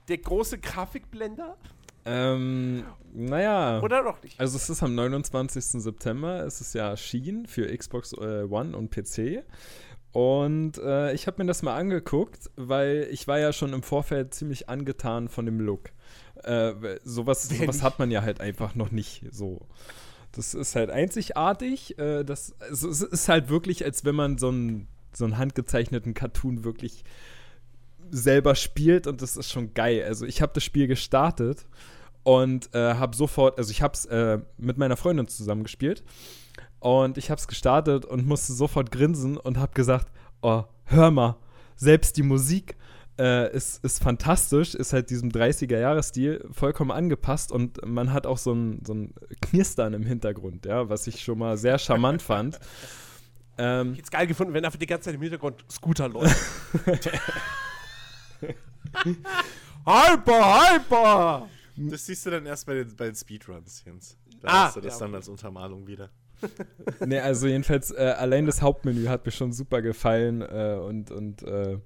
der 0.08 0.18
große 0.18 0.60
Grafikblender 0.60 1.58
ähm, 2.06 2.84
naja. 3.14 3.82
oder 3.82 4.04
doch 4.04 4.22
nicht? 4.22 4.39
Also 4.39 4.58
es 4.58 4.70
ist 4.70 4.84
am 4.84 4.93
29. 4.93 5.64
September, 5.82 6.46
es 6.46 6.62
ist 6.62 6.76
ja 6.76 6.89
erschienen 6.89 7.48
für 7.48 7.76
Xbox 7.76 8.14
äh, 8.14 8.43
One 8.43 8.78
und 8.78 8.91
PC. 8.91 9.43
Und 10.16 10.78
äh, 10.78 11.11
ich 11.11 11.28
habe 11.28 11.43
mir 11.43 11.45
das 11.45 11.61
mal 11.61 11.76
angeguckt, 11.76 12.49
weil 12.55 13.05
ich 13.11 13.28
war 13.28 13.38
ja 13.38 13.51
schon 13.51 13.74
im 13.74 13.84
Vorfeld 13.84 14.34
ziemlich 14.34 14.70
angetan 14.70 15.28
von 15.28 15.45
dem 15.45 15.59
Look. 15.59 15.89
Äh, 16.41 16.72
sowas 17.03 17.49
sowas 17.49 17.84
hat 17.84 17.99
man 17.99 18.11
ja 18.11 18.22
halt 18.22 18.39
einfach 18.39 18.76
noch 18.76 18.91
nicht 18.91 19.26
so. 19.32 19.68
Das 20.32 20.53
ist 20.53 20.74
halt 20.78 20.89
einzigartig. 20.89 21.99
Äh, 21.99 22.24
das, 22.24 22.55
also 22.61 22.88
es 22.88 23.01
ist 23.01 23.28
halt 23.28 23.49
wirklich, 23.49 23.84
als 23.84 24.05
wenn 24.05 24.16
man 24.16 24.38
so 24.38 24.47
einen, 24.47 24.88
so 25.11 25.26
einen 25.26 25.38
handgezeichneten 25.38 26.13
Cartoon 26.13 26.63
wirklich 26.63 27.03
selber 28.09 28.55
spielt 28.55 29.07
und 29.07 29.22
das 29.22 29.36
ist 29.36 29.51
schon 29.51 29.74
geil. 29.74 30.05
Also 30.07 30.26
ich 30.26 30.41
habe 30.41 30.53
das 30.53 30.63
Spiel 30.63 30.88
gestartet 30.88 31.68
und 32.24 32.74
äh, 32.74 32.93
habe 32.93 33.18
sofort, 33.18 33.57
also 33.57 33.70
ich 33.70 33.82
habe 33.82 33.95
es 33.95 34.05
äh, 34.05 34.39
mit 34.57 34.78
meiner 34.78 34.95
Freundin 34.95 35.28
zusammen 35.28 35.63
gespielt 35.63 36.05
und 36.86 37.17
ich 37.17 37.31
habe 37.31 37.39
es 37.39 37.47
gestartet 37.47 38.05
und 38.05 38.27
musste 38.27 38.53
sofort 38.53 38.91
grinsen 38.91 39.38
und 39.38 39.57
habe 39.57 39.73
gesagt, 39.73 40.07
oh, 40.43 40.65
hör 40.83 41.09
mal, 41.09 41.36
selbst 41.75 42.15
die 42.15 42.21
Musik 42.21 42.75
äh, 43.17 43.51
ist, 43.55 43.83
ist 43.83 44.03
fantastisch, 44.03 44.75
ist 44.75 44.93
halt 44.93 45.09
diesem 45.09 45.29
30er-Jahres-Stil 45.31 46.47
vollkommen 46.51 46.91
angepasst 46.91 47.51
und 47.51 47.83
man 47.83 48.13
hat 48.13 48.27
auch 48.27 48.38
so 48.38 48.53
ein, 48.53 48.83
so 48.86 48.93
ein 48.93 49.15
Knistern 49.41 49.95
im 49.95 50.03
Hintergrund, 50.05 50.67
ja, 50.67 50.88
was 50.88 51.07
ich 51.07 51.23
schon 51.23 51.39
mal 51.39 51.57
sehr 51.57 51.79
charmant 51.79 52.21
fand. 52.21 52.59
Ähm, 53.57 53.91
Ich 53.93 53.99
hätte 53.99 54.03
es 54.07 54.11
geil 54.11 54.27
gefunden, 54.27 54.53
wenn 54.53 54.65
einfach 54.65 54.77
die 54.77 54.86
ganze 54.86 55.05
Zeit 55.05 55.15
im 55.15 55.21
Hintergrund 55.21 55.63
Scooter 55.71 56.09
läuft. 56.09 56.36
hyper, 59.86 60.59
hyper! 60.59 61.49
Das 61.77 62.05
siehst 62.05 62.25
du 62.25 62.31
dann 62.31 62.45
erst 62.45 62.65
bei 62.65 62.73
den, 62.73 62.93
bei 62.97 63.05
den 63.05 63.15
Speedruns, 63.15 63.81
Jens. 63.86 64.17
Da 64.41 64.47
Ah, 64.49 64.65
hast 64.65 64.75
du 64.75 64.81
das 64.81 64.99
ja, 64.99 65.05
dann 65.05 65.15
als 65.15 65.29
Untermalung 65.29 65.88
wieder. 65.88 66.09
nee, 67.05 67.19
also 67.19 67.47
jedenfalls, 67.47 67.91
äh, 67.91 68.13
allein 68.17 68.45
das 68.45 68.61
Hauptmenü 68.61 69.05
hat 69.07 69.25
mir 69.25 69.31
schon 69.31 69.51
super 69.51 69.81
gefallen 69.81 70.41
äh, 70.41 70.77
und, 70.79 71.11
und 71.11 71.43
äh, 71.43 71.77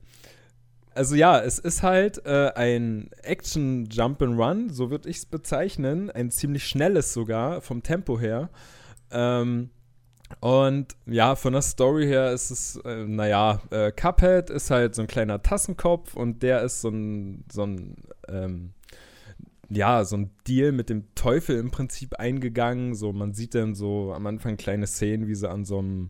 also 0.95 1.15
ja, 1.15 1.39
es 1.39 1.59
ist 1.59 1.83
halt 1.83 2.25
äh, 2.25 2.51
ein 2.55 3.09
Action 3.23 3.87
Jump 3.89 4.21
and 4.21 4.37
Run, 4.39 4.69
so 4.69 4.89
würde 4.89 5.09
ich 5.09 5.17
es 5.17 5.25
bezeichnen, 5.25 6.09
ein 6.11 6.31
ziemlich 6.31 6.65
schnelles 6.65 7.13
sogar 7.13 7.61
vom 7.61 7.83
Tempo 7.83 8.19
her. 8.19 8.49
Ähm, 9.11 9.69
und 10.41 10.95
ja, 11.05 11.35
von 11.35 11.53
der 11.53 11.61
Story 11.61 12.05
her 12.05 12.31
ist 12.31 12.51
es, 12.51 12.75
äh, 12.85 13.05
naja, 13.05 13.61
äh, 13.71 13.91
Cuphead 13.91 14.49
ist 14.49 14.69
halt 14.71 14.95
so 14.95 15.01
ein 15.01 15.07
kleiner 15.07 15.41
Tassenkopf 15.41 16.15
und 16.15 16.43
der 16.43 16.61
ist 16.61 16.81
so 16.81 16.89
ein, 16.89 17.45
so 17.51 17.63
ein, 17.63 17.95
ähm, 18.27 18.73
ja, 19.69 20.03
so 20.03 20.17
ein 20.17 20.31
Deal 20.47 20.71
mit 20.71 20.89
dem 20.89 21.05
Teufel 21.15 21.57
im 21.57 21.71
Prinzip 21.71 22.15
eingegangen. 22.15 22.95
So, 22.95 23.13
man 23.13 23.33
sieht 23.33 23.55
dann 23.55 23.75
so 23.75 24.13
am 24.13 24.25
Anfang 24.27 24.57
kleine 24.57 24.87
Szenen, 24.87 25.27
wie 25.27 25.35
sie 25.35 25.49
an 25.49 25.63
so 25.65 25.79
einem, 25.79 26.09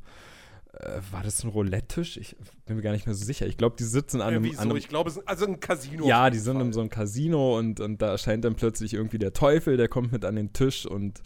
äh, 0.74 1.00
war 1.12 1.24
das 1.24 1.44
ein 1.44 1.50
Roulette-Tisch? 1.50 2.18
Ich 2.18 2.36
bin 2.66 2.78
mir 2.78 2.82
gar 2.82 2.92
nicht 2.94 3.06
mehr 3.06 3.16
so 3.16 3.26
sicher. 3.26 3.48
Ich 3.48 3.58
glaube, 3.58 3.76
die 3.78 3.84
sitzen 3.84 4.22
an 4.22 4.30
Ja, 4.32 4.38
einem, 4.38 4.44
wieso? 4.46 4.62
an 4.62 4.70
einem 4.70 4.78
ich 4.78 4.88
glaube, 4.88 5.10
es 5.10 5.18
ist 5.18 5.28
also 5.28 5.46
ein 5.46 5.60
Casino. 5.60 6.08
ja, 6.08 6.30
die 6.30 6.38
sind 6.40 6.56
in 6.56 6.62
Fall. 6.68 6.74
so 6.74 6.80
einem 6.80 6.90
Casino 6.90 7.58
und, 7.58 7.80
und 7.80 8.02
da 8.02 8.12
erscheint 8.12 8.46
dann 8.46 8.56
plötzlich 8.56 8.94
irgendwie 8.94 9.20
der 9.20 9.34
Teufel, 9.34 9.76
der 9.78 9.88
kommt 9.90 10.12
mit 10.12 10.24
an 10.26 10.36
den 10.36 10.54
Tisch 10.54 10.86
und 10.86 11.22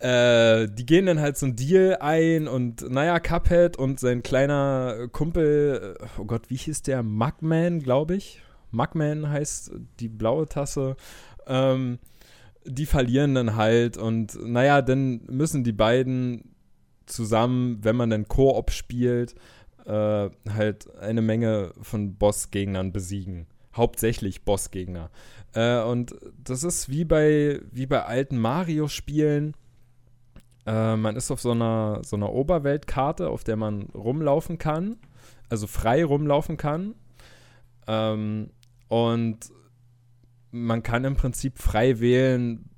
äh, 0.00 0.68
die 0.68 0.84
gehen 0.84 1.06
dann 1.06 1.20
halt 1.20 1.38
so 1.38 1.46
ein 1.46 1.56
Deal 1.56 1.96
ein 2.00 2.48
und 2.48 2.82
naja, 2.90 3.18
Cuphead 3.18 3.78
und 3.78 3.98
sein 3.98 4.22
kleiner 4.22 5.08
Kumpel, 5.10 5.96
äh, 5.98 6.04
oh 6.20 6.24
Gott, 6.26 6.50
wie 6.50 6.56
hieß 6.56 6.82
der? 6.82 7.02
Mugman, 7.02 7.80
glaube 7.80 8.16
ich. 8.16 8.42
Mugman 8.70 9.28
heißt 9.28 9.72
die 10.00 10.08
blaue 10.08 10.46
Tasse. 10.46 10.96
Ähm, 11.46 11.98
die 12.64 12.86
verlieren 12.86 13.34
dann 13.34 13.56
halt 13.56 13.96
und 13.96 14.36
naja, 14.42 14.82
dann 14.82 15.22
müssen 15.28 15.64
die 15.64 15.72
beiden 15.72 16.56
zusammen, 17.06 17.78
wenn 17.82 17.96
man 17.96 18.10
dann 18.10 18.28
Koop 18.28 18.70
spielt, 18.70 19.34
äh, 19.84 20.30
halt 20.48 20.94
eine 20.96 21.22
Menge 21.22 21.72
von 21.80 22.16
Bossgegnern 22.16 22.92
besiegen. 22.92 23.46
Hauptsächlich 23.74 24.44
Bossgegner. 24.44 25.10
Äh, 25.54 25.82
und 25.82 26.14
das 26.42 26.64
ist 26.64 26.88
wie 26.88 27.04
bei, 27.04 27.60
wie 27.70 27.86
bei 27.86 28.04
alten 28.04 28.38
Mario-Spielen. 28.38 29.54
Äh, 30.66 30.96
man 30.96 31.14
ist 31.14 31.30
auf 31.30 31.40
so 31.40 31.52
einer, 31.52 32.00
so 32.02 32.16
einer 32.16 32.32
Oberweltkarte, 32.32 33.28
auf 33.28 33.44
der 33.44 33.56
man 33.56 33.82
rumlaufen 33.94 34.58
kann. 34.58 34.96
Also 35.48 35.66
frei 35.66 36.04
rumlaufen 36.04 36.56
kann. 36.56 36.94
Ähm, 37.86 38.50
und 38.88 39.38
man 40.50 40.82
kann 40.82 41.04
im 41.04 41.16
Prinzip 41.16 41.58
frei 41.58 42.00
wählen, 42.00 42.70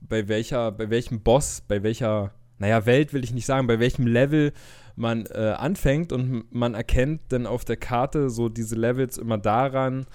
bei 0.00 0.28
welcher, 0.28 0.72
bei 0.72 0.90
welchem 0.90 1.22
Boss, 1.22 1.62
bei 1.66 1.82
welcher, 1.82 2.32
naja, 2.58 2.86
Welt 2.86 3.12
will 3.12 3.24
ich 3.24 3.32
nicht 3.32 3.46
sagen, 3.46 3.66
bei 3.66 3.80
welchem 3.80 4.06
Level 4.06 4.52
man 4.94 5.26
äh, 5.26 5.54
anfängt. 5.56 6.12
Und 6.12 6.52
man 6.52 6.74
erkennt 6.74 7.20
dann 7.28 7.46
auf 7.46 7.64
der 7.64 7.76
Karte 7.76 8.30
so 8.30 8.48
diese 8.48 8.76
Levels 8.76 9.18
immer 9.18 9.38
daran, 9.38 10.06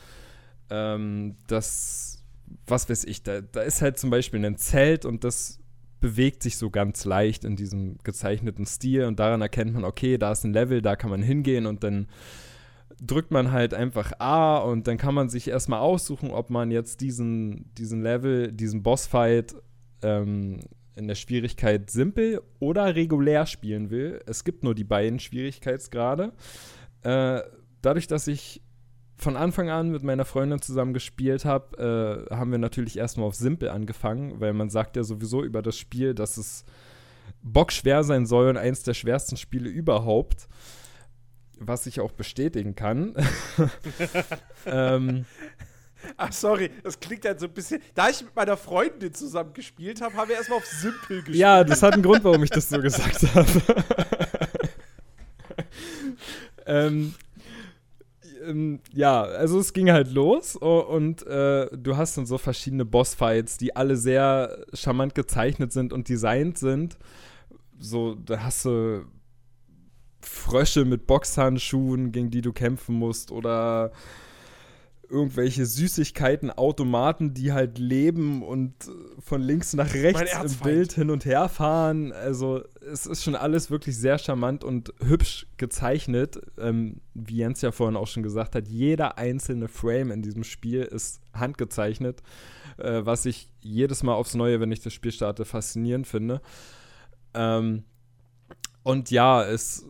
ähm, 0.70 1.36
dass, 1.48 2.24
was 2.68 2.90
weiß 2.90 3.04
ich, 3.06 3.24
da, 3.24 3.42
da 3.42 3.62
ist 3.62 3.82
halt 3.82 3.98
zum 3.98 4.10
Beispiel 4.10 4.44
ein 4.46 4.58
Zelt 4.58 5.06
und 5.06 5.24
das 5.24 5.60
bewegt 6.00 6.42
sich 6.42 6.58
so 6.58 6.72
ganz 6.72 7.06
leicht 7.06 7.44
in 7.44 7.56
diesem 7.56 7.98
gezeichneten 8.04 8.66
Stil. 8.66 9.06
Und 9.06 9.20
daran 9.20 9.42
erkennt 9.42 9.74
man, 9.74 9.84
okay, 9.84 10.18
da 10.18 10.32
ist 10.32 10.44
ein 10.44 10.54
Level, 10.54 10.82
da 10.82 10.96
kann 10.96 11.10
man 11.12 11.22
hingehen 11.22 11.66
und 11.66 11.84
dann 11.84 12.08
drückt 13.00 13.32
man 13.32 13.52
halt 13.52 13.74
einfach 13.74 14.14
A 14.20 14.58
und 14.58 14.88
dann 14.88 14.98
kann 14.98 15.14
man 15.14 15.30
sich 15.30 15.48
erstmal 15.48 15.80
aussuchen, 15.80 16.32
ob 16.32 16.50
man 16.50 16.72
jetzt 16.72 17.02
diesen, 17.02 17.74
diesen 17.76 18.02
Level, 18.02 18.52
diesen 18.52 18.84
Bossfight 18.84 19.56
ähm, 20.02 20.60
in 20.96 21.08
der 21.08 21.16
Schwierigkeit 21.16 21.90
simpel 21.90 22.42
oder 22.60 22.96
regulär 22.96 23.46
spielen 23.46 23.90
will. 23.90 24.22
Es 24.26 24.44
gibt 24.44 24.64
nur 24.64 24.76
die 24.76 24.84
beiden 24.84 25.20
Schwierigkeitsgrade. 25.20 26.34
Äh, 27.04 27.42
dadurch, 27.82 28.08
dass 28.08 28.28
ich 28.28 28.62
von 29.18 29.38
Anfang 29.38 29.70
an 29.70 29.92
mit 29.92 30.04
meiner 30.04 30.26
Freundin 30.26 30.62
zusammen 30.62 30.94
gespielt 30.94 31.46
habe, 31.46 32.28
äh, 32.30 32.36
haben 32.36 32.52
wir 32.52 32.58
natürlich 32.58 32.98
erstmal 32.98 33.28
auf 33.28 33.36
simpel 33.36 33.70
angefangen, 33.70 34.40
weil 34.40 34.54
man 34.54 34.70
sagt 34.70 34.96
ja 34.96 35.04
sowieso 35.04 35.44
über 35.44 35.62
das 35.62 35.78
Spiel, 35.78 36.16
dass 36.16 36.38
es 36.38 36.66
bockschwer 37.44 38.04
sein 38.04 38.26
soll 38.26 38.50
und 38.50 38.58
eins 38.58 38.84
der 38.84 38.94
schwersten 38.94 39.38
Spiele 39.38 39.70
überhaupt 39.70 40.48
was 41.62 41.86
ich 41.86 42.00
auch 42.00 42.12
bestätigen 42.12 42.76
kann. 42.76 43.16
ähm, 44.66 45.26
Ach, 46.18 46.32
sorry, 46.32 46.72
das 46.84 47.00
klingt 47.00 47.26
halt 47.26 47.40
so 47.40 47.46
ein 47.46 47.54
bisschen. 47.54 47.82
Da 47.94 48.10
ich 48.10 48.22
mit 48.24 48.36
meiner 48.36 48.58
Freundin 48.58 49.14
zusammen 49.14 49.54
gespielt 49.54 50.02
habe, 50.02 50.16
haben 50.16 50.30
wir 50.30 50.36
erstmal 50.36 50.58
auf 50.60 50.66
Simpel 50.66 51.18
gespielt. 51.18 51.38
Ja, 51.38 51.64
das 51.64 51.84
hat 51.84 51.94
einen 51.94 52.04
Grund, 52.04 52.24
warum 52.24 52.44
ich 52.44 52.50
das 52.50 52.70
so 52.70 52.80
gesagt 52.80 53.24
habe. 53.36 53.48
ähm, 56.66 57.14
ähm, 58.44 58.80
ja, 58.94 59.22
also 59.22 59.60
es 59.60 59.74
ging 59.74 59.92
halt 59.92 60.12
los 60.12 60.56
und 60.56 61.26
äh, 61.28 61.68
du 61.78 61.98
hast 61.98 62.18
dann 62.18 62.26
so 62.26 62.38
verschiedene 62.38 62.86
Bossfights, 62.86 63.58
die 63.58 63.76
alle 63.76 63.96
sehr 63.96 64.66
charmant 64.74 65.14
gezeichnet 65.16 65.72
sind 65.72 65.94
und 65.94 66.10
designt 66.10 66.58
sind. 66.58 66.98
So, 67.80 68.16
da 68.16 68.44
hast 68.44 68.66
du 68.66 69.06
Frösche 70.24 70.86
mit 70.86 71.08
Boxhandschuhen, 71.08 72.12
gegen 72.12 72.30
die 72.30 72.42
du 72.42 72.54
kämpfen 72.54 72.96
musst 72.96 73.32
oder 73.32 73.92
irgendwelche 75.12 75.66
Süßigkeiten, 75.66 76.50
Automaten, 76.50 77.34
die 77.34 77.52
halt 77.52 77.78
leben 77.78 78.42
und 78.42 78.74
von 79.20 79.42
links 79.42 79.74
nach 79.74 79.94
rechts 79.94 80.54
im 80.54 80.60
Bild 80.60 80.94
hin 80.94 81.10
und 81.10 81.26
her 81.26 81.50
fahren. 81.50 82.14
Also 82.14 82.64
es 82.80 83.06
ist 83.06 83.24
schon 83.24 83.36
alles 83.36 83.70
wirklich 83.70 83.98
sehr 83.98 84.18
charmant 84.18 84.64
und 84.64 84.94
hübsch 85.06 85.48
gezeichnet. 85.58 86.42
Ähm, 86.58 87.02
wie 87.14 87.38
Jens 87.38 87.62
ja 87.62 87.72
vorhin 87.72 87.98
auch 87.98 88.08
schon 88.08 88.24
gesagt 88.24 88.56
hat, 88.56 88.68
jeder 88.68 89.18
einzelne 89.18 89.68
Frame 89.68 90.12
in 90.12 90.22
diesem 90.22 90.46
Spiel 90.46 90.82
ist 90.84 91.22
handgezeichnet, 91.34 92.24
äh, 92.78 93.02
was 93.04 93.26
ich 93.26 93.52
jedes 93.60 94.04
Mal 94.04 94.14
aufs 94.14 94.34
Neue, 94.34 94.62
wenn 94.62 94.72
ich 94.72 94.82
das 94.82 94.94
Spiel 94.94 95.12
starte, 95.12 95.44
faszinierend 95.44 96.08
finde. 96.08 96.42
Ähm, 97.34 97.84
und 98.84 99.12
ja, 99.12 99.44
es 99.44 99.86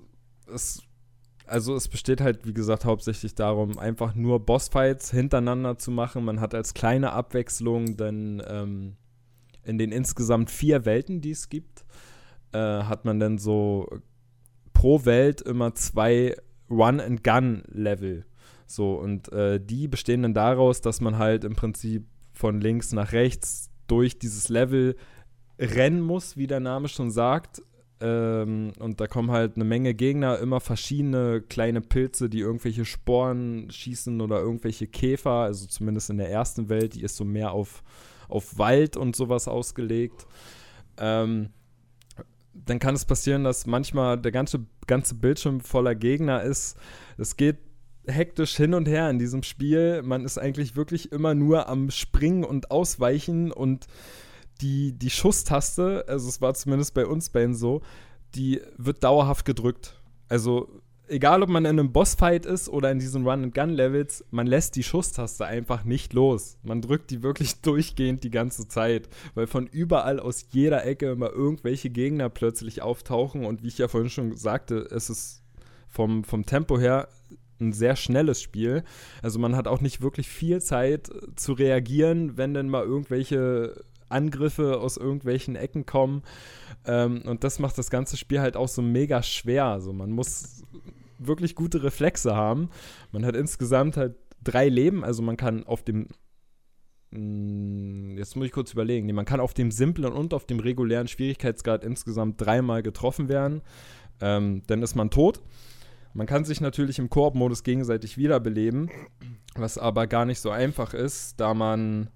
es, 0.54 0.84
also 1.46 1.76
es 1.76 1.88
besteht 1.88 2.22
halt, 2.22 2.46
wie 2.46 2.54
gesagt, 2.54 2.86
hauptsächlich 2.86 3.36
darum, 3.36 3.78
einfach 3.78 4.16
nur 4.16 4.40
Bossfights 4.40 5.12
hintereinander 5.12 5.78
zu 5.78 5.92
machen. 5.92 6.24
Man 6.24 6.40
hat 6.40 6.54
als 6.54 6.74
kleine 6.74 7.14
Abwechslung 7.14 7.98
dann 7.98 8.42
ähm, 8.48 8.96
in 9.64 9.78
den 9.78 9.92
insgesamt 9.92 10.50
vier 10.50 10.86
Welten, 10.86 11.22
die 11.22 11.32
es 11.32 11.50
gibt, 11.50 11.86
äh, 12.54 12.58
hat 12.58 13.06
man 13.06 13.20
dann 13.20 13.38
so 13.38 13.88
pro 14.74 15.06
Welt 15.06 15.42
immer 15.42 15.76
zwei 15.76 16.36
Run-and-Gun-Level. 16.70 18.26
So, 18.66 18.94
und 18.94 19.32
äh, 19.34 19.60
die 19.60 19.88
bestehen 19.88 20.24
dann 20.24 20.34
daraus, 20.34 20.82
dass 20.82 21.02
man 21.02 21.18
halt 21.18 21.44
im 21.44 21.56
Prinzip 21.56 22.08
von 22.32 22.62
links 22.62 22.94
nach 22.94 23.12
rechts 23.12 23.70
durch 23.88 24.18
dieses 24.18 24.48
Level 24.48 24.96
rennen 25.60 26.02
muss, 26.02 26.38
wie 26.38 26.48
der 26.48 26.62
Name 26.62 26.88
schon 26.88 27.12
sagt, 27.12 27.62
ähm, 28.02 28.74
und 28.80 29.00
da 29.00 29.08
kommen 29.08 29.32
halt 29.32 29.56
eine 29.56 29.64
Menge 29.64 29.94
Gegner, 29.94 30.40
immer 30.40 30.60
verschiedene 30.60 31.42
kleine 31.42 31.82
Pilze, 31.82 32.30
die 32.30 32.40
irgendwelche 32.40 32.84
Sporen 32.84 33.70
schießen 33.70 34.20
oder 34.22 34.40
irgendwelche 34.40 34.88
Käfer. 34.88 35.32
Also 35.32 35.68
zumindest 35.68 36.10
in 36.10 36.18
der 36.18 36.32
ersten 36.32 36.68
Welt, 36.70 36.96
die 36.96 37.04
ist 37.04 37.16
so 37.16 37.24
mehr 37.24 37.52
auf, 37.52 37.84
auf 38.28 38.58
Wald 38.58 38.98
und 38.98 39.16
sowas 39.16 39.48
ausgelegt. 39.48 40.26
Ähm, 40.98 41.50
dann 42.54 42.80
kann 42.80 42.96
es 42.96 43.06
passieren, 43.06 43.44
dass 43.44 43.68
manchmal 43.68 44.20
der 44.20 44.32
ganze, 44.32 44.66
ganze 44.88 45.16
Bildschirm 45.16 45.62
voller 45.62 45.96
Gegner 45.96 46.42
ist. 46.42 46.78
Es 47.18 47.38
geht 47.38 47.58
hektisch 48.08 48.56
hin 48.56 48.74
und 48.74 48.88
her 48.88 49.10
in 49.12 49.20
diesem 49.20 49.44
Spiel. 49.44 50.02
Man 50.02 50.26
ist 50.26 50.40
eigentlich 50.40 50.76
wirklich 50.76 51.12
immer 51.12 51.36
nur 51.36 51.70
am 51.70 51.92
Springen 51.92 52.44
und 52.44 52.72
Ausweichen 52.72 53.52
und 53.52 53.86
die, 54.62 54.94
die 54.94 55.10
Schusstaste, 55.10 56.06
also 56.08 56.30
es 56.30 56.42
war 56.42 56.54
zumindest 56.54 56.94
bei 56.94 57.06
uns 57.06 57.30
beiden 57.30 57.56
so, 57.56 57.82
die 58.36 58.62
wird 58.78 59.04
dauerhaft 59.04 59.46
gedrückt. 59.46 60.00
Also 60.30 60.82
egal 61.12 61.44
ob 61.44 61.50
man 61.50 61.66
in 61.66 61.80
einem 61.80 61.92
Bossfight 61.92 62.46
ist 62.46 62.70
oder 62.70 62.90
in 62.90 63.00
diesen 63.00 63.28
Run-and-Gun-Levels, 63.28 64.26
man 64.32 64.48
lässt 64.48 64.76
die 64.76 64.84
Schusstaste 64.84 65.46
einfach 65.46 65.84
nicht 65.84 66.14
los. 66.14 66.58
Man 66.64 66.82
drückt 66.82 67.12
die 67.12 67.22
wirklich 67.22 67.56
durchgehend 67.62 68.24
die 68.24 68.32
ganze 68.32 68.68
Zeit, 68.68 69.10
weil 69.36 69.48
von 69.48 69.68
überall 69.68 70.20
aus 70.20 70.46
jeder 70.52 70.86
Ecke 70.86 71.12
immer 71.12 71.32
irgendwelche 71.32 71.90
Gegner 71.90 72.30
plötzlich 72.30 72.82
auftauchen 72.82 73.46
und 73.46 73.64
wie 73.64 73.68
ich 73.68 73.78
ja 73.78 73.88
vorhin 73.88 74.10
schon 74.10 74.36
sagte, 74.38 74.88
es 74.90 75.10
ist 75.10 75.44
vom, 75.88 76.24
vom 76.24 76.46
Tempo 76.46 76.80
her 76.80 77.10
ein 77.60 77.74
sehr 77.74 77.96
schnelles 77.96 78.42
Spiel. 78.42 78.84
Also 79.22 79.38
man 79.38 79.56
hat 79.56 79.68
auch 79.68 79.82
nicht 79.82 80.02
wirklich 80.02 80.28
viel 80.28 80.62
Zeit 80.62 81.12
zu 81.36 81.54
reagieren, 81.54 82.38
wenn 82.38 82.54
dann 82.54 82.70
mal 82.70 82.84
irgendwelche 82.84 83.84
Angriffe 84.12 84.80
aus 84.80 84.98
irgendwelchen 84.98 85.56
Ecken 85.56 85.86
kommen. 85.86 86.24
Ähm, 86.86 87.24
und 87.26 87.44
das 87.44 87.60
macht 87.60 87.78
das 87.78 87.90
ganze 87.90 88.18
Spiel 88.18 88.42
halt 88.42 88.58
auch 88.58 88.68
so 88.68 88.82
mega 88.82 89.24
schwer. 89.24 89.66
Also 89.66 89.94
man 89.94 90.12
muss 90.12 90.64
wirklich 91.18 91.56
gute 91.56 91.84
Reflexe 91.84 92.36
haben. 92.36 92.70
Man 93.12 93.26
hat 93.26 93.36
insgesamt 93.36 93.98
halt 93.98 94.16
drei 94.44 94.68
Leben, 94.70 95.04
also 95.04 95.22
man 95.22 95.38
kann 95.38 95.66
auf 95.66 95.84
dem 95.84 96.08
mm, 97.12 98.18
Jetzt 98.18 98.36
muss 98.36 98.46
ich 98.46 98.52
kurz 98.52 98.74
überlegen. 98.74 99.14
Man 99.14 99.26
kann 99.26 99.40
auf 99.40 99.54
dem 99.54 99.72
simplen 99.72 100.14
und 100.14 100.34
auf 100.34 100.46
dem 100.46 100.60
regulären 100.60 101.08
Schwierigkeitsgrad 101.08 101.84
insgesamt 101.84 102.42
dreimal 102.42 102.84
getroffen 102.84 103.30
werden. 103.30 103.62
Ähm, 104.20 104.64
dann 104.68 104.84
ist 104.84 104.96
man 104.96 105.10
tot. 105.10 105.42
Man 106.14 106.28
kann 106.28 106.44
sich 106.44 106.60
natürlich 106.60 107.00
im 107.00 107.10
Koop-Modus 107.10 107.64
gegenseitig 107.64 108.18
wiederbeleben, 108.18 108.90
was 109.56 109.78
aber 109.78 110.08
gar 110.08 110.26
nicht 110.26 110.40
so 110.40 110.50
einfach 110.50 110.94
ist, 110.94 111.40
da 111.40 111.54
man 111.54 112.10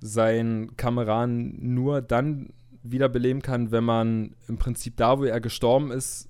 seinen 0.00 0.76
Kameraden 0.76 1.74
nur 1.74 2.02
dann 2.02 2.50
wiederbeleben 2.82 3.42
kann, 3.42 3.70
wenn 3.70 3.84
man 3.84 4.34
im 4.48 4.58
Prinzip 4.58 4.96
da, 4.96 5.18
wo 5.18 5.24
er 5.24 5.40
gestorben 5.40 5.90
ist, 5.90 6.28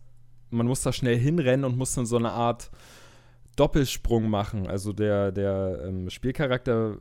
man 0.51 0.67
muss 0.67 0.83
da 0.83 0.93
schnell 0.93 1.19
hinrennen 1.19 1.65
und 1.65 1.77
muss 1.77 1.95
dann 1.95 2.07
so 2.07 2.17
eine 2.17 2.31
Art 2.31 2.71
Doppelsprung 3.57 4.31
machen. 4.31 4.67
Also 4.67 4.93
der, 4.93 5.33
der 5.33 5.83
ähm, 5.87 6.09
Spielcharakter, 6.11 6.97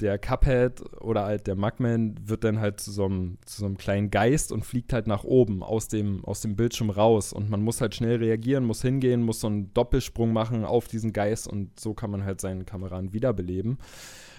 der 0.00 0.18
Cuphead 0.18 0.82
oder 1.00 1.24
halt 1.24 1.46
der 1.46 1.54
Mugman 1.54 2.16
wird 2.24 2.42
dann 2.44 2.58
halt 2.58 2.80
zu 2.80 2.90
so, 2.90 3.04
einem, 3.04 3.38
zu 3.46 3.60
so 3.60 3.66
einem 3.66 3.78
kleinen 3.78 4.10
Geist 4.10 4.50
und 4.50 4.64
fliegt 4.64 4.92
halt 4.92 5.06
nach 5.06 5.22
oben 5.22 5.62
aus 5.62 5.86
dem, 5.88 6.24
aus 6.24 6.40
dem 6.40 6.56
Bildschirm 6.56 6.90
raus. 6.90 7.32
Und 7.32 7.48
man 7.48 7.62
muss 7.62 7.80
halt 7.80 7.94
schnell 7.94 8.16
reagieren, 8.16 8.64
muss 8.64 8.82
hingehen, 8.82 9.22
muss 9.22 9.40
so 9.40 9.46
einen 9.46 9.72
Doppelsprung 9.74 10.32
machen 10.32 10.64
auf 10.64 10.88
diesen 10.88 11.12
Geist 11.12 11.46
und 11.46 11.78
so 11.78 11.94
kann 11.94 12.10
man 12.10 12.24
halt 12.24 12.40
seinen 12.40 12.66
Kameraden 12.66 13.12
wiederbeleben. 13.12 13.78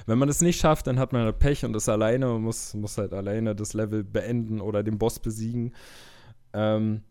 Wenn 0.06 0.18
man 0.18 0.28
das 0.28 0.42
nicht 0.42 0.60
schafft, 0.60 0.88
dann 0.88 1.00
hat 1.00 1.14
man 1.14 1.24
halt 1.24 1.40
Pech 1.40 1.66
und 1.66 1.76
ist 1.76 1.90
alleine 1.90 2.34
und 2.34 2.44
muss, 2.44 2.74
muss 2.74 2.98
halt 2.98 3.14
alleine 3.14 3.56
das 3.56 3.74
Level 3.74 4.04
beenden 4.04 4.62
oder 4.62 4.84
den 4.84 4.98
Boss 4.98 5.20
besiegen. 5.20 5.74
Ähm, 6.54 7.04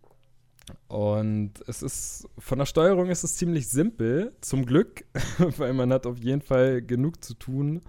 und 0.89 1.55
es 1.67 1.83
ist, 1.83 2.29
von 2.39 2.59
der 2.59 2.67
Steuerung 2.67 3.09
ist 3.09 3.25
es 3.25 3.37
ziemlich 3.37 3.69
simpel, 3.69 4.33
zum 4.41 4.67
Glück, 4.67 5.05
weil 5.57 5.73
man 5.73 5.93
hat 5.93 6.07
auf 6.07 6.19
jeden 6.19 6.43
Fall 6.43 6.83
genug 6.83 7.25
zu 7.25 7.35
tun. 7.35 7.83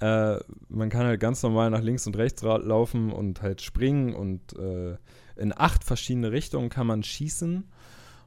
Äh, 0.00 0.38
man 0.68 0.90
kann 0.90 1.06
halt 1.06 1.20
ganz 1.20 1.42
normal 1.42 1.70
nach 1.70 1.80
links 1.80 2.06
und 2.06 2.16
rechts 2.16 2.42
laufen 2.42 3.12
und 3.12 3.42
halt 3.42 3.62
springen 3.62 4.14
und 4.14 4.56
äh, 4.58 4.96
in 5.36 5.52
acht 5.56 5.84
verschiedene 5.84 6.32
Richtungen 6.32 6.68
kann 6.68 6.86
man 6.86 7.02
schießen. 7.02 7.64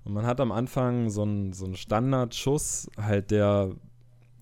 Und 0.04 0.14
man 0.14 0.26
hat 0.26 0.40
am 0.40 0.52
Anfang 0.52 1.10
so 1.10 1.24
einen 1.24 1.54
so 1.54 1.74
Standardschuss, 1.74 2.90
halt 2.98 3.32
der 3.32 3.72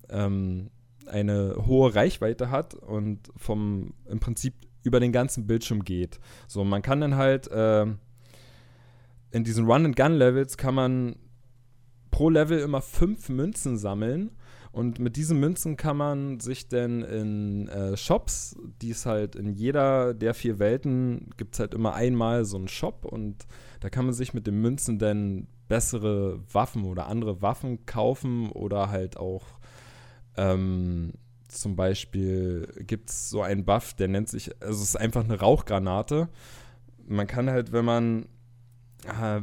ähm, 0.08 0.70
eine 1.08 1.56
hohe 1.66 1.94
Reichweite 1.94 2.50
hat 2.50 2.74
und 2.74 3.20
vom 3.36 3.94
im 4.08 4.20
Prinzip 4.20 4.54
über 4.82 5.00
den 5.00 5.12
ganzen 5.12 5.46
Bildschirm 5.46 5.84
geht. 5.84 6.20
So, 6.46 6.64
man 6.64 6.82
kann 6.82 7.00
dann 7.00 7.16
halt 7.16 7.48
äh, 7.48 7.86
in 9.32 9.44
diesen 9.44 9.66
Run-and-Gun-Levels 9.66 10.56
kann 10.56 10.74
man 10.74 11.16
pro 12.10 12.30
Level 12.30 12.58
immer 12.60 12.80
fünf 12.80 13.28
Münzen 13.28 13.76
sammeln. 13.76 14.30
Und 14.72 14.98
mit 14.98 15.16
diesen 15.16 15.40
Münzen 15.40 15.76
kann 15.76 15.96
man 15.96 16.38
sich 16.38 16.68
dann 16.68 17.02
in 17.02 17.66
äh, 17.68 17.96
Shops, 17.96 18.56
die 18.82 18.90
es 18.90 19.06
halt 19.06 19.34
in 19.34 19.54
jeder 19.54 20.12
der 20.12 20.34
vier 20.34 20.58
Welten 20.58 21.30
gibt 21.38 21.54
es 21.54 21.60
halt 21.60 21.72
immer 21.72 21.94
einmal 21.94 22.44
so 22.44 22.58
einen 22.58 22.68
Shop 22.68 23.06
und 23.06 23.46
da 23.80 23.88
kann 23.88 24.04
man 24.04 24.12
sich 24.12 24.34
mit 24.34 24.46
den 24.46 24.60
Münzen 24.60 24.98
dann 24.98 25.48
bessere 25.68 26.40
Waffen 26.52 26.84
oder 26.84 27.06
andere 27.06 27.40
Waffen 27.40 27.86
kaufen 27.86 28.50
oder 28.50 28.90
halt 28.90 29.16
auch 29.16 29.44
ähm, 30.36 31.12
zum 31.48 31.76
Beispiel 31.76 32.68
gibt 32.86 33.10
es 33.10 33.30
so 33.30 33.42
einen 33.42 33.64
Buff, 33.64 33.94
der 33.94 34.08
nennt 34.08 34.28
sich, 34.28 34.50
also 34.60 34.82
es 34.82 34.90
ist 34.90 34.96
einfach 34.96 35.24
eine 35.24 35.38
Rauchgranate. 35.38 36.28
Man 37.06 37.26
kann 37.26 37.48
halt, 37.50 37.72
wenn 37.72 37.84
man 37.84 38.26
äh, 39.04 39.42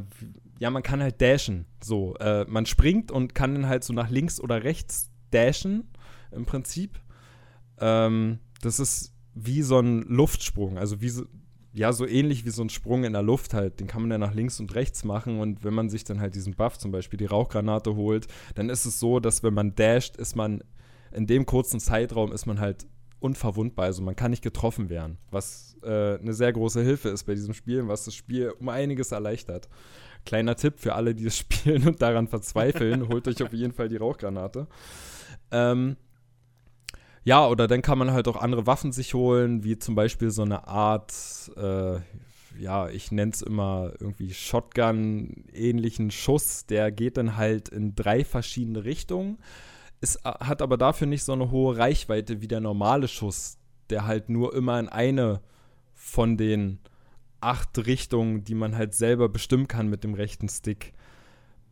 ja, 0.58 0.70
man 0.70 0.82
kann 0.82 1.02
halt 1.02 1.20
dashen. 1.20 1.66
So, 1.82 2.14
äh, 2.16 2.44
man 2.48 2.66
springt 2.66 3.10
und 3.10 3.34
kann 3.34 3.54
dann 3.54 3.68
halt 3.68 3.84
so 3.84 3.92
nach 3.92 4.10
links 4.10 4.40
oder 4.40 4.64
rechts 4.64 5.10
dashen 5.30 5.88
im 6.30 6.46
Prinzip. 6.46 7.00
Ähm, 7.80 8.38
das 8.62 8.80
ist 8.80 9.12
wie 9.34 9.62
so 9.62 9.78
ein 9.80 10.02
Luftsprung, 10.02 10.78
also 10.78 11.00
wie 11.00 11.08
so, 11.08 11.24
ja, 11.72 11.92
so 11.92 12.06
ähnlich 12.06 12.44
wie 12.44 12.50
so 12.50 12.62
ein 12.62 12.70
Sprung 12.70 13.02
in 13.02 13.12
der 13.12 13.22
Luft 13.22 13.52
halt. 13.52 13.80
Den 13.80 13.88
kann 13.88 14.02
man 14.02 14.10
dann 14.10 14.20
nach 14.20 14.34
links 14.34 14.60
und 14.60 14.74
rechts 14.74 15.04
machen 15.04 15.40
und 15.40 15.64
wenn 15.64 15.74
man 15.74 15.90
sich 15.90 16.04
dann 16.04 16.20
halt 16.20 16.36
diesen 16.36 16.54
Buff, 16.54 16.78
zum 16.78 16.92
Beispiel 16.92 17.18
die 17.18 17.26
Rauchgranate 17.26 17.96
holt, 17.96 18.28
dann 18.54 18.70
ist 18.70 18.86
es 18.86 19.00
so, 19.00 19.18
dass 19.18 19.42
wenn 19.42 19.54
man 19.54 19.74
dasht, 19.74 20.16
ist 20.16 20.36
man 20.36 20.62
in 21.14 21.26
dem 21.26 21.46
kurzen 21.46 21.80
Zeitraum 21.80 22.32
ist 22.32 22.46
man 22.46 22.60
halt 22.60 22.86
unverwundbar, 23.20 23.86
also 23.86 24.02
man 24.02 24.16
kann 24.16 24.30
nicht 24.30 24.42
getroffen 24.42 24.90
werden, 24.90 25.16
was 25.30 25.78
äh, 25.82 26.18
eine 26.18 26.34
sehr 26.34 26.52
große 26.52 26.82
Hilfe 26.82 27.08
ist 27.08 27.24
bei 27.24 27.34
diesem 27.34 27.54
Spiel, 27.54 27.88
was 27.88 28.04
das 28.04 28.14
Spiel 28.14 28.50
um 28.50 28.68
einiges 28.68 29.12
erleichtert. 29.12 29.68
Kleiner 30.26 30.56
Tipp 30.56 30.74
für 30.78 30.94
alle, 30.94 31.14
die 31.14 31.26
es 31.26 31.38
spielen 31.38 31.86
und 31.86 32.02
daran 32.02 32.28
verzweifeln, 32.28 33.08
holt 33.12 33.26
euch 33.26 33.42
auf 33.42 33.52
jeden 33.52 33.72
Fall 33.72 33.88
die 33.88 33.96
Rauchgranate. 33.96 34.66
Ähm, 35.50 35.96
ja, 37.24 37.48
oder 37.48 37.66
dann 37.66 37.80
kann 37.80 37.96
man 37.96 38.12
halt 38.12 38.28
auch 38.28 38.36
andere 38.36 38.66
Waffen 38.66 38.92
sich 38.92 39.14
holen, 39.14 39.64
wie 39.64 39.78
zum 39.78 39.94
Beispiel 39.94 40.30
so 40.30 40.42
eine 40.42 40.68
Art, 40.68 41.14
äh, 41.56 42.00
ja, 42.58 42.90
ich 42.90 43.10
nenne 43.10 43.32
es 43.32 43.40
immer 43.40 43.92
irgendwie 43.98 44.34
Shotgun-ähnlichen 44.34 46.10
Schuss. 46.10 46.66
Der 46.66 46.92
geht 46.92 47.16
dann 47.16 47.38
halt 47.38 47.70
in 47.70 47.94
drei 47.94 48.24
verschiedene 48.24 48.84
Richtungen. 48.84 49.38
Es 50.04 50.16
äh, 50.16 50.20
hat 50.40 50.60
aber 50.60 50.76
dafür 50.76 51.06
nicht 51.06 51.24
so 51.24 51.32
eine 51.32 51.50
hohe 51.50 51.78
Reichweite 51.78 52.42
wie 52.42 52.48
der 52.48 52.60
normale 52.60 53.08
Schuss, 53.08 53.56
der 53.88 54.06
halt 54.06 54.28
nur 54.28 54.54
immer 54.54 54.78
in 54.78 54.90
eine 54.90 55.40
von 55.94 56.36
den 56.36 56.78
acht 57.40 57.78
Richtungen, 57.86 58.44
die 58.44 58.54
man 58.54 58.76
halt 58.76 58.94
selber 58.94 59.30
bestimmen 59.30 59.66
kann 59.66 59.88
mit 59.88 60.04
dem 60.04 60.12
rechten 60.12 60.50
Stick 60.50 60.92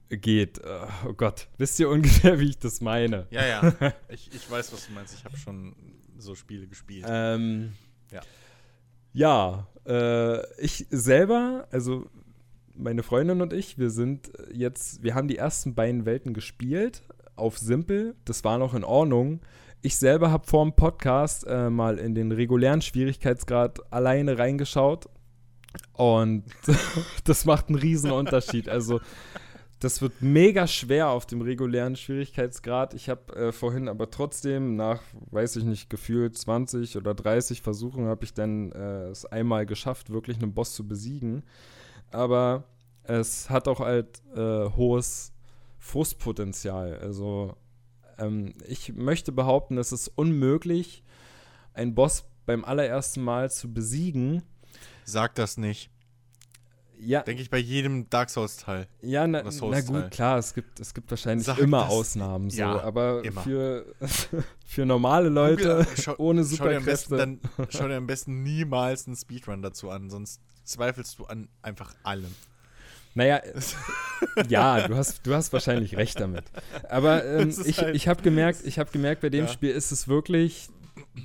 geht. 0.08 0.60
Äh, 0.60 0.86
oh 1.06 1.12
Gott, 1.12 1.48
wisst 1.58 1.78
ihr 1.78 1.90
ungefähr, 1.90 2.38
wie 2.40 2.48
ich 2.48 2.58
das 2.58 2.80
meine? 2.80 3.26
Ja, 3.28 3.46
ja. 3.46 3.74
ich, 4.08 4.32
ich 4.32 4.50
weiß, 4.50 4.72
was 4.72 4.86
du 4.86 4.94
meinst. 4.94 5.14
Ich 5.14 5.26
habe 5.26 5.36
schon 5.36 5.76
so 6.16 6.34
Spiele 6.34 6.66
gespielt. 6.66 7.04
Ähm, 7.06 7.74
ja. 8.10 8.22
Ja, 9.12 9.66
äh, 9.86 10.42
ich 10.58 10.86
selber, 10.88 11.68
also 11.70 12.08
meine 12.74 13.02
Freundin 13.02 13.42
und 13.42 13.52
ich, 13.52 13.76
wir 13.76 13.90
sind 13.90 14.32
jetzt, 14.50 15.02
wir 15.02 15.14
haben 15.14 15.28
die 15.28 15.36
ersten 15.36 15.74
beiden 15.74 16.06
Welten 16.06 16.32
gespielt 16.32 17.02
auf 17.42 17.58
Simpel. 17.58 18.14
Das 18.24 18.44
war 18.44 18.58
noch 18.58 18.74
in 18.74 18.84
Ordnung. 18.84 19.40
Ich 19.82 19.96
selber 19.96 20.30
habe 20.30 20.46
vor 20.46 20.64
dem 20.64 20.74
Podcast 20.74 21.44
äh, 21.46 21.68
mal 21.68 21.98
in 21.98 22.14
den 22.14 22.30
regulären 22.30 22.80
Schwierigkeitsgrad 22.80 23.92
alleine 23.92 24.38
reingeschaut 24.38 25.08
und 25.92 26.44
das 27.24 27.44
macht 27.44 27.68
einen 27.68 27.78
riesen 27.78 28.12
Unterschied. 28.12 28.68
Also 28.68 29.00
das 29.80 30.00
wird 30.00 30.22
mega 30.22 30.68
schwer 30.68 31.08
auf 31.08 31.26
dem 31.26 31.40
regulären 31.40 31.96
Schwierigkeitsgrad. 31.96 32.94
Ich 32.94 33.08
habe 33.08 33.34
äh, 33.34 33.50
vorhin 33.50 33.88
aber 33.88 34.08
trotzdem 34.10 34.76
nach, 34.76 35.02
weiß 35.32 35.56
ich 35.56 35.64
nicht, 35.64 35.90
gefühlt 35.90 36.38
20 36.38 36.96
oder 36.96 37.14
30 37.14 37.62
Versuchen 37.62 38.06
habe 38.06 38.24
ich 38.24 38.32
dann 38.32 38.70
äh, 38.70 39.08
es 39.08 39.26
einmal 39.26 39.66
geschafft, 39.66 40.10
wirklich 40.10 40.40
einen 40.40 40.54
Boss 40.54 40.74
zu 40.74 40.86
besiegen. 40.86 41.42
Aber 42.12 42.62
es 43.02 43.50
hat 43.50 43.66
auch 43.66 43.80
halt 43.80 44.22
äh, 44.36 44.70
hohes 44.76 45.32
Frustpotenzial. 45.82 46.96
Also 47.00 47.56
ähm, 48.16 48.54
ich 48.66 48.94
möchte 48.94 49.32
behaupten, 49.32 49.78
es 49.78 49.90
ist 49.90 50.08
unmöglich, 50.14 51.02
einen 51.74 51.94
Boss 51.94 52.24
beim 52.46 52.64
allerersten 52.64 53.22
Mal 53.22 53.50
zu 53.50 53.72
besiegen. 53.72 54.42
Sag 55.04 55.34
das 55.34 55.56
nicht. 55.56 55.90
Ja. 57.00 57.22
Denke 57.22 57.42
ich 57.42 57.50
bei 57.50 57.58
jedem 57.58 58.08
Dark 58.10 58.30
Souls-Teil. 58.30 58.86
Ja, 59.00 59.26
na, 59.26 59.42
na 59.42 59.80
gut, 59.80 60.12
klar, 60.12 60.38
es 60.38 60.54
gibt, 60.54 60.78
es 60.78 60.94
gibt 60.94 61.10
wahrscheinlich 61.10 61.46
Sag 61.46 61.58
immer 61.58 61.88
Ausnahmen 61.88 62.48
so, 62.48 62.60
ja, 62.60 62.80
aber 62.80 63.24
immer. 63.24 63.42
Für, 63.42 63.92
für 64.64 64.86
normale 64.86 65.28
Leute 65.28 65.84
schau, 66.00 66.14
ohne 66.18 66.44
Superkräfte. 66.44 67.08
Schau 67.08 67.16
dir, 67.16 67.18
dann, 67.18 67.40
schau 67.70 67.88
dir 67.88 67.96
am 67.96 68.06
besten 68.06 68.44
niemals 68.44 69.08
einen 69.08 69.16
Speedrun 69.16 69.62
dazu 69.62 69.90
an, 69.90 70.10
sonst 70.10 70.40
zweifelst 70.62 71.18
du 71.18 71.24
an 71.24 71.48
einfach 71.60 71.92
allem. 72.04 72.32
Naja, 73.14 73.40
ja, 74.48 74.88
du 74.88 74.96
hast, 74.96 75.26
du 75.26 75.34
hast 75.34 75.52
wahrscheinlich 75.52 75.96
recht 75.96 76.18
damit. 76.20 76.44
Aber 76.88 77.24
ähm, 77.40 77.54
ich, 77.64 77.78
halt 77.78 77.94
ich 77.94 78.08
habe 78.08 78.22
gemerkt, 78.22 78.60
ich 78.64 78.78
habe 78.78 78.90
gemerkt, 78.90 79.22
bei 79.22 79.30
dem 79.30 79.46
ja. 79.46 79.50
Spiel 79.50 79.70
ist 79.70 79.92
es 79.92 80.08
wirklich, 80.08 80.68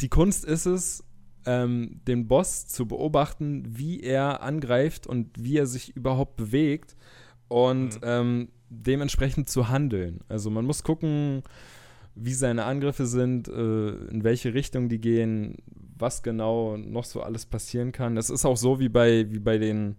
die 0.01 0.09
Kunst 0.09 0.45
ist 0.45 0.65
es, 0.65 1.03
ähm, 1.45 2.01
den 2.07 2.27
Boss 2.27 2.67
zu 2.67 2.87
beobachten, 2.87 3.63
wie 3.67 4.01
er 4.01 4.41
angreift 4.41 5.07
und 5.07 5.31
wie 5.41 5.57
er 5.57 5.65
sich 5.65 5.95
überhaupt 5.95 6.35
bewegt 6.35 6.95
und 7.47 7.95
mhm. 7.95 8.01
ähm, 8.03 8.49
dementsprechend 8.69 9.49
zu 9.49 9.69
handeln. 9.69 10.19
Also 10.27 10.49
man 10.49 10.65
muss 10.65 10.83
gucken, 10.83 11.43
wie 12.15 12.33
seine 12.33 12.65
Angriffe 12.65 13.05
sind, 13.05 13.47
äh, 13.47 13.89
in 13.89 14.23
welche 14.23 14.53
Richtung 14.53 14.89
die 14.89 14.99
gehen, 14.99 15.55
was 15.97 16.23
genau 16.23 16.75
noch 16.75 17.05
so 17.05 17.21
alles 17.21 17.45
passieren 17.45 17.91
kann. 17.93 18.17
Es 18.17 18.29
ist 18.29 18.45
auch 18.45 18.57
so 18.57 18.79
wie 18.79 18.89
bei, 18.89 19.31
wie 19.31 19.39
bei 19.39 19.57
den 19.57 19.95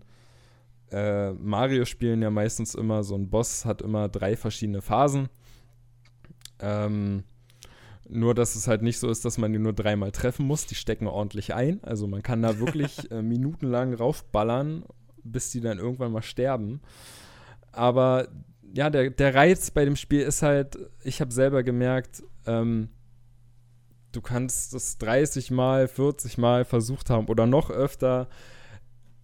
äh, 0.90 1.32
Mario-Spielen 1.32 2.22
ja 2.22 2.30
meistens 2.30 2.74
immer, 2.74 3.02
so 3.02 3.14
ein 3.14 3.30
Boss 3.30 3.64
hat 3.64 3.82
immer 3.82 4.08
drei 4.08 4.36
verschiedene 4.36 4.82
Phasen. 4.82 5.28
Ähm, 6.60 7.24
nur, 8.08 8.34
dass 8.34 8.56
es 8.56 8.66
halt 8.66 8.82
nicht 8.82 8.98
so 8.98 9.08
ist, 9.10 9.24
dass 9.24 9.38
man 9.38 9.52
die 9.52 9.58
nur 9.58 9.74
dreimal 9.74 10.12
treffen 10.12 10.46
muss. 10.46 10.66
Die 10.66 10.74
stecken 10.74 11.06
ordentlich 11.06 11.54
ein. 11.54 11.82
Also 11.84 12.06
man 12.06 12.22
kann 12.22 12.42
da 12.42 12.58
wirklich 12.58 12.98
äh, 13.10 13.22
minutenlang 13.22 13.94
raufballern, 13.94 14.84
bis 15.22 15.50
die 15.50 15.60
dann 15.60 15.78
irgendwann 15.78 16.12
mal 16.12 16.22
sterben. 16.22 16.80
Aber 17.72 18.28
ja, 18.74 18.90
der, 18.90 19.10
der 19.10 19.34
Reiz 19.34 19.70
bei 19.70 19.84
dem 19.84 19.96
Spiel 19.96 20.22
ist 20.22 20.42
halt, 20.42 20.78
ich 21.04 21.20
habe 21.20 21.32
selber 21.32 21.62
gemerkt, 21.62 22.22
ähm, 22.46 22.88
du 24.12 24.20
kannst 24.20 24.74
das 24.74 24.98
30 24.98 25.50
Mal, 25.50 25.86
40 25.86 26.38
Mal 26.38 26.64
versucht 26.64 27.10
haben 27.10 27.26
oder 27.26 27.46
noch 27.46 27.70
öfter. 27.70 28.28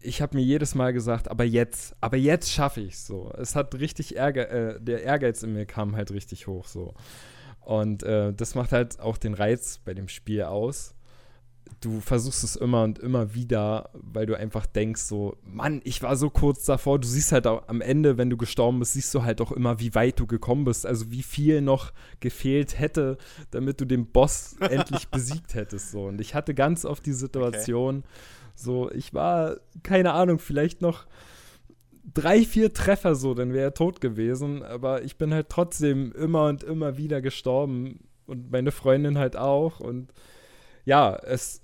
Ich 0.07 0.21
habe 0.21 0.37
mir 0.37 0.43
jedes 0.43 0.75
Mal 0.75 0.93
gesagt, 0.93 1.31
aber 1.31 1.45
jetzt, 1.45 1.97
aber 2.01 2.19
jetzt 2.19 2.53
schaffe 2.53 2.83
ich 2.83 2.95
es 2.95 3.07
so. 3.07 3.33
Es 3.39 3.57
hat 3.57 3.75
richtig 3.75 4.17
Ärger, 4.17 4.51
äh, 4.51 4.81
der 4.81 5.03
Ehrgeiz 5.03 5.43
in 5.43 5.55
mir 5.55 5.65
kam 5.65 5.97
halt 5.97 6.11
richtig 6.11 6.47
hoch 6.47 6.67
so. 6.67 6.95
Und 7.65 8.03
äh, 8.03 8.33
das 8.35 8.55
macht 8.55 8.73
halt 8.73 9.01
auch 9.01 9.17
den 9.17 9.35
Reiz 9.35 9.79
bei 9.79 9.95
dem 9.95 10.09
Spiel 10.09 10.43
aus. 10.43 10.95
Du 11.81 12.01
versuchst 12.01 12.45
es 12.45 12.57
immer 12.57 12.85
und 12.85 12.99
immer 12.99 13.35
wieder, 13.35 13.89
weil 13.95 14.27
du 14.27 14.37
einfach 14.39 14.67
denkst 14.67 15.01
so, 15.01 15.39
Mann, 15.45 15.81
ich 15.85 16.03
war 16.03 16.17
so 16.17 16.29
kurz 16.29 16.67
davor. 16.67 16.99
Du 16.99 17.09
siehst 17.09 17.33
halt 17.33 17.47
auch 17.47 17.67
am 17.69 17.81
Ende, 17.81 18.19
wenn 18.19 18.29
du 18.29 18.37
gestorben 18.37 18.81
bist, 18.81 18.93
siehst 18.93 19.15
du 19.15 19.23
halt 19.23 19.41
auch 19.41 19.51
immer, 19.51 19.81
wie 19.81 19.95
weit 19.95 20.21
du 20.21 20.27
gekommen 20.27 20.65
bist. 20.65 20.85
Also 20.85 21.11
wie 21.11 21.23
viel 21.23 21.63
noch 21.63 21.93
gefehlt 22.21 22.79
hätte, 22.79 23.17
damit 23.51 23.81
du 23.81 23.87
den 23.87 24.07
Boss 24.07 24.57
endlich 24.61 25.09
besiegt 25.09 25.55
hättest. 25.55 25.91
So. 25.91 26.05
Und 26.05 26.21
ich 26.21 26.35
hatte 26.35 26.55
ganz 26.55 26.85
oft 26.85 27.07
die 27.07 27.13
Situation, 27.13 27.99
okay. 27.99 28.09
So, 28.55 28.91
ich 28.91 29.15
war, 29.15 29.57
keine 29.83 30.13
Ahnung, 30.13 30.39
vielleicht 30.39 30.83
noch 30.83 31.07
drei, 32.13 32.45
vier 32.45 32.73
Treffer 32.73 33.15
so, 33.15 33.35
dann 33.35 33.53
wäre 33.53 33.65
er 33.65 33.75
tot 33.75 34.01
gewesen. 34.01 34.63
Aber 34.63 35.03
ich 35.03 35.17
bin 35.17 35.33
halt 35.33 35.49
trotzdem 35.49 36.13
immer 36.13 36.47
und 36.47 36.63
immer 36.63 36.97
wieder 36.97 37.21
gestorben. 37.21 38.01
Und 38.27 38.51
meine 38.51 38.73
Freundin 38.73 39.19
halt 39.19 39.37
auch. 39.37 39.81
Und 39.81 40.13
ja, 40.85 41.15
es. 41.17 41.63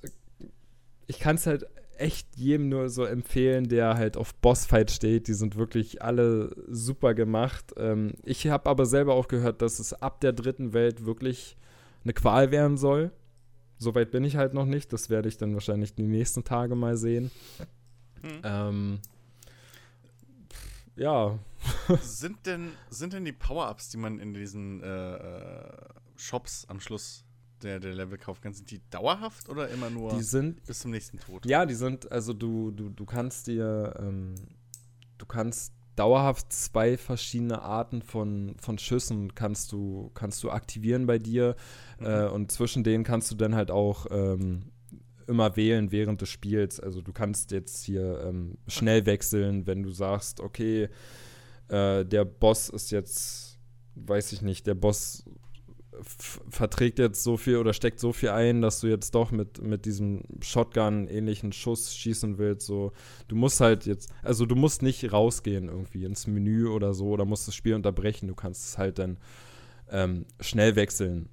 Ich 1.07 1.19
kann 1.19 1.37
es 1.37 1.47
halt 1.47 1.67
echt 1.97 2.37
jedem 2.37 2.69
nur 2.69 2.89
so 2.89 3.05
empfehlen, 3.05 3.69
der 3.69 3.97
halt 3.97 4.17
auf 4.17 4.35
Bossfight 4.37 4.91
steht. 4.91 5.29
Die 5.29 5.35
sind 5.35 5.57
wirklich 5.57 6.03
alle 6.03 6.55
super 6.69 7.15
gemacht. 7.15 7.75
Ähm, 7.77 8.13
ich 8.25 8.47
habe 8.49 8.71
aber 8.71 8.87
selber 8.87 9.15
auch 9.15 9.29
gehört, 9.29 9.61
dass 9.61 9.81
es 9.81 9.93
ab 9.93 10.21
der 10.21 10.33
dritten 10.33 10.73
Welt 10.73 11.05
wirklich 11.05 11.57
eine 12.05 12.13
Qual 12.13 12.51
werden 12.51 12.77
soll. 12.77 13.11
Soweit 13.81 14.11
bin 14.11 14.25
ich 14.25 14.37
halt 14.37 14.53
noch 14.53 14.67
nicht. 14.67 14.93
Das 14.93 15.09
werde 15.09 15.29
ich 15.29 15.39
dann 15.39 15.55
wahrscheinlich 15.55 15.95
die 15.95 16.07
nächsten 16.07 16.45
Tage 16.45 16.75
mal 16.75 16.99
sehen. 16.99 17.31
Hm. 18.21 18.41
Ähm, 18.45 18.99
ja. 20.97 21.39
sind, 22.03 22.45
denn, 22.45 22.73
sind 22.91 23.15
denn 23.15 23.25
die 23.25 23.33
Power-Ups, 23.33 23.89
die 23.89 23.97
man 23.97 24.19
in 24.19 24.35
diesen 24.35 24.83
äh, 24.83 25.15
äh, 25.15 25.73
Shops 26.17 26.67
am 26.69 26.79
Schluss 26.79 27.25
der, 27.63 27.81
der 27.81 27.95
Level 27.95 28.19
kaufen 28.19 28.43
kann, 28.43 28.53
sind 28.53 28.71
die 28.71 28.83
dauerhaft 28.91 29.49
oder 29.49 29.71
immer 29.71 29.89
nur 29.89 30.15
Die 30.15 30.23
sind, 30.23 30.63
bis 30.67 30.81
zum 30.81 30.91
nächsten 30.91 31.19
Tod? 31.19 31.47
ja, 31.47 31.65
die 31.65 31.75
sind, 31.75 32.13
also 32.13 32.35
du, 32.35 32.71
du, 32.73 32.91
du 32.91 33.07
kannst 33.07 33.47
dir, 33.47 33.95
ähm, 33.99 34.35
du 35.17 35.25
kannst 35.25 35.73
dauerhaft 35.97 36.53
zwei 36.53 36.97
verschiedene 36.97 37.63
Arten 37.63 38.03
von, 38.03 38.55
von 38.61 38.79
Schüssen 38.79 39.35
kannst 39.35 39.73
du, 39.73 40.11
kannst 40.15 40.43
du 40.43 40.51
aktivieren 40.51 41.07
bei 41.07 41.19
dir 41.19 41.57
Mhm. 41.99 42.07
äh, 42.07 42.27
und 42.29 42.51
zwischen 42.51 42.85
denen 42.85 43.05
kannst 43.05 43.31
du 43.31 43.35
dann 43.35 43.55
halt 43.55 43.71
auch 43.71 44.07
ähm, 44.11 44.71
immer 45.27 45.57
wählen 45.57 45.93
während 45.93 46.21
des 46.23 46.29
Spiels. 46.29 46.81
Also 46.81 47.03
du 47.03 47.13
kannst 47.13 47.51
jetzt 47.53 47.85
hier 47.85 48.23
ähm, 48.27 48.57
schnell 48.67 49.07
wechseln, 49.07 49.67
wenn 49.67 49.83
du 49.83 49.91
sagst, 49.91 50.41
okay, 50.41 50.89
äh, 51.69 52.05
der 52.05 52.25
Boss 52.25 52.69
ist 52.69 52.91
jetzt, 52.91 53.59
weiß 53.95 54.33
ich 54.33 54.43
nicht, 54.43 54.67
der 54.67 54.75
Boss 54.75 55.25
verträgt 56.03 56.99
jetzt 56.99 57.23
so 57.23 57.37
viel 57.37 57.57
oder 57.57 57.73
steckt 57.73 58.01
so 58.01 58.13
viel 58.13 58.31
ein, 58.31 58.63
dass 58.63 58.81
du 58.81 58.87
jetzt 58.87 59.15
doch 59.15 59.31
mit, 59.31 59.61
mit 59.63 59.85
diesem 59.85 60.23
Shotgun-ähnlichen 60.41 61.53
Schuss 61.53 61.95
schießen 61.95 62.39
willst. 62.39 62.67
So, 62.67 62.93
du 63.29 63.37
musst 63.37 63.61
halt 63.61 63.87
jetzt, 63.87 64.11
also 64.23 64.47
du 64.47 64.55
musst 64.57 64.83
nicht 64.83 65.13
rausgehen 65.13 65.69
irgendwie 65.69 66.05
ins 66.05 66.27
Menü 66.27 66.69
oder 66.69 66.95
so 66.95 67.09
oder 67.09 67.25
musst 67.25 67.49
das 67.49 67.55
Spiel 67.55 67.75
unterbrechen. 67.75 68.29
Du 68.29 68.35
kannst 68.35 68.65
es 68.67 68.79
halt 68.79 68.99
dann 68.99 69.19
ähm, 69.91 70.27
schnell 70.41 70.77
wechseln. 70.77 71.29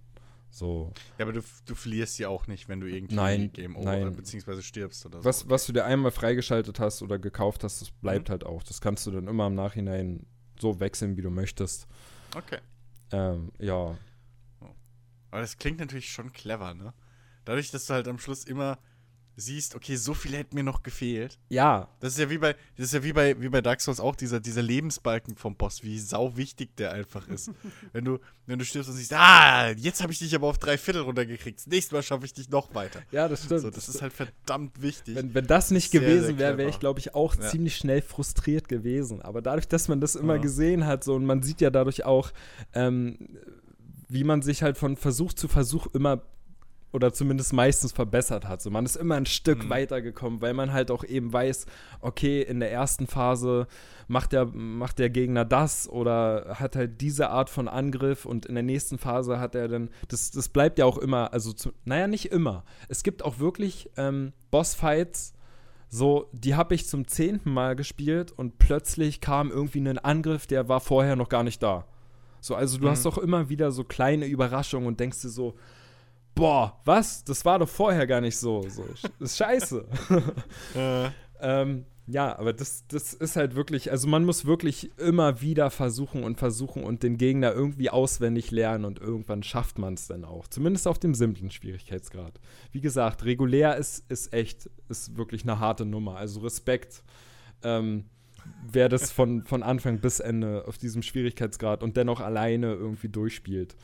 So. 0.49 0.91
Ja, 1.19 1.25
aber 1.25 1.33
du, 1.33 1.41
du 1.65 1.75
verlierst 1.75 2.17
ja 2.17 2.29
auch 2.29 2.47
nicht, 2.47 2.67
wenn 2.67 2.79
du 2.79 2.87
irgendwie 2.87 3.15
Nein, 3.15 3.51
Game 3.53 3.75
Over 3.75 3.85
nein. 3.97 4.15
beziehungsweise 4.15 4.63
stirbst 4.63 5.05
oder 5.05 5.19
so. 5.19 5.25
Was, 5.25 5.47
was 5.49 5.67
du 5.67 5.73
dir 5.73 5.85
einmal 5.85 6.09
freigeschaltet 6.11 6.79
hast 6.79 7.03
oder 7.03 7.19
gekauft 7.19 7.63
hast, 7.63 7.81
das 7.81 7.91
bleibt 7.91 8.29
Mhm. 8.29 8.31
halt 8.31 8.45
auch. 8.45 8.63
Das 8.63 8.81
kannst 8.81 9.05
du 9.05 9.11
dann 9.11 9.27
immer 9.27 9.47
im 9.47 9.55
Nachhinein 9.55 10.25
so 10.59 10.79
wechseln, 10.79 11.15
wie 11.17 11.21
du 11.21 11.29
möchtest. 11.29 11.85
Okay. 12.35 12.57
Ähm, 13.11 13.51
ja. 13.59 13.95
Aber 15.31 15.41
das 15.41 15.57
klingt 15.57 15.79
natürlich 15.79 16.11
schon 16.11 16.31
clever, 16.33 16.73
ne? 16.73 16.93
Dadurch, 17.45 17.71
dass 17.71 17.85
du 17.85 17.93
halt 17.93 18.07
am 18.07 18.19
Schluss 18.19 18.43
immer 18.43 18.77
siehst, 19.39 19.75
okay, 19.75 19.95
so 19.97 20.15
viel 20.15 20.35
hätte 20.35 20.55
mir 20.55 20.63
noch 20.63 20.81
gefehlt. 20.81 21.37
Ja, 21.49 21.89
Das 21.99 22.13
ist 22.13 22.19
ja 22.19 22.27
wie 22.31 22.39
bei, 22.39 22.53
das 22.75 22.87
ist 22.87 22.93
ja 22.95 23.03
wie 23.03 23.13
bei, 23.13 23.39
wie 23.39 23.49
bei 23.49 23.61
Dark 23.61 23.81
Souls 23.81 23.99
auch, 23.99 24.15
dieser, 24.15 24.39
dieser 24.39 24.63
Lebensbalken 24.63 25.35
vom 25.37 25.55
Boss, 25.55 25.83
wie 25.83 25.99
sau 25.99 26.35
wichtig 26.37 26.75
der 26.77 26.91
einfach 26.91 27.27
ist. 27.27 27.51
wenn 27.93 28.03
du, 28.03 28.17
wenn 28.47 28.57
du 28.57 28.65
stirbst 28.65 28.89
und 28.89 28.95
siehst, 28.95 29.13
ah, 29.13 29.69
jetzt 29.69 30.01
habe 30.01 30.11
ich 30.11 30.17
dich 30.17 30.33
aber 30.33 30.47
auf 30.47 30.57
drei 30.57 30.75
Viertel 30.79 31.03
runtergekriegt. 31.03 31.59
Das 31.59 31.67
nächste 31.67 31.93
Mal 31.93 32.01
schaffe 32.01 32.25
ich 32.25 32.33
dich 32.33 32.49
noch 32.49 32.73
weiter. 32.73 33.03
ja, 33.11 33.27
das 33.27 33.43
stimmt. 33.45 33.61
So, 33.61 33.69
das 33.69 33.87
ist 33.87 34.01
halt 34.01 34.11
verdammt 34.13 34.81
wichtig. 34.81 35.15
Wenn, 35.15 35.35
wenn 35.35 35.45
das 35.45 35.69
nicht 35.69 35.91
Sehr, 35.91 36.01
gewesen 36.01 36.39
wäre, 36.39 36.57
wäre 36.57 36.69
ich, 36.69 36.79
glaube 36.79 36.99
ich, 36.99 37.13
auch 37.13 37.35
Ja. 37.35 37.41
ziemlich 37.41 37.75
schnell 37.77 38.01
frustriert 38.01 38.67
gewesen. 38.67 39.21
Aber 39.21 39.43
dadurch, 39.43 39.67
dass 39.67 39.87
man 39.87 40.01
das 40.01 40.15
immer 40.15 40.35
Ja. 40.37 40.41
gesehen 40.41 40.87
hat, 40.87 41.03
so 41.03 41.13
und 41.13 41.25
man 41.25 41.43
sieht 41.43 41.61
ja 41.61 41.69
dadurch 41.69 42.05
auch, 42.05 42.31
ähm, 42.73 43.37
wie 44.09 44.23
man 44.23 44.41
sich 44.41 44.63
halt 44.63 44.77
von 44.77 44.95
Versuch 44.97 45.33
zu 45.33 45.47
Versuch 45.47 45.87
immer 45.93 46.21
oder 46.93 47.11
zumindest 47.11 47.51
meistens 47.51 47.91
verbessert 47.91 48.47
hat. 48.47 48.61
So, 48.61 48.69
man 48.71 48.85
ist 48.85 48.95
immer 48.95 49.15
ein 49.15 49.25
Stück 49.25 49.65
Mhm. 49.65 49.69
weitergekommen, 49.69 50.41
weil 50.41 50.53
man 50.53 50.71
halt 50.71 50.89
auch 50.89 51.03
eben 51.03 51.33
weiß, 51.33 51.65
okay, 51.99 52.41
in 52.41 52.61
der 52.61 52.71
ersten 52.71 53.07
Phase 53.07 53.67
macht 54.07 54.31
der, 54.31 54.45
macht 54.45 54.97
der 54.97 55.09
Gegner 55.09 55.43
das 55.43 55.89
oder 55.89 56.55
hat 56.59 56.77
halt 56.77 57.01
diese 57.01 57.29
Art 57.29 57.49
von 57.49 57.67
Angriff 57.67 58.25
und 58.25 58.45
in 58.45 58.55
der 58.55 58.63
nächsten 58.63 58.97
Phase 58.97 59.37
hat 59.37 59.53
er 59.53 59.67
dann, 59.67 59.89
das, 60.07 60.31
das 60.31 60.47
bleibt 60.47 60.79
ja 60.79 60.85
auch 60.85 60.97
immer, 60.97 61.33
also 61.33 61.51
zu, 61.51 61.73
naja, 61.83 62.07
nicht 62.07 62.31
immer. 62.31 62.63
Es 62.87 63.03
gibt 63.03 63.23
auch 63.23 63.37
wirklich 63.37 63.89
ähm, 63.97 64.31
Bossfights, 64.49 65.33
so, 65.89 66.29
die 66.31 66.55
habe 66.55 66.73
ich 66.73 66.87
zum 66.87 67.05
zehnten 67.07 67.51
Mal 67.51 67.75
gespielt 67.75 68.31
und 68.31 68.59
plötzlich 68.59 69.19
kam 69.19 69.51
irgendwie 69.51 69.79
ein 69.81 69.99
Angriff, 69.99 70.47
der 70.47 70.69
war 70.69 70.79
vorher 70.79 71.17
noch 71.17 71.29
gar 71.29 71.43
nicht 71.43 71.61
da. 71.61 71.85
So, 72.47 72.55
also 72.55 72.77
du 72.77 72.85
Mhm. 72.85 72.91
hast 72.91 73.05
doch 73.05 73.17
immer 73.17 73.49
wieder 73.49 73.71
so 73.71 73.83
kleine 73.83 74.25
Überraschungen 74.25 74.87
und 74.87 74.99
denkst 74.99 75.21
dir 75.21 75.29
so, 75.29 75.55
boah, 76.33 76.79
was? 76.85 77.23
Das 77.23 77.43
war 77.45 77.59
doch 77.59 77.69
vorher 77.69 78.07
gar 78.07 78.21
nicht 78.21 78.37
so. 78.37 78.61
so 78.69 78.83
das 78.83 79.11
ist 79.19 79.37
scheiße. 79.37 79.85
äh, 80.75 81.09
ähm, 81.41 81.85
ja, 82.09 82.39
aber 82.39 82.53
das, 82.53 82.87
das 82.87 83.13
ist 83.13 83.35
halt 83.35 83.55
wirklich, 83.55 83.91
also 83.91 84.07
man 84.07 84.23
muss 84.23 84.45
wirklich 84.45 84.97
immer 84.97 85.41
wieder 85.41 85.69
versuchen 85.69 86.23
und 86.23 86.37
versuchen 86.37 86.85
und 86.85 87.03
den 87.03 87.17
Gegner 87.17 87.51
irgendwie 87.51 87.89
auswendig 87.89 88.49
lernen 88.51 88.85
und 88.85 88.99
irgendwann 88.99 89.43
schafft 89.43 89.77
man 89.77 89.95
es 89.95 90.07
dann 90.07 90.23
auch. 90.23 90.47
Zumindest 90.47 90.87
auf 90.87 90.99
dem 90.99 91.13
simplen 91.13 91.51
Schwierigkeitsgrad. 91.51 92.39
Wie 92.71 92.79
gesagt, 92.79 93.25
regulär 93.25 93.75
ist, 93.75 94.09
ist 94.09 94.31
echt, 94.31 94.69
ist 94.87 95.17
wirklich 95.17 95.43
eine 95.43 95.59
harte 95.59 95.85
Nummer. 95.85 96.15
Also 96.15 96.39
Respekt, 96.39 97.03
ähm, 97.61 98.05
wer 98.71 98.89
das 98.89 99.11
von, 99.11 99.43
von 99.43 99.63
Anfang 99.63 99.99
bis 99.99 100.19
Ende 100.19 100.67
auf 100.67 100.77
diesem 100.77 101.01
Schwierigkeitsgrad 101.01 101.83
und 101.83 101.97
dennoch 101.97 102.19
alleine 102.19 102.73
irgendwie 102.73 103.09
durchspielt. 103.09 103.75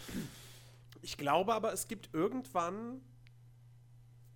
Ich 1.01 1.17
glaube 1.17 1.53
aber, 1.53 1.73
es 1.73 1.87
gibt 1.87 2.09
irgendwann. 2.13 3.01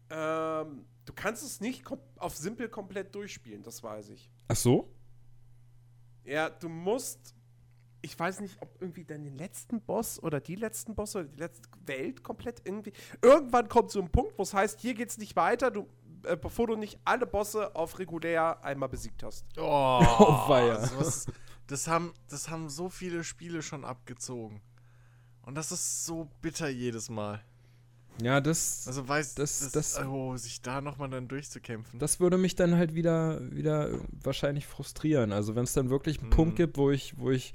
Ähm, 0.09 0.85
du 1.05 1.13
kannst 1.13 1.43
es 1.43 1.61
nicht 1.61 1.83
auf 2.17 2.35
simpel 2.35 2.69
komplett 2.69 3.15
durchspielen, 3.15 3.63
das 3.63 3.83
weiß 3.83 4.09
ich. 4.09 4.29
Ach 4.47 4.55
so? 4.55 4.93
Ja, 6.23 6.49
du 6.49 6.69
musst. 6.69 7.35
Ich 8.01 8.17
weiß 8.17 8.41
nicht, 8.41 8.61
ob 8.61 8.79
irgendwie 8.79 9.05
dann 9.05 9.23
den 9.23 9.35
letzten 9.35 9.81
Boss 9.81 10.21
oder 10.21 10.39
die 10.39 10.55
letzten 10.55 10.93
Bosse 10.93 11.19
oder 11.19 11.27
die 11.27 11.39
letzte 11.39 11.67
Welt 11.85 12.23
komplett 12.23 12.61
irgendwie. 12.63 12.93
Irgendwann 13.21 13.67
kommt 13.69 13.91
so 13.91 13.99
ein 13.99 14.09
Punkt, 14.09 14.37
wo 14.37 14.43
es 14.43 14.53
heißt, 14.53 14.79
hier 14.79 14.93
geht's 14.93 15.17
nicht 15.17 15.35
weiter, 15.35 15.71
du, 15.71 15.87
äh, 16.29 16.37
bevor 16.37 16.67
du 16.67 16.75
nicht 16.75 16.99
alle 17.05 17.25
Bosse 17.25 17.75
auf 17.75 17.99
regulär 17.99 18.63
einmal 18.63 18.89
besiegt 18.89 19.23
hast. 19.23 19.45
oh, 19.57 19.99
Oh, 20.19 20.49
weia. 20.49 20.85
sowas- 20.85 21.25
das, 21.67 21.87
haben, 21.87 22.13
das 22.29 22.49
haben 22.49 22.69
so 22.69 22.89
viele 22.89 23.23
Spiele 23.23 23.61
schon 23.61 23.83
abgezogen. 23.85 24.61
Und 25.41 25.55
das 25.55 25.71
ist 25.71 26.05
so 26.05 26.29
bitter 26.41 26.69
jedes 26.69 27.09
Mal. 27.09 27.41
Ja, 28.21 28.41
das, 28.41 28.85
Also 28.87 29.07
weiß 29.07 29.35
Das- 29.35 29.59
das, 29.59 29.71
das- 29.93 30.05
oh, 30.05 30.35
sich 30.37 30.61
da 30.61 30.81
nochmal 30.81 31.09
dann 31.09 31.27
durchzukämpfen. 31.27 31.99
Das 31.99 32.19
würde 32.19 32.37
mich 32.37 32.55
dann 32.55 32.75
halt 32.75 32.95
wieder, 32.95 33.39
wieder 33.51 33.91
wahrscheinlich 34.23 34.65
frustrieren. 34.65 35.31
Also 35.31 35.55
wenn 35.55 35.63
es 35.65 35.73
dann 35.73 35.89
wirklich 35.89 36.19
einen 36.19 36.29
Mhm. 36.29 36.33
Punkt 36.33 36.55
gibt, 36.55 36.77
wo 36.77 36.89
ich, 36.89 37.17
wo 37.19 37.29
ich 37.31 37.53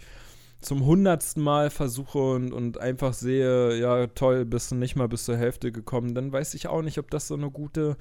zum 0.60 0.84
hundertsten 0.86 1.42
Mal 1.42 1.70
versuche 1.70 2.18
und, 2.18 2.52
und 2.52 2.78
einfach 2.78 3.14
sehe, 3.14 3.76
ja 3.80 4.06
toll, 4.06 4.44
bist 4.44 4.70
du 4.70 4.76
nicht 4.76 4.94
mal 4.94 5.08
bis 5.08 5.24
zur 5.24 5.36
Hälfte 5.36 5.72
gekommen, 5.72 6.14
dann 6.14 6.30
weiß 6.30 6.54
ich 6.54 6.68
auch 6.68 6.82
nicht, 6.82 6.98
ob 6.98 7.10
das 7.10 7.26
so 7.26 7.34
eine 7.34 7.50
gute, 7.50 7.96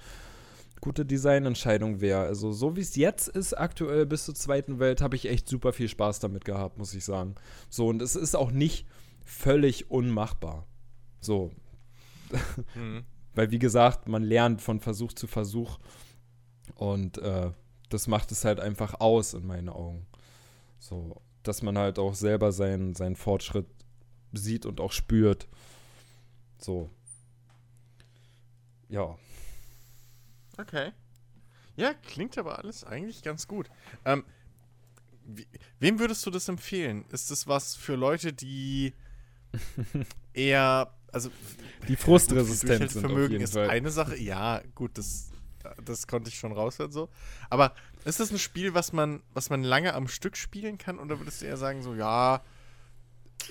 gute 0.81 1.05
Designentscheidung 1.05 2.01
wäre. 2.01 2.21
Also 2.21 2.51
so 2.51 2.75
wie 2.75 2.81
es 2.81 2.95
jetzt 2.95 3.27
ist, 3.27 3.53
aktuell 3.53 4.05
bis 4.05 4.25
zur 4.25 4.35
zweiten 4.35 4.79
Welt, 4.79 5.01
habe 5.01 5.15
ich 5.15 5.27
echt 5.29 5.47
super 5.47 5.73
viel 5.73 5.87
Spaß 5.87 6.19
damit 6.19 6.43
gehabt, 6.43 6.77
muss 6.77 6.93
ich 6.93 7.05
sagen. 7.05 7.35
So, 7.69 7.87
und 7.87 8.01
es 8.01 8.15
ist 8.15 8.35
auch 8.35 8.51
nicht 8.51 8.87
völlig 9.23 9.89
unmachbar. 9.91 10.67
So, 11.19 11.51
Mhm. 12.75 13.03
weil, 13.35 13.51
wie 13.51 13.59
gesagt, 13.59 14.07
man 14.07 14.23
lernt 14.23 14.61
von 14.61 14.79
Versuch 14.79 15.13
zu 15.13 15.27
Versuch. 15.27 15.79
Und 16.75 17.17
äh, 17.17 17.51
das 17.89 18.07
macht 18.07 18.31
es 18.31 18.45
halt 18.45 18.59
einfach 18.59 18.99
aus 18.99 19.33
in 19.33 19.45
meinen 19.45 19.69
Augen. 19.69 20.05
So, 20.79 21.21
dass 21.43 21.61
man 21.61 21.77
halt 21.77 21.99
auch 21.99 22.13
selber 22.13 22.51
seinen, 22.51 22.95
seinen 22.95 23.15
Fortschritt 23.15 23.67
sieht 24.33 24.65
und 24.65 24.79
auch 24.79 24.91
spürt. 24.91 25.47
So. 26.57 26.89
Ja. 28.89 29.17
Okay. 30.61 30.91
Ja, 31.75 31.93
klingt 31.93 32.37
aber 32.37 32.59
alles 32.59 32.83
eigentlich 32.83 33.23
ganz 33.23 33.47
gut. 33.47 33.69
Ähm, 34.05 34.23
wie, 35.25 35.47
wem 35.79 35.99
würdest 35.99 36.25
du 36.25 36.31
das 36.31 36.47
empfehlen? 36.47 37.05
Ist 37.11 37.31
das 37.31 37.47
was 37.47 37.75
für 37.75 37.95
Leute, 37.95 38.33
die 38.33 38.93
eher, 40.33 40.93
also 41.11 41.29
Die 41.87 41.95
frustresistent 41.95 42.69
sind 42.69 42.83
auf 42.83 42.91
Durchhaltevermögen 42.93 43.31
jeden 43.31 43.43
ist 43.43 43.53
Fall. 43.53 43.69
eine 43.69 43.89
Sache. 43.91 44.17
Ja, 44.17 44.61
gut, 44.75 44.97
das, 44.97 45.31
das 45.83 46.07
konnte 46.07 46.29
ich 46.29 46.37
schon 46.37 46.51
raushören 46.51 46.91
so. 46.91 47.09
Aber 47.49 47.73
ist 48.05 48.19
das 48.19 48.31
ein 48.31 48.39
Spiel, 48.39 48.73
was 48.73 48.93
man, 48.93 49.21
was 49.33 49.49
man 49.49 49.63
lange 49.63 49.93
am 49.93 50.07
Stück 50.07 50.37
spielen 50.37 50.77
kann? 50.77 50.99
Oder 50.99 51.19
würdest 51.19 51.41
du 51.41 51.45
eher 51.45 51.57
sagen, 51.57 51.81
so, 51.81 51.95
ja, 51.95 52.41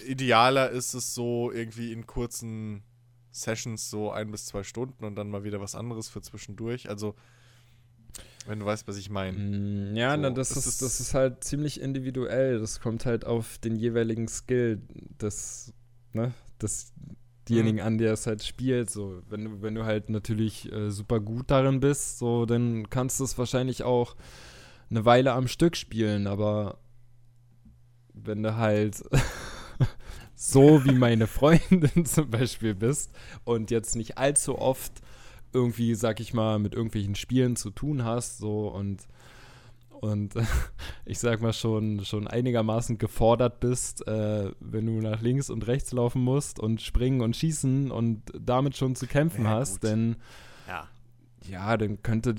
idealer 0.07 0.71
ist 0.71 0.95
es 0.95 1.15
so 1.15 1.51
irgendwie 1.51 1.93
in 1.93 2.07
kurzen 2.07 2.83
Sessions 3.31 3.91
so 3.91 4.11
ein 4.11 4.31
bis 4.31 4.47
zwei 4.47 4.63
Stunden 4.63 5.05
und 5.05 5.15
dann 5.17 5.31
mal 5.31 5.45
wieder 5.45 5.61
was 5.61 5.75
anderes 5.75 6.09
für 6.09 6.21
zwischendurch? 6.21 6.89
Also, 6.89 7.15
wenn 8.47 8.59
du 8.61 8.67
weißt, 8.67 8.89
was 8.89 8.97
ich 8.97 9.11
meine. 9.11 9.37
Mm, 9.39 9.97
Ja, 9.97 10.15
So, 10.17 10.21
na, 10.23 10.31
das, 10.31 10.51
ist, 10.53 10.67
ist- 10.67 10.83
das 10.83 11.01
ist 11.01 11.15
halt 11.15 11.45
ziemlich 11.45 11.81
individuell. 11.81 12.59
Das 12.59 12.81
kommt 12.81 13.07
halt 13.07 13.25
auf 13.25 13.59
den 13.59 13.77
jeweiligen 13.77 14.29
Skill 14.29 14.81
des, 15.21 15.73
ne, 16.13 16.33
des 16.61 16.93
diejenigen 17.49 17.81
an, 17.81 17.99
der 17.99 18.13
es 18.15 18.27
halt 18.27 18.43
spielt. 18.43 18.91
So, 18.91 19.23
wenn 19.29 19.45
du, 19.45 19.63
wenn 19.63 19.75
du 19.75 19.85
halt 19.85 20.09
natürlich 20.11 20.71
äh, 20.73 20.91
super 20.91 21.21
gut 21.21 21.51
darin 21.51 21.81
bist, 21.81 22.19
so, 22.19 22.47
dann 22.47 22.89
kannst 22.91 23.21
du 23.21 23.25
es 23.25 23.37
wahrscheinlich 23.39 23.83
auch 23.83 24.17
eine 24.91 25.05
Weile 25.05 25.33
am 25.33 25.47
Stück 25.47 25.77
spielen, 25.77 26.27
aber 26.27 26.79
wenn 28.15 28.43
du 28.43 28.57
halt 28.57 29.03
so 30.43 30.87
wie 30.87 30.95
meine 30.95 31.27
Freundin 31.27 32.05
zum 32.07 32.31
Beispiel 32.31 32.75
bist 32.75 33.13
und 33.45 33.71
jetzt 33.71 33.95
nicht 33.95 34.17
allzu 34.17 34.59
oft 34.59 35.03
irgendwie, 35.53 35.95
sag 35.95 36.19
ich 36.19 36.33
mal, 36.33 36.59
mit 36.59 36.75
irgendwelchen 36.75 37.15
Spielen 37.15 37.57
zu 37.57 37.69
tun 37.69 38.05
hast, 38.05 38.39
so 38.39 38.69
und 38.69 39.07
und 39.91 40.33
ich 41.05 41.19
sag 41.19 41.43
mal 41.43 41.53
schon, 41.53 42.07
schon 42.07 42.27
einigermaßen 42.27 42.97
gefordert 42.97 43.61
bist, 43.61 44.09
äh, 44.09 44.51
wenn 44.61 44.87
du 44.87 44.93
nach 44.93 45.21
links 45.21 45.51
und 45.51 45.67
rechts 45.67 45.93
laufen 45.93 46.23
musst 46.23 46.59
und 46.59 46.81
springen 46.81 47.21
und 47.21 47.37
schießen 47.37 47.91
und 47.91 48.23
damit 48.33 48.79
schon 48.79 48.97
zu 48.97 49.07
kämpfen 49.07 49.45
ja, 49.45 49.51
hast, 49.51 49.83
denn 49.83 50.17
ja. 50.67 50.89
ja, 51.51 51.77
dann 51.77 52.03
könnte 52.03 52.37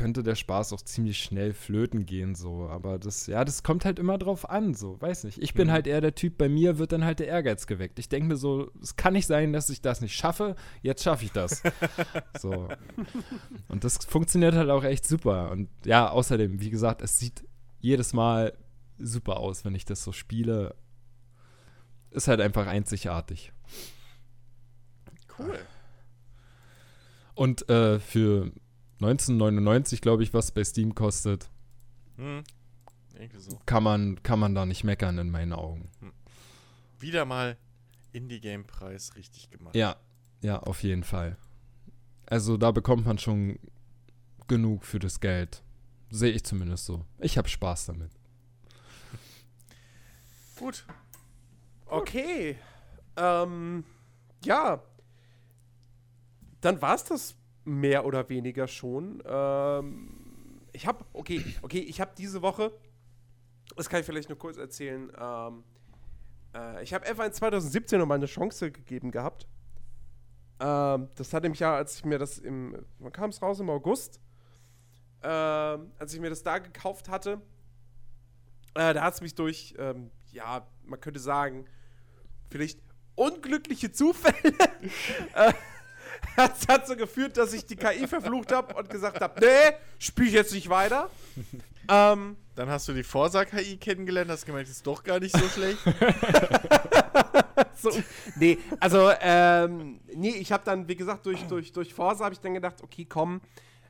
könnte 0.00 0.22
der 0.22 0.34
Spaß 0.34 0.72
auch 0.72 0.80
ziemlich 0.80 1.22
schnell 1.22 1.52
flöten 1.52 2.06
gehen, 2.06 2.34
so. 2.34 2.70
Aber 2.70 2.98
das, 2.98 3.26
ja, 3.26 3.44
das 3.44 3.62
kommt 3.62 3.84
halt 3.84 3.98
immer 3.98 4.16
drauf 4.16 4.48
an, 4.48 4.72
so. 4.72 4.98
Weiß 4.98 5.24
nicht. 5.24 5.36
Ich 5.42 5.52
bin 5.52 5.68
mhm. 5.68 5.72
halt 5.72 5.86
eher 5.86 6.00
der 6.00 6.14
Typ, 6.14 6.38
bei 6.38 6.48
mir 6.48 6.78
wird 6.78 6.92
dann 6.92 7.04
halt 7.04 7.18
der 7.18 7.26
Ehrgeiz 7.26 7.66
geweckt. 7.66 7.98
Ich 7.98 8.08
denke 8.08 8.28
mir 8.28 8.36
so, 8.36 8.70
es 8.80 8.96
kann 8.96 9.12
nicht 9.12 9.26
sein, 9.26 9.52
dass 9.52 9.68
ich 9.68 9.82
das 9.82 10.00
nicht 10.00 10.16
schaffe. 10.16 10.56
Jetzt 10.80 11.02
schaffe 11.02 11.26
ich 11.26 11.32
das. 11.32 11.62
so. 12.40 12.68
Und 13.68 13.84
das 13.84 13.98
funktioniert 13.98 14.54
halt 14.54 14.70
auch 14.70 14.84
echt 14.84 15.06
super. 15.06 15.50
Und 15.50 15.68
ja, 15.84 16.08
außerdem, 16.08 16.60
wie 16.60 16.70
gesagt, 16.70 17.02
es 17.02 17.18
sieht 17.18 17.44
jedes 17.80 18.14
Mal 18.14 18.56
super 18.96 19.36
aus, 19.36 19.66
wenn 19.66 19.74
ich 19.74 19.84
das 19.84 20.02
so 20.02 20.12
spiele. 20.12 20.76
Ist 22.10 22.26
halt 22.26 22.40
einfach 22.40 22.66
einzigartig. 22.66 23.52
Cool. 25.38 25.58
Und 27.34 27.68
äh, 27.68 28.00
für 28.00 28.50
1999, 29.00 30.00
glaube 30.00 30.22
ich, 30.22 30.34
was 30.34 30.52
bei 30.52 30.62
Steam 30.62 30.94
kostet. 30.94 31.48
Hm. 32.16 32.44
So. 33.36 33.58
Kann, 33.66 33.82
man, 33.82 34.22
kann 34.22 34.38
man 34.38 34.54
da 34.54 34.64
nicht 34.64 34.84
meckern 34.84 35.18
in 35.18 35.30
meinen 35.30 35.52
Augen. 35.52 35.90
Hm. 36.00 36.12
Wieder 36.98 37.24
mal 37.24 37.56
Indie-Game-Preis 38.12 39.16
richtig 39.16 39.50
gemacht. 39.50 39.74
Ja, 39.74 39.96
ja, 40.42 40.58
auf 40.58 40.82
jeden 40.82 41.04
Fall. 41.04 41.36
Also 42.26 42.56
da 42.56 42.70
bekommt 42.70 43.06
man 43.06 43.18
schon 43.18 43.58
genug 44.48 44.84
für 44.84 44.98
das 44.98 45.20
Geld. 45.20 45.62
Sehe 46.10 46.32
ich 46.32 46.44
zumindest 46.44 46.86
so. 46.86 47.04
Ich 47.18 47.38
habe 47.38 47.48
Spaß 47.48 47.86
damit. 47.86 48.10
Gut. 50.58 50.84
Okay. 51.86 52.58
Ähm, 53.16 53.84
ja. 54.44 54.82
Dann 56.60 56.82
war 56.82 56.94
es 56.94 57.04
das 57.04 57.34
mehr 57.64 58.04
oder 58.04 58.28
weniger 58.28 58.66
schon. 58.66 59.22
Ähm, 59.26 60.60
ich 60.72 60.86
habe, 60.86 61.04
okay, 61.12 61.44
okay, 61.62 61.80
ich 61.80 62.00
habe 62.00 62.12
diese 62.16 62.42
Woche, 62.42 62.72
das 63.76 63.88
kann 63.88 64.00
ich 64.00 64.06
vielleicht 64.06 64.28
nur 64.28 64.38
kurz 64.38 64.56
erzählen, 64.56 65.10
ähm, 65.18 65.64
äh, 66.54 66.82
ich 66.82 66.94
habe 66.94 67.06
F1 67.06 67.32
2017 67.32 67.98
nochmal 67.98 68.18
eine 68.18 68.26
Chance 68.26 68.70
gegeben 68.70 69.10
gehabt. 69.10 69.46
Ähm, 70.60 71.08
das 71.14 71.32
hatte 71.32 71.48
mich 71.48 71.60
ja, 71.60 71.74
als 71.76 71.96
ich 71.96 72.04
mir 72.04 72.18
das 72.18 72.38
im, 72.38 72.76
wann 72.98 73.12
kam 73.12 73.30
es 73.30 73.40
raus? 73.40 73.60
Im 73.60 73.70
August. 73.70 74.20
Ähm, 75.22 75.92
als 75.98 76.14
ich 76.14 76.20
mir 76.20 76.30
das 76.30 76.42
da 76.42 76.58
gekauft 76.58 77.08
hatte, 77.08 77.40
äh, 78.74 78.94
da 78.94 79.02
hat 79.02 79.14
es 79.14 79.20
mich 79.20 79.34
durch, 79.34 79.74
ähm, 79.78 80.10
ja, 80.32 80.66
man 80.84 81.00
könnte 81.00 81.20
sagen, 81.20 81.66
vielleicht 82.50 82.80
unglückliche 83.16 83.92
Zufälle 83.92 84.34
äh, 85.34 85.52
das 86.36 86.66
hat 86.68 86.86
so 86.86 86.96
geführt, 86.96 87.36
dass 87.36 87.52
ich 87.52 87.66
die 87.66 87.76
KI 87.76 88.06
verflucht 88.06 88.52
habe 88.52 88.74
und 88.74 88.88
gesagt 88.88 89.20
habe, 89.20 89.40
nee, 89.40 89.76
spiele 89.98 90.28
ich 90.28 90.34
jetzt 90.34 90.52
nicht 90.52 90.68
weiter. 90.68 91.10
Ähm, 91.88 92.36
Dann 92.54 92.68
hast 92.68 92.86
du 92.86 92.92
die 92.92 93.02
Forsa-KI 93.02 93.76
kennengelernt, 93.78 94.30
hast 94.30 94.46
gemerkt, 94.46 94.68
ist 94.68 94.86
doch 94.86 95.02
gar 95.02 95.18
nicht 95.18 95.36
so 95.36 95.44
schlecht. 95.48 95.78
so, 97.74 97.90
nee, 98.36 98.58
also, 98.78 99.10
ähm, 99.20 99.98
nee, 100.14 100.30
ich 100.30 100.52
habe 100.52 100.62
dann, 100.64 100.86
wie 100.86 100.94
gesagt, 100.94 101.26
durch, 101.26 101.42
durch, 101.48 101.72
durch 101.72 101.92
Forsa 101.92 102.24
habe 102.24 102.34
ich 102.34 102.40
dann 102.40 102.54
gedacht, 102.54 102.80
okay, 102.82 103.06
komm, 103.08 103.40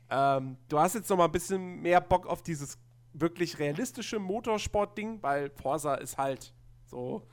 ähm, 0.08 0.56
du 0.68 0.78
hast 0.78 0.94
jetzt 0.94 1.10
noch 1.10 1.18
mal 1.18 1.26
ein 1.26 1.32
bisschen 1.32 1.82
mehr 1.82 2.00
Bock 2.00 2.26
auf 2.26 2.42
dieses 2.42 2.78
wirklich 3.12 3.58
realistische 3.58 4.18
Motorsport-Ding, 4.18 5.22
weil 5.22 5.50
Forsa 5.50 5.96
ist 5.96 6.16
halt 6.16 6.54
so 6.86 7.26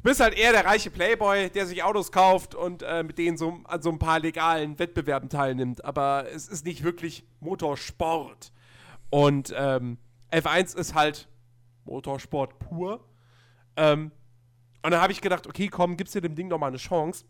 Du 0.00 0.08
bist 0.08 0.20
halt 0.20 0.32
eher 0.32 0.52
der 0.52 0.64
reiche 0.64 0.90
Playboy, 0.90 1.50
der 1.50 1.66
sich 1.66 1.82
Autos 1.82 2.10
kauft 2.10 2.54
und 2.54 2.82
äh, 2.82 3.02
mit 3.02 3.18
denen 3.18 3.36
so 3.36 3.60
an 3.64 3.82
so 3.82 3.90
ein 3.90 3.98
paar 3.98 4.18
legalen 4.18 4.78
Wettbewerben 4.78 5.28
teilnimmt. 5.28 5.84
Aber 5.84 6.24
es 6.32 6.48
ist 6.48 6.64
nicht 6.64 6.82
wirklich 6.82 7.28
Motorsport. 7.40 8.50
Und 9.10 9.52
ähm, 9.54 9.98
F1 10.32 10.74
ist 10.74 10.94
halt 10.94 11.28
Motorsport 11.84 12.58
pur. 12.58 13.06
Ähm, 13.76 14.10
und 14.82 14.90
dann 14.90 15.02
habe 15.02 15.12
ich 15.12 15.20
gedacht, 15.20 15.46
okay, 15.46 15.68
komm, 15.68 15.98
gibst 15.98 16.14
dir 16.14 16.22
dem 16.22 16.34
Ding 16.34 16.48
noch 16.48 16.58
mal 16.58 16.68
eine 16.68 16.78
Chance. 16.78 17.26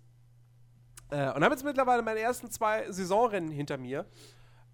Äh, 1.11 1.33
und 1.33 1.43
habe 1.43 1.53
jetzt 1.53 1.65
mittlerweile 1.65 2.03
meine 2.03 2.21
ersten 2.21 2.53
zwei 2.53 2.89
Saisonrennen 2.93 3.51
hinter 3.51 3.79
mir. 3.79 4.07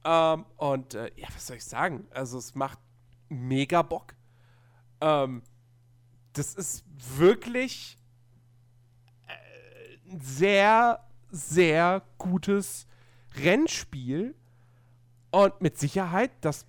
Ähm, 0.05 0.45
und 0.59 0.93
äh, 0.93 1.11
ja, 1.17 1.29
was 1.35 1.47
soll 1.47 1.57
ich 1.57 1.65
sagen? 1.65 2.07
Also 2.11 2.37
es 2.37 2.55
macht 2.55 2.79
mega 3.31 3.81
Bock. 3.81 4.15
Ähm, 5.01 5.43
das 6.37 6.55
ist 6.55 6.85
wirklich 7.19 7.97
ein 9.27 10.17
äh, 10.17 10.21
sehr, 10.21 11.01
sehr 11.31 12.03
gutes 12.19 12.87
Rennspiel 13.37 14.35
und 15.31 15.61
mit 15.61 15.79
Sicherheit 15.79 16.31
das, 16.41 16.67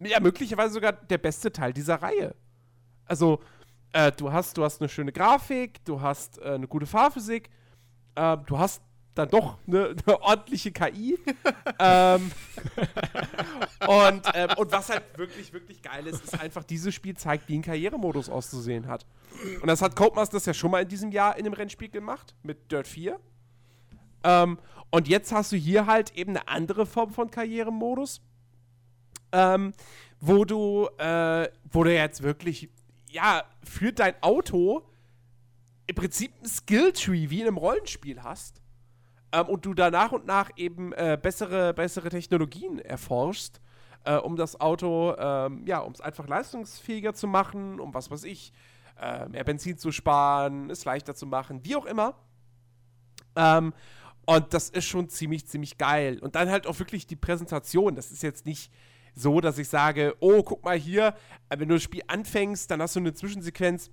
ja, 0.00 0.20
möglicherweise 0.20 0.74
sogar 0.74 0.92
der 0.92 1.18
beste 1.18 1.52
Teil 1.52 1.72
dieser 1.72 1.96
Reihe. 1.96 2.34
Also, 3.04 3.40
äh, 3.92 4.12
du, 4.12 4.32
hast, 4.32 4.56
du 4.56 4.64
hast 4.64 4.80
eine 4.80 4.88
schöne 4.88 5.12
Grafik, 5.12 5.84
du 5.84 6.00
hast 6.00 6.38
äh, 6.38 6.52
eine 6.52 6.68
gute 6.68 6.86
Fahrphysik, 6.86 7.50
äh, 8.14 8.36
du 8.46 8.58
hast 8.58 8.82
dann 9.20 9.28
doch 9.28 9.58
eine, 9.66 9.94
eine 10.06 10.22
ordentliche 10.22 10.72
KI. 10.72 11.18
ähm, 11.78 12.30
und, 13.86 14.22
ähm, 14.34 14.50
und 14.56 14.72
was 14.72 14.88
halt 14.88 15.04
wirklich, 15.16 15.52
wirklich 15.52 15.82
geil 15.82 16.06
ist, 16.06 16.24
ist 16.24 16.40
einfach, 16.40 16.64
dieses 16.64 16.94
Spiel 16.94 17.16
zeigt, 17.16 17.48
wie 17.48 17.58
ein 17.58 17.62
Karrieremodus 17.62 18.28
auszusehen 18.28 18.86
hat. 18.86 19.06
Und 19.60 19.66
das 19.66 19.82
hat 19.82 19.96
Codemasters 19.96 20.46
ja 20.46 20.54
schon 20.54 20.70
mal 20.70 20.82
in 20.82 20.88
diesem 20.88 21.12
Jahr 21.12 21.36
in 21.36 21.44
dem 21.44 21.52
Rennspiel 21.52 21.90
gemacht, 21.90 22.34
mit 22.42 22.70
Dirt 22.72 22.88
4. 22.88 23.18
Ähm, 24.24 24.58
und 24.90 25.08
jetzt 25.08 25.32
hast 25.32 25.52
du 25.52 25.56
hier 25.56 25.86
halt 25.86 26.16
eben 26.16 26.36
eine 26.36 26.48
andere 26.48 26.86
Form 26.86 27.10
von 27.10 27.30
Karrieremodus, 27.30 28.20
ähm, 29.32 29.72
wo 30.20 30.44
du, 30.44 30.88
äh, 30.98 31.48
wo 31.70 31.84
du 31.84 31.94
jetzt 31.94 32.22
wirklich, 32.22 32.68
ja, 33.08 33.44
für 33.62 33.92
dein 33.92 34.20
Auto 34.22 34.82
im 35.86 35.94
Prinzip 35.94 36.32
ein 36.42 36.48
Skilltree 36.48 37.30
wie 37.30 37.40
in 37.40 37.48
einem 37.48 37.56
Rollenspiel 37.56 38.22
hast 38.22 38.59
ähm, 39.32 39.46
und 39.46 39.64
du 39.64 39.74
da 39.74 39.90
nach 39.90 40.12
und 40.12 40.26
nach 40.26 40.50
eben 40.56 40.92
äh, 40.92 41.18
bessere, 41.20 41.74
bessere 41.74 42.08
Technologien 42.08 42.78
erforschst, 42.78 43.60
äh, 44.04 44.16
um 44.16 44.36
das 44.36 44.60
Auto, 44.60 45.14
ähm, 45.18 45.64
ja, 45.66 45.80
um 45.80 45.92
es 45.92 46.00
einfach 46.00 46.26
leistungsfähiger 46.26 47.14
zu 47.14 47.26
machen, 47.26 47.80
um 47.80 47.94
was 47.94 48.10
weiß 48.10 48.24
ich, 48.24 48.52
äh, 49.00 49.28
mehr 49.28 49.44
Benzin 49.44 49.78
zu 49.78 49.92
sparen, 49.92 50.70
es 50.70 50.84
leichter 50.84 51.14
zu 51.14 51.26
machen, 51.26 51.64
wie 51.64 51.76
auch 51.76 51.86
immer. 51.86 52.14
Ähm, 53.36 53.72
und 54.26 54.54
das 54.54 54.70
ist 54.70 54.86
schon 54.86 55.08
ziemlich, 55.08 55.46
ziemlich 55.46 55.78
geil. 55.78 56.18
Und 56.20 56.34
dann 56.34 56.50
halt 56.50 56.66
auch 56.66 56.78
wirklich 56.78 57.06
die 57.06 57.16
Präsentation. 57.16 57.94
Das 57.94 58.10
ist 58.10 58.22
jetzt 58.22 58.46
nicht 58.46 58.70
so, 59.14 59.40
dass 59.40 59.58
ich 59.58 59.68
sage, 59.68 60.14
oh, 60.20 60.42
guck 60.42 60.64
mal 60.64 60.78
hier, 60.78 61.14
äh, 61.48 61.58
wenn 61.58 61.68
du 61.68 61.74
das 61.74 61.82
Spiel 61.82 62.02
anfängst, 62.06 62.70
dann 62.70 62.82
hast 62.82 62.96
du 62.96 63.00
eine 63.00 63.14
Zwischensequenz, 63.14 63.90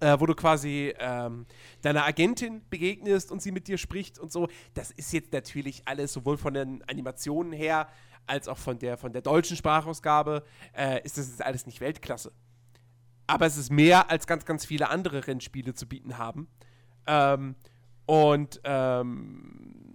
äh, 0.00 0.18
wo 0.18 0.26
du 0.26 0.34
quasi 0.34 0.94
ähm, 0.98 1.46
deiner 1.82 2.04
Agentin 2.04 2.62
begegnest 2.70 3.30
und 3.30 3.40
sie 3.40 3.52
mit 3.52 3.68
dir 3.68 3.78
spricht 3.78 4.18
und 4.18 4.32
so. 4.32 4.48
Das 4.74 4.90
ist 4.90 5.12
jetzt 5.12 5.32
natürlich 5.32 5.82
alles 5.86 6.12
sowohl 6.12 6.36
von 6.36 6.54
den 6.54 6.82
Animationen 6.88 7.52
her 7.52 7.88
als 8.26 8.48
auch 8.48 8.58
von 8.58 8.78
der, 8.78 8.96
von 8.96 9.12
der 9.12 9.22
deutschen 9.22 9.56
Sprachausgabe, 9.56 10.44
äh, 10.76 11.02
ist 11.04 11.18
das 11.18 11.28
jetzt 11.28 11.42
alles 11.42 11.66
nicht 11.66 11.80
Weltklasse. 11.80 12.32
Aber 13.26 13.46
es 13.46 13.56
ist 13.56 13.70
mehr, 13.70 14.10
als 14.10 14.26
ganz, 14.26 14.44
ganz 14.44 14.64
viele 14.64 14.90
andere 14.90 15.26
Rennspiele 15.26 15.74
zu 15.74 15.86
bieten 15.86 16.18
haben. 16.18 16.48
Ähm, 17.06 17.56
und 18.06 18.60
ähm, 18.64 19.94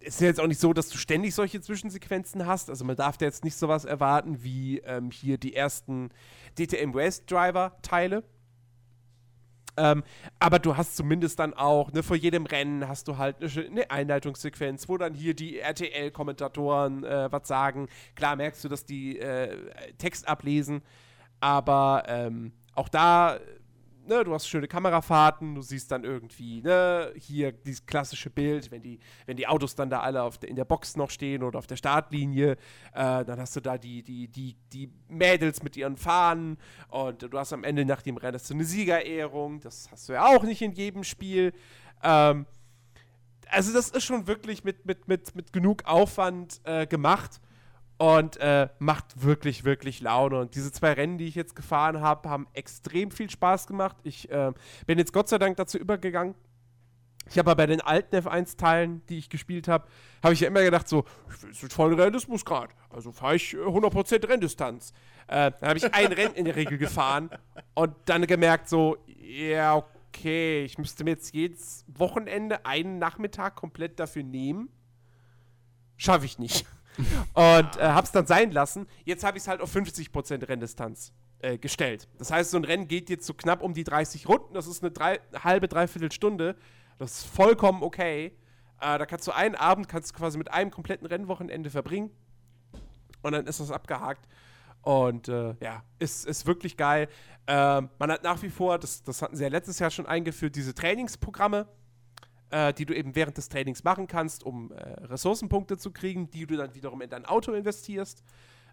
es 0.00 0.14
ist 0.14 0.20
jetzt 0.20 0.40
auch 0.40 0.46
nicht 0.46 0.60
so, 0.60 0.72
dass 0.72 0.88
du 0.88 0.98
ständig 0.98 1.34
solche 1.34 1.60
Zwischensequenzen 1.60 2.46
hast. 2.46 2.70
Also 2.70 2.84
man 2.84 2.96
darf 2.96 3.18
da 3.18 3.26
jetzt 3.26 3.44
nicht 3.44 3.56
sowas 3.56 3.84
erwarten 3.84 4.42
wie 4.42 4.78
ähm, 4.80 5.10
hier 5.10 5.36
die 5.36 5.54
ersten 5.54 6.10
DTM 6.58 6.94
West 6.94 7.30
Driver 7.30 7.76
Teile 7.82 8.24
ähm, 9.76 10.02
aber 10.38 10.58
du 10.58 10.76
hast 10.76 10.96
zumindest 10.96 11.38
dann 11.38 11.54
auch, 11.54 11.92
ne, 11.92 12.02
vor 12.02 12.16
jedem 12.16 12.46
Rennen 12.46 12.88
hast 12.88 13.08
du 13.08 13.18
halt 13.18 13.36
eine, 13.40 13.66
eine 13.66 13.90
Einleitungssequenz, 13.90 14.88
wo 14.88 14.98
dann 14.98 15.14
hier 15.14 15.34
die 15.34 15.58
RTL-Kommentatoren 15.58 17.04
äh, 17.04 17.30
was 17.30 17.48
sagen. 17.48 17.88
Klar 18.14 18.36
merkst 18.36 18.64
du, 18.64 18.68
dass 18.68 18.84
die 18.84 19.18
äh, 19.18 19.56
Text 19.98 20.28
ablesen, 20.28 20.82
aber 21.40 22.04
ähm, 22.06 22.52
auch 22.74 22.88
da 22.88 23.38
ne, 24.06 24.24
du 24.24 24.34
hast 24.34 24.48
schöne 24.48 24.68
Kamerafahrten, 24.68 25.54
du 25.54 25.62
siehst 25.62 25.90
dann 25.90 26.04
irgendwie, 26.04 26.62
ne, 26.62 27.12
hier 27.16 27.52
dieses 27.52 27.86
klassische 27.86 28.30
Bild, 28.30 28.70
wenn 28.70 28.82
die, 28.82 28.98
wenn 29.26 29.36
die 29.36 29.46
Autos 29.46 29.74
dann 29.74 29.90
da 29.90 30.00
alle 30.00 30.22
auf 30.22 30.38
de, 30.38 30.48
in 30.48 30.56
der 30.56 30.64
Box 30.64 30.96
noch 30.96 31.10
stehen 31.10 31.42
oder 31.42 31.58
auf 31.58 31.66
der 31.66 31.76
Startlinie, 31.76 32.52
äh, 32.92 33.24
dann 33.24 33.38
hast 33.38 33.56
du 33.56 33.60
da 33.60 33.78
die, 33.78 34.02
die, 34.02 34.28
die, 34.28 34.56
die 34.72 34.92
Mädels 35.08 35.62
mit 35.62 35.76
ihren 35.76 35.96
Fahnen 35.96 36.58
und 36.88 37.22
du 37.22 37.38
hast 37.38 37.52
am 37.52 37.64
Ende 37.64 37.84
nach 37.84 38.02
dem 38.02 38.16
Rennen 38.16 38.40
eine 38.50 38.64
Siegerehrung, 38.64 39.60
das 39.60 39.90
hast 39.90 40.08
du 40.08 40.14
ja 40.14 40.26
auch 40.26 40.42
nicht 40.42 40.62
in 40.62 40.72
jedem 40.72 41.04
Spiel. 41.04 41.52
Ähm, 42.02 42.46
also 43.48 43.72
das 43.72 43.90
ist 43.90 44.04
schon 44.04 44.26
wirklich 44.26 44.64
mit, 44.64 44.86
mit, 44.86 45.08
mit, 45.08 45.34
mit 45.34 45.52
genug 45.52 45.84
Aufwand 45.84 46.60
äh, 46.64 46.86
gemacht 46.86 47.40
und 48.00 48.38
äh, 48.38 48.70
macht 48.78 49.22
wirklich, 49.22 49.64
wirklich 49.64 50.00
Laune. 50.00 50.38
Und 50.40 50.54
diese 50.54 50.72
zwei 50.72 50.94
Rennen, 50.94 51.18
die 51.18 51.26
ich 51.26 51.34
jetzt 51.34 51.54
gefahren 51.54 52.00
habe, 52.00 52.30
haben 52.30 52.46
extrem 52.54 53.10
viel 53.10 53.28
Spaß 53.28 53.66
gemacht. 53.66 53.98
Ich 54.04 54.30
äh, 54.30 54.52
bin 54.86 54.98
jetzt 54.98 55.12
Gott 55.12 55.28
sei 55.28 55.36
Dank 55.36 55.58
dazu 55.58 55.76
übergegangen. 55.76 56.34
Ich 57.28 57.38
habe 57.38 57.54
bei 57.54 57.66
den 57.66 57.82
alten 57.82 58.16
F1-Teilen, 58.16 59.02
die 59.10 59.18
ich 59.18 59.28
gespielt 59.28 59.68
habe, 59.68 59.86
habe 60.22 60.32
ich 60.32 60.40
ja 60.40 60.48
immer 60.48 60.62
gedacht, 60.62 60.88
so, 60.88 61.04
will 61.42 61.50
jetzt 61.52 61.74
voll 61.74 61.92
Realismusgrad. 61.92 62.70
Also 62.88 63.12
fahre 63.12 63.36
ich 63.36 63.52
100% 63.54 64.26
Renndistanz. 64.26 64.94
Äh, 65.28 65.52
dann 65.60 65.68
habe 65.68 65.76
ich 65.76 65.94
ein 65.94 66.10
Rennen 66.10 66.34
in 66.36 66.46
der 66.46 66.56
Regel 66.56 66.78
gefahren 66.78 67.28
und 67.74 67.92
dann 68.06 68.26
gemerkt, 68.26 68.70
so, 68.70 68.96
ja, 69.06 69.76
okay, 69.76 70.64
ich 70.64 70.78
müsste 70.78 71.04
mir 71.04 71.10
jetzt 71.10 71.34
jedes 71.34 71.84
Wochenende 71.86 72.64
einen 72.64 72.98
Nachmittag 72.98 73.56
komplett 73.56 74.00
dafür 74.00 74.22
nehmen. 74.22 74.70
Schaffe 75.98 76.24
ich 76.24 76.38
nicht. 76.38 76.64
Und 76.98 77.76
äh, 77.76 77.80
hab's 77.80 78.12
dann 78.12 78.26
sein 78.26 78.50
lassen. 78.50 78.86
Jetzt 79.04 79.24
habe 79.24 79.38
ich 79.38 79.44
es 79.44 79.48
halt 79.48 79.60
auf 79.60 79.74
50% 79.74 80.48
Renndistanz 80.48 81.12
äh, 81.40 81.58
gestellt. 81.58 82.08
Das 82.18 82.30
heißt, 82.30 82.50
so 82.50 82.56
ein 82.56 82.64
Rennen 82.64 82.88
geht 82.88 83.08
jetzt 83.10 83.26
so 83.26 83.34
knapp 83.34 83.62
um 83.62 83.74
die 83.74 83.84
30 83.84 84.28
Runden. 84.28 84.54
Das 84.54 84.66
ist 84.66 84.82
eine 84.82 84.90
drei, 84.90 85.20
halbe, 85.42 85.68
dreiviertel 85.68 86.12
Stunde. 86.12 86.56
Das 86.98 87.12
ist 87.12 87.26
vollkommen 87.26 87.82
okay. 87.82 88.36
Äh, 88.80 88.98
da 88.98 89.06
kannst 89.06 89.26
du 89.26 89.32
einen 89.32 89.54
Abend 89.54 89.88
kannst 89.88 90.10
du 90.10 90.14
quasi 90.16 90.38
mit 90.38 90.52
einem 90.52 90.70
kompletten 90.70 91.06
Rennwochenende 91.06 91.70
verbringen. 91.70 92.10
Und 93.22 93.32
dann 93.32 93.46
ist 93.46 93.60
das 93.60 93.70
abgehakt. 93.70 94.26
Und 94.82 95.28
äh, 95.28 95.54
ja, 95.60 95.82
ist, 95.98 96.26
ist 96.26 96.46
wirklich 96.46 96.76
geil. 96.76 97.08
Ähm, 97.46 97.90
man 97.98 98.10
hat 98.10 98.22
nach 98.22 98.42
wie 98.42 98.48
vor, 98.48 98.78
das, 98.78 99.02
das 99.02 99.20
hatten 99.20 99.36
sie 99.36 99.42
ja 99.42 99.50
letztes 99.50 99.78
Jahr 99.78 99.90
schon 99.90 100.06
eingeführt, 100.06 100.56
diese 100.56 100.74
Trainingsprogramme, 100.74 101.68
äh, 102.50 102.72
die 102.72 102.86
du 102.86 102.94
eben 102.94 103.14
während 103.14 103.36
des 103.36 103.48
Trainings 103.48 103.84
machen 103.84 104.06
kannst, 104.06 104.44
um 104.44 104.72
äh, 104.72 104.82
Ressourcenpunkte 105.04 105.78
zu 105.78 105.92
kriegen, 105.92 106.30
die 106.30 106.46
du 106.46 106.56
dann 106.56 106.74
wiederum 106.74 107.00
in 107.02 107.10
dein 107.10 107.26
Auto 107.26 107.52
investierst. 107.52 108.22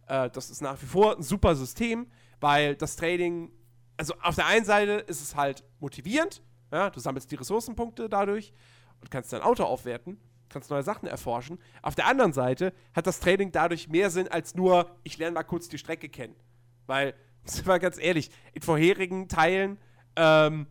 Äh, 0.08 0.30
das 0.30 0.50
ist 0.50 0.62
nach 0.62 0.82
wie 0.82 0.86
vor 0.86 1.18
ein 1.18 1.24
super 1.24 1.56
System, 1.56 2.08
weil 2.40 2.76
das 2.76 2.96
Training, 2.96 3.52
also 3.98 4.14
auf 4.22 4.36
der 4.36 4.48
einen 4.48 4.66
Seite 4.66 4.94
ist 4.94 5.22
es 5.22 5.36
halt 5.36 5.64
motivierend, 5.80 6.42
ja, 6.72 6.90
du 6.90 7.00
sammelst 7.00 7.32
die 7.32 7.36
Ressourcenpunkte 7.36 8.10
dadurch 8.10 8.54
und 9.02 9.10
kannst 9.12 9.32
dein 9.32 9.42
Auto 9.42 9.64
aufwerten 9.64 10.20
kannst 10.50 10.70
neue 10.70 10.84
Sachen 10.84 11.08
erforschen. 11.08 11.60
Auf 11.82 11.96
der 11.96 12.08
anderen 12.08 12.34
Seite 12.34 12.74
hat 12.94 13.08
das 13.08 13.20
Training 13.20 13.52
dadurch 13.52 13.88
mehr 13.90 14.10
Sinn 14.10 14.28
als 14.28 14.56
nur, 14.56 14.90
ich 15.04 15.18
lerne 15.18 15.34
mal 15.34 15.44
kurz 15.44 15.68
die 15.70 15.78
Strecke 15.78 16.10
kennen. 16.10 16.36
Weil, 16.86 17.14
sind 17.46 17.68
wir 17.68 17.80
ganz 17.80 17.98
ehrlich, 18.00 18.30
in 18.54 18.62
vorherigen 18.62 19.28
Teilen, 19.28 19.78
ähm, 20.16 20.68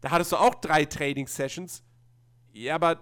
da 0.00 0.10
hattest 0.10 0.32
du 0.32 0.36
auch 0.36 0.54
drei 0.54 0.84
Training-Sessions. 0.84 1.82
Ja, 2.52 2.74
aber 2.74 3.00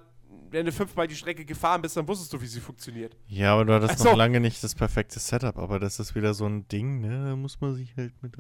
wenn 0.51 0.67
du 0.67 0.73
fünfmal 0.73 1.07
die 1.07 1.15
Strecke 1.15 1.45
gefahren 1.45 1.83
bist, 1.83 1.97
dann 1.97 2.07
wusstest 2.07 2.33
du, 2.33 2.41
wie 2.41 2.47
sie 2.47 2.61
funktioniert. 2.61 3.17
Ja, 3.29 3.55
aber 3.55 3.65
du 3.65 3.75
hattest 3.75 3.95
Ach 3.95 3.99
so. 3.99 4.11
noch 4.11 4.17
lange 4.17 4.41
nicht 4.41 4.63
das 4.63 4.75
perfekte 4.75 5.19
Setup, 5.19 5.59
aber 5.59 5.79
das 5.79 5.99
ist 5.99 6.15
wieder 6.15 6.35
so 6.35 6.47
ein 6.47 6.67
Ding, 6.69 7.01
ne? 7.01 7.31
Da 7.31 7.37
muss 7.37 7.61
man 7.61 7.75
sich 7.75 7.97
halt 7.97 8.13
mit 8.23 8.39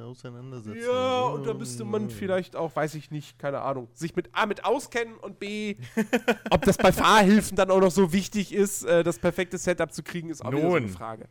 auseinandersetzen. 0.00 0.80
Ja, 0.82 1.22
und 1.24 1.46
da 1.46 1.54
müsste 1.54 1.84
man 1.84 2.10
vielleicht 2.10 2.56
auch, 2.56 2.74
weiß 2.74 2.94
ich 2.94 3.10
nicht, 3.10 3.38
keine 3.38 3.60
Ahnung, 3.60 3.88
sich 3.94 4.14
mit 4.16 4.30
A 4.32 4.46
mit 4.46 4.64
auskennen 4.64 5.16
und 5.16 5.38
B, 5.38 5.76
ob 6.50 6.64
das 6.64 6.76
bei 6.76 6.92
Fahrhilfen 6.92 7.56
dann 7.56 7.70
auch 7.70 7.80
noch 7.80 7.90
so 7.90 8.12
wichtig 8.12 8.52
ist, 8.52 8.84
äh, 8.84 9.02
das 9.02 9.18
perfekte 9.18 9.58
Setup 9.58 9.92
zu 9.92 10.02
kriegen, 10.02 10.30
ist 10.30 10.44
auch 10.44 10.52
wieder 10.52 10.62
so 10.62 10.76
eine 10.76 10.86
Nun. 10.86 10.94
Frage. 10.94 11.28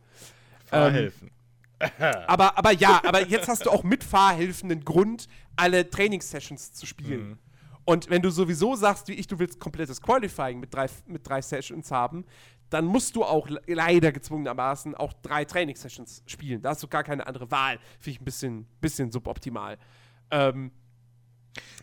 Fahrhilfen. 0.64 1.30
Aber, 2.26 2.56
aber 2.56 2.72
ja, 2.72 3.02
aber 3.04 3.26
jetzt 3.26 3.48
hast 3.48 3.66
du 3.66 3.70
auch 3.70 3.82
mit 3.84 4.02
Fahrhilfen 4.02 4.70
einen 4.72 4.84
Grund, 4.84 5.28
alle 5.56 5.88
Trainingssessions 5.88 6.72
zu 6.72 6.86
spielen. 6.86 7.28
Mhm. 7.30 7.38
Und 7.86 8.10
wenn 8.10 8.20
du 8.20 8.30
sowieso 8.30 8.74
sagst, 8.74 9.08
wie 9.08 9.14
ich, 9.14 9.26
du 9.28 9.38
willst 9.38 9.58
komplettes 9.60 10.02
Qualifying 10.02 10.60
mit 10.60 10.74
drei, 10.74 10.86
mit 11.06 11.26
drei 11.26 11.40
Sessions 11.40 11.90
haben, 11.90 12.26
dann 12.68 12.84
musst 12.84 13.14
du 13.14 13.24
auch 13.24 13.48
le- 13.48 13.62
leider 13.66 14.10
gezwungenermaßen 14.10 14.94
auch 14.96 15.12
drei 15.22 15.44
Trainingssessions 15.44 16.22
spielen. 16.26 16.60
Da 16.62 16.70
hast 16.70 16.82
du 16.82 16.88
gar 16.88 17.04
keine 17.04 17.24
andere 17.26 17.48
Wahl. 17.50 17.78
Finde 18.00 18.10
ich 18.10 18.20
ein 18.20 18.24
bisschen, 18.24 18.66
bisschen 18.80 19.12
suboptimal. 19.12 19.78
Ähm, 20.32 20.72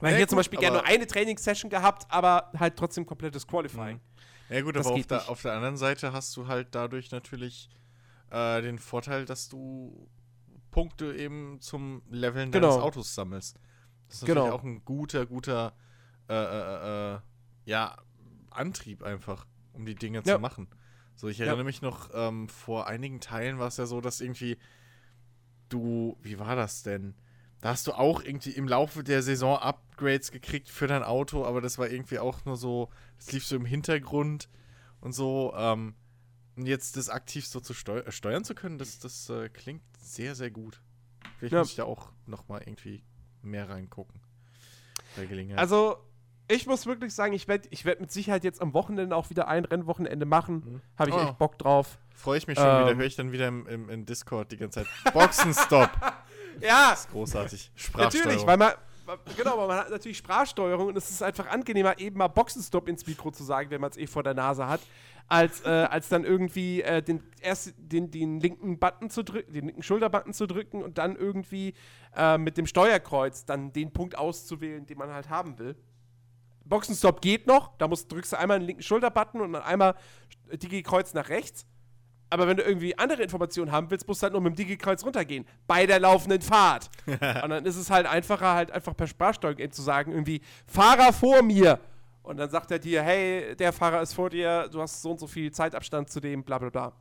weil 0.02 0.12
Ja, 0.12 0.18
ich 0.18 0.22
hätte 0.24 0.30
zum 0.32 0.38
Beispiel 0.38 0.60
gerne 0.60 0.78
nur 0.78 0.86
eine 0.86 1.08
Trainingssession 1.08 1.70
gehabt, 1.72 2.06
aber 2.12 2.52
halt 2.60 2.76
trotzdem 2.76 3.06
komplettes 3.06 3.48
Qualifying. 3.48 4.02
Ja 4.50 4.62
gut, 4.62 4.76
Das 4.76 4.86
aber 4.86 4.96
auf 4.98 5.08
der, 5.08 5.30
auf 5.30 5.42
der 5.42 5.54
anderen 5.54 5.78
Seite 5.78 6.12
hast 6.12 6.36
du 6.36 6.48
halt 6.48 6.76
dadurch 6.76 7.12
natürlich 7.12 7.70
äh, 8.30 8.62
den 8.62 8.78
Vorteil, 8.78 9.24
dass 9.24 9.48
du 9.48 10.10
Punkte 10.70 11.16
eben 11.16 11.62
zum 11.62 12.02
Leveln 12.10 12.52
Genau. 12.52 12.72
deines 12.72 12.84
Autos 12.84 13.16
sammelst. 13.16 13.58
Das 14.10 14.18
ist 14.18 14.26
Genau. 14.26 14.42
natürlich 14.42 14.60
auch 14.60 14.64
ein 14.66 14.84
guter, 14.86 15.26
guter 15.26 15.74
äh, 16.30 16.34
äh, 16.34 17.16
äh, 17.16 17.20
ja, 17.66 17.98
Antrieb 18.50 19.04
einfach, 19.04 19.46
um 19.74 19.86
die 19.86 19.96
Dinge 19.96 20.24
Ja. 20.26 20.36
zu 20.36 20.40
machen. 20.40 20.68
So, 21.16 21.28
ich 21.28 21.38
Ja. 21.40 21.46
erinnere 21.46 21.66
mich 21.66 21.82
noch, 21.82 22.10
ähm, 22.14 22.50
vor 22.50 22.88
einigen 22.88 23.20
Teilen 23.20 23.60
war 23.60 23.68
es 23.68 23.78
ja 23.78 23.86
so, 23.86 24.02
dass 24.02 24.22
irgendwie 24.22 24.58
du, 25.70 26.18
wie 26.22 26.40
war 26.40 26.56
das 26.56 26.84
denn? 26.84 27.16
Da 27.62 27.70
hast 27.70 27.88
du 27.88 27.94
auch 27.94 28.22
irgendwie 28.22 28.52
im 28.52 28.68
Laufe 28.68 29.04
der 29.04 29.24
Saison 29.24 29.58
Upgrades 29.58 30.32
gekriegt 30.32 30.70
für 30.70 30.88
dein 30.88 31.04
Auto, 31.04 31.46
aber 31.46 31.62
das 31.62 31.78
war 31.78 31.90
irgendwie 31.90 32.20
auch 32.20 32.44
nur 32.46 32.58
so, 32.58 32.90
das 33.18 33.32
lief 33.32 33.46
so 33.46 33.56
im 33.56 33.66
Hintergrund 33.66 34.50
und 35.00 35.14
so. 35.14 35.54
Ähm, 35.56 35.96
und 36.56 36.68
jetzt 36.68 36.98
das 36.98 37.10
aktiv 37.10 37.48
so 37.48 37.60
zu 37.62 37.74
steu 37.74 38.00
äh, 38.00 38.12
steuern 38.12 38.44
zu 38.44 38.54
können, 38.54 38.78
das, 38.78 39.00
das 39.00 39.30
äh, 39.30 39.50
klingt 39.50 39.82
sehr, 39.98 40.36
sehr 40.36 40.52
gut. 40.52 40.82
Vielleicht 41.38 41.54
Ja. 41.54 41.60
muss 41.60 41.70
ich 41.70 41.76
da 41.76 41.86
auch 41.86 42.12
nochmal 42.26 42.62
irgendwie 42.62 43.04
mehr 43.42 43.70
reingucken. 43.70 44.22
Bei 45.16 45.26
Gelegenheit. 45.26 45.60
Also, 45.60 45.98
ich 46.48 46.68
muss 46.68 46.86
wirklich 46.86 47.14
sagen, 47.14 47.34
ich 47.34 47.48
werde 47.48 47.68
ich 47.72 47.86
werd 47.86 48.02
mit 48.02 48.12
Sicherheit 48.12 48.44
jetzt 48.44 48.62
am 48.62 48.74
Wochenende 48.74 49.16
auch 49.16 49.30
wieder 49.30 49.48
ein 49.48 49.66
Rennwochenende 49.66 50.26
machen. 50.26 50.56
Mhm. 50.66 50.82
Habe 50.98 51.10
ich 51.10 51.16
Oh. 51.16 51.20
echt 51.22 51.38
Bock 51.38 51.58
drauf. 51.58 51.98
Freue 52.14 52.38
ich 52.38 52.48
mich 52.48 52.58
schon 52.58 52.66
wieder, 52.68 52.92
ähm, 52.92 52.98
höre 52.98 53.06
ich 53.06 53.16
dann 53.16 53.32
wieder 53.32 53.48
im, 53.48 53.66
im, 53.68 53.90
in 53.90 54.06
Discord 54.06 54.52
die 54.52 54.58
ganze 54.58 54.84
Zeit. 54.84 55.14
Boxenstopp! 55.14 55.90
Ja, 56.62 56.96
Großartig. 57.12 57.72
Sprachsteuerung. 57.74 58.28
natürlich, 58.30 58.46
weil 58.46 58.58
man, 58.58 58.74
genau, 59.36 59.58
weil 59.58 59.68
man 59.68 59.78
hat 59.80 59.90
natürlich 59.90 60.20
Sprachsteuerung 60.20 60.86
und 60.90 60.96
es 60.96 61.10
ist 61.10 61.24
einfach 61.24 61.48
angenehmer, 61.50 61.98
eben 62.00 62.20
mal 62.20 62.28
Boxenstopp 62.28 62.88
ins 62.88 63.08
Mikro 63.08 63.32
zu 63.32 63.44
sagen, 63.44 63.72
wenn 63.72 63.82
man 63.82 63.90
es 63.90 63.98
eh 63.98 64.06
vor 64.06 64.22
der 64.22 64.36
Nase 64.36 64.68
hat, 64.68 64.80
als, 65.28 65.62
äh, 65.66 65.70
als 65.70 66.10
dann 66.10 66.26
irgendwie 66.26 66.84
äh, 66.84 67.02
den, 67.02 67.24
erst 67.42 67.74
den, 67.76 68.12
den 68.12 68.40
linken 68.40 68.78
Button 68.78 69.10
zu 69.10 69.24
drücken, 69.24 69.52
den 69.52 69.66
linken 69.66 69.82
Schulterbutton 69.82 70.32
zu 70.32 70.46
drücken 70.46 70.84
und 70.84 71.00
dann 71.00 71.16
irgendwie 71.16 71.74
äh, 72.16 72.38
mit 72.38 72.56
dem 72.58 72.68
Steuerkreuz 72.68 73.46
dann 73.46 73.74
den 73.74 73.92
Punkt 73.92 74.16
auszuwählen, 74.16 74.86
den 74.86 75.00
man 75.00 75.12
halt 75.12 75.30
haben 75.32 75.58
will. 75.58 75.76
Boxenstopp 76.66 77.22
geht 77.22 77.48
noch, 77.48 77.78
da 77.78 77.88
musst, 77.88 78.12
drückst 78.12 78.34
du 78.34 78.40
einmal 78.40 78.60
den 78.60 78.68
linken 78.68 78.84
Schulterbutton 78.84 79.42
und 79.42 79.54
dann 79.54 79.64
einmal 79.64 79.96
Digi-Kreuz 80.52 81.14
nach 81.14 81.30
rechts. 81.30 81.66
Aber 82.30 82.48
wenn 82.48 82.58
du 82.58 82.64
irgendwie 82.64 82.98
andere 82.98 83.22
Informationen 83.22 83.72
haben 83.72 83.92
willst, 83.92 84.08
musst 84.08 84.22
du 84.22 84.24
halt 84.24 84.34
nur 84.34 84.42
mit 84.42 84.54
dem 84.54 84.56
Digi-Kreuz 84.56 85.04
runtergehen. 85.04 85.46
Bei 85.68 85.86
der 85.86 86.00
laufenden 86.00 86.42
Fahrt. 86.42 86.90
und 87.06 87.20
dann 87.20 87.66
ist 87.66 87.76
es 87.76 87.90
halt 87.92 88.08
einfacher, 88.08 88.54
halt 88.54 88.72
einfach 88.72 88.96
per 88.98 89.06
Sprachsteuerung 89.08 89.60
eben 89.60 89.72
zu 89.72 89.84
sagen, 89.84 90.12
irgendwie, 90.12 90.42
Fahrer 90.66 91.14
vor 91.14 91.44
mir. 91.44 91.80
Und 92.24 92.38
dann 92.38 92.50
sagt 92.50 92.72
er 92.72 92.80
dir, 92.80 93.04
hey, 93.04 93.56
der 93.56 93.72
Fahrer 93.74 94.02
ist 94.02 94.14
vor 94.14 94.30
dir, 94.30 94.68
du 94.72 94.82
hast 94.82 95.02
so 95.02 95.12
und 95.12 95.20
so 95.20 95.28
viel 95.28 95.52
Zeitabstand 95.52 96.10
zu 96.10 96.20
dem, 96.22 96.44
bla 96.44 96.58
bla 96.58 96.70
bla. 96.70 96.94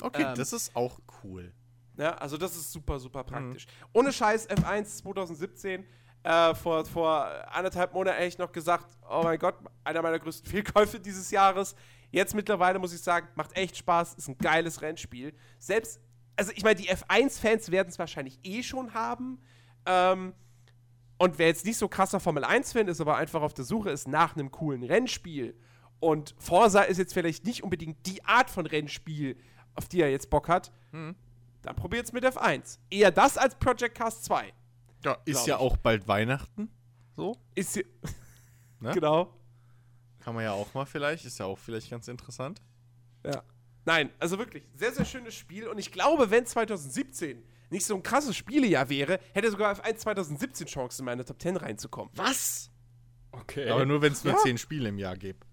Okay, 0.00 0.22
ähm, 0.22 0.34
das 0.36 0.52
ist 0.52 0.76
auch 0.76 1.00
cool. 1.24 1.52
Ja, 1.96 2.12
also 2.16 2.36
das 2.36 2.54
ist 2.54 2.70
super, 2.70 3.00
super 3.00 3.22
Mhm. 3.22 3.26
praktisch. 3.26 3.66
Ohne 3.94 4.12
Scheiß, 4.12 4.48
F1 4.50 4.98
2017, 4.98 5.84
äh, 6.26 6.54
vor, 6.54 6.84
vor 6.84 7.30
anderthalb 7.52 7.94
Monaten 7.94 8.16
hätte 8.16 8.28
ich 8.28 8.38
noch 8.38 8.50
gesagt, 8.50 8.96
oh 9.08 9.22
mein 9.22 9.38
Gott, 9.38 9.54
einer 9.84 10.02
meiner 10.02 10.18
größten 10.18 10.50
Fehlkäufe 10.50 10.98
dieses 10.98 11.30
Jahres. 11.30 11.76
Jetzt 12.10 12.34
mittlerweile 12.34 12.78
muss 12.78 12.92
ich 12.92 13.00
sagen, 13.00 13.28
macht 13.36 13.56
echt 13.56 13.76
Spaß, 13.76 14.14
ist 14.14 14.28
ein 14.28 14.36
geiles 14.38 14.82
Rennspiel. 14.82 15.34
Selbst, 15.58 16.00
also 16.36 16.52
ich 16.54 16.64
meine, 16.64 16.76
die 16.76 16.90
F1-Fans 16.90 17.70
werden 17.70 17.88
es 17.88 17.98
wahrscheinlich 17.98 18.40
eh 18.42 18.62
schon 18.62 18.92
haben. 18.92 19.40
Ähm, 19.86 20.34
und 21.18 21.38
wer 21.38 21.46
jetzt 21.46 21.64
nicht 21.64 21.78
so 21.78 21.88
krasser 21.88 22.18
Formel 22.18 22.44
1-Fan 22.44 22.88
ist, 22.88 23.00
aber 23.00 23.16
einfach 23.16 23.42
auf 23.42 23.54
der 23.54 23.64
Suche 23.64 23.90
ist 23.90 24.08
nach 24.08 24.34
einem 24.34 24.50
coolen 24.50 24.82
Rennspiel 24.82 25.58
und 26.00 26.34
Forsa 26.38 26.82
ist 26.82 26.98
jetzt 26.98 27.14
vielleicht 27.14 27.46
nicht 27.46 27.62
unbedingt 27.62 28.04
die 28.04 28.22
Art 28.24 28.50
von 28.50 28.66
Rennspiel, 28.66 29.38
auf 29.74 29.88
die 29.88 30.02
er 30.02 30.10
jetzt 30.10 30.28
Bock 30.28 30.48
hat, 30.48 30.72
dann 31.62 31.76
probiert's 31.76 32.12
mit 32.12 32.24
F1. 32.24 32.78
Eher 32.90 33.10
das 33.10 33.38
als 33.38 33.54
Project 33.54 33.96
Cast 33.96 34.24
2. 34.24 34.52
Ja, 35.04 35.16
ist 35.24 35.46
ja 35.46 35.56
ich. 35.56 35.60
auch 35.60 35.76
bald 35.76 36.08
Weihnachten. 36.08 36.70
So. 37.16 37.36
Ist 37.54 37.74
hier- 37.74 37.84
Ne? 38.80 38.92
genau. 38.92 39.32
Kann 40.20 40.34
man 40.34 40.44
ja 40.44 40.52
auch 40.52 40.74
mal 40.74 40.84
vielleicht. 40.84 41.24
Ist 41.24 41.38
ja 41.38 41.46
auch 41.46 41.58
vielleicht 41.58 41.90
ganz 41.90 42.08
interessant. 42.08 42.60
Ja. 43.24 43.42
Nein, 43.86 44.10
also 44.18 44.38
wirklich, 44.38 44.64
sehr, 44.74 44.92
sehr 44.92 45.04
schönes 45.04 45.34
Spiel. 45.34 45.68
Und 45.68 45.78
ich 45.78 45.92
glaube, 45.92 46.30
wenn 46.30 46.44
2017 46.44 47.42
nicht 47.70 47.86
so 47.86 47.94
ein 47.94 48.02
krasses 48.02 48.36
Spielejahr 48.36 48.88
wäre, 48.90 49.18
hätte 49.32 49.50
sogar 49.50 49.74
F1 49.74 49.96
2017 49.96 50.66
Chancen, 50.66 51.02
in 51.02 51.04
meine 51.06 51.24
Top 51.24 51.40
10 51.40 51.56
reinzukommen. 51.56 52.10
Was? 52.16 52.70
Okay. 53.32 53.70
Aber 53.70 53.86
nur, 53.86 54.02
wenn 54.02 54.12
es 54.12 54.24
nur 54.24 54.34
Ja. 54.34 54.38
zehn 54.40 54.58
Spiele 54.58 54.88
im 54.88 54.98
Jahr 54.98 55.16
gibt. 55.16 55.44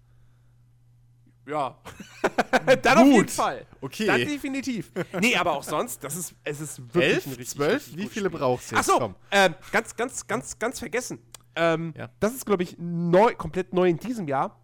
Ja. 1.46 1.76
Dann 2.82 2.98
auf 2.98 3.04
jeden 3.06 3.18
Gut. 3.18 3.30
Fall. 3.30 3.66
Okay. 3.80 4.06
Dann 4.06 4.20
definitiv. 4.20 4.90
Nee, 5.20 5.36
aber 5.36 5.52
auch 5.52 5.62
sonst, 5.62 6.02
das 6.02 6.16
ist, 6.16 6.34
es 6.42 6.60
ist 6.60 6.78
wirklich 6.94 7.14
Elf? 7.14 7.26
ein 7.26 7.30
richtig, 7.30 7.48
Zwölf? 7.50 7.72
richtig 7.74 7.96
Wie 7.96 8.06
viele 8.08 8.28
Spiel. 8.28 8.38
brauchst 8.38 8.70
du 8.72 8.76
jetzt? 8.76 8.90
Achso, 8.90 9.14
ähm, 9.30 9.54
ganz, 9.70 9.94
ganz, 9.94 10.26
ganz, 10.26 10.58
ganz 10.58 10.78
vergessen. 10.78 11.18
Ähm, 11.56 11.92
Ja. 11.96 12.08
Das 12.20 12.34
ist, 12.34 12.46
glaube 12.46 12.62
ich, 12.62 12.76
neu, 12.78 13.34
komplett 13.34 13.72
neu 13.74 13.88
in 13.88 13.98
diesem 13.98 14.26
Jahr. 14.26 14.58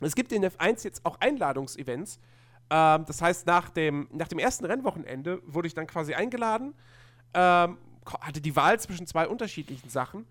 Es 0.00 0.14
gibt 0.14 0.32
in 0.32 0.44
F1 0.44 0.84
jetzt 0.84 1.04
auch 1.04 1.18
Einladungsevents. 1.20 2.18
Ähm, 2.70 3.04
das 3.06 3.20
heißt, 3.20 3.46
nach 3.46 3.70
dem, 3.70 4.08
nach 4.12 4.28
dem 4.28 4.38
ersten 4.38 4.64
Rennwochenende 4.64 5.42
wurde 5.46 5.66
ich 5.68 5.74
dann 5.74 5.86
quasi 5.86 6.14
eingeladen, 6.14 6.74
ähm, 7.34 7.78
hatte 8.20 8.40
die 8.40 8.54
Wahl 8.54 8.78
zwischen 8.80 9.06
zwei 9.06 9.26
unterschiedlichen 9.28 9.88
Sachen. 9.88 10.26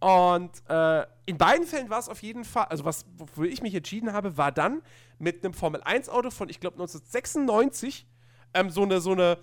Und 0.00 0.62
äh, 0.68 1.06
in 1.26 1.36
beiden 1.36 1.66
Fällen 1.66 1.90
war 1.90 1.98
es 1.98 2.08
auf 2.08 2.22
jeden 2.22 2.44
Fall, 2.44 2.64
also 2.64 2.84
was, 2.84 3.04
wofür 3.18 3.44
ich 3.44 3.60
mich 3.62 3.74
entschieden 3.74 4.12
habe, 4.12 4.36
war 4.38 4.50
dann 4.50 4.82
mit 5.18 5.44
einem 5.44 5.52
Formel-1-Auto 5.52 6.30
von, 6.30 6.48
ich 6.48 6.58
glaube, 6.58 6.76
1996 6.76 8.06
ähm, 8.54 8.70
so 8.70 8.82
eine, 8.82 9.00
so 9.00 9.12
eine 9.12 9.38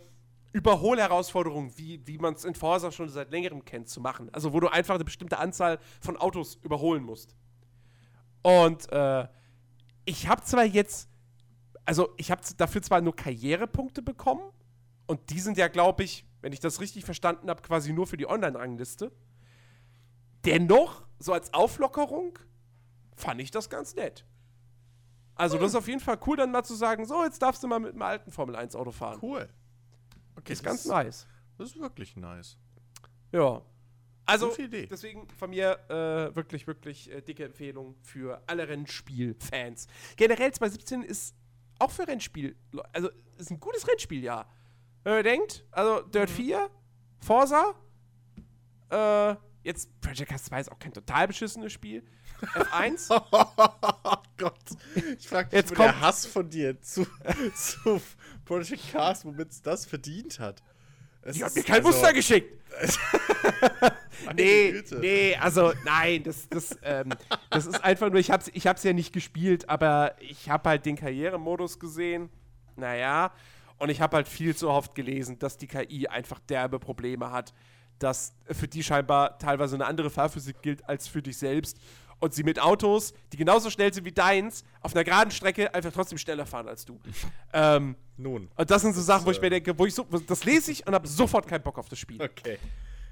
Überholherausforderung, 0.54 1.78
wie, 1.78 2.06
wie 2.08 2.18
man 2.18 2.34
es 2.34 2.44
in 2.44 2.56
Forza 2.56 2.92
schon 2.92 3.10
seit 3.10 3.32
längerem 3.32 3.64
kennt, 3.64 3.90
zu 3.90 4.02
machen. 4.02 4.30
Also 4.34 4.54
wo 4.54 4.60
du 4.60 4.68
einfach 4.68 4.96
eine 4.96 5.04
bestimmte 5.04 5.38
Anzahl 5.38 5.78
von 6.02 6.18
Autos 6.18 6.56
überholen 6.64 7.04
musst. 7.04 7.36
Und 8.42 8.92
äh, 8.92 9.28
ich 10.06 10.28
habe 10.28 10.42
zwar 10.44 10.64
jetzt, 10.64 11.10
also 11.86 12.10
ich 12.18 12.32
habe 12.32 12.42
dafür 12.58 12.82
zwar 12.82 13.02
nur 13.02 13.16
Karrierepunkte 13.16 14.02
bekommen 14.02 14.52
und 15.06 15.30
die 15.30 15.40
sind 15.40 15.58
ja, 15.58 15.68
glaube 15.68 16.04
ich, 16.04 16.26
wenn 16.42 16.54
ich 16.54 16.60
das 16.60 16.82
richtig 16.82 17.06
verstanden 17.06 17.50
habe, 17.50 17.62
quasi 17.62 17.94
nur 17.94 18.08
für 18.08 18.18
die 18.18 18.28
Online-Rangliste. 18.28 19.12
Dennoch, 20.48 21.04
so 21.20 21.34
als 21.34 21.54
Auflockerung, 21.54 22.40
fand 23.16 23.42
ich 23.42 23.52
das 23.52 23.70
ganz 23.70 23.96
nett. 23.96 24.26
Also, 25.36 25.58
das 25.58 25.72
ist 25.72 25.76
auf 25.76 25.88
jeden 25.88 26.00
Fall 26.00 26.18
cool, 26.26 26.38
dann 26.38 26.52
mal 26.52 26.64
zu 26.64 26.74
sagen: 26.74 27.06
So, 27.06 27.24
jetzt 27.24 27.42
darfst 27.42 27.62
du 27.62 27.68
mal 27.68 27.80
mit 27.80 27.92
einem 27.92 28.02
alten 28.02 28.32
Formel-1-Auto 28.32 28.92
fahren. 28.92 29.20
Cool. 29.22 29.48
Okay, 30.38 30.54
Ist 30.54 30.64
ganz 30.64 30.84
das, 30.84 30.92
nice. 30.92 31.28
Das 31.58 31.70
ist 31.70 31.80
wirklich 31.80 32.16
nice. 32.16 32.58
Ja. 33.32 33.62
Also, 34.26 34.54
deswegen 34.58 35.28
von 35.30 35.50
mir 35.50 35.80
äh, 35.90 36.36
wirklich, 36.36 36.68
wirklich 36.68 37.12
äh, 37.12 37.22
dicke 37.22 37.46
Empfehlung 37.46 37.96
für 38.02 38.42
alle 38.46 38.68
Rennspiel-Fans. 38.68 39.88
Generell 40.18 40.52
2017 40.52 41.04
ist 41.04 41.36
auch 41.80 41.92
für 41.92 42.08
Rennspiel, 42.08 42.56
also 42.92 43.10
ist 43.38 43.52
ein 43.52 43.60
gutes 43.60 43.88
Rennspieljahr. 43.88 44.50
Wenn 45.04 45.14
man 45.14 45.24
denkt, 45.24 45.66
also 45.72 46.06
Mhm. 46.06 46.12
Dirt 46.12 46.30
4, 46.30 46.70
Forza, 47.20 47.74
äh, 48.90 49.36
jetzt 49.68 50.02
Project 50.02 50.30
Cars 50.32 50.46
2 50.46 50.60
ist 50.62 50.72
auch 50.72 50.80
kein 50.80 50.94
total 50.94 51.28
beschissenes 51.28 51.72
Spiel. 51.72 52.04
F1, 52.42 53.10
Oh 53.32 54.16
Gott. 54.38 54.58
Ich 55.20 55.28
frage 55.28 55.48
mich, 55.48 55.54
Jetzt 55.54 55.72
wo 55.72 55.76
kommt- 55.76 55.90
der 55.90 56.02
Hass 56.02 56.26
von 56.26 56.50
dir 56.50 56.82
zu, 56.82 57.06
zu 57.56 58.02
Project 58.46 58.92
Cars, 58.92 59.24
womit 59.26 59.52
es 59.52 59.62
das 59.62 59.86
verdient 59.86 60.40
hat. 60.40 60.64
Es 61.22 61.36
die 61.38 61.44
hat 61.44 61.54
mir 61.56 61.64
kein 61.64 61.86
also- 61.86 61.90
Muster 61.90 62.14
geschickt. 62.14 62.54
Nee, 64.36 64.72
Güte. 64.72 64.96
nee, 65.00 65.36
also 65.40 65.74
nein, 65.86 66.24
das, 66.24 66.50
das, 66.50 66.78
ähm, 66.84 67.10
das 67.50 67.66
ist 67.66 67.84
einfach 67.84 68.10
nur, 68.10 68.20
ich 68.20 68.32
hab's, 68.32 68.50
ich 68.54 68.66
hab's 68.68 68.84
ja 68.84 68.92
nicht 68.92 69.14
gespielt, 69.14 69.70
aber 69.70 70.16
ich 70.20 70.50
habe 70.50 70.70
halt 70.70 70.86
den 70.86 70.96
Karrieremodus 70.96 71.80
gesehen. 71.80 72.30
Naja, 72.76 73.32
und 73.78 73.90
ich 73.90 74.02
habe 74.02 74.18
halt 74.18 74.28
viel 74.28 74.56
zu 74.56 74.70
oft 74.70 74.96
gelesen, 74.96 75.40
dass 75.40 75.58
die 75.58 75.68
KI 75.68 76.08
einfach 76.08 76.40
derbe 76.40 76.80
Probleme 76.80 77.32
hat, 77.32 77.54
dass 78.00 78.34
für 78.52 78.68
die 78.68 78.84
scheinbar 78.84 79.38
teilweise 79.40 79.76
eine 79.76 79.86
andere 79.86 80.10
Fahrphysik 80.10 80.62
gilt 80.62 80.88
als 80.88 81.08
für 81.08 81.22
dich 81.22 81.38
selbst. 81.38 81.78
Und 82.20 82.34
sie 82.34 82.44
mit 82.44 82.60
Autos, 82.60 83.14
die 83.32 83.38
genauso 83.38 83.70
schnell 83.70 83.94
sind 83.94 84.04
wie 84.06 84.12
deins, 84.12 84.64
auf 84.82 84.96
einer 84.96 85.04
geraden 85.04 85.30
Strecke 85.30 85.72
einfach 85.74 85.92
trotzdem 85.92 86.18
schneller 86.18 86.48
fahren 86.48 86.68
als 86.68 86.84
du. 86.84 87.00
ähm, 87.54 87.96
Nun. 88.18 88.50
und 88.56 88.72
das 88.72 88.82
sind 88.82 88.96
so 88.96 89.02
Sachen, 89.02 89.26
wo 89.26 89.32
ich 89.32 89.40
mir 89.40 89.52
denke, 89.52 89.78
wo 89.78 89.86
ich 89.86 89.94
so, 89.94 90.04
das 90.04 90.44
lese 90.44 90.72
ich 90.72 90.86
und 90.88 90.96
habe 90.96 91.08
sofort 91.08 91.48
keinen 91.48 91.62
Bock 91.62 91.78
auf 91.78 91.90
das 91.90 92.00
Spiel. 92.00 92.20
Okay. 92.20 92.58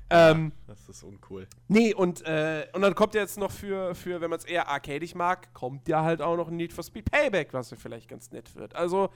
Ähm, 0.09 0.51
Das 0.67 0.87
ist 0.87 1.03
uncool. 1.03 1.47
Nee, 1.67 1.93
und, 1.93 2.21
äh, 2.25 2.67
und 2.73 2.81
dann 2.81 2.93
kommt 2.93 3.15
ja 3.15 3.21
jetzt 3.21 3.37
noch 3.37 3.51
für, 3.51 3.95
für 3.95 4.21
wenn 4.21 4.29
man 4.29 4.39
es 4.39 4.45
eher 4.45 4.67
arcadig 4.67 5.15
mag, 5.15 5.53
kommt 5.53 5.87
ja 5.87 6.03
halt 6.03 6.21
auch 6.21 6.37
noch 6.37 6.47
ein 6.47 6.55
Need 6.55 6.73
for 6.73 6.83
Speed 6.83 7.09
Payback, 7.09 7.53
was 7.53 7.71
ja 7.71 7.77
vielleicht 7.77 8.07
ganz 8.07 8.31
nett 8.31 8.55
wird. 8.55 8.75
Also 8.75 9.09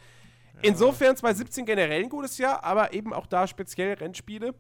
insofern 0.62 1.16
2017 1.16 1.66
generell 1.66 2.04
ein 2.04 2.10
gutes 2.10 2.38
Jahr, 2.38 2.64
aber 2.64 2.94
eben 2.94 3.14
auch 3.14 3.28
da 3.28 3.48
speziell 3.48 3.94
Rennspiele. 3.94 4.56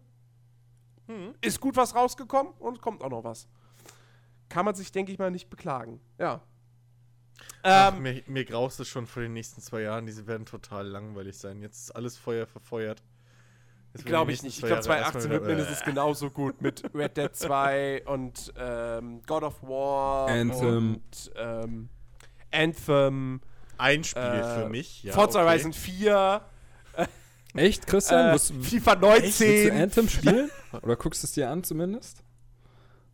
Ist 1.41 1.59
gut 1.59 1.75
was 1.75 1.95
rausgekommen 1.95 2.53
und 2.59 2.81
kommt 2.81 3.03
auch 3.03 3.09
noch 3.09 3.23
was. 3.23 3.47
Kann 4.47 4.65
man 4.65 4.75
sich, 4.75 4.91
denke 4.91 5.11
ich 5.11 5.19
mal, 5.19 5.31
nicht 5.31 5.49
beklagen. 5.49 5.99
Ja. 6.17 6.41
Ach, 7.63 7.93
Ähm, 7.93 8.01
mir, 8.01 8.23
mir 8.27 8.45
graust 8.45 8.79
es 8.79 8.87
schon 8.87 9.05
vor 9.07 9.21
den 9.21 9.33
nächsten 9.33 9.61
zwei 9.61 9.81
Jahren. 9.81 10.05
Diese 10.05 10.27
werden 10.27 10.45
total 10.45 10.87
langweilig 10.87 11.37
sein. 11.37 11.61
Jetzt 11.61 11.83
ist 11.83 11.91
alles 11.91 12.17
Feuer 12.17 12.45
verfeuert. 12.45 13.01
Glaube 14.05 14.31
ich 14.31 14.43
nicht. 14.43 14.53
Ich 14.55 14.59
zwei 14.59 14.67
glaube, 14.67 14.87
Jahre 14.87 15.01
2018 15.13 15.31
erstmal 15.31 15.39
wird 15.39 15.57
mindestens 15.57 15.85
genauso 15.85 16.29
gut 16.29 16.61
mit 16.61 16.83
Red 16.93 17.17
Dead 17.17 17.35
2 17.35 18.03
und 18.05 18.53
ähm, 18.55 19.21
God 19.25 19.43
of 19.43 19.63
War 19.63 20.27
Anthem. 20.29 20.93
und 20.95 21.31
ähm, 21.35 21.89
Anthem, 22.51 23.41
Ein 23.77 24.03
Spiel 24.03 24.21
äh, 24.21 24.55
für 24.61 24.69
mich. 24.69 25.03
Ja, 25.03 25.13
Forza 25.13 25.39
okay. 25.39 25.49
Horizon 25.49 25.73
4, 25.73 26.41
Echt, 27.55 27.87
Christian? 27.87 28.29
äh, 28.29 28.31
Willst, 28.33 28.53
willst 28.53 28.69
FIFA 28.69 28.95
du 28.95 29.07
19. 29.07 29.71
Anthem 29.71 30.09
spielen? 30.09 30.49
Oder 30.81 30.95
guckst 30.95 31.23
du 31.23 31.27
es 31.27 31.31
dir 31.33 31.49
an 31.49 31.63
zumindest? 31.63 32.23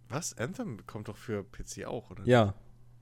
Was? 0.10 0.38
Anthem 0.38 0.86
kommt 0.86 1.08
doch 1.08 1.18
für 1.18 1.44
PC 1.44 1.86
auch, 1.86 2.12
oder? 2.12 2.24
Ja. 2.26 2.54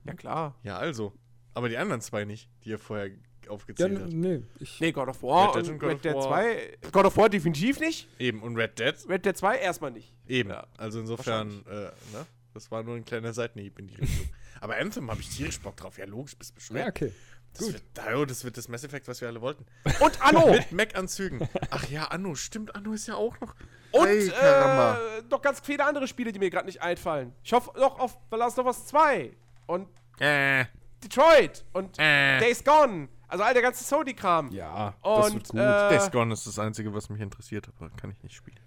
Ja, 0.04 0.14
klar. 0.14 0.54
Ja, 0.62 0.78
also. 0.78 1.12
Aber 1.52 1.68
die 1.68 1.76
anderen 1.76 2.00
zwei 2.00 2.24
nicht, 2.24 2.48
die 2.64 2.70
ihr 2.70 2.78
vorher 2.78 3.08
Ja, 3.08 3.50
aufgezählt 3.50 3.92
n- 3.92 4.02
habt. 4.02 4.12
nee. 4.12 4.42
Ich, 4.58 4.80
Nee, 4.80 4.92
God 4.92 5.08
of 5.08 5.22
War 5.22 5.54
Red 5.54 5.56
Dead 5.56 5.68
und 5.68 5.72
und 5.74 5.78
God 5.80 5.88
Red 5.90 5.96
of 5.96 6.02
Dead 6.02 6.14
War. 6.14 6.22
2. 6.22 6.78
God 6.92 7.04
of 7.04 7.16
War 7.16 7.28
definitiv 7.28 7.80
nicht. 7.80 8.08
Eben, 8.18 8.42
und 8.42 8.56
Red 8.56 8.78
Dead? 8.78 8.94
Red 9.08 9.26
Dead 9.26 9.36
2 9.36 9.58
erstmal 9.58 9.90
nicht. 9.90 10.12
Eben. 10.26 10.50
Ja. 10.50 10.66
Also 10.78 11.00
insofern, 11.00 11.50
äh, 11.68 11.72
ne? 12.12 12.26
Das 12.54 12.70
war 12.70 12.82
nur 12.82 12.94
ein 12.96 13.04
kleiner 13.04 13.32
Seitenhieb 13.32 13.78
in 13.78 13.88
die 13.88 13.96
Richtung. 13.96 14.28
Aber 14.60 14.76
Anthem 14.76 15.10
habe 15.10 15.20
ich 15.20 15.28
tierisch 15.28 15.60
Bock 15.60 15.76
drauf. 15.76 15.98
Ja, 15.98 16.06
logisch, 16.06 16.36
bist 16.36 16.54
bescheuert. 16.54 16.80
ja, 16.80 16.88
okay. 16.88 17.12
Das 17.56 17.72
wird, 17.72 17.82
oh, 18.16 18.24
das 18.24 18.44
wird 18.44 18.56
das 18.56 18.68
Mass 18.68 18.84
Effect, 18.84 19.06
was 19.08 19.20
wir 19.20 19.28
alle 19.28 19.40
wollten. 19.40 19.64
Und 20.00 20.20
Anno. 20.20 20.50
Mit 20.52 20.72
Mac-Anzügen. 20.72 21.48
Ach 21.70 21.88
ja, 21.88 22.04
Anno, 22.06 22.34
stimmt, 22.34 22.74
Anno 22.74 22.92
ist 22.92 23.06
ja 23.06 23.14
auch 23.14 23.38
noch. 23.40 23.54
und 23.92 24.06
Ey, 24.08 24.28
Karamba. 24.28 24.98
äh, 25.18 25.22
noch 25.30 25.40
ganz 25.40 25.60
viele 25.60 25.84
andere 25.84 26.08
Spiele, 26.08 26.32
die 26.32 26.38
mir 26.38 26.50
gerade 26.50 26.66
nicht 26.66 26.82
einfallen. 26.82 27.32
Ich 27.42 27.52
hoffe 27.52 27.70
noch 27.78 27.98
auf 28.00 28.18
The 28.30 28.36
Last 28.36 28.58
of 28.58 28.66
Us 28.66 28.86
2 28.86 29.36
und 29.66 29.88
Äh, 30.18 30.64
Detroit 31.02 31.64
und 31.72 31.98
äh. 31.98 32.38
Days 32.40 32.64
Gone. 32.64 33.08
Also 33.28 33.44
all 33.44 33.52
der 33.54 33.62
ganze 33.62 33.82
Sony-Kram. 33.84 34.50
Ja, 34.52 34.94
das 35.02 35.26
Und, 35.26 35.34
wird 35.34 35.48
gut. 35.48 35.60
äh, 35.60 35.88
Days 35.90 36.10
Gone 36.10 36.32
ist 36.32 36.46
das 36.46 36.58
Einzige, 36.58 36.92
was 36.94 37.08
mich 37.08 37.20
interessiert, 37.20 37.68
aber 37.76 37.90
kann 37.90 38.10
ich 38.10 38.22
nicht 38.22 38.34
spielen. 38.34 38.58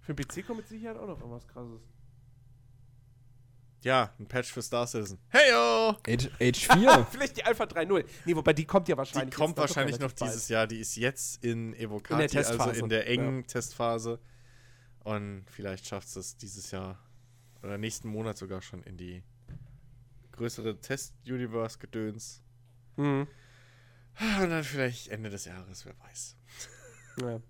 Für 0.00 0.14
den 0.14 0.24
PC 0.26 0.46
kommt 0.46 0.58
mit 0.60 0.68
Sicherheit 0.68 0.96
auch 0.98 1.06
noch 1.06 1.18
irgendwas 1.18 1.46
krasses. 1.48 1.80
Ja, 3.88 4.12
ein 4.18 4.26
Patch 4.26 4.52
für 4.52 4.60
Star 4.60 4.86
Citizen. 4.86 5.18
Heyo! 5.30 5.96
Age, 6.06 6.28
Age 6.38 6.68
4. 6.74 7.06
Vielleicht 7.10 7.38
die 7.38 7.44
Alpha 7.44 7.64
3.0. 7.64 8.04
Nee, 8.26 8.36
wobei 8.36 8.52
die 8.52 8.66
kommt 8.66 8.86
ja 8.86 8.94
Die 8.94 8.98
wahrscheinlich. 8.98 9.34
kommt 9.34 9.56
dann 9.56 9.64
doch 9.64 9.68
wahrscheinlich 9.70 9.98
noch 9.98 10.12
bald. 10.12 10.30
dieses 10.30 10.50
Jahr. 10.50 10.66
Die 10.66 10.78
ist 10.78 10.94
jetzt 10.96 11.42
in 11.42 11.72
Evocati, 11.72 12.24
In 12.24 12.28
der 12.28 12.60
also 12.60 12.70
in 12.84 12.90
der 12.90 13.06
engen 13.08 13.46
Testphase. 13.46 14.20
Und 15.04 15.46
vielleicht 15.50 15.86
schafft 15.86 16.14
es 16.16 16.36
dieses 16.36 16.70
Jahr 16.70 16.98
oder 17.62 17.78
nächsten 17.78 18.08
Monat 18.08 18.36
sogar 18.36 18.60
schon 18.60 18.82
in 18.82 18.98
die 18.98 19.22
größere 20.32 20.78
Test-Universe-Gedöns. 20.82 22.42
Mhm. 22.96 23.26
Und 24.42 24.50
dann 24.50 24.64
vielleicht 24.64 25.08
Ende 25.08 25.30
des 25.30 25.46
Jahres, 25.46 25.86
wer 25.86 25.94
weiß. 26.00 26.36
Ja. 27.22 27.40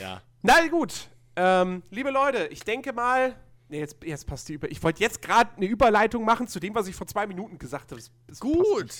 Ja. 0.00 0.22
Na 0.40 0.66
gut. 0.68 1.10
Ähm, 1.36 1.82
liebe 1.90 2.10
Leute, 2.10 2.46
ich 2.46 2.60
denke 2.64 2.94
mal. 2.94 3.36
Nee, 3.72 3.78
jetzt, 3.80 3.96
jetzt 4.04 4.26
passt 4.26 4.50
die 4.50 4.52
über. 4.52 4.70
Ich 4.70 4.82
wollte 4.82 5.00
jetzt 5.00 5.22
gerade 5.22 5.50
eine 5.56 5.64
Überleitung 5.64 6.26
machen 6.26 6.46
zu 6.46 6.60
dem, 6.60 6.74
was 6.74 6.86
ich 6.88 6.94
vor 6.94 7.06
zwei 7.06 7.26
Minuten 7.26 7.58
gesagt 7.58 7.90
habe. 7.90 8.02
Das- 8.02 8.10
das 8.26 8.38
Gut. 8.38 8.92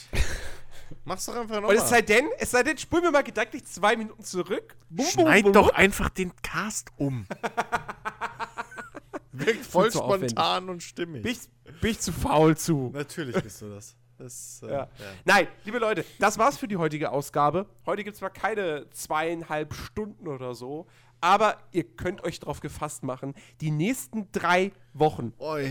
Mach's 1.04 1.26
doch 1.26 1.36
einfach 1.36 1.58
Und 1.58 1.64
es 1.64 1.70
nochmal. 1.74 1.86
sei 1.88 2.00
denn, 2.00 2.24
es 2.38 2.50
sei 2.52 2.62
denn, 2.62 2.78
spulen 2.78 3.02
wir 3.02 3.10
mal 3.10 3.22
gedanklich 3.22 3.66
zwei 3.66 3.96
Minuten 3.96 4.24
zurück. 4.24 4.74
Bum, 4.88 5.04
Schneid 5.04 5.44
bum, 5.44 5.52
doch 5.52 5.68
bum. 5.68 5.76
einfach 5.76 6.08
den 6.08 6.32
Cast 6.40 6.88
um. 6.96 7.26
Wirkt 9.32 9.66
voll 9.66 9.92
spontan 9.92 10.70
und 10.70 10.82
stimmig. 10.82 11.22
Bin 11.22 11.32
ich, 11.32 11.40
bin 11.80 11.90
ich 11.90 12.00
zu 12.00 12.10
faul 12.12 12.56
zu. 12.56 12.90
Natürlich 12.94 13.42
bist 13.42 13.60
du 13.60 13.68
das. 13.68 13.94
das 14.16 14.62
äh, 14.62 14.72
Ja. 14.72 14.88
Nein, 15.26 15.48
liebe 15.64 15.78
Leute, 15.78 16.02
das 16.18 16.38
war's 16.38 16.56
für 16.56 16.68
die 16.68 16.78
heutige 16.78 17.10
Ausgabe. 17.10 17.66
Heute 17.84 18.04
gibt 18.04 18.14
es 18.14 18.20
zwar 18.20 18.30
keine 18.30 18.88
zweieinhalb 18.90 19.74
Stunden 19.74 20.26
oder 20.28 20.54
so, 20.54 20.86
aber 21.22 21.56
ihr 21.70 21.84
könnt 21.84 22.22
euch 22.24 22.40
darauf 22.40 22.60
gefasst 22.60 23.02
machen, 23.04 23.34
die 23.62 23.70
nächsten 23.70 24.30
drei 24.32 24.72
Wochen 24.92 25.32
Oi. 25.38 25.70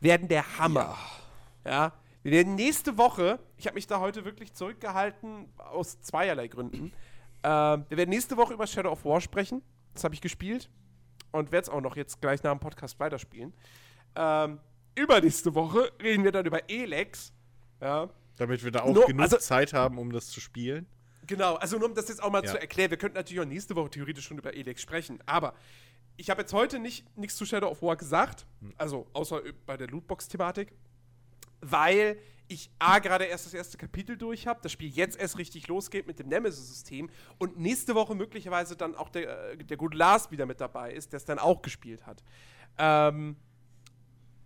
werden 0.00 0.26
der 0.26 0.58
Hammer. 0.58 0.96
Ja. 1.64 1.92
Wir 2.24 2.32
werden 2.32 2.54
nächste 2.54 2.96
Woche, 2.98 3.38
ich 3.56 3.66
habe 3.66 3.74
mich 3.74 3.86
da 3.86 4.00
heute 4.00 4.24
wirklich 4.24 4.52
zurückgehalten, 4.54 5.48
aus 5.58 6.00
zweierlei 6.00 6.48
Gründen. 6.48 6.92
Ähm, 7.42 7.84
wir 7.88 7.96
werden 7.98 8.10
nächste 8.10 8.36
Woche 8.36 8.54
über 8.54 8.66
Shadow 8.66 8.90
of 8.92 9.04
War 9.04 9.20
sprechen. 9.20 9.62
Das 9.94 10.04
habe 10.04 10.14
ich 10.14 10.20
gespielt. 10.20 10.70
Und 11.32 11.50
werde 11.52 11.64
es 11.64 11.68
auch 11.68 11.80
noch 11.80 11.96
jetzt 11.96 12.20
gleich 12.20 12.42
nach 12.42 12.52
dem 12.52 12.60
Podcast 12.60 12.98
weiterspielen. 13.00 13.52
Ähm, 14.14 14.60
übernächste 14.94 15.54
Woche 15.54 15.90
reden 16.02 16.24
wir 16.24 16.32
dann 16.32 16.46
über 16.46 16.70
Elex. 16.70 17.32
Ja. 17.80 18.08
Damit 18.36 18.62
wir 18.64 18.70
da 18.70 18.82
auch 18.82 18.94
Nur- 18.94 19.06
genug 19.06 19.22
also- 19.22 19.38
Zeit 19.38 19.72
haben, 19.72 19.98
um 19.98 20.12
das 20.12 20.28
zu 20.28 20.40
spielen. 20.40 20.86
Genau, 21.26 21.54
also 21.54 21.78
nur 21.78 21.88
um 21.88 21.94
das 21.94 22.08
jetzt 22.08 22.22
auch 22.22 22.30
mal 22.30 22.44
Ja. 22.44 22.50
zu 22.50 22.60
erklären, 22.60 22.90
wir 22.90 22.98
könnten 22.98 23.16
natürlich 23.16 23.40
auch 23.40 23.46
nächste 23.46 23.76
Woche 23.76 23.90
theoretisch 23.90 24.26
schon 24.26 24.38
über 24.38 24.54
Elex 24.54 24.82
sprechen, 24.82 25.20
aber 25.26 25.54
ich 26.16 26.30
habe 26.30 26.42
jetzt 26.42 26.52
heute 26.52 26.78
nicht 26.78 27.04
nichts 27.16 27.36
zu 27.36 27.46
Shadow 27.46 27.68
of 27.68 27.80
War 27.82 27.96
gesagt, 27.96 28.46
Hm. 28.60 28.72
also 28.76 29.06
außer 29.12 29.40
bei 29.66 29.76
der 29.76 29.86
Lootbox-Thematik, 29.88 30.72
weil 31.60 32.18
ich 32.48 32.70
A, 32.80 32.98
gerade 32.98 33.24
erst 33.24 33.46
das 33.46 33.54
erste 33.54 33.78
Kapitel 33.78 34.18
durch 34.18 34.46
habe, 34.46 34.60
das 34.62 34.72
Spiel 34.72 34.90
jetzt 34.90 35.18
erst 35.18 35.38
richtig 35.38 35.68
losgeht 35.68 36.06
mit 36.06 36.18
dem 36.18 36.28
Nemesis-System 36.28 37.08
und 37.38 37.58
nächste 37.58 37.94
Woche 37.94 38.14
möglicherweise 38.14 38.76
dann 38.76 38.94
auch 38.94 39.08
der, 39.08 39.52
äh, 39.52 39.56
der 39.64 39.76
gute 39.76 39.96
Lars 39.96 40.30
wieder 40.30 40.44
mit 40.44 40.60
dabei 40.60 40.92
ist, 40.92 41.12
der 41.12 41.18
es 41.18 41.24
dann 41.24 41.38
auch 41.38 41.62
gespielt 41.62 42.04
hat. 42.04 42.22
Ähm, 42.78 43.36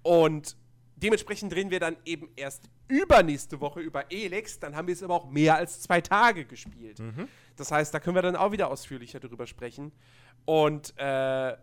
und 0.03 0.57
dementsprechend 0.97 1.53
drehen 1.53 1.71
wir 1.71 1.81
dann 1.81 1.97
eben 2.05 2.31
erst 2.37 2.69
übernächste 2.89 3.61
Woche 3.61 3.81
über 3.81 4.11
Elex, 4.11 4.59
dann 4.59 4.75
haben 4.75 4.89
wir 4.89 4.95
es 4.95 5.03
aber 5.03 5.15
auch 5.15 5.31
mehr 5.31 5.57
als 5.57 5.81
zwei 5.81 6.01
Tage 6.01 6.45
gespielt. 6.45 6.99
Das 7.57 7.71
heißt, 7.71 7.93
da 7.95 8.01
können 8.01 8.17
wir 8.17 8.23
dann 8.23 8.37
auch 8.37 8.53
wieder 8.53 8.71
ausführlicher 8.71 9.21
drüber 9.21 9.47
sprechen. 9.47 9.93
Und 10.45 10.95
äh, 10.99 11.57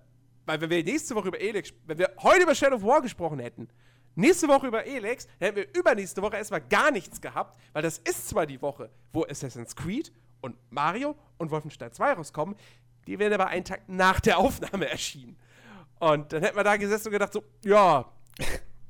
weil 0.45 0.61
wenn 0.61 0.69
wir 0.69 0.83
nächste 0.83 1.15
Woche 1.15 1.29
über 1.29 1.39
Elex, 1.39 1.73
wenn 1.85 1.97
wir 1.97 2.11
heute 2.21 2.43
über 2.43 2.55
Shadow 2.55 2.75
of 2.75 2.83
War 2.83 3.01
gesprochen 3.01 3.39
hätten, 3.39 3.69
nächste 4.15 4.47
Woche 4.47 4.67
über 4.67 4.85
Elex, 4.85 5.27
dann 5.39 5.47
hätten 5.47 5.55
wir 5.57 5.79
übernächste 5.79 6.21
Woche 6.21 6.37
erstmal 6.37 6.61
gar 6.61 6.91
nichts 6.91 7.21
gehabt, 7.21 7.57
weil 7.71 7.81
das 7.81 7.99
ist 7.99 8.27
zwar 8.29 8.45
die 8.45 8.61
Woche, 8.61 8.89
wo 9.13 9.23
Assassin's 9.23 9.75
Creed 9.75 10.11
und 10.41 10.55
Mario 10.69 11.15
und 11.37 11.51
Wolfenstein 11.51 11.91
2 11.91 12.13
rauskommen, 12.13 12.55
die 13.07 13.19
werden 13.19 13.33
aber 13.33 13.47
einen 13.47 13.65
Tag 13.65 13.87
nach 13.87 14.19
der 14.19 14.37
Aufnahme 14.37 14.89
erschienen. 14.91 15.37
Und 15.99 16.33
dann 16.33 16.43
hätten 16.43 16.57
wir 16.57 16.63
da 16.63 16.75
gesessen 16.75 17.07
und 17.07 17.13
gedacht 17.13 17.31
so, 17.31 17.43
ja, 17.63 18.11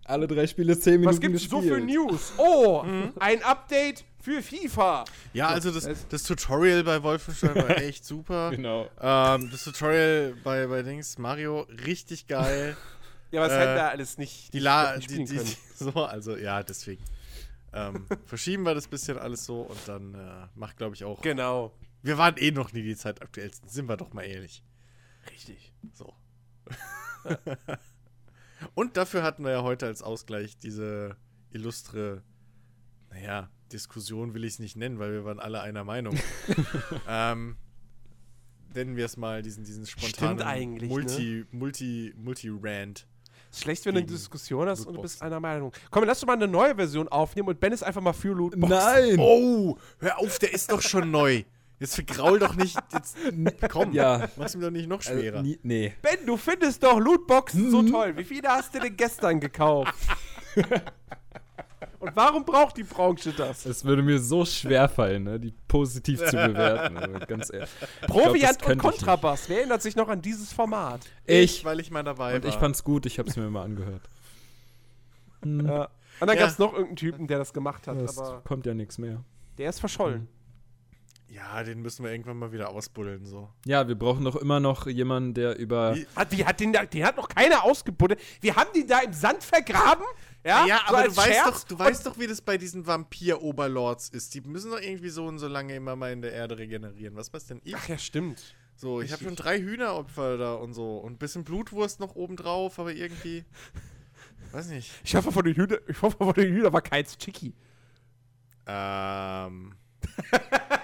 Alle 0.05 0.27
drei 0.27 0.47
Spiele 0.47 0.77
zehn 0.77 0.99
Minuten 0.99 1.15
was 1.15 1.19
gibt's 1.21 1.49
so 1.49 1.59
gespielt. 1.59 1.79
für 1.79 1.85
News? 1.85 2.33
Oh, 2.37 2.83
ein 3.19 3.41
Update 3.43 4.03
für 4.21 4.41
FIFA. 4.41 5.05
Ja, 5.33 5.47
also 5.47 5.71
das, 5.71 6.07
das 6.07 6.23
Tutorial 6.23 6.83
bei 6.83 7.01
Wolfenstein 7.03 7.55
war 7.55 7.69
echt 7.77 8.05
super. 8.05 8.51
Genau. 8.51 8.89
Ähm, 8.99 9.49
das 9.51 9.63
Tutorial 9.63 10.35
bei, 10.43 10.67
bei 10.67 10.81
Dings 10.81 11.17
Mario 11.17 11.61
richtig 11.85 12.27
geil. 12.27 12.75
Ja, 13.31 13.41
was 13.41 13.51
Äh, 13.51 13.59
hätten 13.59 13.75
wir 13.75 13.89
alles 13.89 14.17
nicht, 14.17 14.53
Die 14.53 14.59
La 14.59 14.95
nicht 14.95 15.09
die, 15.09 15.25
die, 15.25 15.35
können. 15.35 15.55
so, 15.75 15.91
also 16.05 16.37
ja, 16.37 16.63
deswegen. 16.63 17.03
Ähm, 17.73 18.05
verschieben 18.25 18.63
wir 18.63 18.75
das 18.75 18.87
bisschen 18.87 19.17
alles 19.17 19.45
so 19.45 19.61
und 19.61 19.79
dann 19.87 20.13
äh, 20.13 20.47
macht, 20.55 20.77
glaube 20.77 20.95
ich, 20.95 21.03
auch. 21.03 21.21
Genau. 21.21 21.73
Wir 22.01 22.17
waren 22.17 22.35
eh 22.37 22.51
noch 22.51 22.71
nie 22.73 22.83
die 22.83 22.95
zeitaktuellsten, 22.95 23.69
sind 23.69 23.87
wir 23.89 23.97
doch 23.97 24.13
mal 24.13 24.23
ehrlich. 24.23 24.63
Richtig. 25.31 25.73
So. 25.93 26.13
Und 28.73 28.97
dafür 28.97 29.23
hatten 29.23 29.43
wir 29.43 29.51
ja 29.51 29.63
heute 29.63 29.85
als 29.85 30.01
Ausgleich 30.01 30.57
diese 30.57 31.17
illustre, 31.51 32.23
naja, 33.09 33.49
Diskussion 33.71 34.33
will 34.33 34.43
ich 34.43 34.53
es 34.53 34.59
nicht 34.59 34.77
nennen, 34.77 34.99
weil 34.99 35.11
wir 35.11 35.25
waren 35.25 35.39
alle 35.39 35.61
einer 35.61 35.83
Meinung. 35.83 36.17
ähm, 37.07 37.57
nennen 38.73 38.95
wir 38.95 39.05
es 39.05 39.17
mal 39.17 39.41
diesen, 39.41 39.63
diesen 39.63 39.85
spontanen 39.85 40.41
eigentlich, 40.41 40.89
ne? 40.89 40.95
Multi, 40.95 41.45
Multi, 41.51 42.13
Multi-Rant. 42.15 43.07
Ist 43.51 43.61
schlecht, 43.61 43.85
wenn 43.85 43.93
du 43.93 43.99
eine 43.99 44.07
Diskussion 44.07 44.67
hast 44.67 44.79
und 44.79 44.85
du 44.85 44.91
Lootboxen. 44.93 45.01
bist 45.03 45.21
einer 45.21 45.39
Meinung. 45.39 45.71
Komm, 45.91 46.05
lass 46.05 46.19
doch 46.19 46.27
mal 46.27 46.33
eine 46.33 46.47
neue 46.47 46.75
Version 46.75 47.07
aufnehmen 47.07 47.49
und 47.49 47.59
Ben 47.59 47.71
ist 47.71 47.83
einfach 47.83 48.01
mal 48.01 48.13
für 48.13 48.33
Lootboxen. 48.33 48.69
Nein! 48.69 49.19
Oh, 49.19 49.77
hör 49.99 50.19
auf, 50.19 50.39
der 50.39 50.53
ist 50.53 50.71
doch 50.71 50.81
schon 50.81 51.11
neu. 51.11 51.43
Jetzt 51.83 51.95
vergraul 51.95 52.39
doch 52.39 52.55
nicht. 52.55 52.77
Jetzt, 52.93 53.17
komm, 53.69 53.91
Ja. 53.91 54.29
mach's 54.37 54.55
ihm 54.55 54.61
doch 54.61 54.71
nicht 54.71 54.87
noch 54.87 54.99
Also, 54.99 55.11
schwerer. 55.19 55.41
nie, 55.41 55.59
nee. 55.63 55.93
Ben, 56.01 56.25
du 56.25 56.37
findest 56.37 56.81
doch 56.81 56.97
Lootboxen 56.97 57.69
so 57.69 57.83
toll. 57.83 58.15
Wie 58.15 58.23
viele 58.23 58.47
hast 58.47 58.73
du 58.73 58.79
denn 58.79 58.95
gestern 58.95 59.41
gekauft? 59.41 59.93
und 61.99 62.15
warum 62.15 62.45
braucht 62.45 62.77
die 62.77 62.83
Branche 62.83 63.33
das? 63.33 63.65
Es 63.65 63.83
würde 63.83 64.01
mir 64.01 64.19
so 64.19 64.45
schwer 64.45 64.87
fallen, 64.87 65.23
ne, 65.23 65.39
die 65.39 65.53
positiv 65.67 66.19
zu 66.25 66.35
bewerten. 66.37 66.97
Also, 66.97 67.19
ganz 67.27 67.51
ehrlich. 67.51 67.69
Proviant 68.07 68.61
das 68.61 68.67
und 68.67 68.73
ich 68.73 68.79
Kontrabass. 68.79 69.49
Wer 69.49 69.57
erinnert 69.59 69.81
sich 69.81 69.95
noch 69.95 70.07
an 70.07 70.21
dieses 70.21 70.53
Format? 70.53 71.01
Ich. 71.25 71.65
weil 71.65 71.79
ich 71.79 71.91
mal 71.91 72.03
dabei 72.03 72.35
Und 72.35 72.43
war. 72.43 72.49
ich 72.49 72.55
fand's 72.55 72.83
gut, 72.83 73.05
ich 73.05 73.19
hab's 73.19 73.35
mir 73.35 73.49
mal 73.49 73.63
angehört. 73.63 74.09
Hm, 75.43 75.65
Ja. 75.67 75.89
Und 76.19 76.27
dann 76.27 76.37
Ja. 76.37 76.43
gab 76.43 76.51
es 76.51 76.59
noch 76.59 76.71
irgendeinen 76.71 76.95
Typen, 76.95 77.27
der 77.27 77.39
das 77.39 77.51
gemacht 77.53 77.87
hat, 77.87 77.97
es 77.97 78.17
aber 78.17 78.41
kommt 78.45 78.65
ja 78.65 78.73
nichts 78.73 78.97
mehr. 78.97 79.23
der 79.57 79.69
ist 79.69 79.79
verschollen. 79.79 80.29
Ja, 81.33 81.63
den 81.63 81.81
müssen 81.81 82.03
wir 82.03 82.11
irgendwann 82.11 82.37
mal 82.37 82.51
wieder 82.51 82.69
ausbuddeln. 82.69 83.25
So. 83.25 83.49
Ja, 83.65 83.87
wir 83.87 83.95
brauchen 83.95 84.23
doch 84.23 84.35
immer 84.35 84.59
noch 84.59 84.87
jemanden, 84.87 85.33
der 85.33 85.57
über. 85.57 85.95
Wie- 85.95 86.07
Hat, 86.15 86.31
wie 86.31 86.45
hat 86.45 86.59
den, 86.59 86.73
da, 86.73 86.85
den 86.85 87.03
hat 87.05 87.17
noch 87.17 87.27
keiner 87.29 87.63
ausgebuddelt. 87.63 88.19
Wir 88.41 88.55
haben 88.55 88.69
den 88.75 88.87
da 88.87 88.99
im 88.99 89.13
Sand 89.13 89.43
vergraben. 89.43 90.05
Ja, 90.45 90.65
Ja, 90.65 90.79
so 90.89 90.93
aber 90.97 91.07
du 91.07 91.15
weißt, 91.15 91.45
doch, 91.47 91.63
du 91.63 91.79
weißt 91.79 92.05
doch, 92.05 92.19
wie 92.19 92.27
das 92.27 92.41
bei 92.41 92.57
diesen 92.57 92.85
Vampir-Oberlords 92.85 94.09
ist. 94.09 94.33
Die 94.33 94.41
müssen 94.41 94.71
doch 94.71 94.81
irgendwie 94.81 95.07
so 95.07 95.25
und 95.25 95.39
so 95.39 95.47
lange 95.47 95.73
immer 95.73 95.95
mal 95.95 96.11
in 96.11 96.21
der 96.21 96.33
Erde 96.33 96.57
regenerieren. 96.57 97.15
Was 97.15 97.33
weiß 97.33 97.45
denn 97.47 97.61
ich? 97.63 97.73
Ach 97.73 97.87
ja, 97.87 97.97
stimmt. 97.97 98.53
So, 98.75 98.99
ich 99.01 99.13
habe 99.13 99.23
schon 99.23 99.37
drei 99.37 99.57
Hühneropfer 99.61 100.37
da 100.37 100.55
und 100.55 100.73
so. 100.73 100.97
Und 100.97 101.13
ein 101.13 101.17
bisschen 101.17 101.45
Blutwurst 101.45 102.01
noch 102.01 102.15
obendrauf, 102.15 102.77
aber 102.77 102.91
irgendwie. 102.91 103.45
Weiß 104.51 104.67
nicht. 104.67 104.91
Ich 105.05 105.15
hoffe, 105.15 105.31
von 105.31 105.45
den 105.45 105.55
Hühnern, 105.55 105.79
ich 105.87 106.01
hoffe, 106.01 106.17
von 106.17 106.33
den 106.33 106.53
Hühnern 106.53 106.73
war 106.73 106.81
keins 106.81 107.17
Chicky. 107.17 107.53
Ähm. 108.67 109.75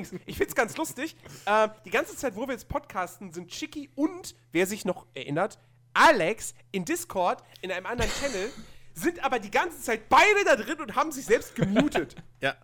Übrigens, 0.00 0.22
ich 0.26 0.36
find's 0.36 0.54
ganz 0.54 0.76
lustig. 0.76 1.16
Äh, 1.46 1.68
die 1.84 1.90
ganze 1.90 2.16
Zeit, 2.16 2.34
wo 2.36 2.46
wir 2.46 2.52
jetzt 2.52 2.68
podcasten, 2.68 3.32
sind 3.32 3.50
Chicky 3.50 3.90
und, 3.94 4.34
wer 4.52 4.66
sich 4.66 4.84
noch 4.84 5.06
erinnert, 5.14 5.58
Alex 5.92 6.54
in 6.72 6.84
Discord 6.84 7.42
in 7.60 7.70
einem 7.70 7.86
anderen 7.86 8.10
Channel, 8.10 8.50
sind 8.94 9.22
aber 9.24 9.38
die 9.38 9.50
ganze 9.50 9.80
Zeit 9.80 10.08
beide 10.08 10.44
da 10.44 10.56
drin 10.56 10.80
und 10.80 10.94
haben 10.94 11.12
sich 11.12 11.26
selbst 11.26 11.54
gemutet. 11.54 12.16
Ja. 12.40 12.54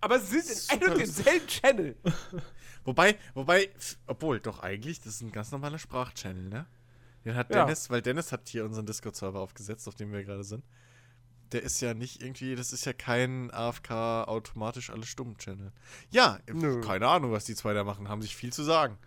aber 0.00 0.18
sie 0.20 0.40
sind 0.40 0.72
in 0.72 0.82
einem 0.82 0.92
und 0.92 1.00
demselben 1.00 1.46
Channel. 1.46 1.96
Wobei, 2.84 3.16
wobei, 3.34 3.68
obwohl, 4.06 4.40
doch 4.40 4.60
eigentlich, 4.60 5.00
das 5.00 5.14
ist 5.14 5.20
ein 5.22 5.32
ganz 5.32 5.50
normaler 5.50 5.78
Sprachchannel, 5.78 6.48
ne? 6.48 6.66
Den 7.24 7.34
hat 7.34 7.50
Ja. 7.50 7.64
Dennis, 7.64 7.90
weil 7.90 8.00
Dennis 8.00 8.32
hat 8.32 8.48
hier 8.48 8.64
unseren 8.64 8.86
Discord-Server 8.86 9.40
aufgesetzt, 9.40 9.86
auf 9.88 9.94
dem 9.96 10.12
wir 10.12 10.22
gerade 10.24 10.44
sind. 10.44 10.64
Der 11.52 11.62
ist 11.62 11.80
ja 11.80 11.94
nicht 11.94 12.22
irgendwie, 12.22 12.56
das 12.56 12.72
ist 12.72 12.84
ja 12.86 12.92
kein 12.92 13.50
AFK 13.52 13.90
automatisch 14.26 14.90
alles 14.90 15.08
stumm 15.08 15.38
Channel. 15.38 15.72
Ja, 16.10 16.38
Nö. 16.52 16.80
keine 16.80 17.06
Ahnung, 17.08 17.32
was 17.32 17.44
die 17.44 17.54
zwei 17.54 17.72
da 17.72 17.84
machen, 17.84 18.08
haben 18.08 18.22
sich 18.22 18.34
viel 18.34 18.52
zu 18.52 18.62
sagen. 18.64 18.98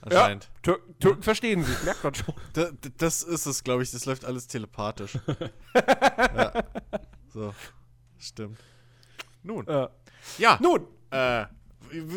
Ja, 0.00 0.20
Anscheinend. 0.22 0.50
Tür 0.62 0.80
Türken 1.00 1.22
verstehen 1.22 1.64
sich, 1.64 1.82
merkt 1.82 2.04
man 2.04 2.14
schon. 2.14 2.34
Da, 2.52 2.70
das 2.98 3.22
ist 3.22 3.46
es, 3.46 3.64
glaube 3.64 3.82
ich, 3.82 3.90
das 3.90 4.04
läuft 4.06 4.24
alles 4.24 4.46
telepathisch. 4.46 5.18
ja. 5.74 6.64
So, 7.32 7.54
stimmt. 8.18 8.58
Nun, 9.42 9.66
Äh, 9.66 9.88
ja, 10.38 10.58
nun, 10.60 10.86
äh, 11.10 11.46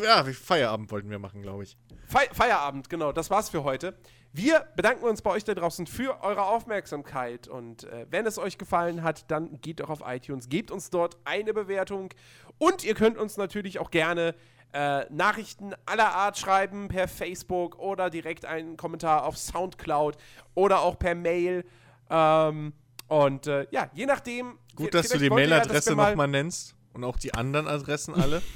ja, 0.04 0.24
Feierabend 0.34 0.92
wollten 0.92 1.10
wir 1.10 1.20
machen, 1.20 1.42
glaube 1.42 1.64
ich. 1.64 1.78
Fe 2.08 2.20
Feierabend, 2.34 2.90
genau, 2.90 3.12
das 3.12 3.30
war's 3.30 3.50
für 3.50 3.64
heute. 3.64 3.98
Wir 4.34 4.66
bedanken 4.78 5.06
uns 5.06 5.22
bei 5.22 5.32
euch 5.32 5.44
da 5.44 5.54
draußen 5.54 5.88
für 5.88 6.24
eure 6.24 6.44
Aufmerksamkeit 6.44 7.50
und 7.50 7.84
äh, 7.84 8.06
wenn 8.10 8.26
es 8.26 8.38
euch 8.38 8.58
gefallen 8.58 9.04
hat, 9.04 9.30
dann 9.30 9.60
geht 9.60 9.82
doch 9.82 9.90
auf 9.90 10.02
iTunes, 10.06 10.48
gebt 10.48 10.72
uns 10.72 10.90
dort 10.90 11.18
eine 11.26 11.54
Bewertung 11.54 12.14
und 12.58 12.86
ihr 12.86 12.94
könnt 12.94 13.18
uns 13.18 13.36
natürlich 13.36 13.80
auch 13.80 13.92
gerne 13.92 14.36
äh, 14.74 15.06
Nachrichten 15.10 15.74
aller 15.86 16.14
Art 16.16 16.38
schreiben 16.38 16.88
per 16.88 17.10
Facebook 17.10 17.78
oder 17.78 18.10
direkt 18.10 18.46
einen 18.46 18.78
Kommentar 18.78 19.26
auf 19.26 19.38
Soundcloud 19.38 20.16
oder 20.54 20.82
auch 20.82 20.98
per 20.98 21.14
Mail. 21.14 21.66
Ähm, 22.10 22.72
und 23.10 23.48
äh, 23.48 23.68
ja, 23.72 23.90
je 23.94 24.06
nachdem. 24.06 24.58
Gut, 24.76 24.94
dass 24.94 25.10
du 25.10 25.18
die 25.18 25.26
ja, 25.26 25.34
Mailadresse 25.34 25.94
nochmal 25.94 26.30
nennst 26.30 26.76
und 26.94 27.04
auch 27.04 27.18
die 27.18 27.34
anderen 27.34 27.68
Adressen 27.68 28.14
alle. 28.16 28.42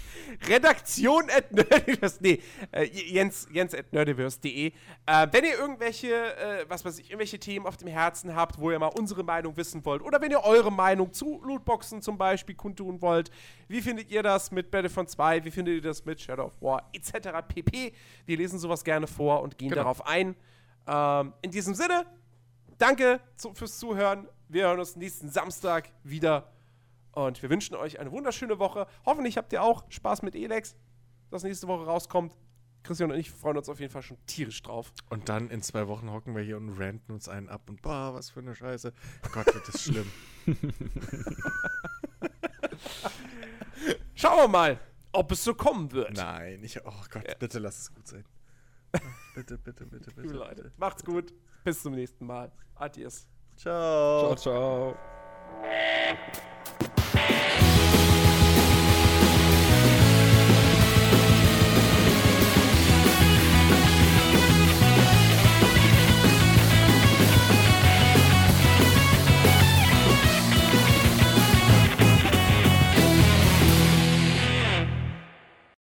Redaktion 0.47 1.29
at 1.29 1.51
nerdiverse, 1.51 2.17
nee, 2.21 2.41
äh, 2.71 2.83
Jens, 2.85 3.47
Jens 3.51 3.73
at 3.73 3.91
nerdiverse.de. 3.93 4.67
Äh, 5.05 5.27
wenn 5.31 5.43
ihr 5.45 5.57
irgendwelche, 5.57 6.13
äh, 6.13 6.65
was 6.67 6.83
weiß 6.85 6.99
ich, 6.99 7.09
irgendwelche 7.09 7.39
Themen 7.39 7.65
auf 7.65 7.77
dem 7.77 7.87
Herzen 7.87 8.35
habt, 8.35 8.59
wo 8.59 8.71
ihr 8.71 8.79
mal 8.79 8.87
unsere 8.97 9.23
Meinung 9.23 9.55
wissen 9.57 9.83
wollt, 9.85 10.01
oder 10.01 10.21
wenn 10.21 10.31
ihr 10.31 10.43
eure 10.43 10.71
Meinung 10.71 11.13
zu 11.13 11.41
Lootboxen 11.43 12.01
zum 12.01 12.17
Beispiel 12.17 12.55
kundtun 12.55 13.01
wollt, 13.01 13.31
wie 13.67 13.81
findet 13.81 14.09
ihr 14.11 14.23
das 14.23 14.51
mit 14.51 14.71
Battlefront 14.71 15.09
2, 15.09 15.45
wie 15.45 15.51
findet 15.51 15.75
ihr 15.75 15.81
das 15.81 16.05
mit 16.05 16.19
Shadow 16.21 16.45
of 16.45 16.61
War, 16.61 16.89
etc. 16.93 17.29
pp. 17.47 17.93
Wir 18.25 18.37
lesen 18.37 18.59
sowas 18.59 18.83
gerne 18.83 19.07
vor 19.07 19.41
und 19.41 19.57
gehen 19.57 19.69
Genau. 19.69 19.81
darauf 19.83 20.05
ein. 20.07 20.35
Ähm, 20.87 21.33
in 21.41 21.51
diesem 21.51 21.73
Sinne, 21.73 22.05
danke 22.77 23.19
zu, 23.35 23.53
fürs 23.53 23.77
Zuhören. 23.79 24.27
Wir 24.47 24.65
hören 24.67 24.79
uns 24.79 24.95
nächsten 24.95 25.29
Samstag 25.29 25.89
wieder. 26.03 26.51
Und 27.15 27.41
wir 27.41 27.49
wünschen 27.49 27.75
euch 27.75 27.99
eine 27.99 28.11
wunderschöne 28.11 28.59
Woche. 28.59 28.87
Hoffentlich 29.05 29.37
habt 29.37 29.53
ihr 29.53 29.63
auch 29.63 29.85
Spaß 29.89 30.21
mit 30.21 30.35
Elex, 30.35 30.75
das 31.31 31.43
nächste 31.43 31.67
Woche 31.67 31.85
rauskommt. 31.85 32.37
Christian 32.83 33.09
und 33.09 33.17
ich 33.17 33.31
freuen 33.31 33.57
uns 33.57 33.67
auf 33.69 33.79
jeden 33.79 33.91
Fall 33.91 34.03
schon 34.03 34.17
tierisch 34.27 34.61
drauf. 34.61 34.91
Und 35.09 35.29
dann 35.29 35.49
in 35.49 35.61
zwei 35.61 35.87
Wochen 35.87 36.11
hocken 36.11 36.35
wir 36.35 36.43
hier 36.43 36.57
und 36.57 36.77
ranten 36.77 37.13
uns 37.13 37.27
einen 37.29 37.49
ab 37.49 37.69
und 37.69 37.81
boah, 37.81 38.13
was 38.13 38.29
für 38.29 38.41
eine 38.41 38.53
Scheiße. 38.53 38.93
Gott, 39.31 39.47
wird 39.47 39.67
das 39.67 39.81
schlimm. 39.81 40.11
Schauen 44.13 44.37
wir 44.37 44.47
mal, 44.47 44.79
ob 45.13 45.31
es 45.31 45.43
so 45.43 45.55
kommen 45.55 45.91
wird. 45.93 46.15
Nein, 46.15 46.63
ich, 46.63 46.85
oh 46.85 46.91
Gott, 47.09 47.39
bitte 47.39 47.59
lass 47.59 47.79
es 47.79 47.93
gut 47.93 48.07
sein. 48.07 48.25
Bitte, 49.33 49.57
bitte, 49.57 49.85
bitte, 49.85 50.11
bitte. 50.11 50.21
Liebe 50.21 50.35
Leute, 50.35 50.63
bitte. 50.63 50.73
macht's 50.77 51.03
gut. 51.03 51.33
Bis 51.63 51.81
zum 51.81 51.95
nächsten 51.95 52.25
Mal. 52.25 52.51
Adios. 52.75 53.27
Ciao. 53.55 54.35
Ciao, 54.35 54.95
ciao. 54.95 54.97
Bye. 57.27 57.54